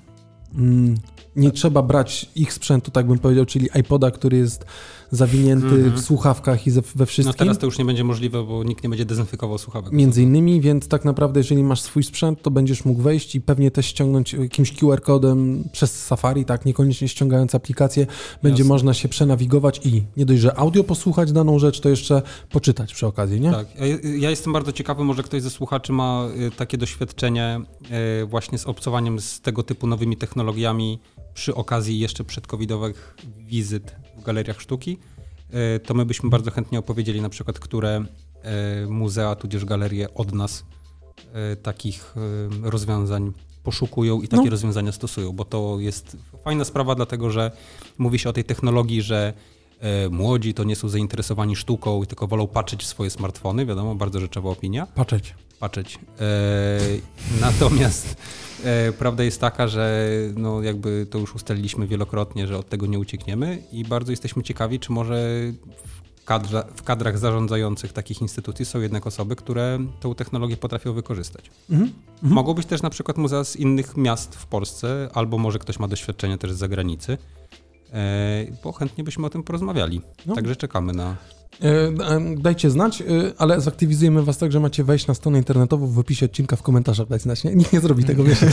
mm, 0.54 0.94
nie 1.36 1.50
trzeba 1.50 1.82
brać 1.82 2.30
ich 2.34 2.52
sprzętu, 2.52 2.90
tak 2.90 3.06
bym 3.06 3.18
powiedział, 3.18 3.46
czyli 3.46 3.68
iPoda, 3.74 4.10
który 4.10 4.36
jest 4.36 4.64
zawinięty 5.10 5.66
Mhm. 5.66 5.92
w 5.96 6.00
słuchawkach 6.00 6.66
i 6.66 6.70
we 6.70 7.06
wszystkim. 7.06 7.26
No 7.26 7.32
teraz 7.32 7.58
to 7.58 7.66
już 7.66 7.78
nie 7.78 7.84
będzie 7.84 8.04
możliwe, 8.04 8.44
bo 8.44 8.64
nikt 8.64 8.82
nie 8.84 8.88
będzie 8.90 9.04
dezynfekował 9.04 9.58
słuchawek. 9.58 9.92
Między 9.92 10.22
innymi, 10.22 10.60
więc 10.60 10.88
tak 10.88 11.04
naprawdę, 11.04 11.40
jeżeli 11.40 11.62
masz 11.64 11.80
swój 11.80 12.02
sprzęt, 12.02 12.42
to 12.42 12.50
będziesz 12.50 12.84
mógł 12.84 13.02
wejść 13.02 13.34
i 13.34 13.40
pewnie 13.40 13.70
też 13.70 13.86
ściągnąć 13.86 14.32
jakimś 14.32 14.72
QR-kodem 14.72 15.64
przez 15.72 16.06
Safari, 16.06 16.44
tak, 16.44 16.64
niekoniecznie 16.66 17.08
ściągając 17.08 17.54
aplikację, 17.54 18.06
będzie 18.42 18.62
Jasne. 18.62 18.74
można 18.74 18.94
się 18.94 19.08
przenawigować 19.08 19.80
i 19.86 20.02
nie 20.16 20.26
dość, 20.26 20.40
że 20.40 20.58
audio 20.58 20.84
posłuchać 20.84 21.32
daną 21.32 21.58
rzecz, 21.58 21.80
to 21.80 21.88
jeszcze 21.88 22.22
poczytać 22.50 22.94
przy 22.94 23.06
okazji, 23.06 23.40
nie? 23.40 23.50
Tak. 23.52 23.66
Ja, 24.18 24.30
jestem 24.30 24.52
bardzo 24.52 24.72
ciekawy, 24.72 25.04
może 25.04 25.22
ktoś 25.22 25.42
ze 25.42 25.50
słuchaczy 25.50 25.92
ma 25.92 26.28
y, 26.46 26.50
takie 26.50 26.78
doświadczenie 26.78 27.60
y, 28.22 28.26
właśnie 28.26 28.58
z 28.58 28.66
obcowaniem 28.66 29.20
z 29.20 29.40
tego 29.40 29.62
typu 29.62 29.86
nowymi 29.86 30.16
technologiami 30.16 30.98
przy 31.34 31.54
okazji 31.54 31.98
jeszcze 31.98 32.24
przedcovidowych 32.24 33.16
wizyt 33.46 33.96
w 34.18 34.22
galeriach 34.24 34.60
sztuki. 34.60 34.98
Y, 35.76 35.80
To 35.80 35.94
my 35.94 36.04
byśmy 36.04 36.30
bardzo 36.30 36.50
chętnie 36.50 36.78
opowiedzieli 36.78 37.20
na 37.20 37.28
przykład, 37.28 37.58
które 37.58 38.04
y, 38.84 38.86
muzea 38.90 39.34
tudzież 39.34 39.64
galerie 39.64 40.14
od 40.14 40.32
nas 40.34 40.64
y, 41.52 41.56
takich 41.56 42.14
rozwiązań 42.62 43.32
poszukują 43.62 44.22
i 44.22 44.28
takie 44.28 44.44
No. 44.44 44.50
rozwiązania 44.50 44.92
stosują, 44.92 45.32
bo 45.32 45.44
to 45.44 45.76
jest 45.80 46.16
fajna 46.44 46.64
sprawa, 46.64 46.94
dlatego 46.94 47.30
że 47.30 47.50
mówi 47.98 48.18
się 48.18 48.28
o 48.28 48.32
tej 48.32 48.44
technologii, 48.44 49.02
że 49.02 49.32
e, 49.80 50.08
młodzi 50.08 50.54
to 50.54 50.64
nie 50.64 50.76
są 50.76 50.88
zainteresowani 50.88 51.56
sztuką, 51.56 52.06
tylko 52.06 52.26
wolą 52.26 52.46
patrzeć 52.46 52.82
w 52.82 52.86
swoje 52.86 53.10
smartfony, 53.10 53.66
wiadomo, 53.66 53.94
bardzo 53.94 54.20
rzeczowa 54.20 54.50
opinia, 54.50 54.86
Patrzeć. 54.86 55.34
Patrzeć. 55.60 55.98
E, 56.20 56.78
natomiast 57.40 58.16
e, 58.64 58.92
prawda 58.92 59.24
jest 59.24 59.40
taka, 59.40 59.68
że 59.68 60.08
no 60.36 60.62
jakby 60.62 61.06
to 61.10 61.18
już 61.18 61.34
ustaliliśmy 61.34 61.86
wielokrotnie, 61.86 62.46
że 62.46 62.58
od 62.58 62.68
tego 62.68 62.86
nie 62.86 62.98
uciekniemy 62.98 63.62
i 63.72 63.84
bardzo 63.84 64.12
jesteśmy 64.12 64.42
ciekawi, 64.42 64.80
czy 64.80 64.92
może 64.92 65.16
w, 66.16 66.24
kadrze, 66.24 66.64
w 66.76 66.82
kadrach 66.82 67.18
zarządzających 67.18 67.92
takich 67.92 68.22
instytucji 68.22 68.64
są 68.64 68.80
jednak 68.80 69.06
osoby, 69.06 69.36
które 69.36 69.78
tą 70.00 70.14
technologię 70.14 70.56
potrafią 70.56 70.92
wykorzystać. 70.92 71.50
Mhm. 71.70 71.92
Mhm. 72.12 72.32
Mogą 72.32 72.54
być 72.54 72.66
też 72.66 72.82
na 72.82 72.90
przykład 72.90 73.16
muzea 73.16 73.44
z 73.44 73.56
innych 73.56 73.96
miast 73.96 74.36
w 74.36 74.46
Polsce, 74.46 75.08
albo 75.14 75.38
może 75.38 75.58
ktoś 75.58 75.78
ma 75.78 75.88
doświadczenie 75.88 76.38
też 76.38 76.52
z 76.52 76.56
zagranicy, 76.56 77.18
e, 77.92 78.46
bo 78.64 78.72
chętnie 78.72 79.04
byśmy 79.04 79.26
o 79.26 79.30
tym 79.30 79.42
porozmawiali. 79.42 80.00
No. 80.26 80.34
Także 80.34 80.56
czekamy 80.56 80.92
na... 80.92 81.16
E, 81.62 81.92
Dajcie 82.36 82.70
znać, 82.70 83.00
e, 83.02 83.04
ale 83.38 83.60
zaktywizujemy 83.60 84.22
was 84.22 84.38
tak, 84.38 84.52
że 84.52 84.60
macie 84.60 84.84
wejść 84.84 85.06
na 85.06 85.14
stronę 85.14 85.38
internetową 85.38 85.86
w 85.86 85.98
opisie 85.98 86.26
odcinka 86.26 86.56
w 86.56 86.62
komentarzach 86.62 87.08
dać 87.08 87.22
znać. 87.22 87.44
Nie? 87.44 87.54
Nikt 87.54 87.72
nie 87.72 87.80
zrobi 87.80 88.04
tego, 88.04 88.24
wiesz. 88.24 88.38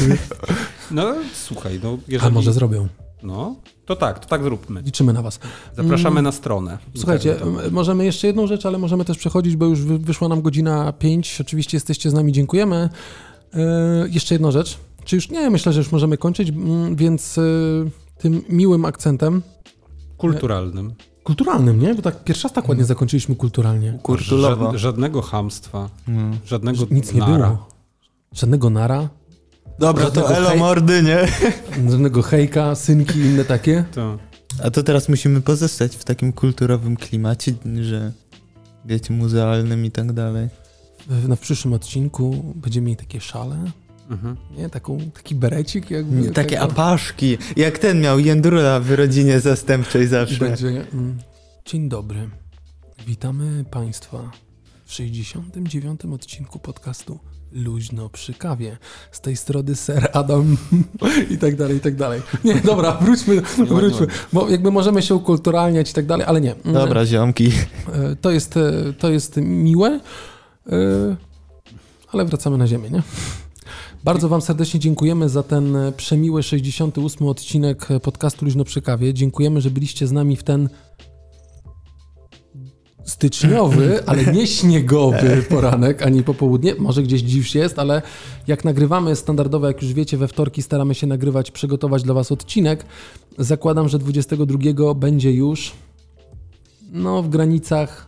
No 0.92 1.16
słuchaj, 1.34 1.80
no 1.84 1.94
A 1.94 2.12
jeżeli... 2.12 2.34
może 2.34 2.54
zrobią. 2.54 2.88
No, 3.24 3.56
to 3.86 3.96
tak, 3.96 4.20
to 4.20 4.28
tak 4.28 4.44
zróbmy. 4.44 4.82
Liczymy 4.82 5.14
na 5.14 5.22
was. 5.22 5.40
Zapraszamy 5.78 6.10
Mm. 6.14 6.24
na 6.24 6.32
stronę. 6.32 6.78
Słuchajcie, 6.96 7.36
możemy 7.72 8.06
jeszcze 8.06 8.28
jedną 8.28 8.48
rzecz, 8.48 8.66
ale 8.66 8.78
możemy 8.78 9.06
też 9.06 9.18
przechodzić, 9.18 9.56
bo 9.56 9.66
już 9.66 9.82
wy- 9.82 10.00
wyszła 10.00 10.28
nam 10.28 10.42
godzina 10.42 10.94
5. 10.94 11.38
Oczywiście 11.42 11.78
jesteście 11.78 12.10
z 12.10 12.14
nami, 12.14 12.32
dziękujemy. 12.32 12.90
E, 13.54 13.60
jeszcze 14.10 14.36
jedna 14.36 14.52
rzecz. 14.52 14.78
Czy 15.06 15.16
już 15.16 15.30
nie? 15.30 15.50
Myślę, 15.50 15.74
że 15.74 15.80
już 15.80 15.92
możemy 15.92 16.18
kończyć, 16.18 16.52
więc 16.96 17.40
tym 18.18 18.42
miłym 18.50 18.86
akcentem 18.86 19.42
Kulturalnym. 20.18 20.94
Kulturalnym, 21.30 21.80
nie? 21.80 21.96
Bo 21.96 22.02
tak 22.02 22.24
pierwszy 22.24 22.44
raz 22.44 22.54
tak 22.54 22.70
ładnie 22.70 22.86
zakończyliśmy 22.86 23.36
kulturalnie. 23.36 24.00
Kurtulowo. 24.04 24.66
Żad, 24.72 24.82
żadnego 24.82 25.22
hamstwa, 25.22 25.90
Mm. 26.08 26.38
żadnego 26.46 26.86
Nic 26.92 27.14
nie 27.14 27.20
nara. 27.20 27.48
było. 27.48 27.70
Żadnego 28.32 28.70
nara, 28.70 29.10
Dobra, 29.80 30.04
Żadnego 30.04 30.28
to 30.28 30.36
elo 30.38 30.50
hej- 30.50 30.60
mordy, 30.60 31.04
nie? 31.04 31.28
żadnego 31.92 32.22
hejka, 32.22 32.76
synki 32.76 33.20
i 33.20 33.22
inne 33.26 33.46
takie. 33.46 33.86
To. 33.96 34.18
A 34.64 34.72
to 34.72 34.84
teraz 34.84 35.10
musimy 35.10 35.42
pozostać 35.42 35.96
w 35.96 36.04
takim 36.04 36.34
kulturowym 36.34 36.96
klimacie, 36.98 37.54
że 37.82 38.12
wiecie, 38.86 39.14
muzealnym 39.14 39.86
i 39.86 39.92
tak 39.92 40.14
dalej. 40.14 40.48
W, 41.08 41.28
na 41.28 41.36
w 41.36 41.40
przyszłym 41.40 41.74
odcinku 41.74 42.54
będziemy 42.56 42.86
mieli 42.86 42.98
takie 42.98 43.22
szale, 43.22 43.58
Mhm. 44.10 44.36
nie? 44.58 44.70
Taką, 44.70 44.98
taki 45.14 45.36
berecik 45.36 45.92
jakby. 45.92 46.32
Takie 46.32 46.50
tego. 46.56 46.72
apaszki, 46.72 47.38
jak 47.56 47.78
ten 47.80 48.02
miał 48.02 48.20
Jędrula 48.20 48.80
w 48.80 48.92
rodzinie 48.92 49.40
zastępczej 49.40 50.08
zawsze. 50.08 50.40
będzie. 50.46 50.68
mm, 50.68 51.18
Dzień 51.66 51.90
dobry. 51.90 52.30
Witamy 53.08 53.66
Państwa 53.72 54.32
w 54.86 54.94
69. 54.94 56.06
odcinku 56.06 56.60
podcastu 56.60 57.20
Luźno 57.52 58.10
przy 58.10 58.34
kawie. 58.34 58.78
Z 59.12 59.22
tej 59.22 59.36
strony 59.36 59.76
Ser 59.76 60.10
Adam 60.14 60.58
i 61.34 61.38
tak 61.38 61.56
dalej, 61.56 61.78
i 61.78 61.80
tak 61.80 61.96
dalej. 61.96 62.22
Nie, 62.44 62.56
dobra, 62.56 62.92
wróćmy, 63.02 63.42
wróćmy, 63.58 64.08
bo 64.34 64.50
jakby 64.50 64.72
możemy 64.72 65.02
się 65.02 65.16
ukulturalniać 65.16 65.92
i 65.92 65.94
tak 65.94 66.06
dalej, 66.06 66.26
ale 66.30 66.42
nie. 66.42 66.52
Mm, 66.56 66.74
Dobra, 66.74 67.06
ziomki. 67.06 67.52
e, 67.94 68.16
To 68.16 68.32
jest, 68.32 68.58
e, 68.58 68.94
to 69.00 69.10
jest 69.12 69.38
miłe, 69.38 70.00
e, 70.70 70.72
ale 72.12 72.26
wracamy 72.26 72.58
na 72.58 72.68
ziemię, 72.68 72.90
nie? 72.90 73.02
Bardzo 74.06 74.30
Wam 74.30 74.42
serdecznie 74.42 74.80
dziękujemy 74.80 75.30
za 75.30 75.44
ten 75.44 75.76
e, 75.76 75.92
przemiły 75.92 76.44
68 76.44 77.28
odcinek 77.28 77.92
e, 77.92 78.00
podcastu 78.00 78.46
Luźno 78.46 78.64
przy 78.64 78.82
kawie. 78.82 79.14
Dziękujemy, 79.14 79.62
że 79.62 79.72
byliście 79.72 80.08
z 80.08 80.12
nami 80.12 80.36
w 80.36 80.44
ten 80.44 80.70
styczniowy, 83.06 84.00
ale 84.08 84.26
nie 84.26 84.48
śniegowy 84.48 85.44
poranek, 85.50 86.02
ani 86.02 86.24
popołudnie. 86.24 86.76
Może 86.76 87.04
gdzieś 87.04 87.22
dziś 87.22 87.56
jest, 87.56 87.80
ale 87.80 88.02
jak 88.48 88.66
nagrywamy 88.66 89.16
standardowo, 89.16 89.68
jak 89.68 89.82
już 89.82 89.94
wiecie, 89.94 90.18
we 90.18 90.28
wtorki 90.28 90.62
staramy 90.62 90.96
się 90.96 91.08
nagrywać, 91.08 91.52
przygotować 91.52 92.04
dla 92.04 92.14
Was 92.14 92.32
odcinek. 92.32 92.86
Zakładam, 93.38 93.90
że 93.90 94.00
22 94.00 94.94
będzie 94.94 95.32
już 95.32 95.72
no 96.92 97.24
w 97.24 97.30
granicach 97.30 98.08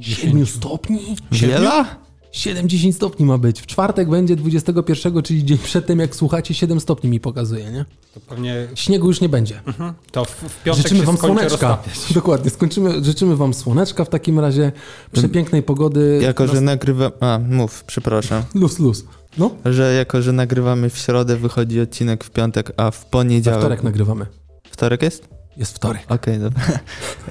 7 0.00 0.46
stopni? 0.46 1.00
Wiela? 1.32 2.05
7-10 2.36 2.92
stopni 2.92 3.26
ma 3.26 3.38
być. 3.38 3.60
W 3.60 3.66
czwartek 3.66 4.08
będzie 4.10 4.36
21, 4.36 5.22
czyli 5.22 5.44
dzień 5.44 5.58
przed 5.58 5.86
tym, 5.86 5.98
jak 5.98 6.16
słuchacie, 6.16 6.54
7 6.54 6.80
stopni 6.80 7.10
mi 7.10 7.20
pokazuje, 7.20 7.72
nie? 7.72 7.84
To 8.14 8.20
pewnie 8.20 8.68
Śniegu 8.74 9.06
już 9.06 9.20
nie 9.20 9.28
będzie. 9.28 9.60
mhm. 9.66 9.92
to 10.12 10.24
w, 10.24 10.30
w 10.30 10.62
piątek 10.62 10.82
Życzymy 10.82 11.00
się 11.00 11.06
wam 11.06 11.16
słoneczka. 11.18 11.50
roztapiać. 11.50 11.98
Dokładnie, 12.14 12.50
skończymy, 12.50 13.04
życzymy 13.04 13.36
wam 13.36 13.54
słoneczka 13.54 14.04
w 14.04 14.08
takim 14.08 14.40
razie, 14.40 14.72
przepięknej 15.12 15.62
pogody. 15.62 16.18
Jako, 16.22 16.46
że 16.46 16.54
Nas- 16.54 16.62
nagrywa... 16.62 17.10
A, 17.20 17.38
mów, 17.48 17.84
przepraszam. 17.84 18.42
Luz, 18.54 18.78
luz. 18.78 19.04
No, 19.38 19.50
Że 19.64 19.94
jako, 19.94 20.22
że 20.22 20.32
nagrywamy 20.32 20.90
w 20.90 20.98
środę, 20.98 21.36
wychodzi 21.36 21.80
odcinek 21.80 22.24
w 22.24 22.30
piątek, 22.30 22.72
a 22.76 22.90
w 22.90 23.04
we 23.04 23.10
poniedziałek... 23.10 23.60
wtorek 23.60 23.82
nagrywamy. 23.82 24.26
Wtorek 24.70 25.02
jest? 25.02 25.28
Jest 25.56 25.76
wtorek. 25.76 26.04
Okej, 26.08 26.38
dobra. 26.38 26.62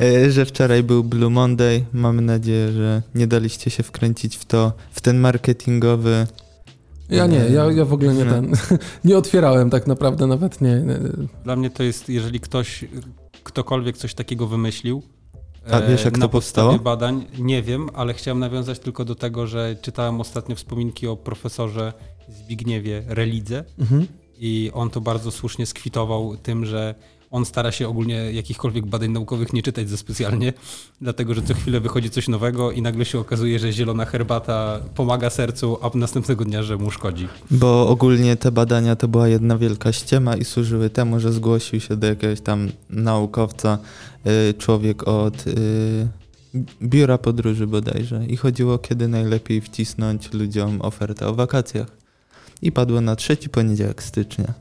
E, 0.01 0.31
że 0.31 0.45
wczoraj 0.45 0.83
był 0.83 1.03
Blue 1.03 1.29
Monday. 1.29 1.85
Mamy 1.93 2.21
nadzieję, 2.21 2.71
że 2.71 3.01
nie 3.15 3.27
daliście 3.27 3.69
się 3.71 3.83
wkręcić 3.83 4.37
w 4.37 4.45
to, 4.45 4.73
w 4.91 5.01
ten 5.01 5.19
marketingowy... 5.19 6.27
Ja 7.09 7.27
nie, 7.27 7.37
ja, 7.37 7.71
ja 7.71 7.85
w 7.85 7.93
ogóle 7.93 8.13
nie 8.13 8.23
Nie. 8.23 8.29
ten. 8.29 8.51
Nie 9.05 9.17
otwierałem 9.17 9.69
tak 9.69 9.87
naprawdę, 9.87 10.27
nawet 10.27 10.61
nie. 10.61 10.75
nie. 10.85 10.99
Dla 11.43 11.55
mnie 11.55 11.69
to 11.69 11.83
jest, 11.83 12.09
jeżeli 12.09 12.39
ktoś, 12.39 12.85
ktokolwiek 13.43 13.97
coś 13.97 14.13
takiego 14.13 14.47
wymyślił, 14.47 15.03
A 15.71 15.81
wiesz, 15.81 16.05
jak 16.05 16.17
na 16.17 16.25
to 16.25 16.29
podstawie 16.29 16.67
powstało? 16.67 16.83
badań, 16.83 17.25
nie 17.39 17.63
wiem, 17.63 17.89
ale 17.93 18.13
chciałem 18.13 18.39
nawiązać 18.39 18.79
tylko 18.79 19.05
do 19.05 19.15
tego, 19.15 19.47
że 19.47 19.75
czytałem 19.81 20.21
ostatnio 20.21 20.55
wspominki 20.55 21.07
o 21.07 21.15
profesorze 21.17 21.93
Zbigniewie 22.29 23.03
Relidze 23.07 23.63
Mhm. 23.79 24.07
i 24.37 24.71
on 24.73 24.89
to 24.89 25.01
bardzo 25.01 25.31
słusznie 25.31 25.65
skwitował 25.65 26.37
tym, 26.37 26.65
że 26.65 26.95
on 27.35 27.45
stara 27.45 27.71
się 27.71 27.87
ogólnie 27.87 28.31
jakichkolwiek 28.31 28.85
badań 28.85 29.11
naukowych 29.11 29.53
nie 29.53 29.61
czytać 29.61 29.89
za 29.89 29.97
specjalnie, 29.97 30.53
dlatego 31.01 31.33
że 31.33 31.41
co 31.41 31.53
chwilę 31.53 31.79
wychodzi 31.79 32.09
coś 32.09 32.27
nowego 32.27 32.71
i 32.71 32.81
nagle 32.81 33.05
się 33.05 33.19
okazuje, 33.19 33.59
że 33.59 33.73
zielona 33.73 34.05
herbata 34.05 34.79
pomaga 34.95 35.29
sercu, 35.29 35.77
a 35.81 35.97
następnego 35.97 36.45
dnia, 36.45 36.63
że 36.63 36.77
mu 36.77 36.91
szkodzi. 36.91 37.27
Bo 37.51 37.87
ogólnie 37.87 38.35
te 38.35 38.51
badania 38.51 38.95
to 38.95 39.07
była 39.07 39.27
jedna 39.27 39.57
wielka 39.57 39.93
ściema 39.93 40.35
i 40.35 40.45
służyły 40.45 40.89
temu, 40.89 41.19
że 41.19 41.33
zgłosił 41.33 41.79
się 41.79 41.95
do 41.95 42.07
jakiegoś 42.07 42.41
tam 42.41 42.69
naukowca 42.89 43.77
y, 44.49 44.53
człowiek 44.53 45.07
od 45.07 45.47
y, 45.47 46.07
biura 46.81 47.17
podróży 47.17 47.67
bodajże 47.67 48.25
i 48.25 48.37
chodziło 48.37 48.77
kiedy 48.77 49.07
najlepiej 49.07 49.61
wcisnąć 49.61 50.33
ludziom 50.33 50.81
ofertę 50.81 51.27
o 51.27 51.33
wakacjach. 51.33 51.87
I 52.61 52.71
padło 52.71 53.01
na 53.01 53.15
trzeci 53.15 53.49
poniedziałek 53.49 54.03
stycznia. 54.03 54.53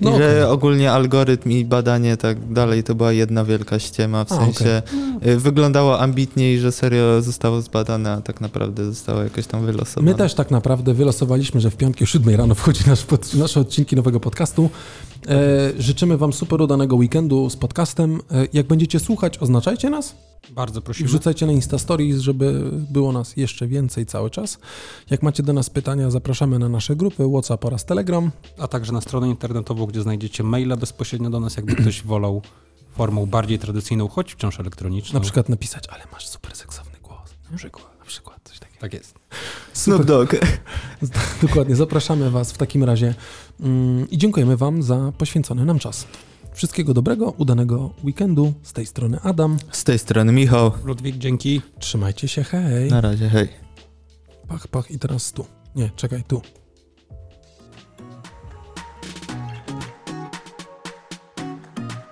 I 0.00 0.04
No 0.04 0.10
że 0.10 0.16
okej. 0.16 0.42
ogólnie 0.42 0.92
algorytm 0.92 1.50
i 1.50 1.64
badanie 1.64 2.16
tak 2.16 2.52
dalej 2.52 2.84
to 2.84 2.94
była 2.94 3.12
jedna 3.12 3.44
wielka 3.44 3.78
ściema, 3.78 4.24
w 4.24 4.32
A, 4.32 4.36
sensie 4.36 4.82
y, 5.26 5.36
wyglądało 5.38 6.00
ambitnie 6.00 6.54
i 6.54 6.58
że 6.58 6.72
serio 6.72 7.22
zostało 7.22 7.60
zbadane, 7.62 8.12
a 8.12 8.20
tak 8.20 8.40
naprawdę 8.40 8.84
zostało 8.84 9.22
jakoś 9.22 9.46
tam 9.46 9.66
wylosowane. 9.66 10.12
My 10.12 10.18
też 10.18 10.34
tak 10.34 10.50
naprawdę 10.50 10.94
wylosowaliśmy, 10.94 11.60
że 11.60 11.70
w 11.70 11.76
piątki 11.76 12.04
o 12.04 12.06
7 12.06 12.34
rano 12.36 12.54
wchodzi 12.54 12.80
nasz 12.86 13.04
pod, 13.04 13.34
nasze 13.34 13.60
odcinki 13.60 13.96
nowego 13.96 14.20
podcastu. 14.20 14.70
E, 15.28 15.72
życzymy 15.82 16.18
Wam 16.18 16.32
super 16.32 16.62
udanego 16.62 16.96
weekendu 16.96 17.50
z 17.50 17.56
podcastem. 17.56 18.20
E, 18.30 18.46
jak 18.52 18.66
będziecie 18.66 19.00
słuchać, 19.00 19.38
oznaczajcie 19.38 19.90
nas 19.90 20.14
Bardzo 20.50 20.80
i 20.80 20.82
prosimy. 20.82 21.08
wrzucajcie 21.08 21.46
na 21.46 21.52
Insta 21.52 21.78
Stories, 21.78 22.20
żeby 22.20 22.70
było 22.72 23.12
nas 23.12 23.36
jeszcze 23.36 23.66
więcej 23.66 24.06
cały 24.06 24.30
czas. 24.30 24.58
Jak 25.10 25.22
macie 25.22 25.42
do 25.42 25.52
nas 25.52 25.70
pytania, 25.70 26.10
zapraszamy 26.10 26.58
na 26.58 26.68
nasze 26.68 26.96
grupy 26.96 27.28
WhatsApp 27.32 27.64
oraz 27.64 27.84
Telegram. 27.84 28.30
A 28.58 28.68
także 28.68 28.92
na 28.92 29.00
stronę 29.00 29.28
internetową, 29.28 29.86
gdzie 29.86 30.02
znajdziecie 30.02 30.42
maila 30.42 30.76
bezpośrednio 30.76 31.30
do 31.30 31.40
nas, 31.40 31.56
jakby 31.56 31.74
ktoś 31.74 32.02
wolał 32.12 32.42
formą 32.90 33.26
bardziej 33.26 33.58
tradycyjną, 33.58 34.08
choć 34.08 34.32
wciąż 34.32 34.60
elektroniczną. 34.60 35.18
Na 35.18 35.20
przykład 35.20 35.48
napisać, 35.48 35.84
ale 35.88 36.04
masz 36.12 36.28
super 36.28 36.56
seksowny 36.56 36.98
głos. 37.02 37.34
Na 37.50 37.56
przykład. 37.56 37.98
Na 37.98 38.04
przykład. 38.04 38.37
Tak 38.80 38.94
jest. 38.94 39.14
Snoop 39.72 40.04
Dogg. 40.04 40.36
Dokładnie, 41.42 41.76
zapraszamy 41.76 42.30
Was 42.30 42.52
w 42.52 42.58
takim 42.58 42.84
razie 42.84 43.14
mm, 43.60 44.10
i 44.10 44.18
dziękujemy 44.18 44.56
Wam 44.56 44.82
za 44.82 45.12
poświęcony 45.18 45.64
nam 45.64 45.78
czas. 45.78 46.06
Wszystkiego 46.52 46.94
dobrego, 46.94 47.30
udanego 47.30 47.90
weekendu. 48.04 48.52
Z 48.62 48.72
tej 48.72 48.86
strony 48.86 49.20
Adam. 49.22 49.58
Z 49.70 49.84
tej 49.84 49.98
strony 49.98 50.32
Michał. 50.32 50.72
Ludwik, 50.84 51.16
dzięki. 51.16 51.62
Trzymajcie 51.78 52.28
się, 52.28 52.42
hej. 52.42 52.90
Na 52.90 53.00
razie, 53.00 53.28
hej. 53.28 53.48
Pach, 54.48 54.68
pach 54.68 54.90
i 54.90 54.98
teraz 54.98 55.32
tu. 55.32 55.46
Nie, 55.76 55.90
czekaj, 55.96 56.22
tu. 56.22 56.42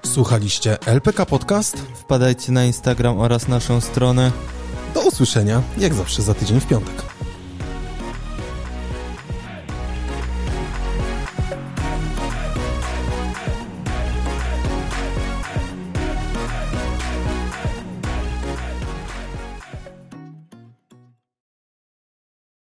Słuchaliście 0.04 0.78
LPK 0.86 1.26
Podcast? 1.26 1.76
Wpadajcie 1.76 2.52
na 2.52 2.64
Instagram 2.64 3.18
oraz 3.18 3.48
naszą 3.48 3.80
stronę. 3.80 4.32
Do 4.96 5.02
usłyszenia, 5.02 5.62
jak 5.78 5.94
zawsze 5.94 6.22
za 6.22 6.34
tydzień 6.34 6.60
w 6.60 6.66
piątek. 6.66 7.15